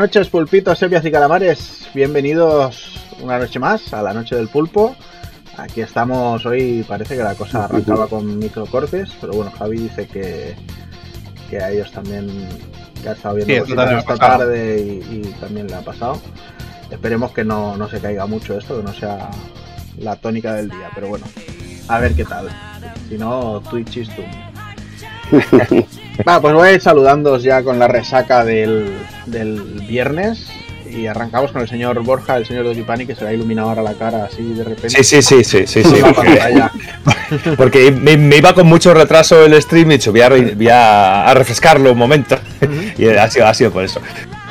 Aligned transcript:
noches, 0.00 0.30
pulpitos, 0.30 0.78
sepias 0.78 1.04
y 1.04 1.10
calamares. 1.10 1.86
Bienvenidos 1.92 3.04
una 3.20 3.38
noche 3.38 3.58
más 3.58 3.92
a 3.92 4.00
la 4.02 4.14
noche 4.14 4.34
del 4.34 4.48
pulpo. 4.48 4.96
Aquí 5.58 5.82
estamos 5.82 6.46
hoy, 6.46 6.82
parece 6.88 7.18
que 7.18 7.22
la 7.22 7.34
cosa 7.34 7.66
arrancaba 7.66 8.06
con 8.06 8.38
microcortes, 8.38 9.10
pero 9.20 9.34
bueno, 9.34 9.52
Javi 9.58 9.76
dice 9.76 10.06
que, 10.06 10.56
que 11.50 11.58
a 11.58 11.70
ellos 11.70 11.92
también 11.92 12.30
ya 13.04 13.10
ha 13.10 13.12
estado 13.12 13.34
viendo 13.34 13.66
Sí, 13.66 13.72
esta 13.72 14.16
tarde 14.16 14.80
y, 14.80 15.16
y 15.16 15.34
también 15.38 15.66
le 15.66 15.74
ha 15.74 15.82
pasado. 15.82 16.18
Esperemos 16.90 17.32
que 17.32 17.44
no, 17.44 17.76
no 17.76 17.86
se 17.86 18.00
caiga 18.00 18.24
mucho 18.24 18.56
esto, 18.56 18.78
que 18.78 18.82
no 18.82 18.94
sea 18.94 19.30
la 19.98 20.16
tónica 20.16 20.54
del 20.54 20.70
día, 20.70 20.88
pero 20.94 21.08
bueno, 21.08 21.26
a 21.88 21.98
ver 21.98 22.14
qué 22.14 22.24
tal. 22.24 22.48
Si 23.10 23.18
no, 23.18 23.60
Twitch 23.68 23.98
is. 23.98 24.08
Va, 26.26 26.40
pues 26.40 26.54
voy 26.54 26.68
a 26.68 26.72
ir 26.72 26.80
saludándoos 26.80 27.42
ya 27.42 27.62
con 27.62 27.78
la 27.78 27.88
resaca 27.88 28.44
del, 28.44 28.92
del 29.26 29.60
viernes 29.88 30.46
y 30.90 31.06
arrancamos 31.06 31.52
con 31.52 31.62
el 31.62 31.68
señor 31.68 32.00
Borja, 32.02 32.36
el 32.36 32.46
señor 32.46 32.64
Dokipani, 32.64 33.06
que 33.06 33.14
se 33.14 33.22
le 33.22 33.30
ha 33.30 33.32
iluminado 33.32 33.68
ahora 33.68 33.82
la 33.82 33.94
cara 33.94 34.24
así 34.24 34.42
de 34.42 34.64
repente. 34.64 34.90
Sí, 34.90 35.04
sí, 35.04 35.22
sí, 35.22 35.44
sí, 35.44 35.66
sí, 35.66 35.82
sí, 35.84 35.94
porque, 36.14 36.62
porque 37.56 37.90
me, 37.92 38.16
me 38.16 38.36
iba 38.38 38.52
con 38.54 38.66
mucho 38.66 38.92
retraso 38.92 39.44
el 39.44 39.60
stream 39.62 39.90
y 39.92 39.94
he 39.94 39.98
dicho, 39.98 40.10
voy 40.10 40.20
a, 40.22 40.28
voy 40.28 40.68
a- 40.68 41.26
a 41.26 41.34
refrescarlo 41.34 41.92
un 41.92 41.98
momento. 41.98 42.36
Y 42.98 43.08
ha 43.08 43.30
sido, 43.30 43.46
ha 43.46 43.54
sido 43.54 43.70
por 43.70 43.84
eso. 43.84 44.00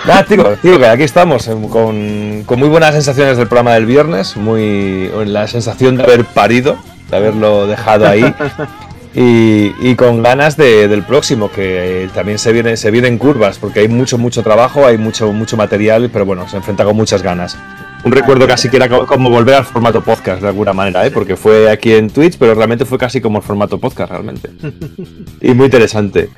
Nada, 0.08 0.24
tío, 0.24 0.44
tío, 0.62 0.80
que 0.80 0.88
aquí 0.88 1.04
estamos 1.04 1.48
eh, 1.50 1.56
con, 1.70 2.44
con 2.46 2.58
muy 2.58 2.70
buenas 2.70 2.94
sensaciones 2.94 3.38
del 3.38 3.48
programa 3.48 3.74
del 3.74 3.86
viernes, 3.86 4.38
muy 4.38 5.12
la 5.26 5.46
sensación 5.48 5.98
de 5.98 6.04
haber 6.04 6.24
parido, 6.26 6.78
de 7.12 7.18
haberlo 7.18 7.68
dejado 7.68 8.08
ahí. 8.08 8.34
Y, 9.16 9.74
y 9.82 9.96
con 9.96 10.22
ganas 10.22 10.56
de- 10.56 10.88
del 10.88 11.04
próximo, 11.04 11.50
que 11.52 12.04
eh, 12.04 12.10
también 12.14 12.38
se 12.38 12.54
viene, 12.54 12.78
se 12.78 12.92
vienen 12.92 13.18
curvas, 13.18 13.58
porque 13.58 13.80
hay 13.80 13.88
mucho, 13.88 14.18
mucho 14.20 14.44
trabajo, 14.44 14.86
hay 14.86 14.98
mucho, 15.00 15.32
mucho 15.34 15.58
material, 15.58 16.10
pero 16.14 16.26
bueno, 16.26 16.48
se 16.48 16.58
enfrenta 16.58 16.86
con 16.86 16.96
muchas 16.96 17.24
ganas. 17.24 17.58
Un 18.06 18.12
recuerdo 18.12 18.48
casi 18.48 18.70
que 18.70 18.78
era 18.78 18.88
co- 18.88 19.08
como 19.08 19.30
volver 19.32 19.56
al 19.56 19.66
formato 19.66 20.02
podcast 20.02 20.42
de 20.42 20.48
alguna 20.50 20.74
manera, 20.74 21.06
¿eh? 21.06 21.12
porque 21.12 21.36
fue 21.36 21.70
aquí 21.72 21.92
en 21.94 22.10
Twitch, 22.10 22.38
pero 22.38 22.54
realmente 22.54 22.86
fue 22.86 22.98
casi 23.00 23.20
como 23.20 23.40
el 23.40 23.44
formato 23.44 23.80
podcast 23.80 24.12
realmente. 24.12 24.50
Y 25.42 25.54
muy 25.54 25.66
interesante. 25.66 26.30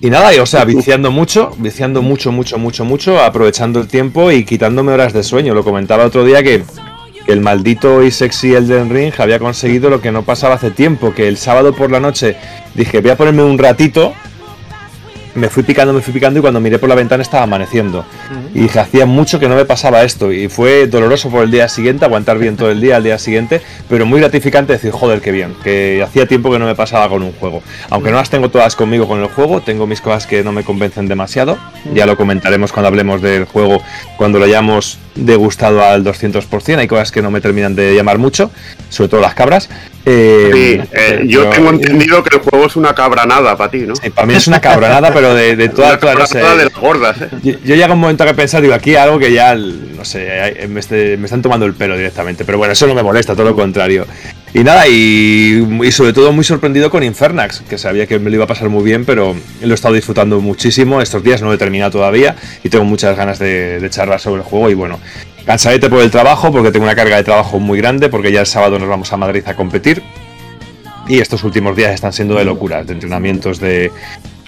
Y 0.00 0.10
nada, 0.10 0.34
y, 0.34 0.38
o 0.38 0.46
sea, 0.46 0.64
viciando 0.64 1.10
mucho, 1.10 1.52
viciando 1.58 2.02
mucho, 2.02 2.30
mucho, 2.32 2.58
mucho, 2.58 2.84
mucho, 2.84 3.20
aprovechando 3.20 3.78
el 3.80 3.88
tiempo 3.88 4.30
y 4.30 4.44
quitándome 4.44 4.92
horas 4.92 5.12
de 5.12 5.22
sueño. 5.22 5.54
Lo 5.54 5.64
comentaba 5.64 6.04
otro 6.04 6.22
día 6.24 6.42
que, 6.42 6.64
el 7.26 7.40
maldito 7.40 8.02
y 8.02 8.10
sexy 8.10 8.54
Elden 8.54 8.90
Ring 8.90 9.12
había 9.18 9.38
conseguido 9.38 9.90
lo 9.90 10.00
que 10.00 10.12
no 10.12 10.22
pasaba 10.22 10.54
hace 10.54 10.70
tiempo, 10.70 11.14
que 11.14 11.28
el 11.28 11.36
sábado 11.36 11.74
por 11.74 11.90
la 11.90 12.00
noche 12.00 12.36
dije, 12.74 13.00
voy 13.00 13.10
a 13.10 13.16
ponerme 13.16 13.42
un 13.42 13.58
ratito. 13.58 14.14
Me 15.36 15.48
fui 15.50 15.62
picando, 15.62 15.92
me 15.92 16.00
fui 16.00 16.12
picando 16.14 16.38
y 16.38 16.42
cuando 16.42 16.60
miré 16.60 16.78
por 16.78 16.88
la 16.88 16.94
ventana 16.94 17.22
estaba 17.22 17.44
amaneciendo. 17.44 18.04
Y 18.54 18.60
dije, 18.62 18.80
hacía 18.80 19.04
mucho 19.06 19.38
que 19.38 19.48
no 19.48 19.54
me 19.54 19.64
pasaba 19.66 20.02
esto. 20.02 20.32
Y 20.32 20.48
fue 20.48 20.86
doloroso 20.86 21.28
por 21.30 21.44
el 21.44 21.50
día 21.50 21.68
siguiente, 21.68 22.04
aguantar 22.06 22.38
bien 22.38 22.56
todo 22.56 22.70
el 22.70 22.80
día 22.80 22.96
al 22.96 23.04
día 23.04 23.18
siguiente, 23.18 23.60
pero 23.88 24.06
muy 24.06 24.18
gratificante 24.20 24.72
decir, 24.72 24.90
joder, 24.92 25.20
qué 25.20 25.30
bien, 25.32 25.54
que 25.62 26.02
hacía 26.02 26.26
tiempo 26.26 26.50
que 26.50 26.58
no 26.58 26.64
me 26.66 26.74
pasaba 26.74 27.08
con 27.08 27.22
un 27.22 27.32
juego. 27.32 27.62
Aunque 27.90 28.10
no 28.10 28.16
las 28.16 28.30
tengo 28.30 28.48
todas 28.48 28.74
conmigo 28.76 29.06
con 29.06 29.20
el 29.20 29.28
juego, 29.28 29.60
tengo 29.60 29.86
mis 29.86 30.00
cosas 30.00 30.26
que 30.26 30.42
no 30.42 30.52
me 30.52 30.64
convencen 30.64 31.06
demasiado. 31.06 31.58
Ya 31.94 32.06
lo 32.06 32.16
comentaremos 32.16 32.72
cuando 32.72 32.88
hablemos 32.88 33.20
del 33.20 33.44
juego, 33.44 33.82
cuando 34.16 34.38
lo 34.38 34.46
hayamos 34.46 34.98
degustado 35.14 35.82
al 35.84 36.02
200%. 36.04 36.78
Hay 36.78 36.88
cosas 36.88 37.12
que 37.12 37.20
no 37.22 37.30
me 37.30 37.40
terminan 37.40 37.74
de 37.74 37.94
llamar 37.94 38.18
mucho, 38.18 38.50
sobre 38.88 39.08
todo 39.10 39.20
las 39.20 39.34
cabras. 39.34 39.68
Eh, 40.08 40.50
Sí, 40.52 40.80
eh, 40.92 41.24
yo 41.26 41.40
pero- 41.40 41.50
tengo 41.52 41.70
entendido 41.70 42.22
que 42.22 42.36
el 42.36 42.42
juego 42.42 42.66
es 42.66 42.76
una 42.76 42.94
cabranada 42.94 43.56
para 43.56 43.70
ti, 43.72 43.78
¿no? 43.78 43.96
Sí, 43.96 44.08
para 44.10 44.24
mí 44.26 44.34
es 44.34 44.46
una 44.46 44.60
cabranada, 44.60 45.12
pero 45.12 45.25
de, 45.34 45.56
de 45.56 45.68
toda, 45.68 45.98
toda, 45.98 46.14
no 46.14 46.26
sé, 46.26 46.34
cabranada 46.34 46.56
de 46.56 46.64
las 46.64 46.80
gordas, 46.80 47.20
¿eh? 47.22 47.28
yo, 47.42 47.52
yo 47.64 47.74
llego 47.74 47.92
a 47.92 47.94
un 47.94 48.00
momento 48.00 48.24
que 48.24 48.34
pensar, 48.34 48.62
digo, 48.62 48.74
aquí 48.74 48.90
hay 48.90 48.96
algo 48.96 49.18
que 49.18 49.32
ya, 49.32 49.54
no 49.54 50.04
sé, 50.04 50.66
me, 50.68 50.80
están 50.80 51.42
tomando 51.42 51.66
el 51.66 51.74
pelo 51.74 51.96
directamente. 51.96 52.44
Pero 52.44 52.58
bueno, 52.58 52.72
eso 52.72 52.86
no 52.86 52.94
me 52.94 53.02
molesta, 53.02 53.34
todo 53.34 53.46
lo 53.46 53.56
contrario. 53.56 54.06
Y 54.54 54.64
nada, 54.64 54.88
y, 54.88 55.66
y 55.82 55.92
sobre 55.92 56.12
todo 56.12 56.32
muy 56.32 56.44
sorprendido 56.44 56.90
con 56.90 57.02
Infernax, 57.02 57.60
que 57.68 57.78
sabía 57.78 58.06
que 58.06 58.18
me 58.18 58.30
lo 58.30 58.36
iba 58.36 58.44
a 58.44 58.48
pasar 58.48 58.68
muy 58.68 58.84
bien, 58.84 59.04
pero 59.04 59.36
lo 59.60 59.70
he 59.70 59.74
estado 59.74 59.94
disfrutando 59.94 60.40
muchísimo. 60.40 61.02
Estos 61.02 61.22
días 61.22 61.42
no 61.42 61.48
lo 61.48 61.54
he 61.54 61.58
terminado 61.58 61.90
todavía 61.92 62.36
y 62.62 62.68
tengo 62.68 62.84
muchas 62.84 63.16
ganas 63.16 63.38
de, 63.38 63.80
de 63.80 63.90
charlar 63.90 64.20
sobre 64.20 64.42
el 64.42 64.48
juego. 64.48 64.70
Y 64.70 64.74
bueno, 64.74 64.98
cansadete 65.44 65.90
por 65.90 66.00
el 66.00 66.10
trabajo, 66.10 66.50
porque 66.52 66.70
tengo 66.70 66.84
una 66.84 66.94
carga 66.94 67.16
de 67.16 67.24
trabajo 67.24 67.58
muy 67.58 67.78
grande, 67.78 68.08
porque 68.08 68.32
ya 68.32 68.40
el 68.40 68.46
sábado 68.46 68.78
nos 68.78 68.88
vamos 68.88 69.12
a 69.12 69.16
Madrid 69.16 69.42
a 69.46 69.54
competir. 69.54 70.02
Y 71.08 71.20
estos 71.20 71.44
últimos 71.44 71.76
días 71.76 71.92
están 71.92 72.12
siendo 72.12 72.34
de 72.34 72.44
locuras, 72.44 72.86
de 72.86 72.94
entrenamientos 72.94 73.60
de 73.60 73.92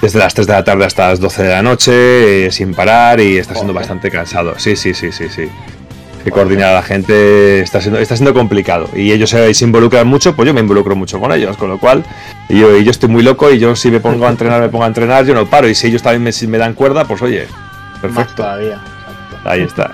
desde 0.00 0.18
las 0.18 0.34
3 0.34 0.46
de 0.46 0.52
la 0.52 0.64
tarde 0.64 0.84
hasta 0.84 1.08
las 1.08 1.20
12 1.20 1.42
de 1.42 1.48
la 1.50 1.62
noche, 1.62 2.46
eh, 2.46 2.50
sin 2.52 2.74
parar, 2.74 3.20
y 3.20 3.36
está 3.38 3.54
siendo 3.54 3.72
bastante 3.74 4.10
cansado. 4.10 4.54
Sí, 4.58 4.76
sí, 4.76 4.94
sí, 4.94 5.10
sí, 5.12 5.28
sí. 5.28 5.48
Que 6.24 6.30
coordinar 6.30 6.70
a 6.70 6.74
la 6.74 6.82
gente 6.82 7.60
está 7.60 7.80
siendo, 7.80 7.98
está 7.98 8.16
siendo 8.16 8.34
complicado. 8.34 8.88
Y 8.94 9.12
ellos 9.12 9.32
eh, 9.34 9.52
se 9.54 9.64
involucran 9.64 10.06
mucho, 10.06 10.34
pues 10.36 10.46
yo 10.46 10.54
me 10.54 10.60
involucro 10.60 10.94
mucho 10.96 11.18
con 11.20 11.32
ellos, 11.32 11.56
con 11.56 11.68
lo 11.68 11.78
cual 11.78 12.04
yo, 12.48 12.76
yo 12.78 12.90
estoy 12.90 13.08
muy 13.08 13.22
loco 13.22 13.50
y 13.50 13.58
yo 13.58 13.74
si 13.76 13.90
me 13.90 14.00
pongo 14.00 14.26
a 14.26 14.30
entrenar, 14.30 14.60
me 14.60 14.68
pongo 14.68 14.84
a 14.84 14.88
entrenar, 14.88 15.24
yo 15.24 15.34
no 15.34 15.46
paro. 15.46 15.68
Y 15.68 15.74
si 15.74 15.86
ellos 15.86 16.02
también 16.02 16.22
me, 16.22 16.32
si 16.32 16.46
me 16.46 16.58
dan 16.58 16.74
cuerda, 16.74 17.04
pues 17.04 17.22
oye, 17.22 17.46
Más 17.92 18.00
perfecto. 18.00 18.34
todavía. 18.42 18.74
exacto. 18.74 19.48
Ahí 19.48 19.62
está. 19.62 19.90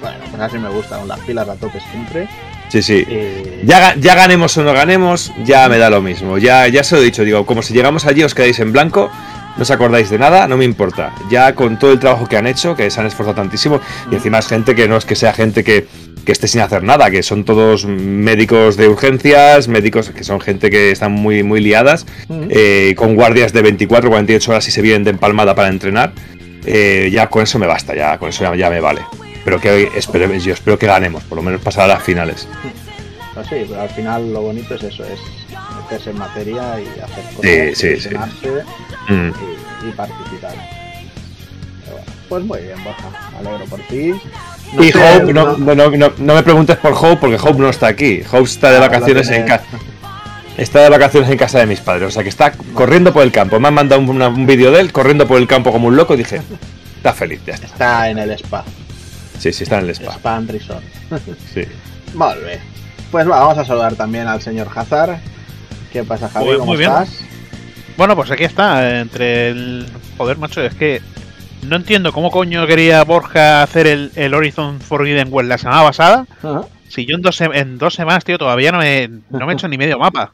Bueno, 0.00 0.18
pues 0.30 0.42
así 0.42 0.58
me 0.58 0.68
gusta, 0.70 0.98
con 0.98 1.08
las 1.08 1.20
pilas 1.20 1.48
a 1.48 1.54
tope 1.56 1.78
siempre. 1.90 2.28
Sí, 2.68 2.82
sí. 2.82 3.04
Eh, 3.08 3.62
Ya, 3.64 3.94
ya 3.96 4.14
ganemos 4.14 4.56
o 4.56 4.64
no 4.64 4.72
ganemos, 4.72 5.32
ya 5.44 5.68
me 5.68 5.78
da 5.78 5.88
lo 5.90 6.02
mismo. 6.02 6.38
Ya, 6.38 6.66
ya 6.68 6.82
se 6.84 6.96
lo 6.96 7.02
he 7.02 7.04
dicho, 7.04 7.22
digo, 7.22 7.46
como 7.46 7.62
si 7.62 7.74
llegamos 7.74 8.06
allí 8.06 8.24
os 8.24 8.34
quedáis 8.34 8.58
en 8.60 8.72
blanco, 8.72 9.10
no 9.56 9.62
os 9.62 9.70
acordáis 9.70 10.10
de 10.10 10.18
nada, 10.18 10.46
no 10.46 10.56
me 10.56 10.64
importa. 10.64 11.14
Ya 11.30 11.54
con 11.54 11.78
todo 11.78 11.92
el 11.92 11.98
trabajo 11.98 12.26
que 12.26 12.36
han 12.36 12.46
hecho, 12.46 12.76
que 12.76 12.90
se 12.90 13.00
han 13.00 13.06
esforzado 13.06 13.36
tantísimo, 13.36 13.80
y 14.10 14.14
encima 14.14 14.38
es 14.38 14.46
gente 14.46 14.74
que 14.74 14.86
no 14.88 14.96
es 14.96 15.04
que 15.04 15.16
sea 15.16 15.32
gente 15.32 15.64
que, 15.64 15.86
que 16.24 16.32
esté 16.32 16.48
sin 16.48 16.60
hacer 16.60 16.82
nada, 16.82 17.10
que 17.10 17.22
son 17.22 17.44
todos 17.44 17.86
médicos 17.86 18.76
de 18.76 18.88
urgencias, 18.88 19.68
médicos 19.68 20.10
que 20.10 20.24
son 20.24 20.40
gente 20.40 20.70
que 20.70 20.90
están 20.90 21.12
muy, 21.12 21.42
muy 21.42 21.60
liadas, 21.60 22.04
eh, 22.50 22.94
con 22.96 23.14
guardias 23.14 23.52
de 23.52 23.62
24 23.62 24.10
48 24.10 24.50
horas 24.50 24.68
y 24.68 24.70
se 24.70 24.82
vienen 24.82 25.04
de 25.04 25.10
empalmada 25.10 25.54
para 25.54 25.68
entrenar. 25.68 26.12
Eh, 26.66 27.10
ya 27.12 27.28
con 27.28 27.42
eso 27.42 27.58
me 27.58 27.66
basta, 27.66 27.94
ya 27.94 28.18
con 28.18 28.28
eso 28.28 28.42
ya, 28.42 28.54
ya 28.56 28.70
me 28.70 28.80
vale. 28.80 29.02
Pero 29.44 29.60
que 29.60 29.88
espero, 29.94 30.32
yo 30.34 30.52
espero 30.52 30.78
que 30.78 30.86
ganemos, 30.86 31.22
por 31.24 31.36
lo 31.36 31.42
menos 31.42 31.60
pasar 31.60 31.84
a 31.84 31.94
las 31.94 32.02
finales. 32.02 32.48
Pues 33.32 33.46
sí, 33.46 33.56
pero 33.68 33.80
al 33.80 33.90
final 33.90 34.32
lo 34.32 34.42
bonito 34.42 34.74
es 34.74 34.82
eso, 34.82 35.04
es 35.04 35.20
meterse 35.86 36.10
en 36.10 36.18
materia 36.18 36.80
y 36.80 36.86
hacer 37.00 37.24
cosas, 37.34 37.42
Sí, 37.42 37.74
sí, 37.74 37.74
sí. 37.74 38.08
ilusionarse 38.08 38.64
Mm. 39.08 39.30
y, 39.84 39.88
y 39.88 39.92
participar. 39.92 40.54
Bueno, 41.88 42.04
pues 42.28 42.44
muy 42.44 42.60
bien, 42.62 42.82
Borja, 42.84 43.30
me 43.32 43.48
alegro 43.48 43.64
por 43.66 43.80
ti. 43.82 44.12
No 44.72 44.82
y 44.84 44.88
Hope, 44.90 45.32
no, 45.32 45.56
no, 45.56 45.74
no, 45.76 45.90
no- 46.18 46.34
me 46.34 46.42
preguntes 46.42 46.76
por 46.78 46.92
Hope 46.92 47.16
porque 47.16 47.36
Hope 47.36 47.58
no 47.60 47.68
está 47.70 47.86
aquí. 47.86 48.22
Hope 48.28 48.42
está 48.44 48.70
de 48.70 48.78
Ah, 48.78 48.80
vacaciones 48.80 49.28
en 49.30 49.44
casa. 49.46 49.64
Está 50.56 50.80
de 50.80 50.88
vacaciones 50.90 51.30
en 51.30 51.36
casa 51.38 51.58
de 51.60 51.66
mis 51.66 51.80
padres, 51.80 52.08
o 52.08 52.10
sea 52.10 52.22
que 52.22 52.30
está 52.30 52.50
corriendo 52.74 53.12
por 53.12 53.22
el 53.22 53.30
campo. 53.30 53.60
Me 53.60 53.68
han 53.68 53.74
mandado 53.74 54.00
un, 54.00 54.46
vídeo 54.46 54.72
de 54.72 54.80
él 54.80 54.90
corriendo 54.92 55.26
por 55.28 55.38
el 55.38 55.46
campo 55.46 55.70
como 55.70 55.86
un 55.88 55.96
loco 55.96 56.14
y 56.14 56.16
dije, 56.16 56.40
está 56.96 57.12
feliz, 57.12 57.40
ya 57.46 57.54
está. 57.54 57.66
Está 57.66 58.10
en 58.10 58.18
el 58.18 58.30
spa, 58.32 58.64
Sí, 59.38 59.52
sí, 59.52 59.64
está 59.64 59.78
en 59.78 59.84
el 59.84 59.90
spa. 59.90 60.12
Spa 60.14 60.36
and 60.36 60.50
Resort. 60.50 60.82
Sí. 61.54 61.62
Molt 62.14 62.42
bé. 62.42 62.58
Pues 63.12 63.28
va, 63.30 63.38
vamos 63.40 63.58
a 63.58 63.64
saludar 63.66 63.94
también 63.94 64.26
al 64.26 64.40
señor 64.42 64.68
Hazard. 64.74 65.18
¿Qué 65.92 66.04
pasa, 66.04 66.28
Javi? 66.28 66.54
¿Cómo 66.54 66.66
muy 66.66 66.76
bien. 66.76 66.90
estás? 66.90 67.20
Bueno, 67.96 68.14
pues 68.14 68.30
aquí 68.30 68.44
está, 68.44 69.00
entre 69.00 69.50
el. 69.50 69.86
Joder, 70.18 70.38
macho, 70.38 70.62
es 70.62 70.74
que. 70.74 71.00
No 71.62 71.76
entiendo 71.76 72.12
cómo 72.12 72.30
coño 72.30 72.66
quería 72.66 73.02
Borja 73.02 73.62
hacer 73.62 73.86
el, 73.86 74.12
el 74.14 74.34
Horizon 74.34 74.78
Forbidden 74.80 75.28
West 75.30 75.48
la 75.48 75.58
semana 75.58 75.82
pasada. 75.82 76.26
Si 76.88 77.06
yo 77.06 77.16
en 77.16 77.22
dos, 77.22 77.40
en 77.40 77.78
dos 77.78 77.94
semanas, 77.94 78.24
tío, 78.24 78.38
todavía 78.38 78.70
no 78.70 78.78
me, 78.78 79.08
no 79.30 79.46
me 79.46 79.52
he 79.52 79.54
hecho 79.54 79.66
ni 79.66 79.76
medio 79.76 79.98
mapa. 79.98 80.32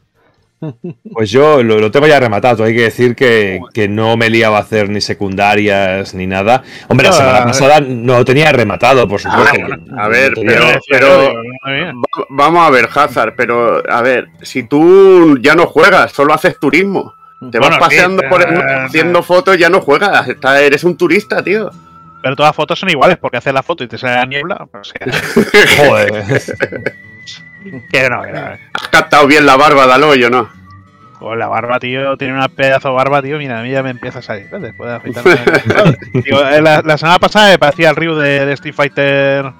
Pues 1.12 1.30
yo 1.30 1.62
lo, 1.62 1.78
lo 1.78 1.90
tengo 1.90 2.06
ya 2.06 2.20
rematado. 2.20 2.64
Hay 2.64 2.74
que 2.74 2.82
decir 2.82 3.14
que, 3.16 3.60
que 3.74 3.88
no 3.88 4.16
me 4.16 4.30
liaba 4.30 4.58
a 4.58 4.60
hacer 4.60 4.88
ni 4.88 5.00
secundarias 5.00 6.14
ni 6.14 6.26
nada. 6.26 6.62
Hombre, 6.88 7.08
la 7.08 7.12
semana 7.12 7.36
a 7.36 7.40
ver. 7.40 7.48
pasada 7.48 7.80
no 7.80 8.18
lo 8.18 8.24
tenía 8.24 8.52
rematado, 8.52 9.08
por 9.08 9.20
supuesto. 9.20 9.58
a 9.98 10.08
ver, 10.08 10.34
pero- 10.88 11.32
Vamos 12.30 12.66
a 12.66 12.70
ver, 12.70 12.88
Hazard, 12.94 13.34
pero 13.36 13.82
a 13.90 14.02
ver, 14.02 14.28
si 14.42 14.62
tú 14.64 15.38
ya 15.40 15.54
no 15.54 15.66
juegas, 15.66 16.12
solo 16.12 16.34
haces 16.34 16.58
turismo. 16.58 17.14
Te 17.50 17.58
vas 17.58 17.70
Bueno, 17.70 17.74
sí, 17.76 17.80
paseando 17.80 18.22
por 18.30 18.42
el 18.42 18.54
eh, 18.56 18.62
haciendo 18.86 19.22
fotos, 19.22 19.58
ya 19.58 19.68
no 19.68 19.80
juegas. 19.80 20.28
está- 20.28 20.60
eres 20.62 20.84
un 20.84 20.96
turista, 20.96 21.42
tío. 21.42 21.70
Pero 22.22 22.36
todas 22.36 22.50
las 22.50 22.56
fotos 22.56 22.78
son 22.78 22.88
iguales 22.88 23.18
porque 23.20 23.38
haces 23.38 23.52
la 23.52 23.64
foto 23.64 23.82
y 23.82 23.88
te 23.88 23.98
sale 23.98 24.14
la 24.14 24.26
niebla. 24.26 24.64
Pues, 24.70 24.92
Joder. 25.76 26.94
Que 27.90 28.08
no, 28.10 28.22
que 28.22 28.32
no. 28.32 28.40
Has 28.74 28.88
captado 28.90 29.26
bien 29.26 29.46
la 29.46 29.56
barba 29.56 29.86
del 29.86 30.02
hoyo, 30.02 30.30
¿no? 30.30 30.48
Con 31.18 31.38
la 31.38 31.46
barba, 31.46 31.78
tío, 31.78 32.16
tiene 32.16 32.34
una 32.34 32.48
pedazo 32.48 32.88
de 32.88 32.94
barba, 32.94 33.22
tío. 33.22 33.38
Mira, 33.38 33.60
a 33.60 33.62
mí 33.62 33.70
ya 33.70 33.82
me 33.82 33.90
empieza 33.90 34.18
a 34.18 34.22
salir. 34.22 34.50
de 34.50 34.72
afeitarme. 34.92 35.34
Eh, 36.14 36.60
la, 36.60 36.82
la 36.82 36.98
semana 36.98 37.18
pasada 37.18 37.48
me 37.50 37.58
parecía 37.58 37.90
el 37.90 37.96
Ryu 37.96 38.14
de, 38.16 38.44
de 38.44 38.52
Street 38.54 38.74
Fighter 38.74 39.52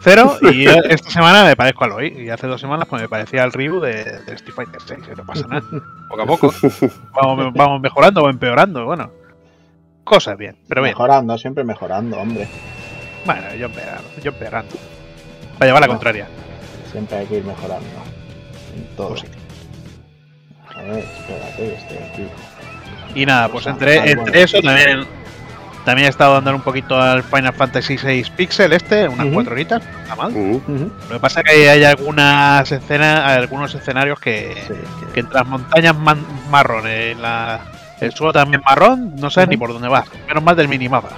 0 0.00 0.36
y 0.52 0.62
yo 0.64 0.72
esta 0.90 1.10
semana 1.10 1.42
me 1.44 1.56
parezco 1.56 1.84
a 1.84 1.86
Aloy. 1.86 2.08
Y 2.24 2.28
hace 2.28 2.46
dos 2.46 2.60
semanas 2.60 2.86
pues 2.88 3.00
me 3.02 3.08
parecía 3.08 3.44
el 3.44 3.52
Ryu 3.52 3.80
de, 3.80 4.04
de 4.26 4.34
Street 4.34 4.54
Fighter 4.54 4.80
6. 4.84 5.00
que 5.06 5.14
No 5.16 5.24
pasa 5.24 5.46
nada. 5.48 5.62
Poco 6.10 6.22
a 6.22 6.26
poco. 6.26 6.54
Vamos, 7.14 7.52
vamos 7.54 7.80
mejorando 7.80 8.22
o 8.22 8.28
empeorando. 8.30 8.84
Bueno, 8.84 9.10
cosas 10.04 10.36
bien, 10.36 10.56
pero 10.68 10.82
bien. 10.82 10.92
Mejorando, 10.92 11.38
siempre 11.38 11.64
mejorando, 11.64 12.18
hombre. 12.18 12.46
Bueno, 13.24 13.54
yo 13.58 13.66
empeorando, 13.66 14.08
yo 14.22 14.30
empeorando. 14.32 14.74
Para 15.58 15.66
llevar 15.66 15.80
la 15.80 15.86
No. 15.86 15.92
contraria. 15.94 16.28
Siempre 16.96 17.18
hay 17.18 17.26
que 17.26 17.36
ir 17.36 17.44
mejorando. 17.44 17.86
En 18.74 18.96
todo. 18.96 19.08
Pues 19.08 19.20
sí. 19.20 19.26
A 20.74 20.80
ver, 20.80 21.04
espérate, 21.04 21.74
estoy 21.74 21.96
aquí. 21.98 22.28
Y 23.14 23.26
nada, 23.26 23.48
pues 23.50 23.66
entre, 23.66 23.98
ah, 23.98 24.04
entre 24.06 24.14
bueno. 24.16 24.32
eso 24.34 24.60
también, 24.62 25.04
también 25.84 26.06
he 26.06 26.08
estado 26.08 26.32
dando 26.34 26.54
un 26.54 26.62
poquito 26.62 26.98
al 26.98 27.22
Final 27.22 27.52
Fantasy 27.52 27.98
VI 27.98 28.24
Pixel 28.34 28.72
este, 28.72 29.06
unas 29.08 29.26
Ujú. 29.26 29.34
cuatro 29.34 29.52
horitas, 29.52 29.82
no 29.84 30.00
está 30.02 30.16
mal. 30.16 30.32
Ujú. 30.34 30.90
Lo 31.10 31.14
que 31.16 31.20
pasa 31.20 31.40
es 31.40 31.50
que 31.52 31.68
hay 31.68 31.84
algunas 31.84 32.72
escenas, 32.72 33.20
algunos 33.36 33.74
escenarios 33.74 34.18
que, 34.18 34.54
Sí, 34.66 34.72
que 35.00 35.12
que- 35.12 35.20
entre 35.20 35.34
las 35.34 35.46
montañas 35.46 35.94
man- 35.98 36.24
marrones, 36.50 37.18
la, 37.18 37.60
el 38.00 38.12
suelo 38.14 38.32
también 38.32 38.62
marrón, 38.64 39.16
no 39.16 39.28
sabes 39.28 39.50
ni 39.50 39.58
por 39.58 39.70
dónde 39.74 39.88
vas. 39.88 40.06
Menos 40.28 40.42
mal 40.42 40.56
del 40.56 40.68
minimapa, 40.68 41.10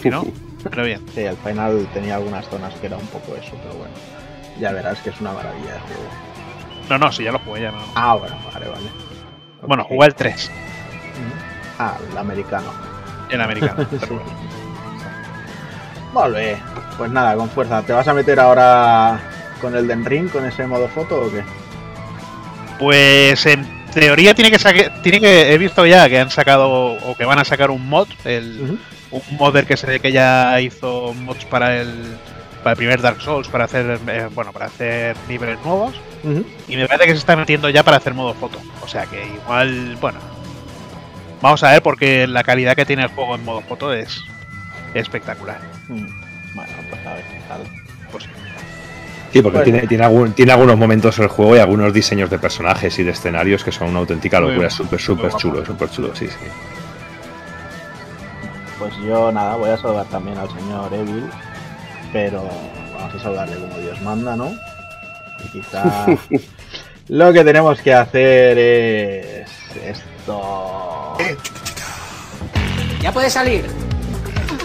si 0.00 0.10
no, 0.10 0.24
pero 0.70 0.84
bien. 0.84 1.00
Sí, 1.12 1.26
al 1.26 1.36
final 1.38 1.88
tenía 1.92 2.14
algunas 2.16 2.48
zonas 2.48 2.72
que 2.74 2.86
era 2.86 2.96
un 2.96 3.06
poco 3.08 3.34
eso, 3.36 3.52
pero 3.62 3.74
bueno. 3.78 3.94
Ya 4.58 4.72
verás 4.72 4.98
que 5.00 5.10
es 5.10 5.20
una 5.20 5.32
maravilla 5.32 5.72
de 5.74 5.80
juego. 5.80 6.02
No, 6.88 6.98
no, 6.98 7.10
si 7.12 7.24
ya 7.24 7.32
lo 7.32 7.38
jugué, 7.40 7.62
ya 7.62 7.70
no. 7.72 7.78
Ah, 7.94 8.14
bueno, 8.14 8.36
vale, 8.52 8.66
vale. 8.68 8.86
Bueno, 9.66 9.84
jugué 9.84 10.06
el 10.08 10.14
3, 10.14 10.50
Ujú. 10.50 11.42
Ah, 11.78 11.96
el 12.10 12.18
americano. 12.18 12.70
el 13.30 13.40
americano. 13.40 13.86
Sí. 13.90 13.96
pero 14.00 14.14
bueno. 16.12 16.30
Bé. 16.30 16.56
Pues 16.96 17.10
nada, 17.10 17.34
con 17.34 17.48
fuerza. 17.50 17.82
¿Te 17.82 17.92
vas 17.92 18.06
a 18.06 18.14
meter 18.14 18.38
ahora 18.38 19.18
con 19.60 19.74
el 19.74 19.88
Den 19.88 20.04
Ring, 20.04 20.28
con 20.30 20.44
ese 20.44 20.64
modo 20.66 20.86
foto 20.88 21.22
o 21.22 21.30
qué? 21.30 21.42
Pues 22.78 23.44
en 23.46 23.66
teoría 23.92 24.34
tiene 24.34 24.50
que 24.50 24.58
sacar, 24.58 25.02
tiene 25.02 25.20
que, 25.20 25.52
he 25.52 25.58
visto 25.58 25.84
ya 25.86 26.08
que 26.08 26.20
han 26.20 26.30
sacado 26.30 26.68
o 26.70 27.14
que 27.16 27.24
van 27.24 27.38
a 27.38 27.44
sacar 27.44 27.70
un 27.70 27.88
mod, 27.88 28.08
el, 28.24 28.78
Ujú. 29.10 29.22
un 29.30 29.36
modder 29.36 29.66
que 29.66 29.76
se 29.76 29.86
ve 29.86 30.00
que 30.00 30.12
ya 30.12 30.60
hizo 30.60 31.14
mods 31.14 31.44
para 31.46 31.80
el 31.80 32.16
para 32.64 32.72
el 32.72 32.76
primer 32.78 33.00
Dark 33.00 33.20
Souls 33.20 33.46
para 33.46 33.64
hacer 33.66 34.00
eh, 34.08 34.28
bueno 34.34 34.52
para 34.52 34.66
hacer 34.66 35.16
niveles 35.28 35.58
nuevos 35.64 35.94
y 36.66 36.76
me 36.76 36.88
parece 36.88 37.04
que 37.06 37.12
se 37.12 37.18
está 37.18 37.36
metiendo 37.36 37.68
ya 37.68 37.82
para 37.84 37.98
hacer 37.98 38.14
modo 38.14 38.34
foto 38.34 38.58
o 38.82 38.88
sea 38.88 39.04
que 39.06 39.24
igual 39.26 39.96
bueno 40.00 40.18
vamos 41.42 41.62
a 41.62 41.70
ver 41.72 41.82
porque 41.82 42.26
la 42.26 42.42
calidad 42.42 42.74
que 42.74 42.86
tiene 42.86 43.02
el 43.02 43.08
juego 43.10 43.34
en 43.36 43.44
modo 43.44 43.60
foto 43.60 43.92
es 43.92 44.20
espectacular 44.94 45.60
Mm. 45.88 46.06
Bueno, 46.54 46.72
pues 46.88 47.06
a 47.06 47.14
ver 47.14 47.24
qué 47.24 47.40
tal. 47.48 47.60
pues 48.10 48.24
Sí, 49.32 49.42
porque 49.42 49.58
Bueno. 49.58 49.64
tiene, 49.72 49.86
tiene, 49.88 50.04
algún- 50.04 50.32
tiene 50.32 50.52
algunos 50.52 50.78
momentos 50.78 51.18
el 51.18 51.26
juego 51.28 51.56
y 51.56 51.58
algunos 51.58 51.92
diseños 51.92 52.30
de 52.30 52.38
personajes 52.38 52.96
y 53.00 53.02
de 53.02 53.10
escenarios 53.10 53.62
que 53.64 53.72
son 53.72 53.88
una 53.90 53.98
auténtica 53.98 54.38
locura. 54.40 54.70
Súper, 54.70 55.00
súper 55.00 55.32
chulo, 55.34 55.66
súper 55.66 55.90
chulo, 55.90 56.14
sí, 56.14 56.28
sí. 56.28 56.36
Pues 58.78 58.92
yo 59.04 59.30
nada, 59.32 59.56
voy 59.56 59.70
a 59.70 59.76
saludar 59.76 60.06
también 60.06 60.38
al 60.38 60.48
señor 60.48 60.92
Evil, 60.94 61.24
pero 62.14 62.44
vamos 62.96 63.12
a 63.12 63.18
saludarle 63.18 63.56
como 63.56 63.76
Dios 63.78 64.00
manda, 64.02 64.36
¿no? 64.36 64.52
Y 65.44 65.48
quizá 65.48 66.06
lo 67.08 67.32
que 67.32 67.42
tenemos 67.44 67.80
que 67.80 67.92
hacer 67.92 68.56
es 68.56 69.48
esto. 69.84 71.16
Ya 73.02 73.12
puede 73.12 73.28
salir. 73.28 73.66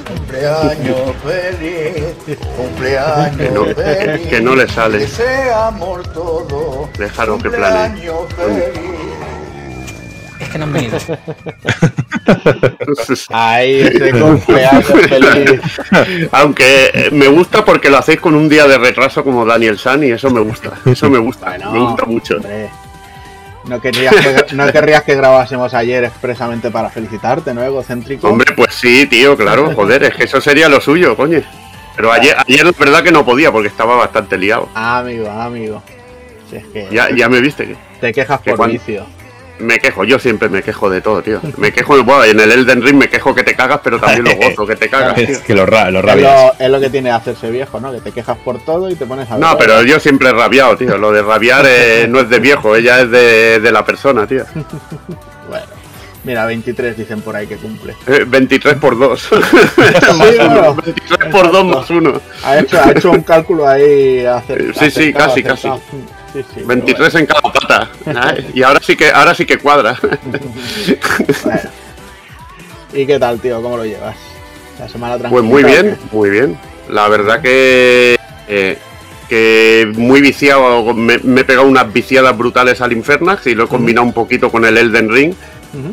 Cumpleaños 0.08 1.16
feliz, 1.24 2.38
cumpleaños 2.56 3.36
Que 3.38 3.50
no- 3.50 3.66
feliz. 3.66 4.28
que 4.28 4.42
no 4.42 4.56
le 4.56 4.68
sale. 4.68 5.00
Deseamos 5.00 6.04
todo. 6.14 6.88
Déjalo 7.00 7.40
que 7.40 7.50
plane. 7.50 7.96
Cumpleaños 8.06 8.34
feliz. 8.36 9.19
Es 10.40 10.50
que 10.50 10.58
no 10.58 10.66
han 10.66 10.74
venido. 10.74 10.98
Ese 13.10 14.12
cumpleaños 14.12 14.86
feliz. 14.86 15.62
Aunque 16.32 16.92
eh, 16.94 17.10
me 17.12 17.28
gusta 17.28 17.66
porque 17.66 17.90
lo 17.90 17.98
hacéis 17.98 18.20
con 18.20 18.36
un 18.36 18.48
día 18.48 18.66
de 18.68 18.78
retraso 18.78 19.24
como 19.24 19.46
Daniel 19.46 19.78
San 19.78 20.04
y 20.04 20.12
eso 20.12 20.30
me 20.30 20.40
gusta. 20.40 20.72
Eso 20.86 21.10
me 21.10 21.18
gusta. 21.20 21.48
Bueno, 21.48 21.72
me 21.72 21.80
gusta 21.80 22.06
mucho. 22.06 22.36
hombre, 22.38 22.70
no, 23.66 23.82
querrías 23.82 24.16
que, 24.16 24.56
no 24.56 24.72
querrías 24.72 25.04
que 25.04 25.16
grabásemos 25.16 25.74
ayer 25.74 26.06
expresamente 26.06 26.72
para 26.72 26.90
felicitarte, 26.90 27.54
¿no, 27.54 27.64
egocéntrico? 27.64 28.28
Hombre, 28.28 28.54
pues 28.56 28.74
sí, 28.74 29.06
tío, 29.06 29.36
claro, 29.38 29.74
joder, 29.76 30.04
es 30.04 30.16
que 30.16 30.24
eso 30.24 30.40
sería 30.42 30.70
lo 30.70 30.80
suyo, 30.82 31.16
coño. 31.16 31.42
Pero 31.96 32.12
ayer, 32.12 32.36
ayer 32.48 32.66
la 32.66 32.72
verdad 32.72 33.04
que 33.04 33.12
no 33.12 33.26
podía 33.26 33.52
porque 33.52 33.68
estaba 33.68 33.96
bastante 33.98 34.38
liado. 34.38 34.70
Ah, 34.74 35.00
amigo, 35.00 35.30
ah, 35.30 35.46
amigo. 35.46 35.84
Si 36.50 36.56
es 36.56 36.66
que 36.68 36.88
Ya, 36.92 37.10
ya 37.14 37.28
me 37.28 37.42
viste 37.42 37.68
que 37.68 37.76
te 38.00 38.14
quejas 38.14 38.40
que 38.42 38.54
por 38.54 38.72
vicio. 38.72 39.06
Me 39.60 39.80
quejo, 39.80 40.04
yo 40.04 40.20
siempre 40.20 40.50
me 40.50 40.62
quejo 40.64 40.90
de 40.90 41.02
todo, 41.02 41.22
tío. 41.22 41.40
Me 41.58 41.72
quejo, 41.72 42.04
bueno, 42.04 42.24
en 42.24 42.40
el 42.40 42.52
Elden 42.52 42.82
Ring 42.82 42.96
me 42.98 43.10
quejo 43.10 43.34
que 43.36 43.44
te 43.44 43.56
cagas, 43.56 43.80
pero 43.84 44.00
también 44.00 44.24
lo 44.24 44.36
gozo 44.36 44.66
que 44.66 44.76
te 44.76 44.90
cagas, 44.90 45.16
tío. 45.16 45.26
Es 45.30 45.40
que 45.40 45.54
los, 45.54 45.68
ra 45.68 45.88
Es 45.90 45.94
lo, 45.94 46.54
es 46.60 46.70
lo 46.70 46.80
que 46.80 46.90
tiene 46.90 47.12
hacerse 47.12 47.50
viejo, 47.52 47.80
¿no? 47.80 47.92
Que 47.92 48.02
te 48.02 48.12
quejas 48.12 48.38
por 48.38 48.60
todo 48.60 48.90
y 48.90 48.96
te 48.96 49.06
pones 49.06 49.30
a 49.30 49.38
No, 49.38 49.50
ver- 49.50 49.58
pero 49.68 49.84
yo 49.84 50.00
siempre 50.00 50.30
he 50.30 50.34
rabiado, 50.34 50.76
tío. 50.78 50.98
Lo 50.98 51.12
de 51.12 51.22
rabiar 51.22 51.66
eh, 51.68 52.08
no 52.10 52.20
es 52.22 52.30
de 52.30 52.40
viejo, 52.40 52.76
ella 52.76 53.02
es 53.02 53.12
de, 53.12 53.60
de 53.60 53.72
la 53.72 53.86
persona, 53.86 54.26
tío. 54.28 54.44
Bueno, 56.30 56.42
mira, 56.42 56.46
23 56.46 56.96
dicen 56.98 57.22
por 57.22 57.36
ahí 57.36 57.48
que 57.48 57.56
cumple. 57.58 57.96
Eh, 58.06 58.24
23 58.28 58.76
por 58.76 58.98
2. 59.00 59.20
Sí, 59.30 59.36
bueno, 60.38 60.76
23 60.76 61.30
por 61.32 61.52
2 61.52 61.66
más 61.66 61.90
1. 61.90 62.22
ha, 62.44 62.60
hecho, 62.60 62.80
ha 62.80 62.92
hecho 62.92 63.12
un 63.12 63.22
cálculo 63.24 63.68
ahí. 63.68 64.20
acer- 64.26 64.74
Sí, 64.78 64.92
sí, 64.92 65.12
casi, 65.14 65.40
acertado. 65.42 65.82
Sí, 66.34 66.46
sí, 66.54 66.62
23 66.64 67.16
en 67.16 67.26
cada 67.26 67.42
pata. 67.42 67.90
Ay, 68.06 68.52
Y 68.54 68.62
ahora 68.62 68.80
sí 68.84 68.96
que 68.96 69.10
ahora 69.10 69.34
sí 69.34 69.46
que 69.48 69.58
cuadra. 69.58 69.98
bueno. 70.24 70.46
Bueno. 71.44 71.60
¿Y 72.94 73.06
qué 73.08 73.18
tal, 73.20 73.40
tío? 73.40 73.62
¿Cómo 73.62 73.78
lo 73.78 73.86
llevas? 73.86 74.16
La 74.80 74.88
semana 74.88 75.18
tranquila. 75.18 75.32
Pues 75.32 75.44
muy 75.44 75.64
bien, 75.64 75.98
muy 76.12 76.30
bien. 76.30 76.58
La 76.90 77.08
verdad 77.08 77.42
que 77.42 78.18
eh, 78.48 78.78
que 79.28 79.92
muy 79.96 80.22
viciado, 80.22 80.94
me, 80.94 81.18
me 81.20 81.42
he 81.42 81.44
pegado 81.44 81.68
unas 81.68 81.92
viciadas 81.92 82.38
brutales 82.38 82.82
al 82.82 82.92
Infernax 82.94 83.48
y 83.48 83.56
lo 83.56 83.64
he 83.66 83.68
combinado 83.68 84.06
un 84.06 84.14
poquito 84.14 84.52
con 84.52 84.66
el 84.66 84.78
Elden 84.78 85.10
Ring. 85.10 85.34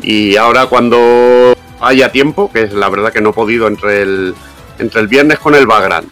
Y 0.01 0.35
ahora 0.37 0.65
cuando 0.67 1.55
haya 1.79 2.11
tiempo, 2.11 2.51
que 2.51 2.63
es 2.63 2.73
la 2.73 2.89
verdad 2.89 3.13
que 3.13 3.21
no 3.21 3.29
he 3.29 3.33
podido 3.33 3.67
entre 3.67 4.01
el 4.01 4.35
entre 4.79 5.01
el 5.01 5.07
viernes 5.07 5.39
con 5.39 5.55
el 5.55 5.65
Vagrant. 5.67 6.11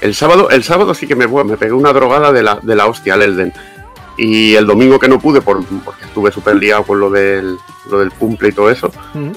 El 0.00 0.14
sábado, 0.14 0.50
el 0.50 0.62
sábado 0.62 0.94
sí 0.94 1.06
que 1.06 1.16
me, 1.16 1.26
me 1.26 1.56
pegué 1.56 1.72
una 1.72 1.92
drogada 1.92 2.32
de 2.32 2.42
la, 2.42 2.58
de 2.62 2.74
la 2.76 2.86
hostia 2.86 3.14
al 3.14 3.22
Elden. 3.22 3.52
Y 4.18 4.54
el 4.54 4.66
domingo 4.66 4.98
que 4.98 5.08
no 5.08 5.18
pude, 5.18 5.42
por, 5.42 5.64
porque 5.84 6.04
estuve 6.04 6.32
súper 6.32 6.56
liado 6.56 6.84
con 6.84 6.98
lo 6.98 7.10
del, 7.10 7.56
lo 7.90 7.98
del 7.98 8.10
cumple 8.12 8.48
y 8.48 8.52
todo 8.52 8.70
eso, 8.70 8.90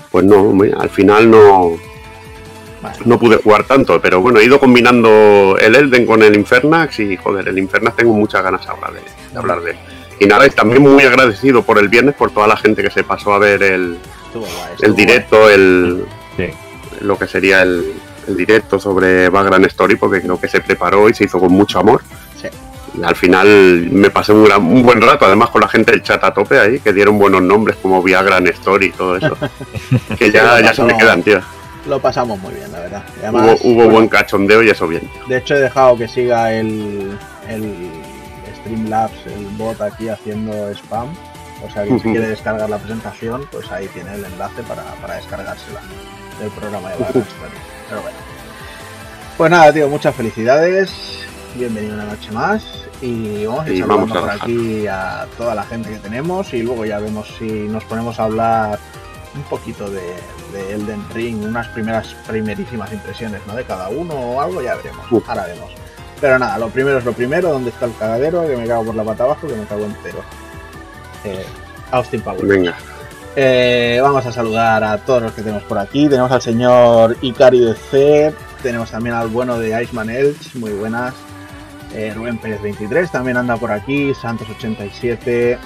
pues 0.10 0.24
no, 0.24 0.54
al 0.80 0.90
final 0.90 1.30
no, 1.30 1.72
Vale. 2.82 2.98
no 3.04 3.20
pude 3.20 3.38
jugar 3.38 3.66
tanto, 3.66 4.00
pero 4.00 4.22
bueno, 4.22 4.40
he 4.40 4.46
ido 4.46 4.58
combinando 4.60 5.58
el 5.60 5.76
Elden 5.76 6.06
con 6.06 6.24
el 6.24 6.34
Infernax 6.36 7.00
y 7.02 7.18
joder, 7.18 7.50
el 7.50 7.58
Infernax 7.58 7.98
tengo 7.98 8.14
muchas 8.14 8.42
ganas 8.42 8.66
ahora 8.68 8.92
de, 8.92 9.02
de 9.34 9.38
hablar 9.38 9.62
de 9.62 9.72
él. 9.72 9.78
Y 10.20 10.26
nada, 10.26 10.46
y 10.46 10.50
también 10.50 10.82
muy 10.82 11.04
agradecido 11.04 11.64
por 11.64 11.78
el 11.80 11.88
viernes 11.88 12.16
por 12.16 12.32
toda 12.32 12.48
la 12.48 12.58
gente 12.58 12.84
que 12.84 12.90
se 12.90 13.04
pasó 13.04 13.34
a 13.34 13.40
ver 13.40 13.64
el, 13.64 13.98
Estuvo 14.26 14.44
guay, 14.46 14.74
estuvo 14.74 14.86
el 14.88 14.96
directo, 14.96 15.50
el 15.50 16.06
Sí. 16.38 16.46
lo 17.02 17.18
que 17.18 17.28
sería 17.28 17.62
el, 17.62 17.94
el 18.28 18.36
directo 18.38 18.80
sobre 18.80 19.30
Background 19.30 19.66
Story, 19.68 19.96
porque 19.96 20.22
creo 20.22 20.40
que 20.40 20.48
se 20.48 20.62
preparó 20.62 21.10
y 21.10 21.14
se 21.14 21.24
hizo 21.26 21.40
con 21.40 21.52
mucho 21.54 21.80
amor. 21.80 22.02
Sí. 22.42 22.48
Y 23.00 23.04
al 23.04 23.16
final 23.16 23.88
me 23.92 24.10
pasé 24.10 24.34
un, 24.34 24.44
gran- 24.44 24.64
un 24.66 24.84
buen 24.84 25.02
rato, 25.02 25.26
además 25.26 25.50
con 25.52 25.62
la 25.62 25.68
gente 25.70 25.92
del 25.92 26.04
chat 26.04 26.22
a 26.24 26.34
tope 26.34 26.60
ahí, 26.60 26.80
que 26.80 26.92
dieron 26.92 27.18
buenos 27.18 27.42
nombres 27.42 27.78
como 27.82 28.02
Viagra 28.04 28.40
Story 28.40 28.88
y 28.88 28.92
todo 28.92 29.16
eso. 29.18 29.38
que 30.18 30.32
ya, 30.32 30.60
ya 30.60 30.74
se 30.74 30.84
me 30.84 30.98
quedan, 30.98 31.24
tío. 31.24 31.40
Lo 31.88 32.00
pasamos 32.00 32.38
muy 32.40 32.54
bien, 32.54 32.72
la 32.74 32.80
verdad. 32.80 33.04
Hubo, 33.22 33.38
además, 33.40 33.60
hubo 33.64 33.74
bueno, 33.76 33.92
buen 33.92 34.08
cachondeo 34.10 34.62
y 34.64 34.70
eso 34.70 34.86
bien. 34.88 35.10
De 35.28 35.38
hecho, 35.38 35.56
he 35.56 35.60
dejado 35.60 35.98
que 35.98 36.08
siga 36.10 36.52
el, 36.54 37.18
el 37.48 37.90
Streamlabs, 38.70 39.26
el 39.26 39.46
bot 39.58 39.82
aquí 39.82 40.10
haciendo 40.10 40.70
spam. 40.74 41.10
O 41.68 41.70
sea, 41.72 41.84
Ujú. 41.84 42.00
quiere 42.00 42.28
descargar 42.30 42.70
la 42.70 42.78
presentación, 42.78 43.46
pues 43.52 43.70
ahí 43.72 43.88
tiene 43.88 44.14
el 44.14 44.24
enlace 44.24 44.64
para, 44.64 44.84
para 45.02 45.16
descargársela 45.16 45.82
del 46.40 46.50
programa 46.52 46.90
de 46.90 46.96
Story. 46.96 47.26
Pero 47.90 48.02
bueno. 48.02 48.18
Pues 49.38 49.52
nada, 49.52 49.74
tío, 49.74 49.90
muchas 49.90 50.16
felicidades. 50.16 50.92
Bienvenido 51.56 51.96
una 51.96 52.06
noche 52.06 52.32
más. 52.32 52.64
Y 53.02 53.46
vamos 53.46 53.66
a 53.66 53.70
ir 53.72 53.80
saludando 53.80 54.20
por 54.20 54.30
aquí 54.30 54.88
a 54.88 55.26
toda 55.38 55.56
la 55.56 55.64
gente 55.64 55.90
que 55.90 55.98
tenemos. 55.98 56.54
Y 56.54 56.62
luego 56.62 56.86
ya 56.86 57.00
vemos 57.00 57.28
si 57.38 57.46
nos 57.46 57.84
ponemos 57.86 58.20
a 58.20 58.24
hablar 58.24 58.80
un 59.36 59.44
poquito 59.44 59.90
de, 59.90 60.16
de 60.54 60.74
Elden 60.76 61.04
Ring, 61.14 61.44
unas 61.44 61.68
primeras, 61.70 62.14
primerísimas 62.28 62.92
impresiones, 62.94 63.42
¿no? 63.48 63.56
De 63.56 63.66
cada 63.66 63.90
uno 63.90 64.14
o 64.14 64.42
algo, 64.42 64.62
ya 64.62 64.76
veremos. 64.76 65.06
Ahora 65.28 65.46
vemos. 65.46 65.72
Pero 66.22 66.38
nada, 66.38 66.58
lo 66.58 66.70
primero 66.70 66.98
es 66.98 67.06
lo 67.06 67.14
primero, 67.14 67.50
¿dónde 67.50 67.70
está 67.70 67.86
el 67.86 67.96
cagadero? 67.96 68.46
Que 68.48 68.58
me 68.58 68.68
cago 68.68 68.86
por 68.86 68.96
la 68.96 69.04
pata 69.04 69.24
abajo, 69.24 69.48
que 69.48 69.56
me 69.56 69.66
cago 69.66 69.86
entero. 69.86 70.20
Eh, 71.24 71.46
Austin 71.92 72.22
Powers. 72.22 72.48
Venga. 72.48 72.76
Eh, 73.36 74.00
vamos 74.02 74.26
a 74.26 74.32
saludar 74.32 74.84
a 74.84 74.98
todos 74.98 75.22
los 75.22 75.32
que 75.34 75.42
tenemos 75.42 75.64
por 75.64 75.78
aquí. 75.78 76.10
Tenemos 76.10 76.32
al 76.32 76.42
señor 76.42 77.16
Ikari 77.22 77.60
de 77.60 77.76
C. 77.76 78.34
Tenemos 78.62 78.92
también 78.92 79.16
al 79.16 79.30
bueno 79.30 79.58
de 79.58 79.82
Iceman 79.82 80.10
Elch, 80.10 80.56
muy 80.56 80.72
buenas. 80.72 81.14
Eh, 81.94 82.12
Rubén 82.14 82.38
Pérez 82.38 82.62
23 82.62 83.10
también 83.12 83.38
anda 83.38 83.56
por 83.56 83.72
aquí. 83.72 84.14
Santos 84.14 84.50
87. 84.50 85.58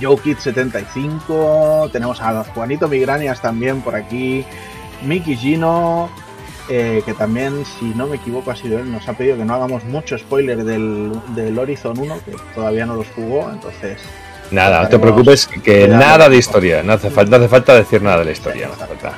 Joe 0.00 0.16
Kid 0.16 0.38
75. 0.38 1.90
Tenemos 1.92 2.20
a 2.20 2.42
Juanito 2.44 2.88
Migranias 2.88 3.40
también 3.40 3.82
por 3.82 3.94
aquí. 3.94 4.44
Miki 5.02 5.36
Gino. 5.36 6.10
Eh, 6.70 7.02
que 7.04 7.14
también, 7.14 7.64
si 7.64 7.86
no 7.86 8.06
me 8.06 8.16
equivoco, 8.16 8.52
ha 8.52 8.56
sido 8.56 8.78
él, 8.78 8.90
nos 8.90 9.08
ha 9.08 9.14
pedido 9.14 9.36
que 9.36 9.44
no 9.44 9.54
hagamos 9.54 9.84
mucho 9.84 10.16
spoiler 10.16 10.64
del, 10.64 11.12
del 11.34 11.58
Horizon 11.58 11.98
1, 11.98 12.20
que 12.24 12.36
todavía 12.54 12.86
no 12.86 12.94
los 12.94 13.08
jugó, 13.08 13.50
entonces... 13.50 13.98
Nada, 14.52 14.82
no 14.82 14.88
te 14.88 14.98
preocupes, 14.98 15.46
que 15.46 15.86
nada 15.88 16.28
de 16.28 16.36
historia. 16.36 16.82
No 16.82 16.92
hace 16.92 17.10
falta, 17.10 17.38
no 17.38 17.44
hace 17.44 17.50
falta 17.50 17.74
decir 17.74 18.02
nada 18.02 18.18
de 18.18 18.24
la 18.26 18.30
historia. 18.32 18.68
no 18.68 18.74
hace 18.74 18.86
falta. 18.86 19.12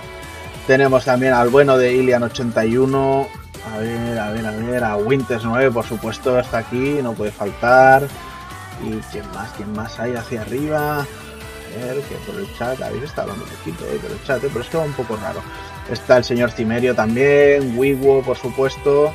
Tenemos 0.67 1.05
también 1.05 1.33
al 1.33 1.49
bueno 1.49 1.77
de 1.79 1.95
Ilian81. 1.95 3.27
A 3.73 3.79
ver, 3.79 4.19
a 4.19 4.31
ver, 4.31 4.47
a 4.47 4.51
ver. 4.51 4.85
A 4.85 4.97
Winters 4.97 5.45
9, 5.45 5.71
por 5.71 5.87
supuesto, 5.87 6.39
está 6.39 6.59
aquí, 6.59 6.99
no 7.03 7.15
puede 7.15 7.33
faltar. 7.33 8.03
¿Y 8.83 8.97
quién 9.11 9.25
más? 9.35 9.51
¿Quién 9.57 9.73
más 9.73 9.99
hay 10.01 10.15
hacia 10.15 10.43
arriba? 10.43 11.01
A 11.01 11.87
ver, 11.87 12.03
que 12.03 12.15
por 12.27 12.39
el 12.39 12.47
chat, 12.59 12.81
habéis 12.83 13.05
estado 13.05 13.33
hablando 13.33 13.45
un 13.45 13.59
poquito 13.59 13.85
eh, 13.87 13.99
por 14.03 14.11
el 14.11 14.23
chat, 14.25 14.45
eh, 14.45 14.49
pero 14.53 14.65
es 14.65 14.71
que 14.71 14.77
va 14.77 14.85
un 14.85 14.93
poco 14.93 15.17
raro. 15.17 15.43
Está 15.93 16.17
el 16.17 16.25
señor 16.25 16.51
Cimerio 16.51 16.95
también, 16.95 17.79
Wiwo, 17.79 18.23
por 18.23 18.37
supuesto. 18.37 19.13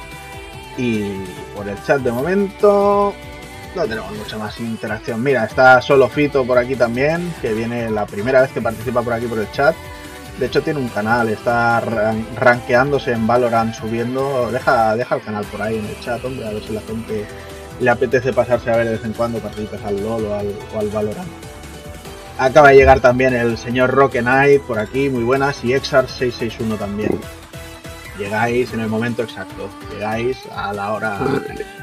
Y 0.77 1.01
por 1.55 1.67
el 1.67 1.81
chat 1.83 2.01
de 2.01 2.11
momento 2.11 3.13
no 3.75 3.83
tenemos 3.85 4.11
mucha 4.15 4.37
más 4.37 4.59
interacción. 4.59 5.21
Mira, 5.23 5.43
está 5.45 5.81
solo 5.81 6.07
Fito 6.07 6.45
por 6.45 6.57
aquí 6.57 6.75
también, 6.75 7.33
que 7.41 7.53
viene 7.53 7.89
la 7.89 8.05
primera 8.05 8.41
vez 8.41 8.51
que 8.51 8.61
participa 8.61 9.01
por 9.01 9.13
aquí 9.13 9.25
por 9.25 9.39
el 9.39 9.51
chat. 9.51 9.75
De 10.39 10.45
hecho 10.45 10.61
tiene 10.61 10.79
un 10.79 10.89
canal, 10.89 11.29
está 11.29 11.79
ran- 11.81 12.25
rankeándose 12.35 13.11
en 13.11 13.25
Valorant, 13.25 13.73
subiendo. 13.73 14.51
Deja, 14.51 14.95
deja 14.95 15.15
el 15.15 15.21
canal 15.21 15.45
por 15.45 15.61
ahí 15.63 15.77
en 15.79 15.85
el 15.85 15.99
chat, 15.99 16.23
hombre, 16.23 16.47
a 16.47 16.51
ver 16.51 16.61
si 16.63 16.73
la 16.73 16.81
gente 16.81 17.25
le 17.79 17.89
apetece 17.89 18.33
pasarse 18.33 18.69
a 18.71 18.77
ver 18.77 18.85
de 18.85 18.91
vez 18.93 19.03
en 19.03 19.13
cuando 19.13 19.39
partiditas 19.39 19.83
al 19.83 19.99
LOL 20.01 20.25
o 20.25 20.35
al, 20.35 20.53
o 20.75 20.79
al 20.79 20.89
Valorant. 20.89 21.27
Acaba 22.39 22.69
de 22.69 22.75
llegar 22.75 22.99
también 22.99 23.33
el 23.33 23.57
señor 23.57 23.91
Rock 23.91 24.17
Knight 24.19 24.61
por 24.61 24.77
aquí, 24.79 25.09
muy 25.09 25.23
buenas, 25.23 25.63
y 25.63 25.69
Exar661 25.69 26.77
también. 26.77 27.19
Llegáis 28.19 28.73
en 28.73 28.79
el 28.79 28.87
momento 28.87 29.23
exacto, 29.23 29.69
llegáis 29.91 30.37
a 30.55 30.73
la 30.73 30.91
hora. 30.93 31.19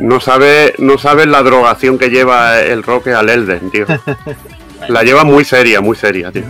No 0.00 0.20
sabe, 0.20 0.74
no 0.78 0.98
sabes 0.98 1.26
la 1.26 1.42
drogación 1.42 1.96
que 1.98 2.08
lleva 2.10 2.60
el 2.60 2.82
Roque 2.82 3.12
al 3.12 3.28
Elden, 3.28 3.70
tío. 3.70 3.86
La 4.88 5.02
lleva 5.02 5.24
muy 5.24 5.44
seria, 5.44 5.80
muy 5.80 5.96
seria, 5.96 6.30
tío. 6.30 6.44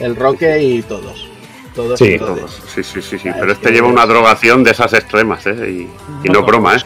El 0.00 0.16
Roque 0.16 0.62
y 0.62 0.82
todos. 0.82 1.28
Todos 1.74 1.98
Sí, 1.98 2.14
y 2.14 2.18
todos. 2.18 2.62
Sí, 2.72 2.82
sí, 2.82 3.02
sí, 3.02 3.18
sí. 3.18 3.30
Pero 3.32 3.50
es 3.52 3.58
este 3.58 3.70
lleva 3.72 3.88
una 3.88 4.06
drogación 4.06 4.62
de 4.64 4.70
esas 4.70 4.92
extremas, 4.92 5.44
¿eh? 5.46 5.70
Y, 5.70 5.90
y 6.22 6.30
no 6.30 6.42
broma, 6.42 6.76
¿eh? 6.76 6.80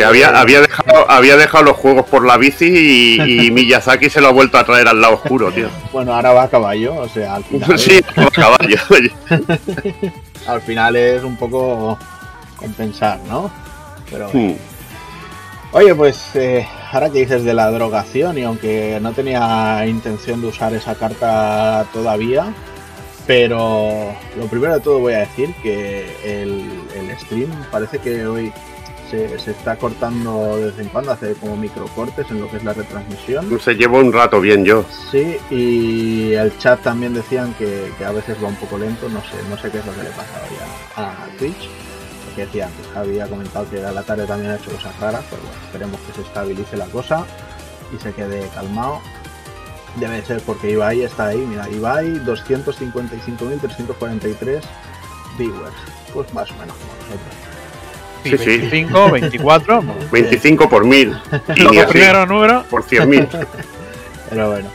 Que 0.00 0.06
había, 0.06 0.40
había, 0.40 0.62
dejado, 0.62 1.10
había 1.10 1.36
dejado 1.36 1.64
los 1.64 1.76
juegos 1.76 2.06
por 2.06 2.24
la 2.24 2.38
bici 2.38 2.64
y, 2.64 3.44
y 3.44 3.50
Miyazaki 3.50 4.08
se 4.08 4.22
lo 4.22 4.28
ha 4.28 4.32
vuelto 4.32 4.56
a 4.56 4.64
traer 4.64 4.88
al 4.88 4.98
lado 4.98 5.16
oscuro, 5.16 5.52
tío. 5.52 5.68
Bueno, 5.92 6.14
ahora 6.14 6.32
va 6.32 6.44
a 6.44 6.48
caballo, 6.48 6.94
o 6.94 7.06
sea, 7.06 7.34
al 7.34 7.44
final, 7.44 7.78
Sí, 7.78 8.00
a 8.16 8.30
caballo. 8.30 8.78
al 10.46 10.62
final 10.62 10.96
es 10.96 11.22
un 11.22 11.36
poco 11.36 11.98
compensar, 12.56 13.18
¿no? 13.28 13.50
Pero 14.10 14.30
bueno. 14.30 14.52
Hmm. 14.52 14.56
Oye, 15.72 15.94
pues 15.94 16.34
eh, 16.34 16.66
ahora 16.90 17.10
que 17.10 17.18
dices 17.18 17.44
de 17.44 17.52
la 17.52 17.70
drogación, 17.70 18.38
y 18.38 18.44
aunque 18.44 18.98
no 19.02 19.12
tenía 19.12 19.84
intención 19.86 20.40
de 20.40 20.46
usar 20.46 20.72
esa 20.72 20.94
carta 20.94 21.84
todavía, 21.92 22.54
pero 23.26 24.14
lo 24.38 24.46
primero 24.46 24.72
de 24.72 24.80
todo 24.80 24.98
voy 24.98 25.12
a 25.12 25.18
decir 25.18 25.54
que 25.62 26.06
el, 26.24 26.64
el 26.96 27.18
stream 27.18 27.50
parece 27.70 27.98
que 27.98 28.26
hoy 28.26 28.50
se, 29.10 29.38
se 29.38 29.50
está 29.50 29.76
cortando 29.76 30.56
de 30.56 30.64
vez 30.66 30.78
en 30.78 30.88
cuando, 30.88 31.12
hace 31.12 31.34
como 31.34 31.56
microcortes 31.56 32.30
en 32.30 32.40
lo 32.40 32.50
que 32.50 32.56
es 32.58 32.64
la 32.64 32.72
retransmisión. 32.72 33.60
Se 33.60 33.74
lleva 33.74 33.98
un 33.98 34.10
rato 34.12 34.40
bien 34.40 34.64
yo. 34.64 34.84
Sí, 35.10 35.36
y 35.50 36.32
el 36.32 36.56
chat 36.58 36.80
también 36.82 37.12
decían 37.14 37.54
que, 37.54 37.92
que 37.98 38.04
a 38.04 38.12
veces 38.12 38.36
va 38.42 38.48
un 38.48 38.56
poco 38.56 38.78
lento, 38.78 39.08
no 39.08 39.20
sé, 39.22 39.36
no 39.48 39.56
sé 39.58 39.70
qué 39.70 39.78
es 39.78 39.86
lo 39.86 39.94
que 39.94 40.02
le 40.04 40.10
pasa 40.10 40.40
hoy 40.48 40.56
a, 40.96 41.26
Twitch. 41.38 41.68
Porque 42.26 42.46
decía 42.46 42.66
antes, 42.66 42.86
Javi 42.94 43.18
ha 43.18 43.26
comentado 43.26 43.68
que 43.68 43.84
a 43.84 43.90
la 43.90 44.04
tarde 44.04 44.24
también 44.26 44.52
ha 44.52 44.56
hecho 44.56 44.70
cosas 44.70 44.96
raras, 45.00 45.24
pero 45.28 45.42
bueno, 45.42 45.56
esperemos 45.64 45.98
que 46.00 46.12
se 46.12 46.22
estabilice 46.22 46.76
la 46.76 46.86
cosa 46.86 47.26
y 47.92 47.98
se 47.98 48.12
quede 48.12 48.48
calmado. 48.54 49.00
Debe 49.96 50.22
ser 50.22 50.40
porque 50.42 50.70
Ibai 50.70 51.02
está 51.02 51.26
ahí, 51.26 51.38
mira, 51.38 51.68
Ibai 51.68 52.24
255.343 52.24 54.60
viewers, 55.36 55.74
pues 56.14 56.32
más 56.32 56.48
o 56.52 56.54
menos 56.54 56.76
como 56.76 56.94
nosotros. 56.94 57.49
Sí, 58.22 58.30
Sí, 58.30 58.38
sí. 58.38 58.44
25, 58.58 59.10
24. 59.12 59.82
bueno, 59.82 59.94
25 60.12 60.68
por 60.68 60.84
mil. 60.84 61.16
Y 61.56 61.60
Los 61.62 61.86
primeros 61.86 62.28
números. 62.28 62.64
por 62.66 62.82
100 62.82 63.08
mil. 63.08 63.28
Pero 64.30 64.50
bueno. 64.50 64.68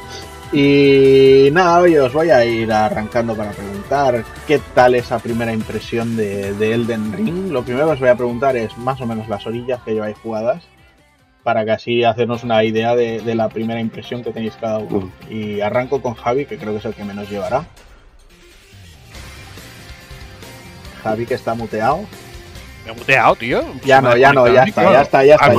Y 0.52 1.50
nada, 1.52 1.80
hoy 1.82 1.98
os 1.98 2.14
voy 2.14 2.30
a 2.30 2.46
ir 2.46 2.72
arrancando 2.72 3.36
para 3.36 3.52
preguntar 3.52 4.24
qué 4.48 4.60
tal 4.74 4.96
esa 4.96 5.20
primera 5.20 5.52
impresión 5.54 6.16
de, 6.16 6.54
de 6.54 6.74
Elden 6.74 7.12
Ring. 7.14 7.52
Lo 7.52 7.64
primero 7.64 7.88
que 7.88 7.94
os 7.94 8.00
voy 8.00 8.10
a 8.10 8.16
preguntar 8.16 8.56
es 8.56 8.78
más 8.78 9.02
o 9.02 9.06
menos 9.06 9.28
las 9.28 9.46
orillas 9.46 9.82
que 9.84 9.94
lleváis 9.94 10.16
jugadas, 10.18 10.64
para 11.44 11.66
que 11.66 11.72
así 11.72 12.04
hacernos 12.04 12.44
una 12.44 12.64
idea 12.64 12.96
de, 12.96 13.20
de 13.22 13.36
la 13.36 13.50
primera 13.50 13.80
impresión 13.82 14.24
que 14.24 14.32
tenéis 14.32 14.54
cada 14.60 14.78
uno. 14.80 15.12
Y 15.30 15.60
arranco 15.62 16.02
con 16.02 16.14
Javi, 16.14 16.46
que 16.46 16.58
creo 16.58 16.72
que 16.74 16.80
es 16.80 16.86
el 16.86 16.94
que 16.94 17.04
menos 17.04 17.30
llevará. 17.30 17.66
Javi, 21.04 21.26
que 21.26 21.34
está 21.36 21.54
muteado. 21.54 22.06
Me 22.86 22.92
he 22.92 22.96
muteado, 22.96 23.36
tío. 23.36 23.64
Ya 23.84 24.00
no, 24.00 24.16
ya 24.16 24.32
no, 24.32 24.48
ya 24.48 24.64
está, 24.64 24.92
ya 24.92 25.02
está, 25.02 25.26
ya 25.26 25.36
está. 25.36 25.50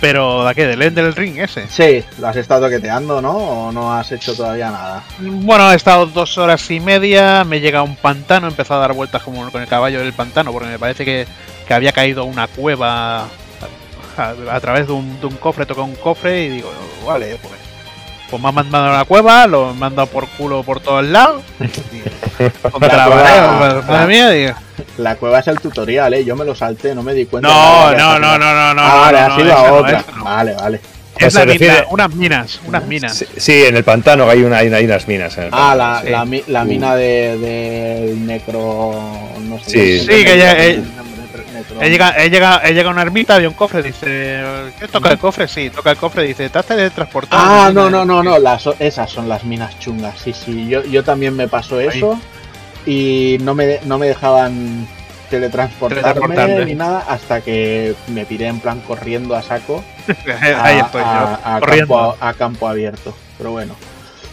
Pero, 0.00 0.46
¿de 0.46 0.54
qué? 0.54 0.66
¿Del 0.66 0.82
end 0.82 0.94
del 0.94 1.12
ring 1.12 1.38
ese? 1.38 1.66
Sí, 1.66 2.04
lo 2.20 2.28
has 2.28 2.36
estado 2.36 2.66
toqueteando, 2.66 3.20
¿no? 3.20 3.32
¿O 3.32 3.72
no 3.72 3.92
has 3.92 4.12
hecho 4.12 4.32
todavía 4.32 4.70
nada? 4.70 5.02
Bueno, 5.18 5.72
he 5.72 5.74
estado 5.74 6.06
dos 6.06 6.38
horas 6.38 6.70
y 6.70 6.78
media, 6.78 7.42
me 7.42 7.58
llega 7.60 7.80
a 7.80 7.82
un 7.82 7.96
pantano, 7.96 8.46
he 8.46 8.50
empezado 8.50 8.78
a 8.80 8.86
dar 8.86 8.94
vueltas 8.94 9.24
como 9.24 9.50
con 9.50 9.60
el 9.60 9.66
caballo 9.66 9.98
del 9.98 10.12
pantano, 10.12 10.52
porque 10.52 10.68
me 10.68 10.78
parece 10.78 11.04
que, 11.04 11.26
que 11.66 11.74
había 11.74 11.90
caído 11.90 12.26
una 12.26 12.46
cueva 12.46 13.22
a, 13.22 13.26
a 14.52 14.60
través 14.60 14.86
de 14.86 14.92
un, 14.92 15.20
de 15.20 15.26
un 15.26 15.36
cofre, 15.36 15.66
toca 15.66 15.82
un 15.82 15.96
cofre 15.96 16.44
y 16.44 16.48
digo, 16.48 16.70
vale, 17.04 17.36
pues, 17.42 17.54
pues 18.30 18.42
me 18.42 18.48
han 18.48 18.54
mandado 18.54 18.86
a 18.86 18.90
una 18.90 19.04
cueva, 19.04 19.46
lo 19.46 19.70
he 19.70 19.74
mandado 19.74 20.06
por 20.08 20.28
culo 20.28 20.62
por 20.62 20.80
todos 20.80 21.04
lados. 21.04 21.42
contra 22.70 22.96
la 22.96 23.06
cueva- 23.06 23.22
pared, 23.22 23.72
pues, 23.74 23.86
madre 23.88 24.06
mía, 24.06 24.30
digo, 24.30 24.52
La 24.98 25.16
cueva 25.16 25.38
es 25.40 25.46
el 25.48 25.60
tutorial, 25.60 26.14
¿eh? 26.14 26.24
Yo 26.24 26.36
me 26.36 26.44
lo 26.44 26.54
salté, 26.54 26.94
no 26.94 27.02
me 27.02 27.14
di 27.14 27.26
cuenta. 27.26 27.48
no, 27.48 27.92
no, 27.92 28.18
no, 28.18 28.38
no, 28.38 28.54
no, 28.54 28.74
no. 28.74 28.82
Ah, 28.82 29.10
vale, 29.10 29.20
no, 29.20 29.26
has 29.26 29.38
no, 29.38 29.44
ido 29.44 29.52
a 29.52 29.58
esa 29.60 29.68
no, 29.68 29.74
otra. 29.76 30.04
Vale, 30.22 30.54
vale. 30.54 30.80
Es 31.18 31.32
Se 31.34 31.44
la 31.44 31.52
mina- 31.52 31.84
unas 31.90 32.14
minas, 32.14 32.60
unas 32.64 32.84
minas. 32.86 33.12
Sí, 33.16 33.26
sí, 33.38 33.64
en 33.64 33.76
el 33.76 33.82
pantano 33.82 34.30
hay, 34.30 34.42
una, 34.44 34.58
hay, 34.58 34.68
una- 34.68 34.76
hay 34.76 34.84
unas 34.84 35.08
minas. 35.08 35.36
En 35.36 35.44
el 35.44 35.50
Ah, 35.52 35.74
la, 35.74 36.00
sí. 36.04 36.10
la, 36.10 36.24
la 36.46 36.64
mina 36.64 36.94
de, 36.94 37.36
del 37.38 38.24
necro. 38.24 38.92
No 39.40 39.58
sé. 39.58 39.70
Sí. 39.70 39.98
Sí, 40.00 40.24
que 40.24 40.38
ya- 40.38 40.54
He 41.80 41.90
llegado, 41.90 42.12
he, 42.18 42.30
llegado, 42.30 42.60
he 42.64 42.68
llegado 42.70 42.88
a 42.90 42.92
una 42.92 43.02
ermita, 43.02 43.34
había 43.36 43.48
un 43.48 43.54
cofre, 43.54 43.82
dice, 43.82 44.42
¿qué 44.78 44.88
toca 44.88 45.10
el 45.10 45.18
cofre? 45.18 45.46
Sí, 45.48 45.70
toca 45.70 45.90
el 45.90 45.96
cofre, 45.96 46.22
dice, 46.24 46.48
¿te 46.50 46.58
has 46.58 46.66
teletransportado? 46.66 47.42
Ah, 47.42 47.70
no, 47.72 47.88
no, 47.90 48.04
no, 48.04 48.22
no. 48.22 48.38
Las, 48.38 48.66
esas 48.78 49.10
son 49.10 49.28
las 49.28 49.44
minas 49.44 49.78
chungas. 49.78 50.18
Sí, 50.20 50.32
sí. 50.32 50.68
Yo, 50.68 50.82
yo 50.84 51.02
también 51.04 51.34
me 51.36 51.48
pasó 51.48 51.80
eso. 51.80 52.18
Y 52.86 53.38
no 53.42 53.54
me, 53.54 53.80
no 53.84 53.98
me 53.98 54.06
dejaban 54.08 54.86
teletransportarme 55.30 56.64
ni 56.64 56.74
nada 56.74 57.04
hasta 57.08 57.40
que 57.40 57.94
me 58.08 58.24
piré 58.24 58.46
en 58.46 58.60
plan 58.60 58.80
corriendo 58.80 59.34
a 59.36 59.42
saco. 59.42 59.84
Ahí 60.42 60.78
a- 60.78 60.80
estoy 60.80 61.02
a, 61.04 61.04
yo, 61.04 61.38
a 61.56 61.60
corriendo. 61.60 61.94
campo, 61.94 62.16
a 62.24 62.34
campo 62.34 62.68
abierto. 62.68 63.14
Pero 63.36 63.50
bueno, 63.52 63.74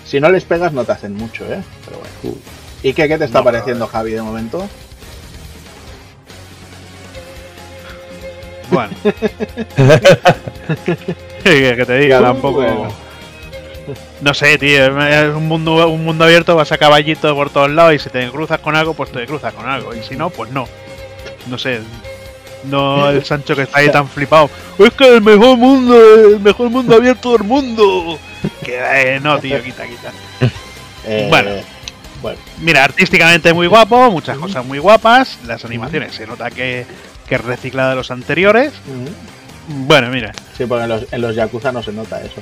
si 0.05 0.19
no 0.19 0.29
les 0.29 0.45
pegas 0.45 0.71
no 0.73 0.83
te 0.85 0.91
hacen 0.93 1.15
mucho, 1.15 1.43
¿eh? 1.51 1.61
Pero 1.85 1.99
bueno. 1.99 2.37
¿Y 2.83 2.93
qué, 2.93 3.07
qué 3.07 3.17
te 3.17 3.25
está 3.25 3.39
No, 3.39 3.43
pareciendo, 3.45 3.87
Javi, 3.87 4.11
de 4.13 4.21
momento? 4.21 4.67
Bueno. 8.69 8.93
que 11.43 11.85
te 11.85 11.97
diga, 11.97 12.21
tampoco. 12.21 12.87
No 14.21 14.33
sé, 14.33 14.57
tío, 14.57 14.99
es 15.07 15.35
un 15.35 15.47
mundo, 15.47 15.87
un 15.89 16.03
mundo 16.03 16.25
abierto, 16.25 16.55
vas 16.55 16.71
a 16.71 16.77
caballito 16.77 17.35
por 17.35 17.49
todos 17.49 17.69
lados 17.69 17.93
y 17.93 17.99
si 17.99 18.09
te 18.09 18.29
cruzas 18.29 18.59
con 18.59 18.75
algo, 18.75 18.93
pues 18.93 19.11
te 19.11 19.25
cruzas 19.25 19.53
con 19.53 19.67
algo. 19.67 19.93
Y 19.93 20.01
si 20.01 20.15
no, 20.15 20.29
pues 20.29 20.51
no. 20.51 20.67
No 21.47 21.57
sé. 21.57 21.81
No 22.63 23.09
el 23.09 23.23
Sancho 23.23 23.55
que 23.55 23.63
está 23.63 23.79
ahí 23.79 23.91
tan 23.91 24.07
flipado. 24.07 24.49
Es 24.79 24.91
que 24.93 25.17
el 25.17 25.21
mejor 25.21 25.57
mundo, 25.57 25.95
el 26.29 26.39
mejor 26.39 26.69
mundo 26.71 26.95
abierto 26.95 27.33
del 27.33 27.43
mundo. 27.43 28.17
Que 28.63 28.79
eh, 28.79 29.19
no, 29.19 29.39
tío, 29.39 29.61
quita, 29.61 29.85
quita. 29.85 30.11
Eh, 31.05 31.27
Bueno. 31.29 31.51
bueno. 32.21 32.39
Mira, 32.61 32.83
artísticamente 32.83 33.53
muy 33.53 33.67
guapo, 33.67 34.09
muchas 34.09 34.37
cosas 34.39 34.65
muy 34.65 34.79
guapas. 34.79 35.37
Las 35.45 35.63
animaciones 35.65 36.15
se 36.15 36.25
nota 36.25 36.49
que, 36.49 36.87
que 37.27 37.35
es 37.35 37.43
reciclada 37.43 37.91
de 37.91 37.95
los 37.95 38.11
anteriores. 38.11 38.73
Bueno, 39.67 40.09
mira. 40.09 40.31
Sí, 40.57 40.65
porque 40.65 40.83
en 40.83 40.89
los, 40.89 41.13
en 41.13 41.21
los 41.21 41.35
Yakuza 41.35 41.71
no 41.71 41.81
se 41.81 41.91
nota 41.91 42.21
eso. 42.21 42.41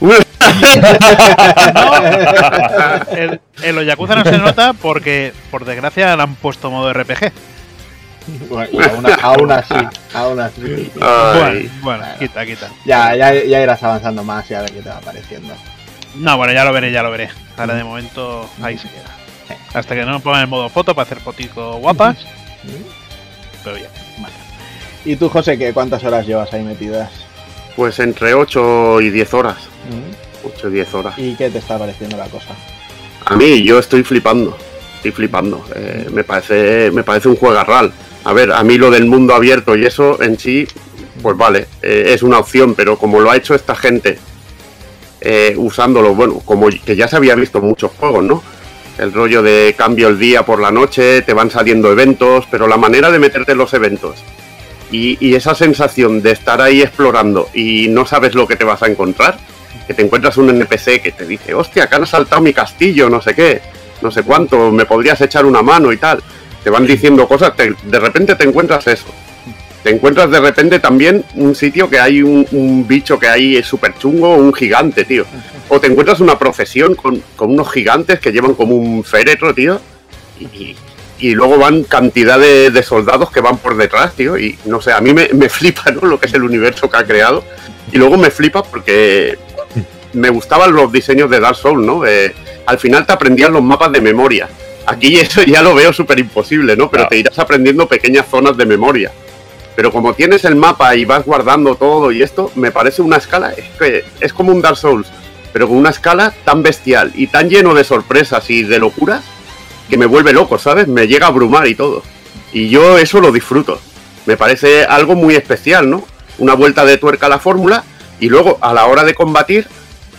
En, 3.10 3.40
en 3.62 3.74
los 3.74 3.86
Yakuza 3.86 4.14
no 4.16 4.24
se 4.24 4.38
nota 4.38 4.72
porque, 4.74 5.32
por 5.50 5.64
desgracia, 5.64 6.14
le 6.16 6.22
han 6.22 6.34
puesto 6.36 6.70
modo 6.70 6.92
RPG. 6.92 7.32
Bueno, 8.48 8.78
aún, 8.90 9.06
aún 9.22 9.52
así, 9.52 9.74
aún 10.12 10.40
así. 10.40 10.90
Bueno, 10.96 11.70
bueno, 11.80 12.04
quita, 12.18 12.44
quita. 12.44 12.68
Ya, 12.84 13.14
ya, 13.14 13.32
ya 13.32 13.62
irás 13.62 13.82
avanzando 13.82 14.24
más 14.24 14.50
y 14.50 14.54
a 14.54 14.62
ver 14.62 14.72
qué 14.72 14.82
te 14.82 14.88
va 14.88 15.00
pareciendo. 15.00 15.54
No, 16.16 16.36
bueno, 16.36 16.52
ya 16.52 16.64
lo 16.64 16.72
veré, 16.72 16.90
ya 16.90 17.02
lo 17.02 17.10
veré. 17.10 17.28
Ahora 17.56 17.74
de 17.74 17.84
momento 17.84 18.48
ahí 18.62 18.76
se 18.78 18.88
queda. 18.88 19.04
Hasta 19.74 19.94
que 19.94 20.04
no 20.04 20.18
pongan 20.20 20.42
el 20.42 20.48
modo 20.48 20.68
foto 20.68 20.94
para 20.94 21.06
hacer 21.06 21.20
fotitos 21.20 21.76
guapas. 21.80 22.16
Pero 23.66 23.78
bien. 23.78 23.90
¿Y 25.04 25.16
tú, 25.16 25.28
José, 25.28 25.58
qué 25.58 25.72
cuántas 25.72 26.04
horas 26.04 26.24
llevas 26.24 26.52
ahí 26.52 26.62
metidas? 26.62 27.10
Pues 27.74 27.98
entre 27.98 28.32
8 28.32 29.00
y 29.00 29.10
10 29.10 29.34
horas. 29.34 29.56
8 30.44 30.68
y 30.68 30.72
10 30.72 30.94
horas. 30.94 31.18
¿Y 31.18 31.34
qué 31.34 31.50
te 31.50 31.58
está 31.58 31.76
pareciendo 31.76 32.16
la 32.16 32.28
cosa? 32.28 32.54
A 33.24 33.34
mí, 33.34 33.64
yo 33.64 33.80
estoy 33.80 34.04
flipando. 34.04 34.56
Estoy 34.94 35.10
flipando. 35.10 35.64
Eh, 35.74 36.08
me 36.12 36.22
parece 36.22 36.92
me 36.92 37.02
parece 37.02 37.26
un 37.26 37.34
juegarral. 37.34 37.92
A 38.22 38.32
ver, 38.32 38.52
a 38.52 38.62
mí 38.62 38.78
lo 38.78 38.88
del 38.92 39.06
mundo 39.06 39.34
abierto 39.34 39.76
y 39.76 39.84
eso 39.84 40.22
en 40.22 40.38
sí, 40.38 40.68
pues 41.20 41.36
vale, 41.36 41.66
eh, 41.82 42.12
es 42.14 42.22
una 42.22 42.38
opción, 42.38 42.76
pero 42.76 42.96
como 42.96 43.20
lo 43.20 43.32
ha 43.32 43.36
hecho 43.36 43.56
esta 43.56 43.74
gente, 43.74 44.18
eh, 45.20 45.54
usándolo, 45.56 46.14
bueno, 46.14 46.40
como 46.44 46.68
que 46.68 46.94
ya 46.94 47.08
se 47.08 47.16
había 47.16 47.34
visto 47.34 47.58
en 47.58 47.64
muchos 47.64 47.90
juegos, 47.98 48.22
¿no? 48.22 48.42
El 48.98 49.12
rollo 49.12 49.42
de 49.42 49.74
cambio 49.76 50.08
el 50.08 50.18
día 50.18 50.44
por 50.44 50.60
la 50.60 50.70
noche, 50.70 51.22
te 51.22 51.34
van 51.34 51.50
saliendo 51.50 51.92
eventos, 51.92 52.46
pero 52.50 52.66
la 52.66 52.76
manera 52.76 53.10
de 53.10 53.18
meterte 53.18 53.52
en 53.52 53.58
los 53.58 53.74
eventos 53.74 54.24
y, 54.90 55.34
esa 55.34 55.54
sensación 55.54 56.22
de 56.22 56.32
estar 56.32 56.60
ahí 56.60 56.82
explorando 56.82 57.48
y 57.54 57.88
no 57.88 58.06
sabes 58.06 58.34
lo 58.34 58.46
que 58.46 58.56
te 58.56 58.64
vas 58.64 58.82
a 58.82 58.86
encontrar, 58.86 59.36
que 59.86 59.94
te 59.94 60.02
encuentras 60.02 60.36
un 60.36 60.50
NPC 60.50 61.02
que 61.02 61.12
te 61.12 61.26
dice, 61.26 61.54
hostia, 61.54 61.88
que 61.88 61.94
han 61.94 62.02
asaltado 62.02 62.42
mi 62.42 62.52
castillo, 62.52 63.08
no 63.08 63.20
sé 63.20 63.34
qué, 63.34 63.60
no 64.02 64.10
sé 64.10 64.22
cuánto, 64.22 64.70
me 64.70 64.86
podrías 64.86 65.20
echar 65.20 65.44
una 65.46 65.62
mano 65.62 65.92
y 65.92 65.96
tal. 65.96 66.22
Te 66.62 66.70
van 66.70 66.86
diciendo 66.86 67.28
cosas, 67.28 67.52
de 67.56 68.00
repente 68.00 68.34
te 68.34 68.44
encuentras 68.44 68.86
eso. 68.88 69.06
Te 69.86 69.92
encuentras 69.92 70.28
de 70.32 70.40
repente 70.40 70.80
también 70.80 71.24
un 71.36 71.54
sitio 71.54 71.88
que 71.88 72.00
hay 72.00 72.20
un, 72.20 72.44
un 72.50 72.88
bicho 72.88 73.20
que 73.20 73.28
hay 73.28 73.62
súper 73.62 73.94
chungo, 73.96 74.34
un 74.34 74.52
gigante, 74.52 75.04
tío. 75.04 75.24
O 75.68 75.78
te 75.78 75.86
encuentras 75.86 76.18
una 76.18 76.36
procesión 76.36 76.96
con, 76.96 77.22
con 77.36 77.52
unos 77.52 77.70
gigantes 77.70 78.18
que 78.18 78.32
llevan 78.32 78.54
como 78.54 78.74
un 78.74 79.04
féretro, 79.04 79.54
tío. 79.54 79.80
Y, 80.40 80.74
y 81.20 81.34
luego 81.36 81.56
van 81.56 81.84
cantidad 81.84 82.36
de, 82.36 82.72
de 82.72 82.82
soldados 82.82 83.30
que 83.30 83.40
van 83.40 83.58
por 83.58 83.76
detrás, 83.76 84.12
tío. 84.16 84.36
Y 84.36 84.58
no 84.64 84.80
sé, 84.80 84.90
a 84.90 85.00
mí 85.00 85.14
me, 85.14 85.28
me 85.34 85.48
flipa, 85.58 85.92
¿no? 85.92 86.00
Lo 86.08 86.18
que 86.18 86.26
es 86.26 86.34
el 86.34 86.42
universo 86.42 86.90
que 86.90 86.96
ha 86.96 87.04
creado. 87.06 87.44
Y 87.92 87.96
luego 87.98 88.16
me 88.16 88.32
flipa 88.32 88.64
porque 88.64 89.38
me 90.14 90.30
gustaban 90.30 90.72
los 90.74 90.90
diseños 90.90 91.30
de 91.30 91.38
Dark 91.38 91.54
Souls, 91.54 91.86
¿no? 91.86 92.00
De- 92.02 92.34
al 92.66 92.80
final 92.80 93.06
te 93.06 93.12
aprendían 93.12 93.52
los 93.52 93.62
mapas 93.62 93.92
de 93.92 94.00
memoria. 94.00 94.48
Aquí 94.84 95.14
eso 95.20 95.44
ya 95.44 95.62
lo 95.62 95.76
veo 95.76 95.92
súper 95.92 96.18
imposible, 96.18 96.74
¿no? 96.76 96.90
Pero 96.90 97.02
Claro. 97.02 97.08
te 97.10 97.18
irás 97.18 97.38
aprendiendo 97.38 97.86
pequeñas 97.86 98.26
zonas 98.28 98.56
de 98.56 98.66
memoria. 98.66 99.12
Pero 99.76 99.92
como 99.92 100.14
tienes 100.14 100.44
el 100.46 100.56
mapa 100.56 100.96
y 100.96 101.04
vas 101.04 101.24
guardando 101.24 101.76
todo 101.76 102.10
y 102.10 102.22
esto, 102.22 102.50
me 102.56 102.72
parece 102.72 103.02
una 103.02 103.18
escala, 103.18 103.52
es 103.52 103.64
que 103.78 104.04
es 104.20 104.32
como 104.32 104.50
un 104.50 104.62
Dark 104.62 104.78
Souls, 104.78 105.06
pero 105.52 105.68
con 105.68 105.76
una 105.76 105.90
escala 105.90 106.34
tan 106.44 106.62
bestial 106.62 107.12
y 107.14 107.26
tan 107.26 107.50
lleno 107.50 107.74
de 107.74 107.84
sorpresas 107.84 108.48
y 108.50 108.62
de 108.62 108.78
locuras 108.78 109.22
que 109.88 109.98
me 109.98 110.06
vuelve 110.06 110.32
loco, 110.32 110.58
¿sabes? 110.58 110.88
Me 110.88 111.06
llega 111.06 111.26
a 111.26 111.28
abrumar 111.28 111.66
y 111.68 111.74
todo. 111.74 112.02
Y 112.52 112.70
yo 112.70 112.98
eso 112.98 113.20
lo 113.20 113.30
disfruto. 113.32 113.80
Me 114.24 114.36
parece 114.36 114.84
algo 114.84 115.14
muy 115.14 115.34
especial, 115.34 115.88
¿no? 115.88 116.04
Una 116.38 116.54
vuelta 116.54 116.84
de 116.84 116.96
tuerca 116.96 117.26
a 117.26 117.30
la 117.30 117.38
fórmula 117.38 117.84
y 118.18 118.28
luego 118.28 118.58
a 118.62 118.72
la 118.72 118.86
hora 118.86 119.04
de 119.04 119.14
combatir, 119.14 119.66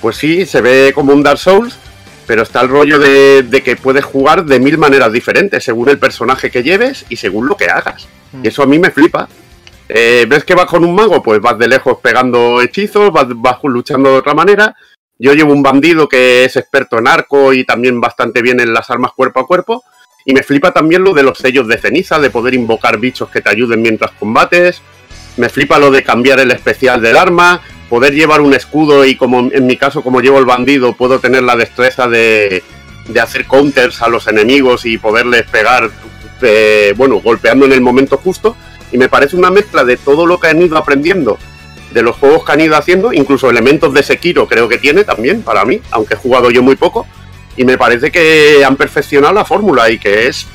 pues 0.02 0.18
sí, 0.18 0.46
se 0.46 0.62
ve 0.62 0.92
como 0.94 1.14
un 1.14 1.24
Dark 1.24 1.40
Souls, 1.40 1.78
pero 2.28 2.44
está 2.44 2.62
el 2.62 2.70
rollo 2.70 3.00
de, 3.00 3.44
de 3.44 3.64
que 3.64 3.76
puedes 3.76 4.06
jugar 4.06 4.46
de 4.46 4.60
mil 4.60 4.78
maneras 4.78 5.12
diferentes 5.12 5.64
según 5.64 5.90
el 5.90 5.98
personaje 5.98 6.52
que 6.52 6.62
lleves 6.62 7.06
y 7.10 7.16
según 7.16 7.48
lo 7.48 7.58
que 7.58 7.66
hagas. 7.66 8.08
Y 8.44 8.48
eso 8.48 8.64
a 8.64 8.68
mí 8.68 8.78
me 8.78 8.92
flipa. 8.92 9.28
Eh, 9.90 10.26
¿Ves 10.28 10.44
que 10.44 10.56
vas 10.56 10.66
con 10.66 10.84
un 10.84 10.94
mago? 10.94 11.24
Pues 11.24 11.40
vas 11.40 11.58
de 11.58 11.68
lejos 11.68 11.98
pegando 12.02 12.62
hechizos, 12.62 13.12
vas, 13.12 13.28
vas 13.30 13.58
luchando 13.64 14.12
de 14.12 14.18
otra 14.18 14.34
manera. 14.34 14.76
Yo 15.20 15.34
llevo 15.34 15.54
un 15.54 15.64
bandido 15.64 16.08
que 16.08 16.46
es 16.46 16.56
experto 16.56 17.00
en 17.00 17.08
arco 17.08 17.54
y 17.54 17.64
también 17.64 18.00
bastante 18.00 18.42
bien 18.42 18.60
en 18.60 18.74
las 18.74 18.90
armas 18.90 19.14
cuerpo 19.14 19.40
a 19.40 19.48
cuerpo. 19.48 19.84
Y 20.26 20.34
me 20.34 20.44
flipa 20.44 20.72
también 20.72 21.04
lo 21.04 21.14
de 21.14 21.24
los 21.24 21.38
sellos 21.38 21.68
de 21.68 21.78
ceniza, 21.78 22.20
de 22.20 22.30
poder 22.30 22.54
invocar 22.54 22.98
bichos 23.00 23.30
que 23.30 23.42
te 23.42 23.50
ayuden 23.50 23.82
mientras 23.82 24.12
combates. 24.12 24.82
Me 25.38 25.50
flipa 25.50 25.80
lo 25.80 25.90
de 25.90 26.04
cambiar 26.04 26.40
el 26.40 26.52
especial 26.52 27.02
del 27.02 27.16
arma, 27.16 27.62
poder 27.90 28.14
llevar 28.14 28.42
un 28.42 28.54
escudo 28.54 29.06
y 29.06 29.16
como 29.16 29.50
en 29.52 29.66
mi 29.66 29.78
caso 29.78 30.04
como 30.04 30.20
llevo 30.20 30.40
el 30.40 30.46
bandido 30.46 30.94
puedo 30.94 31.20
tener 31.20 31.44
la 31.44 31.56
destreza 31.56 32.08
de, 32.08 32.64
de 33.08 33.20
hacer 33.20 33.46
counters 33.46 34.02
a 34.02 34.10
los 34.10 34.28
enemigos 34.28 34.86
y 34.86 34.98
poderles 34.98 35.44
pegar, 35.44 35.90
eh, 36.42 36.94
bueno, 36.98 37.22
golpeando 37.22 37.66
en 37.66 37.74
el 37.74 37.82
momento 37.82 38.18
justo. 38.18 38.56
Y 38.92 38.98
me 38.98 39.10
parece 39.10 39.36
una 39.36 39.52
mezcla 39.52 39.84
de 39.84 39.98
todo 39.98 40.26
lo 40.26 40.40
que 40.40 40.48
han 40.48 40.62
ido 40.62 40.78
aprendiendo, 40.78 41.38
de 41.92 42.02
los 42.02 42.16
juegos 42.16 42.46
que 42.46 42.52
han 42.52 42.62
ido 42.62 42.76
haciendo, 42.76 43.14
incluso 43.14 43.50
elementos 43.50 43.94
de 43.94 44.04
Sekiro 44.04 44.48
creo 44.48 44.68
que 44.68 44.78
tiene 44.78 45.04
también 45.04 45.42
para 45.42 45.66
mí, 45.66 45.82
aunque 45.92 46.14
he 46.14 46.18
jugado 46.18 46.52
yo 46.52 46.64
muy 46.64 46.76
poco. 46.76 47.06
Y 47.56 47.66
me 47.66 47.78
parece 47.78 48.12
que 48.12 48.64
han 48.64 48.76
perfeccionado 48.76 49.34
la 49.34 49.46
fórmula 49.46 49.90
y 49.90 49.98
que 49.98 50.28
es 50.28 50.48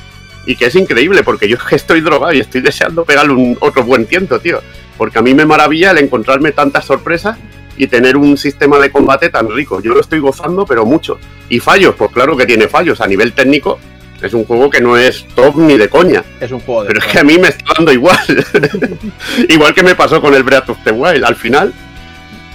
y 0.45 0.55
que 0.55 0.65
es 0.65 0.75
increíble 0.75 1.23
porque 1.23 1.47
yo 1.47 1.57
estoy 1.71 2.01
drogado 2.01 2.33
y 2.33 2.39
estoy 2.39 2.61
deseando 2.61 3.05
pegarle 3.05 3.33
un 3.33 3.57
otro 3.59 3.83
buen 3.83 4.05
tiento, 4.05 4.39
tío. 4.39 4.61
Porque 4.97 5.19
a 5.19 5.21
mí 5.21 5.33
me 5.33 5.45
maravilla 5.45 5.91
el 5.91 5.97
encontrarme 5.97 6.51
tantas 6.51 6.85
sorpresas 6.85 7.37
y 7.75 7.87
tener 7.87 8.15
un 8.17 8.37
sistema 8.37 8.77
de 8.79 8.91
combate 8.91 9.29
tan 9.29 9.49
rico. 9.49 9.81
Yo 9.81 9.93
lo 9.93 10.01
estoy 10.01 10.19
gozando, 10.19 10.65
pero 10.65 10.85
mucho. 10.85 11.17
Y 11.49 11.59
fallos, 11.59 11.95
pues 11.95 12.11
claro 12.11 12.37
que 12.37 12.45
tiene 12.45 12.67
fallos. 12.67 13.01
A 13.01 13.07
nivel 13.07 13.33
técnico, 13.33 13.79
es 14.23 14.33
un 14.33 14.45
juego 14.45 14.69
que 14.69 14.79
no 14.79 14.97
es 14.97 15.25
top 15.35 15.57
ni 15.57 15.77
de 15.77 15.89
coña. 15.89 16.23
Es 16.39 16.51
un 16.51 16.61
juego 16.61 16.83
de. 16.83 16.87
Pero 16.87 16.99
es 17.01 17.05
que 17.07 17.19
a 17.19 17.23
mí 17.23 17.37
me 17.37 17.49
está 17.49 17.73
dando 17.77 17.91
igual. 17.91 18.17
igual 19.49 19.73
que 19.73 19.83
me 19.83 19.95
pasó 19.95 20.21
con 20.21 20.33
el 20.33 20.43
Breath 20.43 20.69
of 20.69 20.77
the 20.85 20.91
Wild. 20.91 21.25
Al 21.25 21.35
final, 21.35 21.73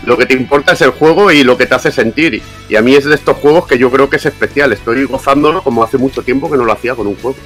lo 0.07 0.17
que 0.17 0.25
te 0.25 0.33
importa 0.33 0.73
es 0.73 0.81
el 0.81 0.91
juego 0.91 1.31
y 1.31 1.45
lo 1.45 1.59
que 1.59 1.67
te 1.67 1.75
hace 1.75 1.93
sentir. 1.93 2.43
Y, 2.69 2.77
a 2.77 2.83
mí 2.83 2.95
es 2.95 3.05
de 3.05 3.15
estos 3.15 3.37
juegos 3.37 3.67
que 3.67 3.77
yo 3.77 3.91
creo 3.91 4.09
que 4.09 4.17
es 4.17 4.25
especial. 4.25 4.73
Estoy 4.73 5.05
gozándolo 5.05 5.63
como 5.63 5.85
hace 5.85 5.99
mucho 5.99 6.23
tiempo 6.23 6.51
que 6.51 6.57
no 6.57 6.65
lo 6.65 6.73
hacía 6.73 6.95
con 6.95 7.07
un 7.07 7.17
juego. 7.17 7.37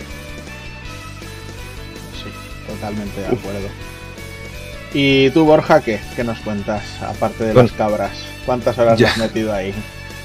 Sí, 2.15 2.31
totalmente 2.69 3.21
de 3.21 3.27
acuerdo. 3.27 3.69
¿Y 4.95 5.31
tú, 5.31 5.45
Borja, 5.45 5.81
qué? 5.81 6.01
¿Qué 6.15 6.23
nos 6.23 6.39
cuentas? 6.41 6.85
Aparte 7.03 7.45
de 7.45 7.55
las 7.55 7.73
cabras. 7.73 8.13
¿Cuántas 8.47 8.79
horas 8.79 8.99
ya. 8.99 9.11
has 9.11 9.19
metido 9.19 9.53
ahí? 9.53 9.75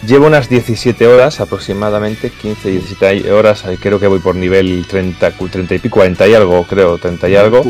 Llevo 0.05 0.27
unas 0.27 0.47
17 0.47 1.07
horas 1.07 1.39
aproximadamente, 1.39 2.29
15, 2.29 2.69
17 2.69 3.31
horas, 3.31 3.65
ahí 3.65 3.77
creo 3.77 3.99
que 3.99 4.07
voy 4.07 4.19
por 4.19 4.35
nivel 4.35 4.85
30, 4.87 5.31
30 5.31 5.75
y 5.75 5.79
pico, 5.79 5.95
40 5.95 6.27
y 6.27 6.33
algo, 6.35 6.63
creo, 6.65 6.97
30 6.97 7.29
y 7.29 7.35
algo. 7.35 7.63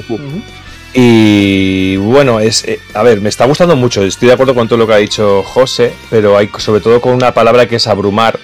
Y 0.93 1.97
bueno, 1.97 2.39
es 2.39 2.65
eh, 2.65 2.79
a 2.93 3.03
ver, 3.03 3.21
me 3.21 3.29
está 3.29 3.45
gustando 3.45 3.75
mucho, 3.75 4.03
estoy 4.03 4.27
de 4.27 4.33
acuerdo 4.33 4.55
con 4.55 4.67
todo 4.67 4.79
lo 4.79 4.87
que 4.87 4.93
ha 4.93 4.97
dicho 4.97 5.43
José, 5.43 5.93
pero 6.09 6.37
hay 6.37 6.49
sobre 6.57 6.81
todo 6.81 6.99
con 6.99 7.13
una 7.13 7.33
palabra 7.33 7.67
que 7.67 7.77
es 7.77 7.87
abrumar, 7.87 8.39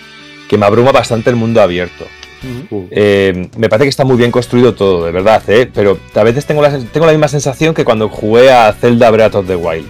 que 0.47 0.57
me 0.57 0.65
abruma 0.65 0.91
bastante 0.91 1.29
el 1.29 1.35
mundo 1.35 1.61
abierto. 1.61 2.05
Eh, 2.91 3.49
me 3.57 3.69
parece 3.69 3.85
que 3.85 3.89
está 3.89 4.03
muy 4.03 4.17
bien 4.17 4.31
construido 4.31 4.73
todo, 4.75 5.05
de 5.05 5.11
verdad, 5.11 5.41
¿eh? 5.47 5.69
pero 5.73 5.97
a 6.13 6.23
veces 6.23 6.45
tengo 6.45 6.61
la, 6.61 6.77
tengo 6.77 7.05
la 7.05 7.13
misma 7.13 7.27
sensación 7.27 7.73
que 7.73 7.85
cuando 7.85 8.09
jugué 8.09 8.51
a 8.51 8.73
Zelda 8.73 9.09
Breath 9.11 9.35
of 9.35 9.47
the 9.47 9.55
Wild. 9.55 9.87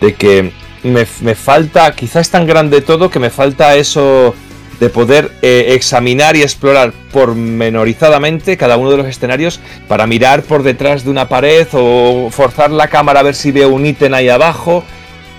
De 0.00 0.14
que 0.14 0.52
me, 0.82 1.06
me 1.20 1.34
falta, 1.34 1.94
quizás 1.94 2.22
es 2.22 2.30
tan 2.30 2.46
grande 2.46 2.80
todo 2.80 3.10
que 3.10 3.18
me 3.18 3.30
falta 3.30 3.76
eso 3.76 4.34
de 4.80 4.88
poder 4.90 5.32
eh, 5.42 5.66
examinar 5.70 6.36
y 6.36 6.42
explorar 6.42 6.92
pormenorizadamente 7.12 8.56
cada 8.56 8.76
uno 8.76 8.90
de 8.90 8.98
los 8.98 9.06
escenarios 9.06 9.60
para 9.88 10.06
mirar 10.06 10.42
por 10.42 10.62
detrás 10.62 11.04
de 11.04 11.10
una 11.10 11.28
pared 11.28 11.66
o 11.72 12.28
forzar 12.30 12.70
la 12.70 12.88
cámara 12.88 13.20
a 13.20 13.24
ver 13.24 13.34
si 13.34 13.50
veo 13.50 13.70
un 13.70 13.86
ítem 13.86 14.14
ahí 14.14 14.28
abajo. 14.28 14.84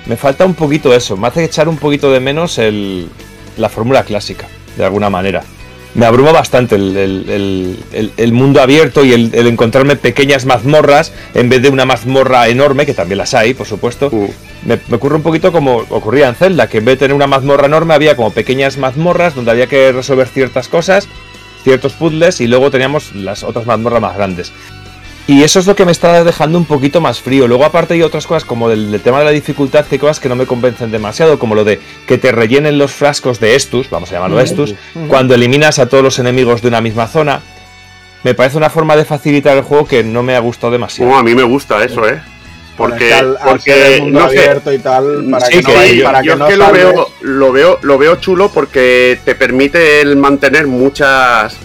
Me 0.06 0.18
falta 0.18 0.46
un 0.46 0.56
poquito 0.56 0.94
eso, 0.94 1.16
me 1.16 1.28
hace 1.28 1.44
echar 1.44 1.70
un 1.70 1.78
poquito 1.78 2.12
de 2.12 2.20
menos 2.20 2.58
el, 2.58 3.08
la 3.58 3.70
fórmula 3.70 4.04
clásica, 4.04 4.48
de 4.76 4.84
alguna 4.84 5.10
manera. 5.10 5.44
Me 6.00 6.06
abruma 6.06 6.32
bastante 6.32 6.76
el, 6.76 6.96
el- 6.96 7.30
el- 7.30 7.78
el- 7.92 8.12
el 8.16 8.32
mundo 8.32 8.62
abierto 8.62 9.04
y 9.04 9.12
el, 9.12 9.32
el 9.34 9.48
encontrarme 9.48 9.98
pequeñas 9.98 10.46
mazmorras 10.46 11.12
en 11.34 11.50
vez 11.50 11.62
de 11.62 11.68
una 11.70 11.86
mazmorra 11.86 12.48
enorme, 12.48 12.86
que 12.86 12.94
también 12.94 13.18
las 13.18 13.34
hay, 13.34 13.54
por 13.54 13.68
supuesto. 13.68 14.08
Uh, 14.12 14.30
Me, 14.66 14.80
me 14.88 14.96
ocurre 14.96 15.16
un 15.18 15.24
poquito 15.24 15.52
como 15.52 15.84
ocurría 15.90 16.30
en 16.30 16.36
Zelda, 16.36 16.68
que 16.68 16.78
en 16.78 16.86
vez 16.86 16.94
de 16.96 17.00
tener 17.06 17.16
una 17.16 17.28
mazmorra 17.28 17.66
enorme 17.66 17.94
había 17.96 18.16
como 18.16 18.32
pequeñas 18.32 18.78
mazmorras 18.78 19.36
donde 19.36 19.52
había 19.52 19.68
que 19.68 19.92
resolver 19.92 20.28
ciertas 20.28 20.70
cosas, 20.70 21.08
ciertos 21.66 21.92
puzzles 21.94 22.40
y 22.40 22.48
luego 22.48 22.72
teníamos 22.72 23.14
las 23.14 23.44
otras 23.44 23.66
mazmorras 23.66 24.02
más 24.02 24.16
grandes. 24.16 24.54
Y 25.32 25.44
eso 25.44 25.60
es 25.60 25.68
lo 25.68 25.76
que 25.76 25.86
me 25.86 25.92
está 25.92 26.24
dejando 26.24 26.58
un 26.58 26.66
poquito 26.66 27.02
más 27.02 27.22
frío. 27.22 27.48
Luego 27.48 27.64
aparte 27.64 27.94
hay 27.94 28.02
otras 28.02 28.26
cosas 28.26 28.46
como 28.46 28.68
del, 28.68 28.92
del 28.92 29.02
tema 29.02 29.20
de 29.20 29.26
la 29.26 29.32
dificultad, 29.32 29.86
que 29.86 29.96
hay 29.96 30.00
cosas 30.00 30.20
que 30.20 30.28
no 30.28 30.36
me 30.36 30.48
convencen 30.48 30.90
demasiado, 30.92 31.38
como 31.38 31.54
lo 31.54 31.64
de 31.64 31.80
que 32.08 32.18
te 32.18 32.32
rellenen 32.32 32.78
los 32.80 32.92
frascos 32.92 33.40
de 33.40 33.56
Estus, 33.56 33.90
vamos 33.92 34.10
a 34.10 34.16
llamarlo 34.16 34.40
Estus, 34.42 34.74
cuando 35.08 35.36
eliminas 35.36 35.78
a 35.78 35.88
todos 35.88 36.04
los 36.04 36.18
enemigos 36.18 36.62
de 36.64 36.70
una 36.70 36.82
misma 36.82 37.08
zona. 37.08 37.42
Me 38.24 38.34
parece 38.34 38.58
una 38.58 38.70
forma 38.72 38.96
de 38.96 39.06
facilitar 39.06 39.56
el 39.56 39.64
juego 39.64 39.86
que 39.88 40.04
no 40.04 40.24
me 40.24 40.36
ha 40.36 40.40
gustado 40.40 40.72
demasiado. 40.74 41.12
no, 41.12 41.18
a 41.20 41.24
mí 41.24 41.36
me 41.36 41.44
gusta 41.44 41.84
eso, 41.84 42.08
¿eh? 42.08 42.22
Bueno, 42.78 42.96
es 42.96 43.02
Porque, 43.02 43.08
que 43.10 43.14
al, 43.14 43.38
al 43.38 43.50
porque 43.50 43.96
el 43.98 44.02
mundo 44.04 44.20
no 44.22 44.30
sé, 44.30 44.40
abierto 44.40 44.74
y 44.74 44.80
tal, 44.80 45.28
para 45.30 45.46
Sí, 45.46 45.58
que 45.58 45.62
no, 45.74 45.86
yo- 45.86 46.04
para 46.06 46.22
yo 46.24 46.34
que 46.34 46.40
no 46.40 46.46
es 46.48 46.52
que 46.52 46.58
lo 46.58 46.72
veo, 46.72 47.10
lo 47.22 47.52
veo, 47.52 47.80
lo 47.84 47.98
veo 47.98 48.16
chulo 48.16 48.50
porque 48.50 49.20
te 49.26 49.36
permite 49.36 50.02
el 50.02 50.16
mantener 50.16 50.66
muchas, 50.66 51.56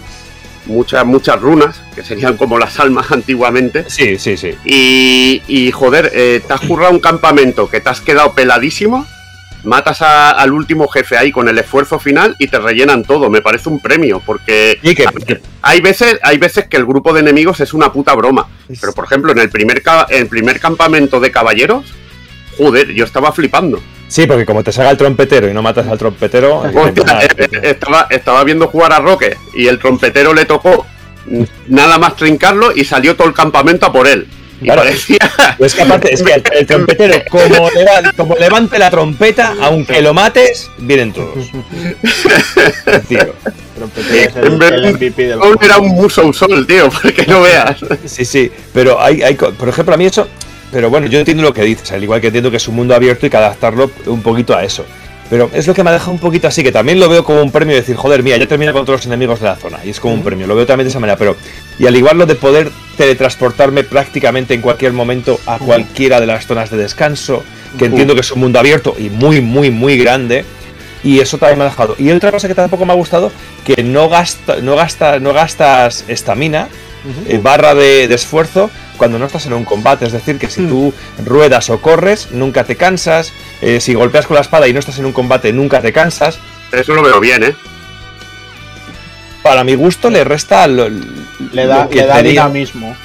muchas, 0.65 1.05
muchas 1.05 1.39
runas, 1.39 1.81
que 1.95 2.03
serían 2.03 2.37
como 2.37 2.57
las 2.59 2.79
almas 2.79 3.11
antiguamente. 3.11 3.85
Sí, 3.89 4.17
sí, 4.17 4.37
sí. 4.37 4.51
Y, 4.65 5.41
y, 5.47 5.71
joder, 5.71 6.11
eh, 6.13 6.41
te 6.45 6.53
has 6.53 6.61
currado 6.61 6.91
un 6.91 6.99
campamento 6.99 7.69
que 7.69 7.79
te 7.81 7.89
has 7.89 8.01
quedado 8.01 8.33
peladísimo 8.33 9.05
matas 9.63 10.03
a- 10.03 10.29
al 10.29 10.51
último 10.53 10.87
jefe 10.87 11.17
ahí 11.17 11.31
con 11.31 11.49
el 11.49 11.57
esfuerzo 11.57 11.97
final 11.97 12.35
y 12.37 12.47
te 12.47 12.59
rellenan 12.59 13.03
todo. 13.03 13.31
Me 13.31 13.41
parece 13.41 13.67
un 13.69 13.79
premio, 13.79 14.21
porque 14.23 14.77
Y 14.83 14.93
ver, 14.93 15.41
hay, 15.63 15.81
veces, 15.81 16.19
hay 16.21 16.37
veces 16.37 16.67
que 16.67 16.77
el 16.77 16.85
grupo 16.85 17.13
de 17.13 17.21
enemigos 17.21 17.59
es 17.61 17.73
una 17.73 17.91
puta 17.91 18.13
broma. 18.13 18.47
Pero 18.79 18.93
por 18.93 19.05
ejemplo, 19.05 19.31
en 19.31 19.39
el 19.39 19.49
primer, 19.49 19.81
en 20.09 20.21
el 20.21 20.27
primer 20.27 20.59
campamento 20.59 21.19
de 21.19 21.31
caballeros, 21.31 21.83
joder, 22.59 22.91
yo 22.93 23.05
estaba 23.05 23.31
flipando. 23.31 23.81
Sí, 24.07 24.27
porque 24.27 24.45
como 24.45 24.63
te 24.63 24.71
salga 24.71 24.91
el 24.91 24.97
trompetero 24.97 25.49
y 25.49 25.53
no 25.53 25.61
matas 25.61 25.87
al 25.87 25.97
trompetero. 25.97 26.59
Hostia, 26.59 27.19
eh, 27.23 27.27
eh, 27.37 27.47
estaba, 27.63 28.07
estaba 28.09 28.43
viendo 28.43 28.67
jugar 28.67 28.93
a 28.93 28.99
Roque 28.99 29.35
y 29.55 29.67
el 29.67 29.79
trompetero 29.79 30.33
le 30.33 30.45
tocó 30.45 30.85
nada 31.67 31.97
más 31.97 32.15
trincarlo 32.15 32.71
y 32.75 32.85
salió 32.85 33.15
todo 33.15 33.27
el 33.27 33.33
campamento 33.33 33.85
a 33.87 33.91
por 33.91 34.07
él. 34.07 34.27
Y 34.61 34.65
Claro. 34.65 34.83
parecía. 34.83 35.17
Es 35.59 35.73
que 35.75 35.81
aparte, 35.81 36.13
es 36.13 36.23
que 36.23 36.33
el, 36.33 36.43
el 36.53 36.65
trompetero, 36.65 37.13
como, 37.29 37.69
leva- 37.71 38.11
como 38.15 38.35
levante 38.37 38.79
la 38.79 38.89
trompeta, 38.89 39.53
aunque 39.59 40.01
lo 40.01 40.13
mates, 40.13 40.69
vienen 40.77 41.11
todos. 41.11 41.35
Tío. 43.09 43.33
Trompetero 43.75 44.29
es 44.29 44.35
el, 44.37 44.63
el 44.85 44.93
MVP 44.93 45.27
del 45.27 45.39
era 45.61 45.77
un 45.79 45.89
muso 45.89 46.31
sol, 46.31 46.65
tío, 46.65 46.89
porque 46.89 47.25
no 47.27 47.41
veas. 47.41 47.77
Sí, 48.05 48.23
sí, 48.23 48.49
pero 48.73 49.01
hay, 49.01 49.21
hay, 49.23 49.35
por 49.35 49.67
ejemplo, 49.67 49.93
a 49.93 49.97
mí 49.97 50.05
eso, 50.05 50.27
pero 50.75 50.89
bueno, 50.89 51.07
yo 51.07 51.19
entiendo 51.19 51.41
lo 51.41 51.53
que 51.53 51.63
dices, 51.63 51.89
al 51.93 52.03
igual 52.03 52.19
que 52.19 52.27
entiendo 52.27 52.51
que 52.51 52.57
es 52.57 52.67
un 52.67 52.75
mundo 52.75 52.93
abierto 52.93 53.25
y 53.25 53.29
que 53.29 53.37
adaptarlo 53.37 53.89
un 54.07 54.21
poquito 54.21 54.53
a 54.53 54.65
eso. 54.65 54.85
Pero 55.29 55.49
es 55.53 55.67
lo 55.67 55.73
que 55.73 55.85
me 55.85 55.89
ha 55.89 55.93
dejado 55.93 56.11
un 56.11 56.19
poquito 56.19 56.49
así, 56.49 56.63
que 56.63 56.71
también 56.73 56.99
lo 56.99 57.07
veo 57.07 57.23
como 57.23 57.41
un 57.41 57.49
premio 57.49 57.73
de 57.73 57.79
decir, 57.79 57.95
joder, 57.95 58.23
mira, 58.23 58.35
ya 58.35 58.45
termina 58.45 58.73
con 58.73 58.83
todos 58.83 58.99
los 58.99 59.05
enemigos 59.05 59.39
de 59.39 59.45
la 59.45 59.55
zona, 59.55 59.79
y 59.85 59.91
es 59.91 60.01
como 60.01 60.15
un 60.15 60.21
premio, 60.21 60.47
lo 60.47 60.53
veo 60.53 60.65
también 60.65 60.83
de 60.83 60.89
esa 60.89 60.99
manera, 60.99 61.17
pero, 61.17 61.37
y 61.79 61.87
al 61.87 61.95
igual 61.95 62.17
lo 62.17 62.25
de 62.25 62.35
poder 62.35 62.69
teletransportarme 62.97 63.85
prácticamente 63.85 64.53
en 64.53 64.59
cualquier 64.59 64.91
momento 64.91 65.39
a 65.45 65.59
cualquiera 65.59 66.19
de 66.19 66.25
las 66.25 66.45
zonas 66.45 66.69
de 66.69 66.75
descanso, 66.75 67.45
que 67.79 67.85
entiendo 67.85 68.13
que 68.13 68.19
es 68.19 68.31
un 68.33 68.41
mundo 68.41 68.59
abierto 68.59 68.97
y 68.99 69.09
muy, 69.09 69.39
muy, 69.39 69.71
muy 69.71 69.97
grande, 69.97 70.43
y 71.05 71.21
eso 71.21 71.37
también 71.37 71.59
me 71.59 71.63
ha 71.63 71.69
dejado. 71.69 71.95
Y 71.97 72.11
otra 72.11 72.31
cosa 72.31 72.49
que 72.49 72.55
tampoco 72.55 72.85
me 72.85 72.91
ha 72.91 72.97
gustado, 72.97 73.31
que 73.63 73.81
no 73.81 74.09
gasta, 74.09 74.57
no 74.57 74.75
gasta, 74.75 75.21
no 75.21 75.31
gastas 75.31 76.03
estamina, 76.09 76.67
eh, 77.27 77.39
barra 77.41 77.73
de, 77.75 78.07
de 78.07 78.15
esfuerzo 78.15 78.69
cuando 78.97 79.19
no 79.19 79.25
estás 79.25 79.45
en 79.45 79.53
un 79.53 79.65
combate. 79.65 80.05
Es 80.05 80.13
decir, 80.13 80.37
que 80.37 80.49
si 80.49 80.65
tú 80.67 80.93
ruedas 81.25 81.69
o 81.69 81.79
corres, 81.81 82.29
nunca 82.31 82.63
te 82.63 82.75
cansas. 82.75 83.33
eh, 83.61 83.79
si 83.81 83.93
golpeas 83.93 84.25
con 84.27 84.35
la 84.35 84.41
espada 84.41 84.67
y 84.67 84.73
no 84.73 84.79
estás 84.79 84.99
en 84.99 85.05
un 85.05 85.13
combate, 85.13 85.51
nunca 85.53 85.81
te 85.81 85.91
cansas. 85.93 86.39
Eso 86.71 86.93
lo 86.93 87.01
veo 87.03 87.19
bien, 87.19 87.43
¿eh? 87.43 87.55
Para 89.43 89.63
mi 89.63 89.75
gusto 89.75 90.09
le 90.09 90.23
resta 90.23 90.67
lo, 90.67 90.89
Le 90.89 91.67
da, 91.67 91.83
lo 91.83 91.89
que 91.89 91.97
le 91.97 92.07
da 92.07 92.21
dinamismo. 92.21 92.95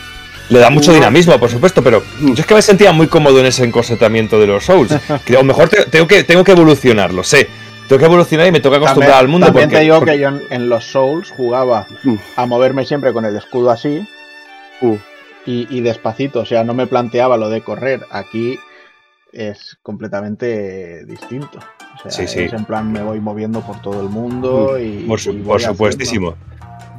Le 0.48 0.58
da 0.58 0.70
mucho 0.70 0.92
dinamismo, 0.92 1.38
por 1.38 1.48
supuesto, 1.50 1.80
pero 1.82 2.02
yo 2.20 2.34
es 2.34 2.46
que 2.46 2.54
me 2.54 2.62
sentía 2.62 2.90
muy 2.92 3.06
cómodo 3.06 3.38
en 3.38 3.46
ese 3.46 3.62
encorsetamiento 3.62 4.40
de 4.40 4.46
los 4.48 4.64
Souls. 4.64 4.92
Que 5.24 5.34
a 5.34 5.38
lo 5.38 5.44
mejor 5.44 5.68
te- 5.68 5.84
tengo 5.84 6.08
que, 6.08 6.24
tengo 6.24 6.42
que 6.42 6.52
evolucionar, 6.52 7.12
lo 7.14 7.22
sé. 7.22 7.48
Tengo 7.90 7.98
que 7.98 8.06
evolucionar 8.06 8.46
y 8.46 8.52
me 8.52 8.60
toca 8.60 8.76
acostumbrar 8.76 9.10
También, 9.10 9.24
al 9.24 9.28
mundo. 9.28 9.46
también 9.48 9.68
porque, 9.68 9.76
te 9.78 9.82
digo 9.82 9.96
porque- 9.98 10.12
que 10.12 10.18
yo 10.20 10.28
en, 10.28 10.40
en 10.50 10.68
los 10.68 10.84
Souls 10.84 11.28
jugaba 11.32 11.88
Mm. 12.04 12.14
a 12.36 12.46
moverme 12.46 12.84
siempre 12.86 13.12
con 13.12 13.24
el 13.24 13.36
escudo 13.36 13.68
así 13.72 14.06
Uh. 14.80 14.96
y, 15.44 15.66
y 15.76 15.80
despacito, 15.80 16.38
o 16.38 16.44
sea, 16.46 16.62
no 16.62 16.72
me 16.72 16.86
planteaba 16.86 17.36
lo 17.36 17.50
de 17.50 17.62
correr. 17.62 18.06
Aquí 18.12 18.60
es 19.32 19.76
completamente 19.82 21.04
distinto. 21.04 21.58
O 21.96 22.02
sea, 22.08 22.12
Sí, 22.12 22.28
sí. 22.28 22.44
es 22.44 22.52
en 22.52 22.64
plan 22.64 22.92
me 22.92 23.02
voy 23.02 23.20
moviendo 23.20 23.60
por 23.60 23.82
todo 23.82 24.00
el 24.00 24.08
mundo 24.08 24.78
y 24.78 25.04
por, 25.08 25.18
su- 25.18 25.32
y 25.32 25.38
por 25.42 25.56
haciendo. 25.56 26.36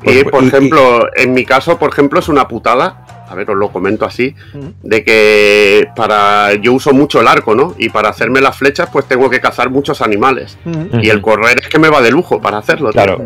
Supuestísimo. 0.01 0.19
Y 0.19 0.23
Por 0.23 0.31
por 0.31 0.41
supu- 0.41 0.45
y- 0.45 0.47
ejemplo, 0.49 1.07
en 1.15 1.33
mi 1.33 1.45
caso, 1.45 1.77
por 1.79 1.91
ejemplo, 1.91 2.19
es 2.19 2.27
una 2.29 2.47
putada. 2.47 3.05
A 3.29 3.35
ver, 3.35 3.49
os 3.49 3.55
lo 3.55 3.69
comento 3.71 4.03
así. 4.05 4.35
De 4.83 5.03
que 5.05 5.87
para. 5.95 6.53
Yo 6.55 6.73
uso 6.73 6.91
mucho 6.91 7.21
el 7.21 7.27
arco, 7.27 7.55
¿no? 7.55 7.75
Y 7.77 7.87
para 7.89 8.09
hacerme 8.09 8.41
las 8.41 8.57
flechas, 8.57 8.89
pues 8.91 9.05
tengo 9.05 9.29
que 9.29 9.39
cazar 9.39 9.69
muchos 9.69 10.01
animales. 10.01 10.57
Y 11.01 11.09
el 11.09 11.21
correr 11.21 11.59
es 11.61 11.67
que 11.69 11.79
me 11.79 11.87
va 11.89 12.01
de 12.01 12.11
lujo 12.11 12.41
para 12.41 12.57
hacerlo. 12.57 12.91
tío. 12.91 13.01
Claro. 13.03 13.25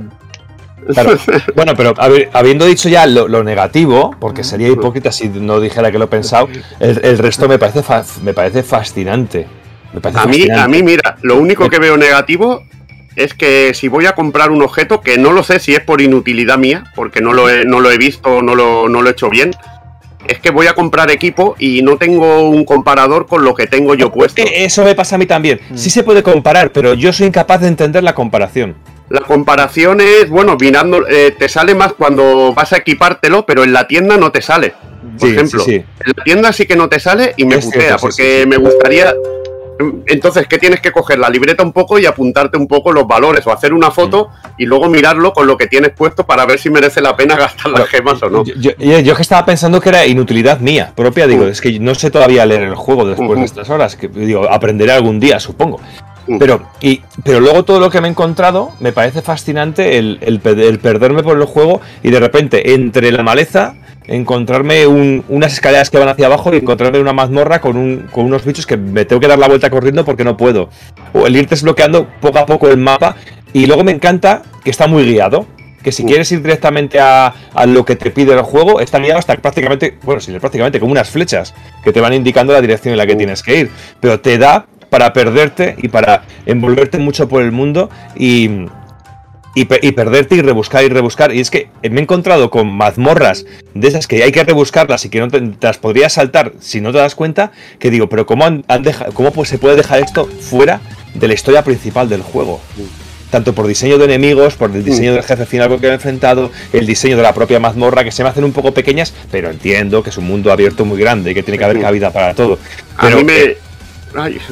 Claro. 0.93 1.17
Bueno, 1.55 1.73
pero 1.75 1.95
habi- 1.95 2.29
habiendo 2.33 2.65
dicho 2.65 2.87
ya 2.89 3.07
lo, 3.07 3.27
lo 3.27 3.43
negativo, 3.43 4.15
porque 4.19 4.43
sería 4.43 4.67
hipócrita 4.69 5.11
si 5.11 5.27
no 5.29 5.59
dijera 5.59 5.91
que 5.91 5.97
lo 5.97 6.05
he 6.05 6.07
pensado, 6.07 6.47
el, 6.79 7.01
el 7.03 7.17
resto 7.17 7.47
me 7.49 7.57
parece 7.57 7.81
fa- 7.81 8.03
me 8.21 8.33
parece 8.35 8.61
fascinante. 8.61 9.47
Me 9.93 9.99
parece 10.01 10.19
A 10.19 10.25
mí, 10.27 10.33
fascinante. 10.33 10.61
a 10.61 10.67
mí, 10.67 10.83
mira, 10.83 11.17
lo 11.23 11.37
único 11.37 11.67
que 11.69 11.79
veo 11.79 11.97
negativo 11.97 12.61
es 13.15 13.33
que 13.33 13.73
si 13.73 13.87
voy 13.87 14.05
a 14.05 14.13
comprar 14.13 14.51
un 14.51 14.61
objeto, 14.61 15.01
que 15.01 15.17
no 15.17 15.31
lo 15.31 15.43
sé 15.43 15.59
si 15.59 15.73
es 15.73 15.79
por 15.81 16.01
inutilidad 16.01 16.57
mía, 16.57 16.83
porque 16.95 17.21
no 17.21 17.33
lo 17.33 17.49
he, 17.49 17.65
no 17.65 17.79
lo 17.79 17.91
he 17.91 17.97
visto, 17.97 18.41
no 18.41 18.55
lo, 18.55 18.89
no 18.89 19.01
lo 19.01 19.09
he 19.09 19.11
hecho 19.13 19.29
bien, 19.29 19.51
es 20.27 20.39
que 20.39 20.49
voy 20.49 20.67
a 20.67 20.73
comprar 20.73 21.11
equipo 21.11 21.55
y 21.59 21.81
no 21.81 21.97
tengo 21.97 22.49
un 22.49 22.65
comparador 22.65 23.27
con 23.27 23.43
lo 23.45 23.53
que 23.53 23.67
tengo 23.67 23.93
yo 23.95 24.11
puesto. 24.11 24.41
Eso 24.53 24.83
me 24.83 24.95
pasa 24.95 25.15
a 25.15 25.17
mí 25.19 25.25
también. 25.27 25.59
Sí 25.75 25.89
se 25.89 26.03
puede 26.03 26.23
comparar, 26.23 26.71
pero 26.71 26.93
yo 26.93 27.13
soy 27.13 27.27
incapaz 27.27 27.61
de 27.61 27.67
entender 27.67 28.03
la 28.03 28.15
comparación. 28.15 28.75
La 29.07 29.21
comparación 29.21 30.01
es, 30.01 30.29
bueno, 30.29 30.57
mirando, 30.59 31.07
eh, 31.07 31.35
te 31.37 31.47
sale 31.47 31.75
más 31.75 31.93
cuando 31.93 32.53
vas 32.55 32.73
a 32.73 32.77
equipártelo, 32.77 33.45
pero 33.45 33.63
en 33.63 33.71
la 33.71 33.87
tienda 33.87 34.17
no 34.17 34.31
te 34.31 34.41
sale. 34.41 34.73
Por 35.19 35.29
Sí, 35.29 35.35
ejemplo, 35.35 35.59
sí, 35.63 35.71
sí. 35.71 35.75
en 35.77 36.13
la 36.17 36.23
tienda 36.23 36.51
sí 36.51 36.65
que 36.65 36.75
no 36.75 36.89
te 36.89 36.99
sale 36.99 37.35
y 37.37 37.45
me 37.45 37.55
Es 37.57 37.65
putea, 37.65 37.81
cierto, 37.81 38.01
porque 38.01 38.45
me 38.47 38.57
gustaría. 38.57 39.13
Entonces, 40.07 40.47
¿qué 40.47 40.57
tienes 40.57 40.79
que 40.79 40.91
coger? 40.91 41.19
La 41.19 41.29
libreta 41.29 41.63
un 41.63 41.73
poco 41.73 41.99
y 41.99 42.05
apuntarte 42.05 42.57
un 42.57 42.67
poco 42.67 42.91
los 42.93 43.05
valores 43.07 43.45
o 43.45 43.51
hacer 43.51 43.73
una 43.73 43.91
foto 43.91 44.29
Mm. 44.29 44.47
y 44.57 44.65
luego 44.65 44.87
mirarlo 44.89 45.33
con 45.33 45.47
lo 45.47 45.57
que 45.57 45.67
tienes 45.67 45.91
puesto 45.91 46.25
para 46.25 46.45
ver 46.45 46.59
si 46.59 46.69
merece 46.69 47.01
la 47.01 47.15
pena 47.17 47.35
gastar 47.35 47.71
las 47.71 47.87
gemas 47.89 48.21
o 48.23 48.29
no. 48.29 48.43
Yo, 48.45 48.53
yo- 48.77 49.15
que 49.15 49.21
estaba 49.21 49.45
pensando 49.45 49.81
que 49.81 49.89
era 49.89 50.05
inutilidad 50.05 50.59
mía 50.59 50.91
propia, 50.95 51.27
digo, 51.27 51.45
es 51.47 51.59
que 51.61 51.79
no 51.79 51.93
sé 51.95 52.09
todavía 52.11 52.45
leer 52.45 52.63
el 52.63 52.75
juego 52.75 53.05
después 53.05 53.37
de 53.39 53.45
estas 53.45 53.69
horas, 53.69 53.95
que 53.95 54.07
digo, 54.07 54.49
aprenderé 54.49 54.91
algún 54.93 55.19
día, 55.19 55.39
supongo. 55.39 55.79
Mm. 56.27 56.37
Pero, 56.39 56.61
y, 56.81 57.01
pero 57.23 57.39
luego 57.39 57.63
todo 57.63 57.79
lo 57.79 57.89
que 57.89 58.01
me 58.01 58.07
he 58.07 58.11
encontrado 58.11 58.71
me 58.79 58.91
parece 58.91 59.21
fascinante 59.21 59.97
el, 59.99 60.17
el 60.21 60.39
pe- 60.39 60.67
el 60.67 60.79
perderme 60.79 61.21
por 61.23 61.37
el 61.37 61.45
juego 61.45 61.81
y 62.01 62.09
de 62.09 62.19
repente 62.19 62.73
entre 62.73 63.11
la 63.11 63.21
maleza 63.23 63.75
encontrarme 64.07 64.87
un- 64.87 65.23
unas 65.29 65.53
escaleras 65.53 65.89
que 65.89 65.97
van 65.97 66.09
hacia 66.09 66.27
abajo 66.27 66.53
y 66.53 66.57
encontrarme 66.57 66.99
una 66.99 67.13
mazmorra 67.13 67.59
con, 67.59 67.75
un, 67.77 68.07
con 68.11 68.25
unos 68.25 68.45
bichos 68.45 68.65
que 68.65 68.77
me 68.77 69.05
tengo 69.05 69.19
que 69.19 69.27
dar 69.27 69.39
la 69.39 69.47
vuelta 69.47 69.69
corriendo 69.69 70.05
porque 70.05 70.23
no 70.23 70.37
puedo. 70.37 70.69
O 71.13 71.25
el 71.27 71.35
ir 71.35 71.47
desbloqueando 71.47 72.07
poco 72.21 72.39
a 72.39 72.45
poco 72.45 72.69
el 72.69 72.77
mapa 72.77 73.15
y 73.53 73.65
luego 73.65 73.83
me 73.83 73.91
encanta 73.91 74.43
que 74.63 74.69
está 74.69 74.87
muy 74.87 75.03
guiado. 75.05 75.45
Que 75.83 75.91
si 75.91 76.03
Mm. 76.03 76.07
quieres 76.07 76.31
ir 76.31 76.41
directamente 76.41 76.99
a, 76.99 77.31
a 77.53 77.65
lo 77.67 77.85
que 77.85 77.95
te 77.95 78.09
pide 78.09 78.33
el 78.33 78.41
juego, 78.41 78.79
está 78.79 78.97
guiado 78.97 79.19
hasta 79.19 79.35
prácticamente, 79.37 79.95
bueno, 80.01 80.19
sí, 80.19 80.31
prácticamente 80.39 80.79
como 80.79 80.91
unas 80.91 81.07
flechas 81.11 81.53
que 81.83 81.93
te 81.93 82.01
van 82.01 82.11
indicando 82.13 82.53
la 82.53 82.61
dirección 82.61 82.91
en 82.93 82.97
la 82.97 83.05
que 83.05 83.13
Mm. 83.13 83.17
tienes 83.19 83.43
que 83.43 83.59
ir. 83.59 83.71
Pero 83.99 84.19
te 84.19 84.39
da 84.39 84.65
para 84.95 85.11
perderte 85.11 85.75
y 85.77 85.89
para 85.89 86.23
envolverte 86.45 86.99
mucho 86.99 87.27
por 87.27 87.41
el 87.41 87.51
mundo 87.51 87.89
y, 88.15 88.45
y, 89.53 89.67
y 89.81 89.91
perderte 89.91 90.35
y 90.35 90.41
rebuscar 90.41 90.85
y 90.85 90.87
rebuscar. 90.87 91.35
Y 91.35 91.41
es 91.41 91.51
que 91.51 91.67
me 91.83 91.99
he 91.99 92.03
encontrado 92.03 92.49
con 92.49 92.71
mazmorras 92.71 93.45
de 93.73 93.87
esas 93.89 94.07
que 94.07 94.23
hay 94.23 94.31
que 94.31 94.45
rebuscarlas 94.45 95.03
y 95.03 95.09
que 95.09 95.19
no 95.19 95.27
te, 95.27 95.41
te 95.41 95.67
las 95.67 95.79
podrías 95.79 96.13
saltar 96.13 96.53
si 96.61 96.79
no 96.79 96.93
te 96.93 96.99
das 96.99 97.13
cuenta. 97.13 97.51
Que 97.77 97.89
digo, 97.89 98.07
pero 98.07 98.25
¿cómo, 98.25 98.45
han, 98.45 98.63
han 98.69 98.83
deja- 98.83 99.07
cómo 99.13 99.33
pues 99.33 99.49
se 99.49 99.57
puede 99.57 99.75
dejar 99.75 99.99
esto 99.99 100.27
fuera 100.27 100.79
de 101.13 101.27
la 101.27 101.33
historia 101.33 101.61
principal 101.61 102.07
del 102.07 102.21
juego? 102.21 102.61
Tanto 103.29 103.51
por 103.53 103.67
diseño 103.67 103.97
de 103.97 104.05
enemigos, 104.05 104.53
por 104.55 104.71
el 104.73 104.85
diseño 104.85 105.13
del 105.13 105.23
jefe 105.23 105.45
final 105.45 105.67
con 105.67 105.81
que 105.81 105.87
me 105.87 105.91
he 105.91 105.95
enfrentado, 105.95 106.51
el 106.71 106.85
diseño 106.85 107.17
de 107.17 107.23
la 107.23 107.33
propia 107.33 107.59
mazmorra, 107.59 108.05
que 108.05 108.13
se 108.13 108.23
me 108.23 108.29
hacen 108.29 108.45
un 108.45 108.53
poco 108.53 108.73
pequeñas, 108.73 109.13
pero 109.29 109.49
entiendo 109.49 110.03
que 110.03 110.09
es 110.11 110.17
un 110.17 110.25
mundo 110.25 110.53
abierto 110.53 110.85
muy 110.85 110.97
grande 110.97 111.31
y 111.31 111.33
que 111.33 111.43
tiene 111.43 111.57
que 111.57 111.65
haber 111.65 111.81
cabida 111.81 112.11
para 112.11 112.33
todo. 112.33 112.57
A 112.95 113.01
Pero, 113.01 113.17
mí 113.17 113.25
me. 113.25 113.64
Ay. 114.17 114.39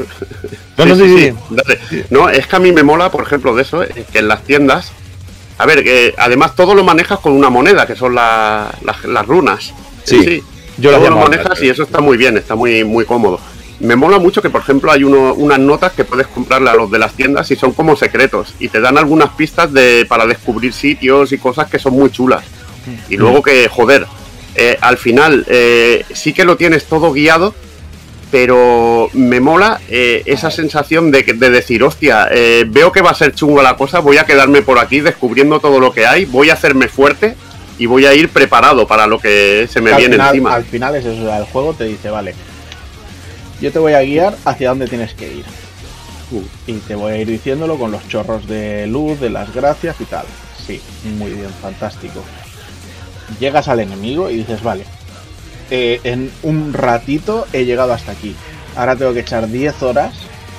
No, 0.78 0.86
no, 0.86 0.95
Sí, 0.95 1.02
sí, 1.02 1.08
sí, 1.08 1.17
sí. 1.17 1.30
sí, 1.32 1.56
dale. 1.56 2.06
No, 2.10 2.30
es 2.30 2.47
que 2.47 2.56
a 2.56 2.60
mí 2.60 2.71
me 2.71 2.82
mola, 2.84 3.12
por 3.12 3.23
ejemplo, 3.23 3.54
de 3.56 3.62
eso, 3.62 3.84
eh, 3.84 4.06
que 4.12 4.19
en 4.19 4.28
las 4.28 4.43
tiendas. 4.43 4.91
A 5.60 5.65
ver, 5.67 5.84
que 5.84 6.15
además 6.17 6.56
todo 6.56 6.73
lo 6.73 6.84
manejas 6.84 7.19
con 7.19 7.34
una 7.34 7.49
moneda, 7.52 7.86
que 7.86 7.95
son 7.95 8.15
la- 8.15 8.73
las- 8.84 9.04
las 9.06 9.26
runas. 9.28 9.71
Sí, 10.04 10.43
yo 10.80 10.89
las 10.91 10.99
todo 10.99 11.10
lo 11.12 11.17
manejas 11.30 11.62
y 11.62 11.69
eso 11.69 11.84
está 11.84 12.02
muy 12.02 12.17
bien, 12.17 12.38
está 12.38 12.56
muy, 12.56 12.84
muy 12.84 13.06
cómodo. 13.06 13.39
Me 13.80 13.95
mola 13.95 14.17
mucho 14.17 14.41
que, 14.41 14.49
por 14.49 14.62
ejemplo, 14.62 14.91
hay 14.91 15.04
uno- 15.04 15.34
unas 15.36 15.60
notas 15.60 15.91
que 15.93 16.06
puedes 16.06 16.26
comprarle 16.28 16.71
a 16.71 16.76
los 16.76 16.89
de 16.89 16.97
las 16.97 17.13
tiendas 17.13 17.52
y 17.52 17.56
son 17.56 17.73
como 17.73 17.95
secretos. 17.95 18.56
Y 18.60 18.69
te 18.69 18.82
dan 18.82 18.97
algunas 18.97 19.30
pistas 19.36 19.71
de, 19.71 20.06
para 20.10 20.26
descubrir 20.26 20.73
sitios 20.73 21.32
y 21.34 21.38
cosas 21.38 21.69
que 21.69 21.78
son 21.78 21.93
muy 21.93 22.10
chulas. 22.10 22.43
Y 23.10 23.17
luego 23.17 23.43
que, 23.43 23.67
joder, 23.69 24.08
eh, 24.56 24.78
al 24.82 24.97
final 24.97 25.45
eh, 25.47 26.04
sí 26.13 26.34
que 26.34 26.45
lo 26.45 26.58
tienes 26.58 26.86
todo 26.86 27.12
guiado, 27.13 27.54
pero 28.34 29.12
me 29.13 29.39
mola 29.39 29.80
eh, 29.89 30.24
esa 30.26 30.50
sensación 30.50 31.12
de, 31.12 31.22
decir, 31.22 31.84
hostia, 31.84 32.30
eh, 32.32 32.65
veo 32.67 32.91
que 32.91 33.04
va 33.04 33.12
a 33.12 33.13
ser 33.13 33.36
chungo 33.36 33.62
la 33.62 33.78
cosa, 33.78 34.00
voy 34.00 34.17
a 34.17 34.26
quedarme 34.26 34.63
por 34.63 34.80
aquí 34.80 35.02
descubriendo 35.02 35.60
todo 35.60 35.80
lo 35.80 35.93
que 35.93 36.08
hay, 36.08 36.26
voy 36.26 36.50
a 36.50 36.54
hacerme 36.54 36.88
fuerte 36.88 37.36
y 37.78 37.86
voy 37.86 38.08
a 38.08 38.15
ir 38.15 38.30
preparado 38.30 38.88
para 38.88 39.06
lo 39.06 39.19
que 39.19 39.69
se 39.72 39.82
me 39.82 39.91
al 39.91 39.98
viene 39.98 40.15
final, 40.15 40.30
encima. 40.30 40.56
Al 40.56 40.63
final 40.63 40.96
es 40.96 41.06
eso, 41.06 41.32
el 41.32 41.43
juego 41.43 41.76
te 41.76 41.84
dice, 41.84 42.10
vale, 42.10 42.34
yo 43.62 43.72
te 43.72 43.78
voy 43.78 43.93
a 43.93 44.02
guiar 44.02 44.36
hacia 44.46 44.69
dónde 44.69 44.88
tienes 44.88 45.13
que 45.13 45.28
ir. 45.32 45.46
Uh. 46.32 46.41
Y 46.65 46.74
te 46.80 46.96
voy 46.96 47.12
a 47.12 47.17
ir 47.17 47.28
diciéndolo 47.28 47.78
con 47.78 47.91
los 47.91 48.08
chorros 48.08 48.48
de 48.48 48.88
luz, 48.88 49.19
de 49.19 49.30
las 49.30 49.54
gracias 49.54 50.02
y 50.02 50.06
tal. 50.06 50.26
Sí, 50.65 50.82
muy 51.19 51.34
bien, 51.34 51.52
fantástico. 51.62 52.24
Llegas 53.39 53.67
al 53.67 53.82
enemigo 53.82 54.32
y 54.32 54.38
dices, 54.38 54.63
vale, 54.63 54.86
eh, 55.76 56.00
en 56.04 56.30
un 56.44 56.72
ratito 56.72 57.48
he 57.52 57.66
llegado 57.66 57.94
hasta 57.94 58.12
aquí. 58.12 58.36
Ahora 58.76 58.96
tengo 58.96 59.12
que 59.14 59.22
echar 59.22 59.48
10 59.50 59.82
horas 59.82 60.14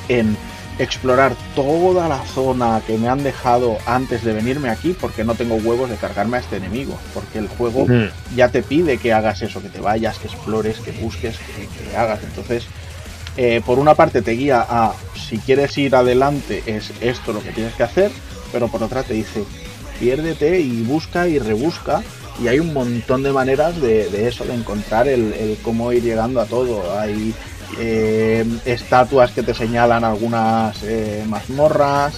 en 0.09 0.37
explorar 0.81 1.37
toda 1.55 2.09
la 2.09 2.19
zona 2.27 2.83
que 2.85 2.99
me 2.99 3.09
han 3.09 3.23
dejado 3.23 3.79
antes 3.87 4.25
de 4.25 4.33
venirme 4.33 4.71
aquí 4.71 4.93
porque 5.01 5.23
no 5.23 5.37
tengo 5.37 5.55
huevos 5.55 5.89
de 5.89 5.95
cargarme 5.95 6.39
a 6.39 6.41
este 6.41 6.57
enemigo. 6.57 6.99
Porque 7.15 7.39
el 7.39 7.47
juego 7.47 7.87
Mm. 7.87 8.09
ya 8.35 8.49
te 8.49 8.63
pide 8.65 8.99
que 8.99 9.13
hagas 9.13 9.41
eso, 9.43 9.63
que 9.63 9.69
te 9.69 9.81
vayas, 9.81 10.19
que 10.19 10.27
explores, 10.27 10.79
que 10.81 10.91
busques, 10.91 11.37
que, 11.39 11.69
que 11.91 11.97
hagas. 11.97 12.25
Entonces, 12.25 12.65
eh, 13.37 13.63
por 13.65 13.79
una 13.79 13.95
parte 13.95 14.21
te 14.21 14.33
guía 14.33 14.67
a 14.69 14.95
si 15.29 15.39
quieres 15.39 15.79
ir 15.79 15.95
adelante 15.95 16.65
es 16.67 16.91
esto 17.01 17.33
lo 17.33 17.41
que 17.41 17.51
tienes 17.53 17.75
que 17.75 17.85
hacer, 17.85 18.11
pero 18.53 18.67
por 18.67 18.83
otra 18.83 19.05
te 19.05 19.15
dice 19.15 19.45
piérdete 20.01 20.59
y 20.59 20.83
busca 20.83 21.29
y 21.29 21.39
rebusca. 21.39 22.03
Y 22.43 22.49
hay 22.49 22.59
un 22.59 22.73
montón 22.73 23.23
de 23.23 23.33
maneras 23.33 23.81
de, 23.81 24.09
de 24.11 24.29
eso, 24.29 24.45
de 24.45 24.55
encontrar 24.55 25.07
el, 25.09 25.33
el 25.35 25.57
cómo 25.63 25.93
ir 25.93 26.03
llegando 26.03 26.41
a 26.41 26.47
todo. 26.47 26.99
Hay 26.99 27.33
eh, 27.79 28.45
estatuas 28.65 29.31
que 29.31 29.43
te 29.43 29.55
señalan 29.55 30.05
algunas 30.05 30.83
eh, 30.83 31.25
mazmorras, 31.29 32.15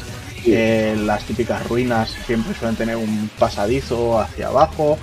eh, 0.46 0.96
las 1.04 1.24
típicas 1.24 1.66
ruinas 1.68 2.14
siempre 2.26 2.54
suelen 2.54 2.76
tener 2.76 2.96
un 2.96 3.28
pasadizo 3.38 4.18
hacia 4.20 4.48
abajo. 4.48 4.98